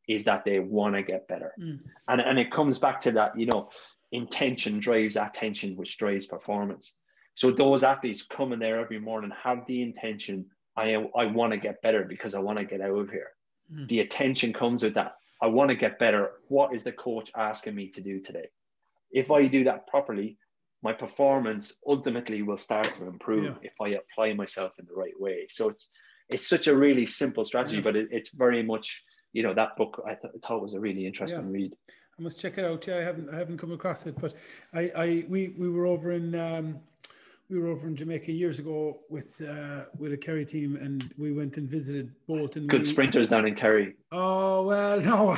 is 0.07 0.25
that 0.25 0.43
they 0.45 0.59
want 0.59 0.95
to 0.95 1.03
get 1.03 1.27
better. 1.27 1.53
Mm. 1.59 1.79
And, 2.07 2.21
and 2.21 2.39
it 2.39 2.51
comes 2.51 2.77
back 2.77 3.01
to 3.01 3.13
that, 3.13 3.39
you 3.39 3.45
know, 3.45 3.69
intention 4.13 4.79
drives 4.79 5.17
attention, 5.17 5.75
which 5.75 5.97
drives 5.97 6.27
performance. 6.27 6.95
So 7.33 7.51
those 7.51 7.83
athletes 7.83 8.21
coming 8.21 8.59
there 8.59 8.77
every 8.77 8.99
morning 8.99 9.31
have 9.43 9.65
the 9.65 9.81
intention, 9.81 10.45
I, 10.77 10.93
I 11.15 11.25
want 11.25 11.51
to 11.51 11.57
get 11.57 11.81
better 11.81 12.03
because 12.03 12.35
I 12.35 12.39
want 12.39 12.59
to 12.59 12.65
get 12.65 12.81
out 12.81 12.95
of 12.95 13.09
here. 13.09 13.31
mm. 13.71 13.87
the 13.89 14.01
attention 14.01 14.53
comes 14.53 14.83
with 14.83 14.93
that. 14.93 15.15
I 15.41 15.47
want 15.47 15.71
to 15.71 15.75
get 15.75 15.99
better. 15.99 16.31
What 16.47 16.73
is 16.75 16.83
the 16.83 16.91
coach 16.91 17.31
asking 17.35 17.75
me 17.75 17.89
to 17.89 18.01
do 18.01 18.19
today? 18.21 18.49
If 19.11 19.31
I 19.31 19.47
do 19.47 19.63
that 19.65 19.87
properly, 19.87 20.37
my 20.83 20.93
performance 20.93 21.79
ultimately 21.87 22.43
will 22.43 22.57
start 22.57 22.85
to 22.85 23.07
improve 23.07 23.57
yeah. 23.61 23.69
if 23.69 23.73
I 23.81 23.99
apply 24.01 24.33
myself 24.33 24.75
in 24.79 24.85
the 24.85 24.93
right 24.93 25.19
way. 25.19 25.47
So 25.49 25.69
it's 25.69 25.91
it's 26.29 26.47
such 26.47 26.67
a 26.67 26.75
really 26.75 27.05
simple 27.05 27.43
strategy, 27.45 27.77
yeah. 27.77 27.81
but 27.83 27.95
it, 27.95 28.07
it's 28.11 28.33
very 28.33 28.63
much 28.63 29.03
you 29.33 29.43
know 29.43 29.53
that 29.53 29.75
book 29.75 30.01
I, 30.05 30.13
th- 30.13 30.33
I 30.35 30.47
thought 30.47 30.61
was 30.61 30.75
a 30.75 30.79
really 30.79 31.05
interesting 31.05 31.47
yeah. 31.47 31.57
read. 31.57 31.73
I 32.17 32.21
must 32.21 32.39
check 32.39 32.57
it 32.57 32.65
out. 32.65 32.85
Yeah, 32.85 32.97
I 32.97 33.01
haven't 33.01 33.29
I 33.29 33.37
haven't 33.37 33.57
come 33.57 33.71
across 33.71 34.05
it, 34.05 34.15
but 34.19 34.33
I, 34.73 34.91
I 34.95 35.25
we 35.27 35.55
we 35.57 35.69
were 35.69 35.87
over 35.87 36.11
in 36.11 36.35
um, 36.35 36.79
we 37.49 37.59
were 37.59 37.67
over 37.67 37.87
in 37.87 37.95
Jamaica 37.95 38.31
years 38.31 38.59
ago 38.59 38.99
with 39.09 39.41
uh, 39.41 39.85
with 39.97 40.13
a 40.13 40.17
Kerry 40.17 40.45
team, 40.45 40.75
and 40.75 41.11
we 41.17 41.33
went 41.33 41.57
and 41.57 41.67
visited 41.67 42.11
Bolton. 42.27 42.67
Good 42.67 42.81
we, 42.81 42.85
sprinters 42.85 43.27
down 43.27 43.47
in 43.47 43.55
Kerry. 43.55 43.95
Oh 44.11 44.67
well, 44.67 45.01
no, 45.11 45.37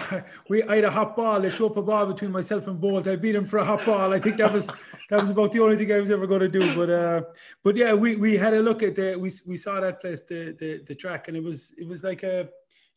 we 0.49 0.63
I 0.63 0.75
had 0.75 0.83
a 0.83 0.91
hop 0.91 1.15
ball. 1.15 1.39
They 1.39 1.49
threw 1.49 1.67
up 1.67 1.77
a 1.77 1.81
ball 1.81 2.05
between 2.05 2.31
myself 2.31 2.67
and 2.67 2.79
Bolt. 2.79 3.07
I 3.07 3.15
beat 3.15 3.35
him 3.35 3.45
for 3.45 3.59
a 3.59 3.65
hop 3.65 3.85
ball. 3.85 4.13
I 4.13 4.19
think 4.19 4.37
that 4.37 4.51
was 4.51 4.67
that 5.09 5.19
was 5.19 5.29
about 5.29 5.53
the 5.53 5.61
only 5.61 5.77
thing 5.77 5.91
I 5.93 5.99
was 5.99 6.11
ever 6.11 6.27
going 6.27 6.41
to 6.41 6.49
do. 6.49 6.75
But 6.75 6.89
uh, 6.89 7.21
but 7.63 7.75
yeah, 7.75 7.93
we, 7.93 8.17
we 8.17 8.37
had 8.37 8.53
a 8.53 8.61
look 8.61 8.83
at 8.83 8.95
the 8.95 9.17
we 9.17 9.31
we 9.47 9.57
saw 9.57 9.79
that 9.79 10.01
place 10.01 10.21
the, 10.21 10.55
the 10.59 10.83
the 10.85 10.95
track, 10.95 11.29
and 11.29 11.37
it 11.37 11.43
was 11.43 11.73
it 11.77 11.87
was 11.87 12.03
like 12.03 12.23
a 12.23 12.49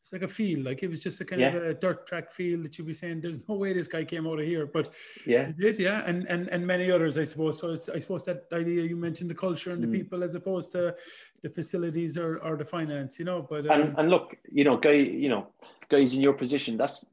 it's 0.09 0.12
like 0.14 0.22
a 0.22 0.32
field, 0.32 0.64
like 0.64 0.82
it 0.82 0.88
was 0.88 1.02
just 1.02 1.20
a 1.20 1.24
kind 1.24 1.42
yeah. 1.42 1.48
of 1.48 1.62
a 1.62 1.74
dirt 1.74 2.06
track 2.06 2.32
field 2.32 2.64
that 2.64 2.78
you'd 2.78 2.86
be 2.86 2.94
saying, 2.94 3.20
"There's 3.20 3.46
no 3.46 3.56
way 3.56 3.74
this 3.74 3.88
guy 3.88 4.04
came 4.06 4.26
out 4.26 4.38
of 4.38 4.46
here," 4.46 4.64
but 4.64 4.94
yeah, 5.26 5.48
he 5.48 5.52
did, 5.52 5.78
yeah, 5.78 6.02
and 6.06 6.26
and 6.28 6.48
and 6.48 6.66
many 6.66 6.90
others, 6.90 7.18
I 7.18 7.24
suppose. 7.24 7.59
So 7.59 7.72
it's 7.72 7.90
I 7.90 7.98
suppose 7.98 8.22
that 8.22 8.44
idea 8.50 8.84
you 8.84 8.96
mentioned 8.96 9.28
the 9.28 9.34
culture 9.34 9.70
and 9.70 9.82
the 9.82 9.86
mm. 9.86 9.92
people 9.92 10.24
as 10.24 10.34
opposed 10.34 10.72
to 10.72 10.96
the 11.42 11.50
facilities 11.50 12.16
or, 12.16 12.38
or 12.38 12.56
the 12.56 12.64
finance, 12.64 13.18
you 13.18 13.26
know. 13.26 13.42
But 13.42 13.70
um, 13.70 13.80
and, 13.80 13.98
and 13.98 14.11
look, 14.11 14.34
you 14.50 14.64
know, 14.64 14.78
guy, 14.78 14.92
you 14.92 15.28
know, 15.28 15.48
guys 15.90 16.14
in 16.14 16.22
your 16.22 16.32
position, 16.32 16.78
that's 16.78 17.04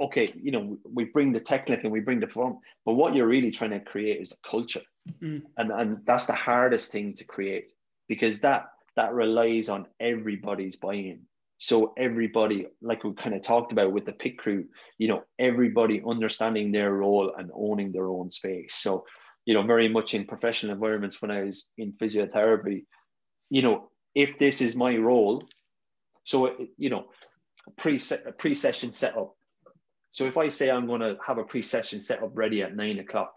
okay. 0.00 0.28
You 0.34 0.50
know, 0.50 0.78
we 0.92 1.04
bring 1.04 1.30
the 1.30 1.40
technique 1.40 1.84
and 1.84 1.92
we 1.92 2.00
bring 2.00 2.18
the 2.18 2.26
form, 2.26 2.58
but 2.84 2.94
what 2.94 3.14
you're 3.14 3.28
really 3.28 3.52
trying 3.52 3.70
to 3.70 3.78
create 3.80 4.20
is 4.20 4.32
a 4.32 4.48
culture, 4.48 4.82
mm. 5.22 5.42
and 5.58 5.70
and 5.70 6.00
that's 6.06 6.26
the 6.26 6.34
hardest 6.34 6.90
thing 6.90 7.14
to 7.14 7.24
create 7.24 7.68
because 8.08 8.40
that 8.40 8.70
that 8.96 9.12
relies 9.12 9.68
on 9.68 9.86
everybody's 10.00 10.74
buy-in 10.74 11.20
so 11.58 11.94
everybody, 11.96 12.66
like 12.82 13.02
we 13.02 13.14
kind 13.14 13.34
of 13.34 13.42
talked 13.42 13.72
about 13.72 13.92
with 13.92 14.04
the 14.04 14.12
pit 14.12 14.38
crew, 14.38 14.66
you 14.98 15.08
know, 15.08 15.22
everybody 15.38 16.02
understanding 16.06 16.70
their 16.70 16.92
role 16.92 17.32
and 17.36 17.50
owning 17.54 17.92
their 17.92 18.08
own 18.08 18.30
space. 18.30 18.74
So, 18.74 19.06
you 19.46 19.54
know, 19.54 19.62
very 19.62 19.88
much 19.88 20.12
in 20.12 20.26
professional 20.26 20.74
environments 20.74 21.22
when 21.22 21.30
I 21.30 21.44
was 21.44 21.70
in 21.78 21.92
physiotherapy, 21.92 22.84
you 23.48 23.62
know, 23.62 23.88
if 24.14 24.38
this 24.38 24.60
is 24.60 24.76
my 24.76 24.96
role, 24.96 25.42
so 26.24 26.56
you 26.76 26.90
know, 26.90 27.06
pre 27.76 28.00
pre 28.38 28.54
session 28.54 28.92
setup. 28.92 29.34
So 30.10 30.24
if 30.24 30.36
I 30.36 30.48
say 30.48 30.70
I'm 30.70 30.86
going 30.86 31.00
to 31.00 31.16
have 31.24 31.38
a 31.38 31.44
pre 31.44 31.62
session 31.62 32.00
setup 32.00 32.30
ready 32.34 32.62
at 32.62 32.76
nine 32.76 32.98
o'clock, 32.98 33.32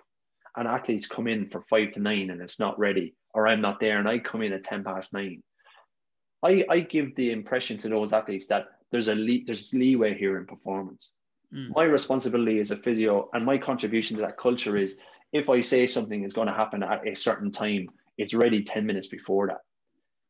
and 0.56 0.68
athletes 0.68 1.08
come 1.08 1.28
in 1.28 1.50
for 1.50 1.64
five 1.70 1.92
to 1.92 2.00
nine 2.00 2.32
and 2.32 2.42
it's 2.42 2.60
not 2.60 2.80
ready, 2.80 3.16
or 3.34 3.48
I'm 3.48 3.62
not 3.62 3.80
there 3.80 4.00
and 4.00 4.10
I 4.10 4.20
come 4.20 4.42
in 4.42 4.54
at 4.54 4.64
ten 4.64 4.84
past 4.84 5.14
nine, 5.14 5.44
I, 6.44 6.66
I 6.70 6.80
give 6.82 7.16
the 7.16 7.32
impression 7.32 7.78
to 7.80 7.90
those 7.90 8.14
athletes 8.14 8.48
that 8.48 8.68
there's 8.92 9.08
a 9.08 9.16
le- 9.16 9.44
there's 9.46 9.74
leeway 9.74 10.18
here 10.18 10.38
in 10.38 10.46
performance. 10.46 11.12
Mm. 11.54 11.70
My 11.76 11.84
responsibility 11.84 12.60
as 12.60 12.72
a 12.72 12.78
physio 12.78 13.30
and 13.34 13.46
my 13.46 13.58
contribution 13.58 14.16
to 14.18 14.22
that 14.24 14.38
culture 14.38 14.78
is 14.78 14.98
if 15.34 15.50
I 15.50 15.60
say 15.60 15.86
something 15.86 16.24
is 16.24 16.34
going 16.34 16.48
to 16.48 16.54
happen 16.54 16.84
at 16.84 17.08
a 17.08 17.16
certain 17.16 17.52
time, 17.52 17.90
it's 18.18 18.34
ready 18.34 18.64
10 18.64 18.86
minutes 18.86 19.08
before 19.08 19.48
that. 19.48 19.62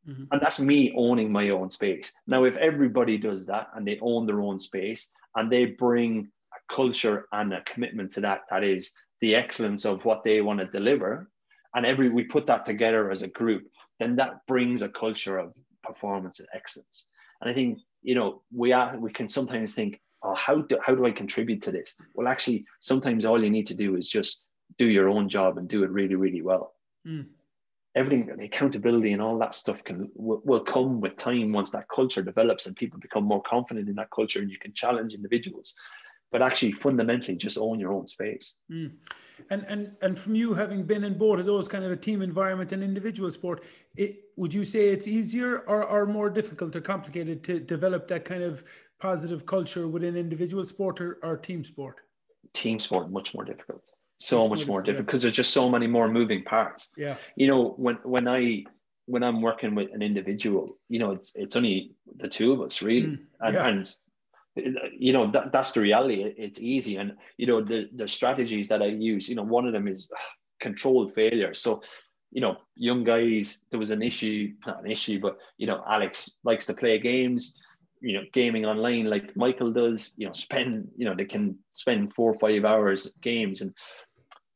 Mm-hmm. 0.08 0.26
And 0.32 0.42
that's 0.42 0.60
me 0.60 0.94
owning 0.96 1.32
my 1.32 1.50
own 1.50 1.70
space. 1.70 2.12
Now, 2.28 2.44
if 2.46 2.56
everybody 2.58 3.18
does 3.18 3.46
that 3.48 3.68
and 3.76 3.88
they 3.88 4.00
own 4.02 4.26
their 4.26 4.42
own 4.42 4.60
space 4.60 5.12
and 5.36 5.52
they 5.52 5.66
bring 5.66 6.30
a 6.54 6.74
culture 6.74 7.28
and 7.32 7.54
a 7.54 7.62
commitment 7.62 8.12
to 8.12 8.22
that, 8.22 8.42
that 8.50 8.64
is 8.64 8.94
the 9.22 9.36
excellence 9.36 9.86
of 9.86 10.06
what 10.06 10.24
they 10.24 10.42
want 10.42 10.60
to 10.60 10.66
deliver, 10.66 11.30
and 11.76 11.86
every 11.86 12.10
we 12.10 12.24
put 12.24 12.48
that 12.48 12.66
together 12.66 13.12
as 13.12 13.22
a 13.22 13.28
group, 13.28 13.64
then 14.00 14.16
that 14.16 14.46
brings 14.48 14.82
a 14.82 14.90
culture 14.90 15.38
of 15.38 15.54
performance 15.90 16.40
and 16.40 16.50
excellence. 16.54 17.08
And 17.42 17.50
I 17.50 17.54
think 17.54 17.80
you 18.02 18.16
know 18.16 18.30
we 18.62 18.72
are 18.80 18.98
we 18.98 19.12
can 19.12 19.28
sometimes 19.28 19.74
think, 19.74 20.00
oh, 20.24 20.36
how 20.36 20.56
do 20.62 20.78
how 20.86 20.94
do 20.96 21.06
I 21.06 21.12
contribute 21.12 21.62
to 21.64 21.72
this? 21.72 21.96
Well, 22.16 22.28
actually, 22.34 22.66
sometimes 22.80 23.26
all 23.26 23.44
you 23.44 23.50
need 23.50 23.68
to 23.68 23.78
do 23.86 23.96
is 23.96 24.10
just 24.10 24.44
do 24.78 24.86
your 24.86 25.10
own 25.10 25.30
job 25.30 25.58
and 25.58 25.68
do 25.68 25.84
it 25.84 25.90
really 26.00 26.16
really 26.16 26.42
well. 26.42 26.74
Mm. 27.08 27.28
Everything, 27.96 28.28
the 28.38 28.46
accountability 28.46 29.14
and 29.14 29.22
all 29.22 29.38
that 29.40 29.56
stuff 29.56 29.84
can 29.84 30.12
will, 30.16 30.42
will 30.46 30.66
come 30.74 31.02
with 31.02 31.18
time 31.18 31.52
once 31.52 31.72
that 31.72 31.90
culture 31.90 32.22
develops 32.22 32.68
and 32.68 32.76
people 32.76 33.00
become 33.00 33.24
more 33.24 33.42
confident 33.42 33.90
in 33.90 33.96
that 33.96 34.12
culture, 34.12 34.42
and 34.42 34.52
you 34.52 34.60
can 34.60 34.74
challenge 34.74 35.14
individuals 35.14 35.74
but 36.32 36.42
actually 36.42 36.72
fundamentally 36.72 37.36
just 37.36 37.58
own 37.58 37.80
your 37.80 37.94
own 37.94 38.08
space. 38.08 38.56
Mm. 38.72 38.92
And 39.50 39.66
and 39.68 39.92
and 40.02 40.20
from 40.20 40.36
you 40.36 40.54
having 40.54 40.84
been 40.84 41.04
in 41.04 41.18
both 41.18 41.40
of 41.40 41.46
those 41.46 41.68
kind 41.68 41.84
of 41.84 41.92
a 41.92 41.98
team 41.98 42.22
environment 42.22 42.72
and 42.72 42.84
individual 42.84 43.32
sport, 43.32 43.64
it, 43.96 44.18
would 44.36 44.54
you 44.54 44.64
say 44.64 44.90
it's 44.90 45.08
easier 45.08 45.60
or, 45.60 45.86
or 45.86 46.06
more 46.06 46.30
difficult 46.30 46.76
or 46.76 46.82
complicated 46.82 47.44
to 47.46 47.60
develop 47.60 48.08
that 48.10 48.26
kind 48.26 48.44
of 48.44 48.64
positive 49.00 49.46
culture 49.46 49.88
within 49.88 50.16
individual 50.16 50.66
sport 50.66 51.02
or, 51.02 51.18
or 51.24 51.38
team 51.38 51.64
sport? 51.64 51.96
Team 52.54 52.80
sport 52.80 53.12
much 53.12 53.34
more 53.34 53.46
difficult. 53.46 53.92
So 54.18 54.42
much, 54.42 54.60
much 54.60 54.68
more, 54.68 54.82
difficult 54.82 55.08
because 55.08 55.24
yeah. 55.24 55.28
there's 55.28 55.36
just 55.36 55.54
so 55.54 55.70
many 55.70 55.88
more 55.88 56.10
moving 56.10 56.44
parts. 56.44 56.92
Yeah. 56.98 57.16
You 57.38 57.48
know, 57.48 57.70
when 57.78 57.96
when 58.04 58.28
I 58.28 58.66
when 59.06 59.24
I'm 59.24 59.42
working 59.42 59.74
with 59.74 59.94
an 59.94 60.02
individual, 60.02 60.78
you 60.90 61.00
know, 61.00 61.12
it's 61.12 61.32
it's 61.36 61.56
only 61.56 61.94
the 62.18 62.28
two 62.28 62.52
of 62.52 62.62
us 62.62 62.82
really, 62.82 63.08
mm, 63.08 63.20
and, 63.40 63.54
yeah. 63.54 63.68
and 63.68 63.96
you 64.56 65.14
know 65.14 65.32
that, 65.32 65.52
that's 65.52 65.72
the 65.72 65.82
reality. 65.82 66.24
It's 66.38 66.60
easy. 66.60 66.98
And 66.98 67.14
you 67.38 67.48
know 67.48 67.62
the 67.62 67.90
the 67.96 68.08
strategies 68.08 68.68
that 68.70 68.82
i 68.82 68.88
use 68.88 69.30
you 69.30 69.36
know 69.36 69.44
one 69.44 69.66
of 69.66 69.74
them 69.74 69.88
is 69.88 70.10
controlled 70.60 71.14
failure. 71.14 71.54
So 71.54 71.82
you 72.32 72.42
know 72.42 72.58
young 72.76 73.04
guys 73.04 73.60
there 73.72 73.80
was 73.80 73.90
an 73.90 74.04
issue 74.04 74.52
not 74.68 74.84
an 74.84 74.92
issue 74.92 75.20
but 75.20 75.38
you 75.58 75.66
know 75.66 75.84
alex 75.88 76.30
likes 76.44 76.68
to 76.68 76.76
play 76.76 77.00
games 77.00 77.56
you 78.02 78.14
know 78.14 78.24
gaming 78.34 78.66
online 78.66 79.06
like 79.06 79.36
michael 79.36 79.72
does 79.72 80.14
you 80.16 80.26
know 80.26 80.34
spend 80.34 80.88
you 80.96 81.06
know 81.06 81.16
they 81.16 81.26
can 81.26 81.58
spend 81.74 82.14
four 82.14 82.32
or 82.32 82.40
five 82.40 82.66
hours 82.66 83.12
games. 83.22 83.62
And 83.62 83.74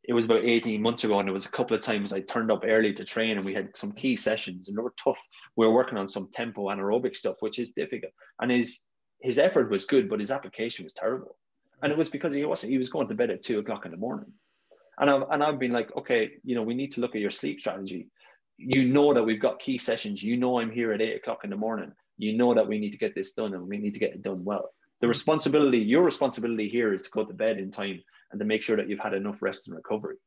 it 0.05 0.13
was 0.13 0.25
about 0.25 0.43
18 0.43 0.81
months 0.81 1.05
ago 1.05 1.19
and 1.19 1.27
there 1.27 1.33
was 1.33 1.45
a 1.45 1.51
couple 1.51 1.75
of 1.75 1.81
times 1.81 2.11
i 2.11 2.19
turned 2.19 2.51
up 2.51 2.63
early 2.65 2.93
to 2.93 3.05
train 3.05 3.37
and 3.37 3.45
we 3.45 3.53
had 3.53 3.75
some 3.75 3.93
key 3.93 4.15
sessions 4.17 4.67
and 4.67 4.77
they 4.77 4.81
were 4.81 4.93
tough. 5.01 5.19
We 5.55 5.65
were 5.65 5.73
working 5.73 5.97
on 5.97 6.07
some 6.07 6.29
tempo 6.33 6.67
anaerobic 6.67 7.15
stuff 7.15 7.37
which 7.39 7.59
is 7.59 7.71
difficult 7.71 8.11
and 8.41 8.51
his 8.51 8.81
his 9.23 9.39
effort 9.39 9.71
was 9.71 9.85
good, 9.85 10.09
but 10.09 10.19
his 10.19 10.31
application 10.31 10.83
was 10.83 10.93
terrible. 10.93 11.37
And 11.81 11.91
it 11.91 11.97
was 11.97 12.09
because 12.09 12.33
he 12.33 12.45
wasn't, 12.45 12.73
he 12.73 12.77
was 12.77 12.89
going 12.89 13.07
to 13.07 13.15
bed 13.15 13.31
at 13.31 13.41
two 13.41 13.59
o'clock 13.59 13.85
in 13.85 13.91
the 13.91 13.97
morning. 13.97 14.33
And 14.99 15.09
I've, 15.09 15.23
and 15.31 15.41
I've 15.41 15.59
been 15.59 15.71
like, 15.71 15.95
okay, 15.95 16.33
you 16.43 16.55
know, 16.55 16.61
we 16.61 16.73
need 16.73 16.91
to 16.91 17.01
look 17.01 17.15
at 17.15 17.21
your 17.21 17.31
sleep 17.31 17.61
strategy. 17.61 18.09
You 18.57 18.85
know 18.85 19.13
that 19.13 19.23
we've 19.23 19.41
got 19.41 19.59
key 19.59 19.77
sessions. 19.77 20.21
You 20.21 20.35
know, 20.35 20.59
I'm 20.59 20.69
here 20.69 20.91
at 20.91 21.01
eight 21.01 21.15
o'clock 21.15 21.45
in 21.45 21.49
the 21.49 21.55
morning. 21.55 21.93
You 22.17 22.37
know 22.37 22.53
that 22.53 22.67
we 22.67 22.79
need 22.79 22.91
to 22.91 22.97
get 22.97 23.15
this 23.15 23.31
done 23.31 23.53
and 23.53 23.65
we 23.65 23.77
need 23.77 23.93
to 23.93 23.99
get 23.99 24.11
it 24.11 24.21
done 24.21 24.43
well. 24.43 24.69
The 24.99 25.07
responsibility, 25.07 25.79
your 25.79 26.03
responsibility 26.03 26.67
here 26.67 26.93
is 26.93 27.03
to 27.03 27.09
go 27.09 27.23
to 27.23 27.33
bed 27.33 27.57
in 27.57 27.71
time 27.71 28.03
and 28.31 28.39
to 28.39 28.45
make 28.45 28.61
sure 28.61 28.75
that 28.75 28.89
you've 28.89 28.99
had 28.99 29.13
enough 29.13 29.41
rest 29.41 29.67
and 29.67 29.75
recovery. 29.75 30.17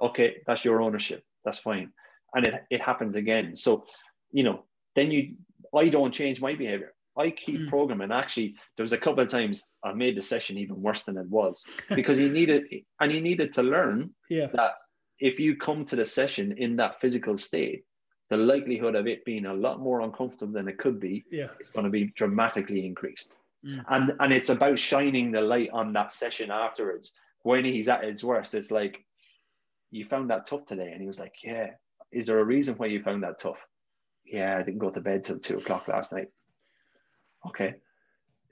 Okay, 0.00 0.36
that's 0.46 0.64
your 0.64 0.80
ownership. 0.80 1.22
That's 1.44 1.58
fine. 1.58 1.92
And 2.34 2.46
it, 2.46 2.54
it 2.70 2.80
happens 2.80 3.16
again. 3.16 3.56
So, 3.56 3.84
you 4.30 4.42
know, 4.42 4.64
then 4.96 5.10
you, 5.10 5.34
I 5.76 5.90
don't 5.90 6.12
change 6.12 6.40
my 6.40 6.54
behavior. 6.54 6.94
I 7.16 7.30
keep 7.30 7.60
mm. 7.60 7.68
programming. 7.68 8.10
Actually, 8.10 8.54
there 8.76 8.84
was 8.84 8.92
a 8.92 8.98
couple 8.98 9.22
of 9.22 9.28
times 9.28 9.64
I 9.84 9.92
made 9.92 10.16
the 10.16 10.22
session 10.22 10.58
even 10.58 10.80
worse 10.80 11.02
than 11.02 11.18
it 11.18 11.26
was 11.26 11.64
because 11.94 12.18
he 12.18 12.28
needed 12.28 12.66
and 13.00 13.12
he 13.12 13.20
needed 13.20 13.52
to 13.54 13.62
learn 13.62 14.10
yeah. 14.30 14.46
that 14.46 14.74
if 15.18 15.38
you 15.38 15.56
come 15.56 15.84
to 15.86 15.96
the 15.96 16.04
session 16.04 16.52
in 16.56 16.76
that 16.76 17.00
physical 17.00 17.36
state, 17.36 17.84
the 18.30 18.36
likelihood 18.36 18.94
of 18.94 19.06
it 19.06 19.24
being 19.24 19.46
a 19.46 19.54
lot 19.54 19.80
more 19.80 20.00
uncomfortable 20.00 20.52
than 20.52 20.68
it 20.68 20.78
could 20.78 20.98
be 20.98 21.22
yeah. 21.30 21.48
is 21.60 21.68
going 21.68 21.84
to 21.84 21.90
be 21.90 22.06
dramatically 22.16 22.86
increased. 22.86 23.32
Mm. 23.64 23.84
And 23.88 24.12
and 24.18 24.32
it's 24.32 24.48
about 24.48 24.78
shining 24.78 25.30
the 25.30 25.42
light 25.42 25.70
on 25.72 25.92
that 25.92 26.12
session 26.12 26.50
afterwards 26.50 27.12
when 27.42 27.64
he's 27.64 27.88
at 27.88 28.04
his 28.04 28.24
worst. 28.24 28.54
It's 28.54 28.70
like 28.70 29.04
you 29.90 30.06
found 30.06 30.30
that 30.30 30.46
tough 30.46 30.64
today, 30.66 30.90
and 30.92 31.00
he 31.00 31.06
was 31.06 31.20
like, 31.20 31.34
"Yeah." 31.44 31.70
Is 32.10 32.26
there 32.26 32.40
a 32.40 32.44
reason 32.44 32.74
why 32.74 32.86
you 32.86 33.02
found 33.02 33.22
that 33.22 33.38
tough? 33.38 33.58
Yeah, 34.24 34.58
I 34.58 34.62
didn't 34.62 34.80
go 34.80 34.90
to 34.90 35.00
bed 35.00 35.24
till 35.24 35.38
two 35.38 35.58
o'clock 35.58 35.88
last 35.88 36.12
night 36.12 36.28
okay. 37.46 37.76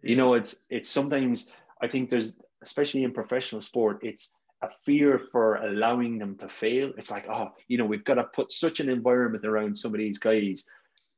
You 0.02 0.16
know 0.16 0.34
it's 0.34 0.56
it's 0.70 0.88
sometimes 0.88 1.50
i 1.82 1.86
think 1.86 2.08
there's 2.08 2.36
especially 2.62 3.04
in 3.04 3.12
professional 3.12 3.60
sport 3.60 3.98
it's 4.02 4.32
a 4.62 4.68
fear 4.84 5.20
for 5.32 5.56
allowing 5.56 6.18
them 6.18 6.36
to 6.36 6.48
fail. 6.48 6.92
It's 6.96 7.10
like 7.10 7.26
oh 7.28 7.52
you 7.68 7.78
know 7.78 7.86
we've 7.86 8.04
got 8.04 8.14
to 8.14 8.24
put 8.24 8.52
such 8.52 8.80
an 8.80 8.88
environment 8.88 9.44
around 9.44 9.76
some 9.76 9.94
of 9.94 9.98
these 9.98 10.18
guys 10.18 10.64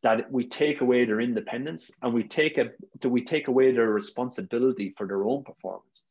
that 0.02 0.30
we 0.32 0.46
take 0.46 0.80
away 0.80 1.04
their 1.04 1.20
independence 1.20 1.90
and 2.02 2.12
we 2.12 2.24
take 2.24 2.58
a 2.58 2.70
do 3.00 3.08
we 3.08 3.24
take 3.24 3.48
away 3.48 3.72
their 3.72 3.90
responsibility 3.90 4.94
for 4.96 5.06
their 5.06 5.24
own 5.24 5.42
performance. 5.44 6.04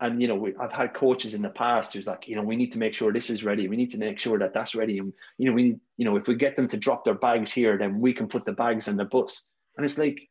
And 0.00 0.20
you 0.20 0.28
know 0.28 0.34
we, 0.34 0.54
i've 0.56 0.72
had 0.72 0.94
coaches 0.94 1.34
in 1.34 1.42
the 1.42 1.50
past 1.50 1.92
who's 1.92 2.06
like 2.06 2.28
you 2.28 2.36
know 2.36 2.42
we 2.42 2.56
need 2.56 2.72
to 2.72 2.78
make 2.78 2.94
sure 2.94 3.12
this 3.12 3.30
is 3.30 3.44
ready. 3.44 3.68
We 3.68 3.76
need 3.76 3.90
to 3.90 3.98
make 3.98 4.18
sure 4.18 4.38
that 4.38 4.54
that's 4.54 4.74
ready. 4.74 4.98
And 4.98 5.12
you 5.36 5.48
know 5.48 5.54
we 5.54 5.76
you 5.98 6.04
know 6.04 6.16
if 6.16 6.26
we 6.26 6.36
get 6.36 6.56
them 6.56 6.68
to 6.68 6.76
drop 6.76 7.04
their 7.04 7.14
bags 7.14 7.52
here 7.52 7.76
then 7.76 8.00
we 8.00 8.14
can 8.14 8.28
put 8.28 8.44
the 8.46 8.52
bags 8.52 8.88
on 8.88 8.96
the 8.96 9.04
bus. 9.04 9.46
And 9.76 9.84
it's 9.84 9.98
like 9.98 10.28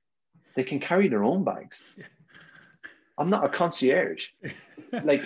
they 0.56 0.64
can 0.64 0.80
carry 0.80 1.08
their 1.08 1.24
own 1.24 1.44
bags. 1.44 1.84
I'm 3.18 3.30
not 3.30 3.46
a 3.46 3.50
concierge. 3.50 4.30
like, 5.04 5.24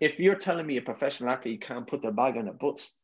if 0.00 0.18
you're 0.18 0.34
telling 0.34 0.66
me 0.66 0.76
a 0.76 0.82
professional 0.82 1.30
athlete 1.30 1.62
can't 1.62 1.86
put 1.86 2.02
their 2.02 2.12
bag 2.12 2.36
on 2.36 2.48
a 2.48 2.52
bus, 2.52 2.94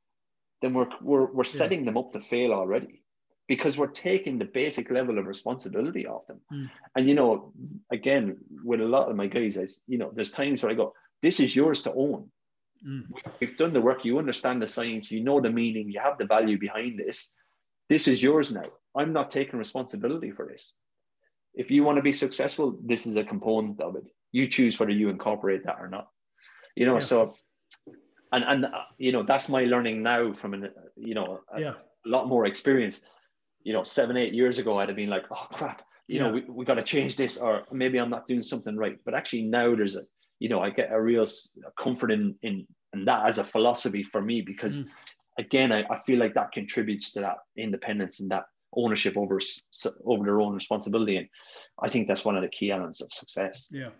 then 0.62 0.74
we're 0.74 0.88
we're 1.02 1.26
we're 1.26 1.44
setting 1.44 1.80
yeah. 1.80 1.86
them 1.86 1.98
up 1.98 2.12
to 2.12 2.20
fail 2.20 2.52
already 2.52 3.02
because 3.46 3.78
we're 3.78 3.86
taking 3.86 4.38
the 4.38 4.44
basic 4.44 4.90
level 4.90 5.18
of 5.18 5.26
responsibility 5.26 6.06
off 6.06 6.26
them. 6.26 6.40
Mm. 6.52 6.70
And 6.96 7.08
you 7.08 7.14
know, 7.14 7.52
again, 7.90 8.38
with 8.64 8.80
a 8.80 8.84
lot 8.84 9.10
of 9.10 9.16
my 9.16 9.26
guys, 9.26 9.58
I, 9.58 9.66
you 9.86 9.98
know, 9.98 10.10
there's 10.14 10.30
times 10.30 10.62
where 10.62 10.72
I 10.72 10.74
go, 10.74 10.94
"This 11.22 11.40
is 11.40 11.54
yours 11.54 11.82
to 11.82 11.92
own. 11.92 12.30
Mm. 12.86 13.06
We've 13.40 13.56
done 13.56 13.72
the 13.72 13.80
work. 13.80 14.04
You 14.04 14.18
understand 14.18 14.62
the 14.62 14.66
science. 14.66 15.10
You 15.10 15.22
know 15.22 15.40
the 15.40 15.50
meaning. 15.50 15.90
You 15.90 16.00
have 16.00 16.18
the 16.18 16.26
value 16.26 16.58
behind 16.58 16.98
this. 16.98 17.30
This 17.88 18.08
is 18.08 18.22
yours 18.22 18.52
now. 18.52 18.68
I'm 18.94 19.12
not 19.12 19.30
taking 19.30 19.58
responsibility 19.58 20.30
for 20.30 20.46
this. 20.46 20.72
If 21.56 21.70
you 21.70 21.82
want 21.82 21.96
to 21.96 22.02
be 22.02 22.12
successful, 22.12 22.78
this 22.84 23.06
is 23.06 23.16
a 23.16 23.24
component 23.24 23.80
of 23.80 23.96
it. 23.96 24.04
You 24.32 24.46
choose 24.46 24.78
whether 24.78 24.92
you 24.92 25.08
incorporate 25.08 25.64
that 25.64 25.78
or 25.80 25.88
not. 25.88 26.08
You 26.74 26.86
know, 26.86 26.94
yeah. 26.94 27.00
so." 27.00 27.34
And, 28.32 28.44
and 28.44 28.64
uh, 28.66 28.82
you 28.98 29.12
know 29.12 29.22
that's 29.22 29.48
my 29.48 29.64
learning 29.64 30.02
now 30.02 30.32
from 30.32 30.52
an 30.52 30.70
you 30.96 31.14
know 31.14 31.40
a, 31.54 31.60
yeah. 31.60 31.74
a 32.04 32.08
lot 32.08 32.26
more 32.26 32.44
experience 32.44 33.00
you 33.66 33.72
know, 33.72 33.82
seven, 33.82 34.16
eight 34.16 34.32
years 34.32 34.58
ago, 34.58 34.78
I'd 34.78 34.88
have 34.88 34.94
been 34.96 35.10
like, 35.10 35.24
oh 35.28 35.48
crap, 35.50 35.82
you 36.06 36.18
yeah. 36.18 36.28
know, 36.28 36.34
we, 36.34 36.44
we 36.48 36.64
got 36.64 36.76
to 36.76 36.84
change 36.84 37.16
this, 37.16 37.36
or 37.36 37.64
maybe 37.72 37.98
I'm 37.98 38.10
not 38.10 38.28
doing 38.28 38.40
something 38.40 38.76
right. 38.76 38.96
But 39.04 39.14
actually 39.14 39.42
now 39.42 39.74
there's 39.74 39.96
a, 39.96 40.02
you 40.38 40.48
know, 40.48 40.60
I 40.60 40.70
get 40.70 40.92
a 40.92 41.02
real 41.02 41.26
comfort 41.76 42.12
in, 42.12 42.36
in, 42.42 42.64
in 42.94 43.04
that 43.06 43.26
as 43.26 43.38
a 43.38 43.44
philosophy 43.44 44.04
for 44.04 44.22
me, 44.22 44.40
because 44.40 44.82
mm. 44.82 44.88
again, 45.36 45.72
I, 45.72 45.84
I 45.90 45.98
feel 45.98 46.20
like 46.20 46.34
that 46.34 46.52
contributes 46.52 47.12
to 47.14 47.22
that 47.22 47.38
independence 47.56 48.20
and 48.20 48.30
that 48.30 48.44
ownership 48.74 49.16
over, 49.16 49.38
over 50.04 50.24
their 50.24 50.40
own 50.40 50.54
responsibility. 50.54 51.16
And 51.16 51.28
I 51.82 51.88
think 51.88 52.08
that's 52.08 52.24
one 52.24 52.36
of 52.36 52.42
the 52.42 52.48
key 52.48 52.70
elements 52.70 53.00
of 53.00 53.12
success. 53.12 53.68
Yeah. 53.70 53.90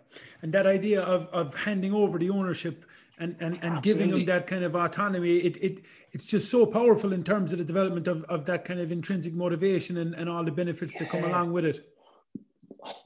And 0.41 0.53
that 0.53 0.65
idea 0.65 1.01
of, 1.01 1.27
of 1.27 1.53
handing 1.55 1.93
over 1.93 2.17
the 2.17 2.29
ownership 2.29 2.85
and, 3.19 3.35
and, 3.39 3.57
and 3.61 3.81
giving 3.81 4.11
them 4.11 4.25
that 4.25 4.47
kind 4.47 4.63
of 4.63 4.75
autonomy, 4.75 5.37
it, 5.37 5.57
it 5.57 5.81
it's 6.11 6.25
just 6.25 6.49
so 6.49 6.65
powerful 6.65 7.13
in 7.13 7.23
terms 7.23 7.51
of 7.51 7.59
the 7.59 7.65
development 7.65 8.07
of, 8.07 8.23
of 8.25 8.45
that 8.45 8.65
kind 8.65 8.79
of 8.79 8.91
intrinsic 8.91 9.33
motivation 9.33 9.97
and, 9.97 10.15
and 10.15 10.29
all 10.29 10.43
the 10.43 10.51
benefits 10.51 10.95
yeah. 10.95 11.03
that 11.03 11.09
come 11.09 11.23
along 11.23 11.51
with 11.51 11.65
it. 11.65 11.87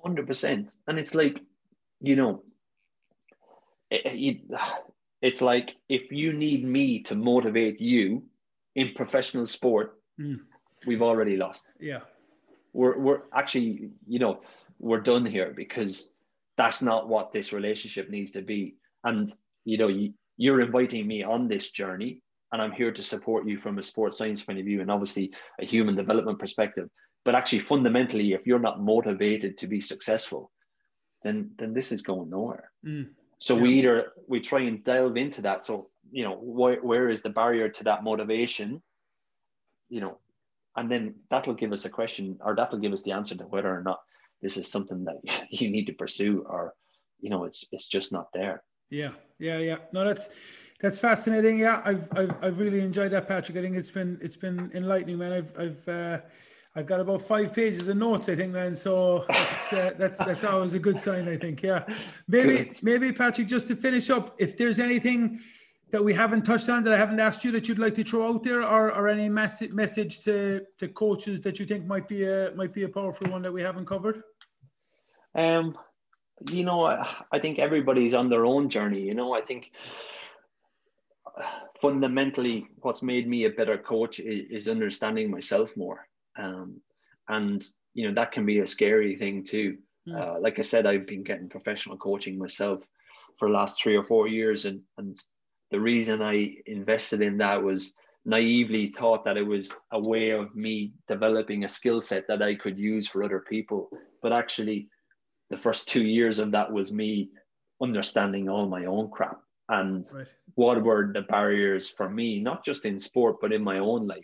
100%. 0.05 0.75
And 0.87 0.99
it's 0.99 1.15
like, 1.15 1.39
you 1.99 2.15
know, 2.15 2.43
it, 3.89 4.41
it's 5.21 5.41
like 5.41 5.75
if 5.89 6.11
you 6.11 6.33
need 6.33 6.65
me 6.65 7.03
to 7.03 7.15
motivate 7.15 7.79
you 7.79 8.23
in 8.75 8.93
professional 8.95 9.45
sport, 9.45 9.99
mm. 10.19 10.39
We've 10.85 11.01
already 11.01 11.37
lost. 11.37 11.71
Yeah. 11.79 11.99
We're, 12.73 12.97
we're 12.97 13.21
actually, 13.33 13.89
you 14.07 14.19
know, 14.19 14.41
we're 14.79 15.01
done 15.01 15.25
here 15.25 15.53
because 15.55 16.09
that's 16.57 16.81
not 16.81 17.07
what 17.07 17.31
this 17.31 17.53
relationship 17.53 18.09
needs 18.09 18.31
to 18.31 18.41
be. 18.41 18.75
And 19.03 19.31
you 19.65 19.77
know, 19.77 19.87
you, 19.87 20.13
you're 20.37 20.61
inviting 20.61 21.07
me 21.07 21.23
on 21.23 21.47
this 21.47 21.71
journey 21.71 22.21
and 22.51 22.61
I'm 22.61 22.71
here 22.71 22.91
to 22.91 23.03
support 23.03 23.47
you 23.47 23.57
from 23.57 23.77
a 23.77 23.83
sports 23.83 24.17
science 24.17 24.43
point 24.43 24.59
of 24.59 24.65
view 24.65 24.81
and 24.81 24.91
obviously 24.91 25.31
a 25.59 25.65
human 25.65 25.95
development 25.95 26.39
perspective. 26.39 26.89
But 27.23 27.35
actually, 27.35 27.59
fundamentally, 27.59 28.33
if 28.33 28.47
you're 28.47 28.59
not 28.59 28.81
motivated 28.81 29.57
to 29.59 29.67
be 29.67 29.79
successful, 29.79 30.51
then 31.23 31.51
then 31.57 31.73
this 31.73 31.91
is 31.91 32.01
going 32.01 32.29
nowhere. 32.29 32.71
Mm. 32.85 33.09
So 33.37 33.55
yeah. 33.55 33.61
we 33.61 33.69
either 33.73 34.11
we 34.27 34.39
try 34.39 34.61
and 34.61 34.83
delve 34.83 35.17
into 35.17 35.43
that. 35.43 35.63
So 35.63 35.89
you 36.11 36.23
know, 36.23 36.35
wh- 36.35 36.83
where 36.83 37.09
is 37.09 37.21
the 37.21 37.29
barrier 37.29 37.69
to 37.69 37.83
that 37.85 38.03
motivation? 38.03 38.81
You 39.89 40.01
know, 40.01 40.17
and 40.75 40.89
then 40.89 41.15
that'll 41.29 41.53
give 41.53 41.71
us 41.71 41.85
a 41.85 41.89
question, 41.89 42.37
or 42.43 42.55
that'll 42.55 42.79
give 42.79 42.93
us 42.93 43.01
the 43.01 43.11
answer 43.11 43.35
to 43.35 43.43
whether 43.45 43.73
or 43.73 43.83
not 43.83 44.01
this 44.41 44.57
is 44.57 44.71
something 44.71 45.05
that 45.05 45.47
you 45.49 45.69
need 45.69 45.85
to 45.85 45.93
pursue, 45.93 46.45
or 46.47 46.73
you 47.19 47.29
know, 47.29 47.45
it's 47.45 47.65
it's 47.71 47.87
just 47.87 48.11
not 48.11 48.27
there. 48.33 48.63
Yeah, 48.89 49.11
yeah, 49.39 49.59
yeah. 49.59 49.77
No, 49.93 50.05
that's 50.05 50.29
that's 50.79 50.99
fascinating. 50.99 51.59
Yeah, 51.59 51.81
I've 51.85 52.07
I've, 52.15 52.43
I've 52.43 52.59
really 52.59 52.81
enjoyed 52.81 53.11
that, 53.11 53.27
Patrick. 53.27 53.57
I 53.57 53.61
think 53.61 53.75
it's 53.75 53.91
been 53.91 54.17
it's 54.21 54.35
been 54.35 54.71
enlightening, 54.73 55.17
man. 55.17 55.33
I've 55.33 55.59
I've 55.59 55.87
uh, 55.87 56.17
I've 56.75 56.85
got 56.85 57.01
about 57.01 57.21
five 57.21 57.53
pages 57.53 57.87
of 57.89 57.97
notes, 57.97 58.29
I 58.29 58.35
think, 58.35 58.53
man. 58.53 58.75
So 58.75 59.25
that's 59.27 59.73
uh, 59.73 59.91
that's 59.97 60.17
that's 60.19 60.43
always 60.43 60.73
a 60.73 60.79
good 60.79 60.97
sign, 60.97 61.27
I 61.27 61.37
think. 61.37 61.61
Yeah, 61.61 61.83
maybe 62.27 62.71
maybe 62.81 63.11
Patrick, 63.11 63.47
just 63.47 63.67
to 63.67 63.75
finish 63.75 64.09
up, 64.09 64.35
if 64.39 64.57
there's 64.57 64.79
anything 64.79 65.39
that 65.91 66.03
we 66.03 66.13
haven't 66.13 66.43
touched 66.43 66.69
on 66.69 66.83
that 66.83 66.93
I 66.93 66.97
haven't 66.97 67.19
asked 67.19 67.43
you 67.43 67.51
that 67.51 67.67
you'd 67.67 67.79
like 67.79 67.95
to 67.95 68.03
throw 68.03 68.33
out 68.33 68.43
there, 68.43 68.63
or, 68.63 68.93
or 68.93 69.07
any 69.07 69.29
message 69.29 69.71
message 69.71 70.23
to 70.25 70.61
to 70.77 70.87
coaches 70.87 71.41
that 71.41 71.59
you 71.59 71.65
think 71.65 71.85
might 71.85 72.07
be 72.07 72.23
a 72.25 72.51
might 72.55 72.73
be 72.73 72.83
a 72.83 72.89
powerful 72.89 73.31
one 73.31 73.41
that 73.43 73.53
we 73.53 73.61
haven't 73.61 73.85
covered. 73.85 74.23
Um, 75.35 75.77
you 76.49 76.65
know, 76.65 76.85
I 77.31 77.39
think 77.39 77.59
everybody's 77.59 78.13
on 78.13 78.29
their 78.29 78.45
own 78.45 78.69
journey. 78.69 79.01
You 79.01 79.13
know, 79.13 79.33
I 79.33 79.41
think 79.41 79.71
fundamentally 81.81 82.67
what's 82.81 83.01
made 83.01 83.27
me 83.27 83.45
a 83.45 83.49
better 83.49 83.77
coach 83.77 84.19
is, 84.19 84.49
is 84.49 84.67
understanding 84.67 85.31
myself 85.31 85.77
more. 85.77 86.07
Um, 86.37 86.81
and, 87.27 87.63
you 87.93 88.07
know, 88.07 88.13
that 88.15 88.31
can 88.31 88.45
be 88.45 88.59
a 88.59 88.67
scary 88.67 89.15
thing 89.15 89.43
too. 89.43 89.77
Mm. 90.07 90.19
Uh, 90.19 90.39
like 90.39 90.59
I 90.59 90.63
said, 90.63 90.85
I've 90.85 91.07
been 91.07 91.23
getting 91.23 91.47
professional 91.47 91.97
coaching 91.97 92.37
myself 92.37 92.85
for 93.37 93.47
the 93.47 93.53
last 93.53 93.81
three 93.81 93.95
or 93.95 94.03
four 94.03 94.27
years. 94.27 94.65
And, 94.65 94.81
and 94.97 95.15
the 95.71 95.79
reason 95.79 96.21
I 96.21 96.57
invested 96.65 97.21
in 97.21 97.37
that 97.37 97.63
was 97.63 97.93
naively 98.25 98.87
thought 98.87 99.25
that 99.25 99.37
it 99.37 99.45
was 99.45 99.73
a 99.91 99.99
way 99.99 100.29
of 100.29 100.53
me 100.55 100.93
developing 101.07 101.63
a 101.63 101.69
skill 101.69 102.01
set 102.01 102.27
that 102.27 102.41
I 102.41 102.55
could 102.55 102.77
use 102.77 103.07
for 103.07 103.23
other 103.23 103.39
people. 103.39 103.89
But 104.21 104.33
actually, 104.33 104.89
the 105.49 105.57
first 105.57 105.87
two 105.87 106.05
years 106.05 106.39
of 106.39 106.51
that 106.51 106.71
was 106.71 106.91
me 106.91 107.29
understanding 107.81 108.47
all 108.47 108.67
my 108.67 108.85
own 108.85 109.09
crap 109.09 109.39
and 109.69 110.05
right. 110.13 110.33
what 110.55 110.83
were 110.83 111.11
the 111.11 111.21
barriers 111.21 111.89
for 111.89 112.09
me, 112.09 112.39
not 112.41 112.63
just 112.63 112.85
in 112.85 112.99
sport, 112.99 113.37
but 113.41 113.53
in 113.53 113.63
my 113.63 113.79
own 113.79 114.05
life. 114.07 114.23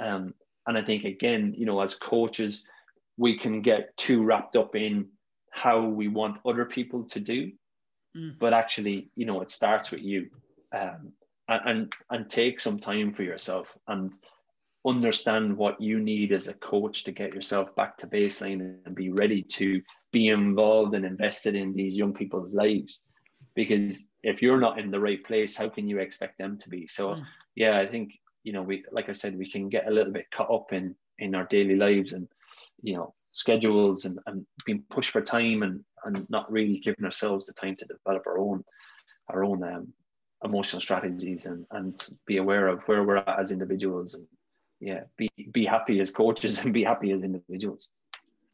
Um, 0.00 0.34
and 0.66 0.78
I 0.78 0.82
think, 0.82 1.04
again, 1.04 1.54
you 1.56 1.66
know, 1.66 1.80
as 1.80 1.94
coaches, 1.94 2.64
we 3.16 3.36
can 3.36 3.60
get 3.60 3.96
too 3.96 4.24
wrapped 4.24 4.56
up 4.56 4.74
in 4.74 5.08
how 5.50 5.86
we 5.86 6.08
want 6.08 6.40
other 6.46 6.64
people 6.64 7.04
to 7.04 7.20
do. 7.20 7.52
Mm. 8.16 8.38
But 8.38 8.54
actually, 8.54 9.10
you 9.14 9.26
know, 9.26 9.42
it 9.42 9.50
starts 9.50 9.90
with 9.90 10.02
you. 10.02 10.30
Um, 10.72 11.12
and, 11.48 11.92
and 12.10 12.28
take 12.28 12.60
some 12.60 12.78
time 12.78 13.12
for 13.12 13.22
yourself 13.24 13.76
and 13.88 14.12
understand 14.86 15.56
what 15.56 15.80
you 15.80 16.00
need 16.00 16.32
as 16.32 16.48
a 16.48 16.54
coach 16.54 17.04
to 17.04 17.12
get 17.12 17.34
yourself 17.34 17.74
back 17.76 17.96
to 17.98 18.06
baseline 18.06 18.76
and 18.84 18.94
be 18.94 19.10
ready 19.10 19.42
to 19.42 19.80
be 20.12 20.28
involved 20.28 20.94
and 20.94 21.04
invested 21.04 21.54
in 21.54 21.74
these 21.74 21.94
young 21.94 22.12
people's 22.12 22.54
lives 22.54 23.02
because 23.54 24.06
if 24.22 24.42
you're 24.42 24.60
not 24.60 24.78
in 24.78 24.90
the 24.90 24.98
right 24.98 25.24
place 25.24 25.56
how 25.56 25.68
can 25.68 25.88
you 25.88 25.98
expect 25.98 26.38
them 26.38 26.58
to 26.58 26.68
be 26.68 26.86
so 26.88 27.10
mm. 27.10 27.22
yeah 27.54 27.78
i 27.78 27.86
think 27.86 28.18
you 28.44 28.52
know 28.52 28.62
we 28.62 28.84
like 28.90 29.08
i 29.08 29.12
said 29.12 29.38
we 29.38 29.50
can 29.50 29.68
get 29.68 29.86
a 29.86 29.90
little 29.90 30.12
bit 30.12 30.26
caught 30.34 30.50
up 30.50 30.72
in 30.72 30.94
in 31.18 31.34
our 31.34 31.46
daily 31.46 31.76
lives 31.76 32.12
and 32.12 32.26
you 32.82 32.96
know 32.96 33.14
schedules 33.30 34.04
and, 34.04 34.18
and 34.26 34.44
being 34.66 34.82
pushed 34.90 35.10
for 35.10 35.22
time 35.22 35.62
and 35.62 35.82
and 36.04 36.28
not 36.28 36.50
really 36.50 36.78
giving 36.78 37.04
ourselves 37.04 37.46
the 37.46 37.52
time 37.52 37.76
to 37.76 37.86
develop 37.86 38.26
our 38.26 38.38
own 38.38 38.64
our 39.28 39.44
own 39.44 39.62
um, 39.62 39.92
emotional 40.44 40.80
strategies 40.80 41.46
and 41.46 41.66
and 41.70 42.06
be 42.26 42.38
aware 42.38 42.68
of 42.68 42.82
where 42.82 43.04
we're 43.04 43.16
at 43.16 43.38
as 43.38 43.50
individuals 43.50 44.14
and 44.14 44.26
yeah, 44.80 45.02
be 45.16 45.30
be 45.52 45.64
happy 45.64 46.00
as 46.00 46.10
coaches 46.10 46.58
and 46.64 46.74
be 46.74 46.84
happy 46.84 47.12
as 47.12 47.22
individuals. 47.22 47.88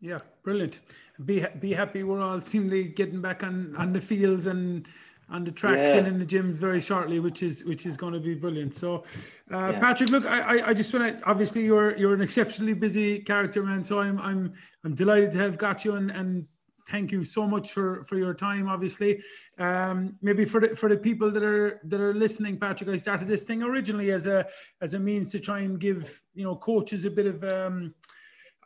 Yeah, 0.00 0.20
brilliant. 0.44 0.80
Be 1.24 1.44
be 1.58 1.72
happy. 1.72 2.04
We're 2.04 2.20
all 2.20 2.40
seemingly 2.40 2.84
getting 2.84 3.20
back 3.20 3.42
on 3.42 3.74
on 3.76 3.92
the 3.92 4.00
fields 4.00 4.46
and 4.46 4.86
on 5.30 5.44
the 5.44 5.50
tracks 5.50 5.92
yeah. 5.92 5.98
and 5.98 6.06
in 6.06 6.18
the 6.18 6.24
gyms 6.24 6.54
very 6.54 6.80
shortly, 6.80 7.18
which 7.18 7.42
is 7.42 7.64
which 7.64 7.84
is 7.86 7.96
going 7.96 8.12
to 8.12 8.20
be 8.20 8.34
brilliant. 8.34 8.74
So, 8.74 9.04
uh, 9.52 9.72
yeah. 9.72 9.80
Patrick, 9.80 10.10
look, 10.10 10.24
I 10.24 10.68
I 10.68 10.74
just 10.74 10.94
want 10.94 11.18
to 11.18 11.28
obviously 11.28 11.64
you're 11.64 11.96
you're 11.96 12.14
an 12.14 12.20
exceptionally 12.20 12.74
busy 12.74 13.20
character, 13.20 13.62
man. 13.62 13.82
So 13.82 13.98
I'm 13.98 14.18
I'm 14.20 14.52
I'm 14.84 14.94
delighted 14.94 15.32
to 15.32 15.38
have 15.38 15.58
got 15.58 15.84
you 15.84 15.96
and 15.96 16.10
and 16.10 16.46
thank 16.88 17.12
you 17.12 17.24
so 17.24 17.46
much 17.46 17.72
for 17.72 18.02
for 18.04 18.16
your 18.16 18.34
time. 18.34 18.68
Obviously, 18.68 19.22
um, 19.58 20.16
maybe 20.22 20.44
for 20.44 20.60
the 20.60 20.74
for 20.74 20.88
the 20.88 20.96
people 20.96 21.30
that 21.30 21.42
are 21.42 21.80
that 21.84 22.00
are 22.00 22.14
listening, 22.14 22.58
Patrick, 22.58 22.90
I 22.90 22.96
started 22.96 23.28
this 23.28 23.44
thing 23.44 23.62
originally 23.62 24.10
as 24.10 24.26
a 24.26 24.46
as 24.80 24.94
a 24.94 24.98
means 24.98 25.30
to 25.32 25.40
try 25.40 25.60
and 25.60 25.78
give 25.78 26.22
you 26.34 26.44
know 26.44 26.56
coaches 26.56 27.04
a 27.04 27.10
bit 27.10 27.26
of 27.26 27.44
um, 27.44 27.94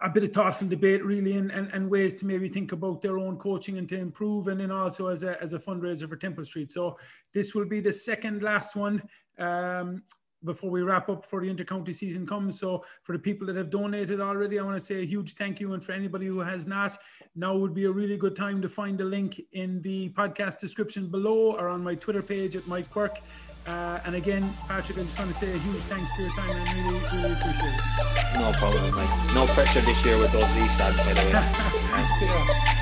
a 0.02 0.10
bit 0.10 0.24
of 0.24 0.32
thoughtful 0.32 0.68
debate 0.68 1.04
really 1.04 1.36
and, 1.36 1.50
and, 1.52 1.68
and 1.72 1.88
ways 1.88 2.12
to 2.14 2.26
maybe 2.26 2.48
think 2.48 2.72
about 2.72 3.00
their 3.02 3.18
own 3.18 3.36
coaching 3.38 3.78
and 3.78 3.88
to 3.88 3.96
improve 3.96 4.48
and 4.48 4.60
then 4.60 4.72
also 4.72 5.06
as 5.06 5.22
a, 5.22 5.40
as 5.40 5.54
a 5.54 5.58
fundraiser 5.58 6.08
for 6.08 6.16
Temple 6.16 6.44
Street. 6.44 6.72
So 6.72 6.98
this 7.32 7.54
will 7.54 7.66
be 7.66 7.78
the 7.78 7.92
second 7.92 8.42
last 8.42 8.74
one. 8.74 9.00
Um, 9.38 10.02
before 10.44 10.70
we 10.70 10.82
wrap 10.82 11.08
up 11.08 11.26
for 11.26 11.40
the 11.40 11.52
intercounty 11.52 11.94
season 11.94 12.26
comes. 12.26 12.58
So 12.58 12.84
for 13.02 13.12
the 13.12 13.18
people 13.18 13.46
that 13.46 13.56
have 13.56 13.70
donated 13.70 14.20
already, 14.20 14.58
I 14.58 14.62
want 14.62 14.76
to 14.76 14.80
say 14.80 15.02
a 15.02 15.06
huge 15.06 15.34
thank 15.34 15.60
you. 15.60 15.74
And 15.74 15.84
for 15.84 15.92
anybody 15.92 16.26
who 16.26 16.40
has 16.40 16.66
not, 16.66 16.96
now 17.34 17.56
would 17.56 17.74
be 17.74 17.84
a 17.84 17.90
really 17.90 18.16
good 18.16 18.36
time 18.36 18.60
to 18.62 18.68
find 18.68 18.98
the 18.98 19.04
link 19.04 19.40
in 19.52 19.80
the 19.82 20.10
podcast 20.10 20.60
description 20.60 21.10
below 21.10 21.52
or 21.52 21.68
on 21.68 21.82
my 21.82 21.94
Twitter 21.94 22.22
page 22.22 22.56
at 22.56 22.66
Mike 22.66 22.90
Quirke. 22.90 23.20
Uh, 23.66 24.00
and 24.04 24.14
again, 24.16 24.42
Patrick, 24.66 24.98
I 24.98 25.02
just 25.02 25.18
want 25.18 25.30
to 25.30 25.36
say 25.36 25.50
a 25.50 25.58
huge 25.58 25.82
thanks 25.84 26.14
for 26.14 26.22
your 26.22 26.30
time 26.30 26.50
and 26.50 26.86
really, 26.86 27.00
really 27.14 27.32
appreciate 27.32 27.74
it. 27.74 28.40
No 28.40 28.52
problem, 28.52 28.82
mate. 28.96 29.34
No 29.34 29.46
pressure 29.54 29.80
this 29.80 30.04
year 30.04 30.18
with 30.18 30.32
those 30.32 30.44
ads, 30.44 30.98
by 31.06 31.12
the 31.12 31.26
way. 31.26 31.32
yeah. 31.32 32.78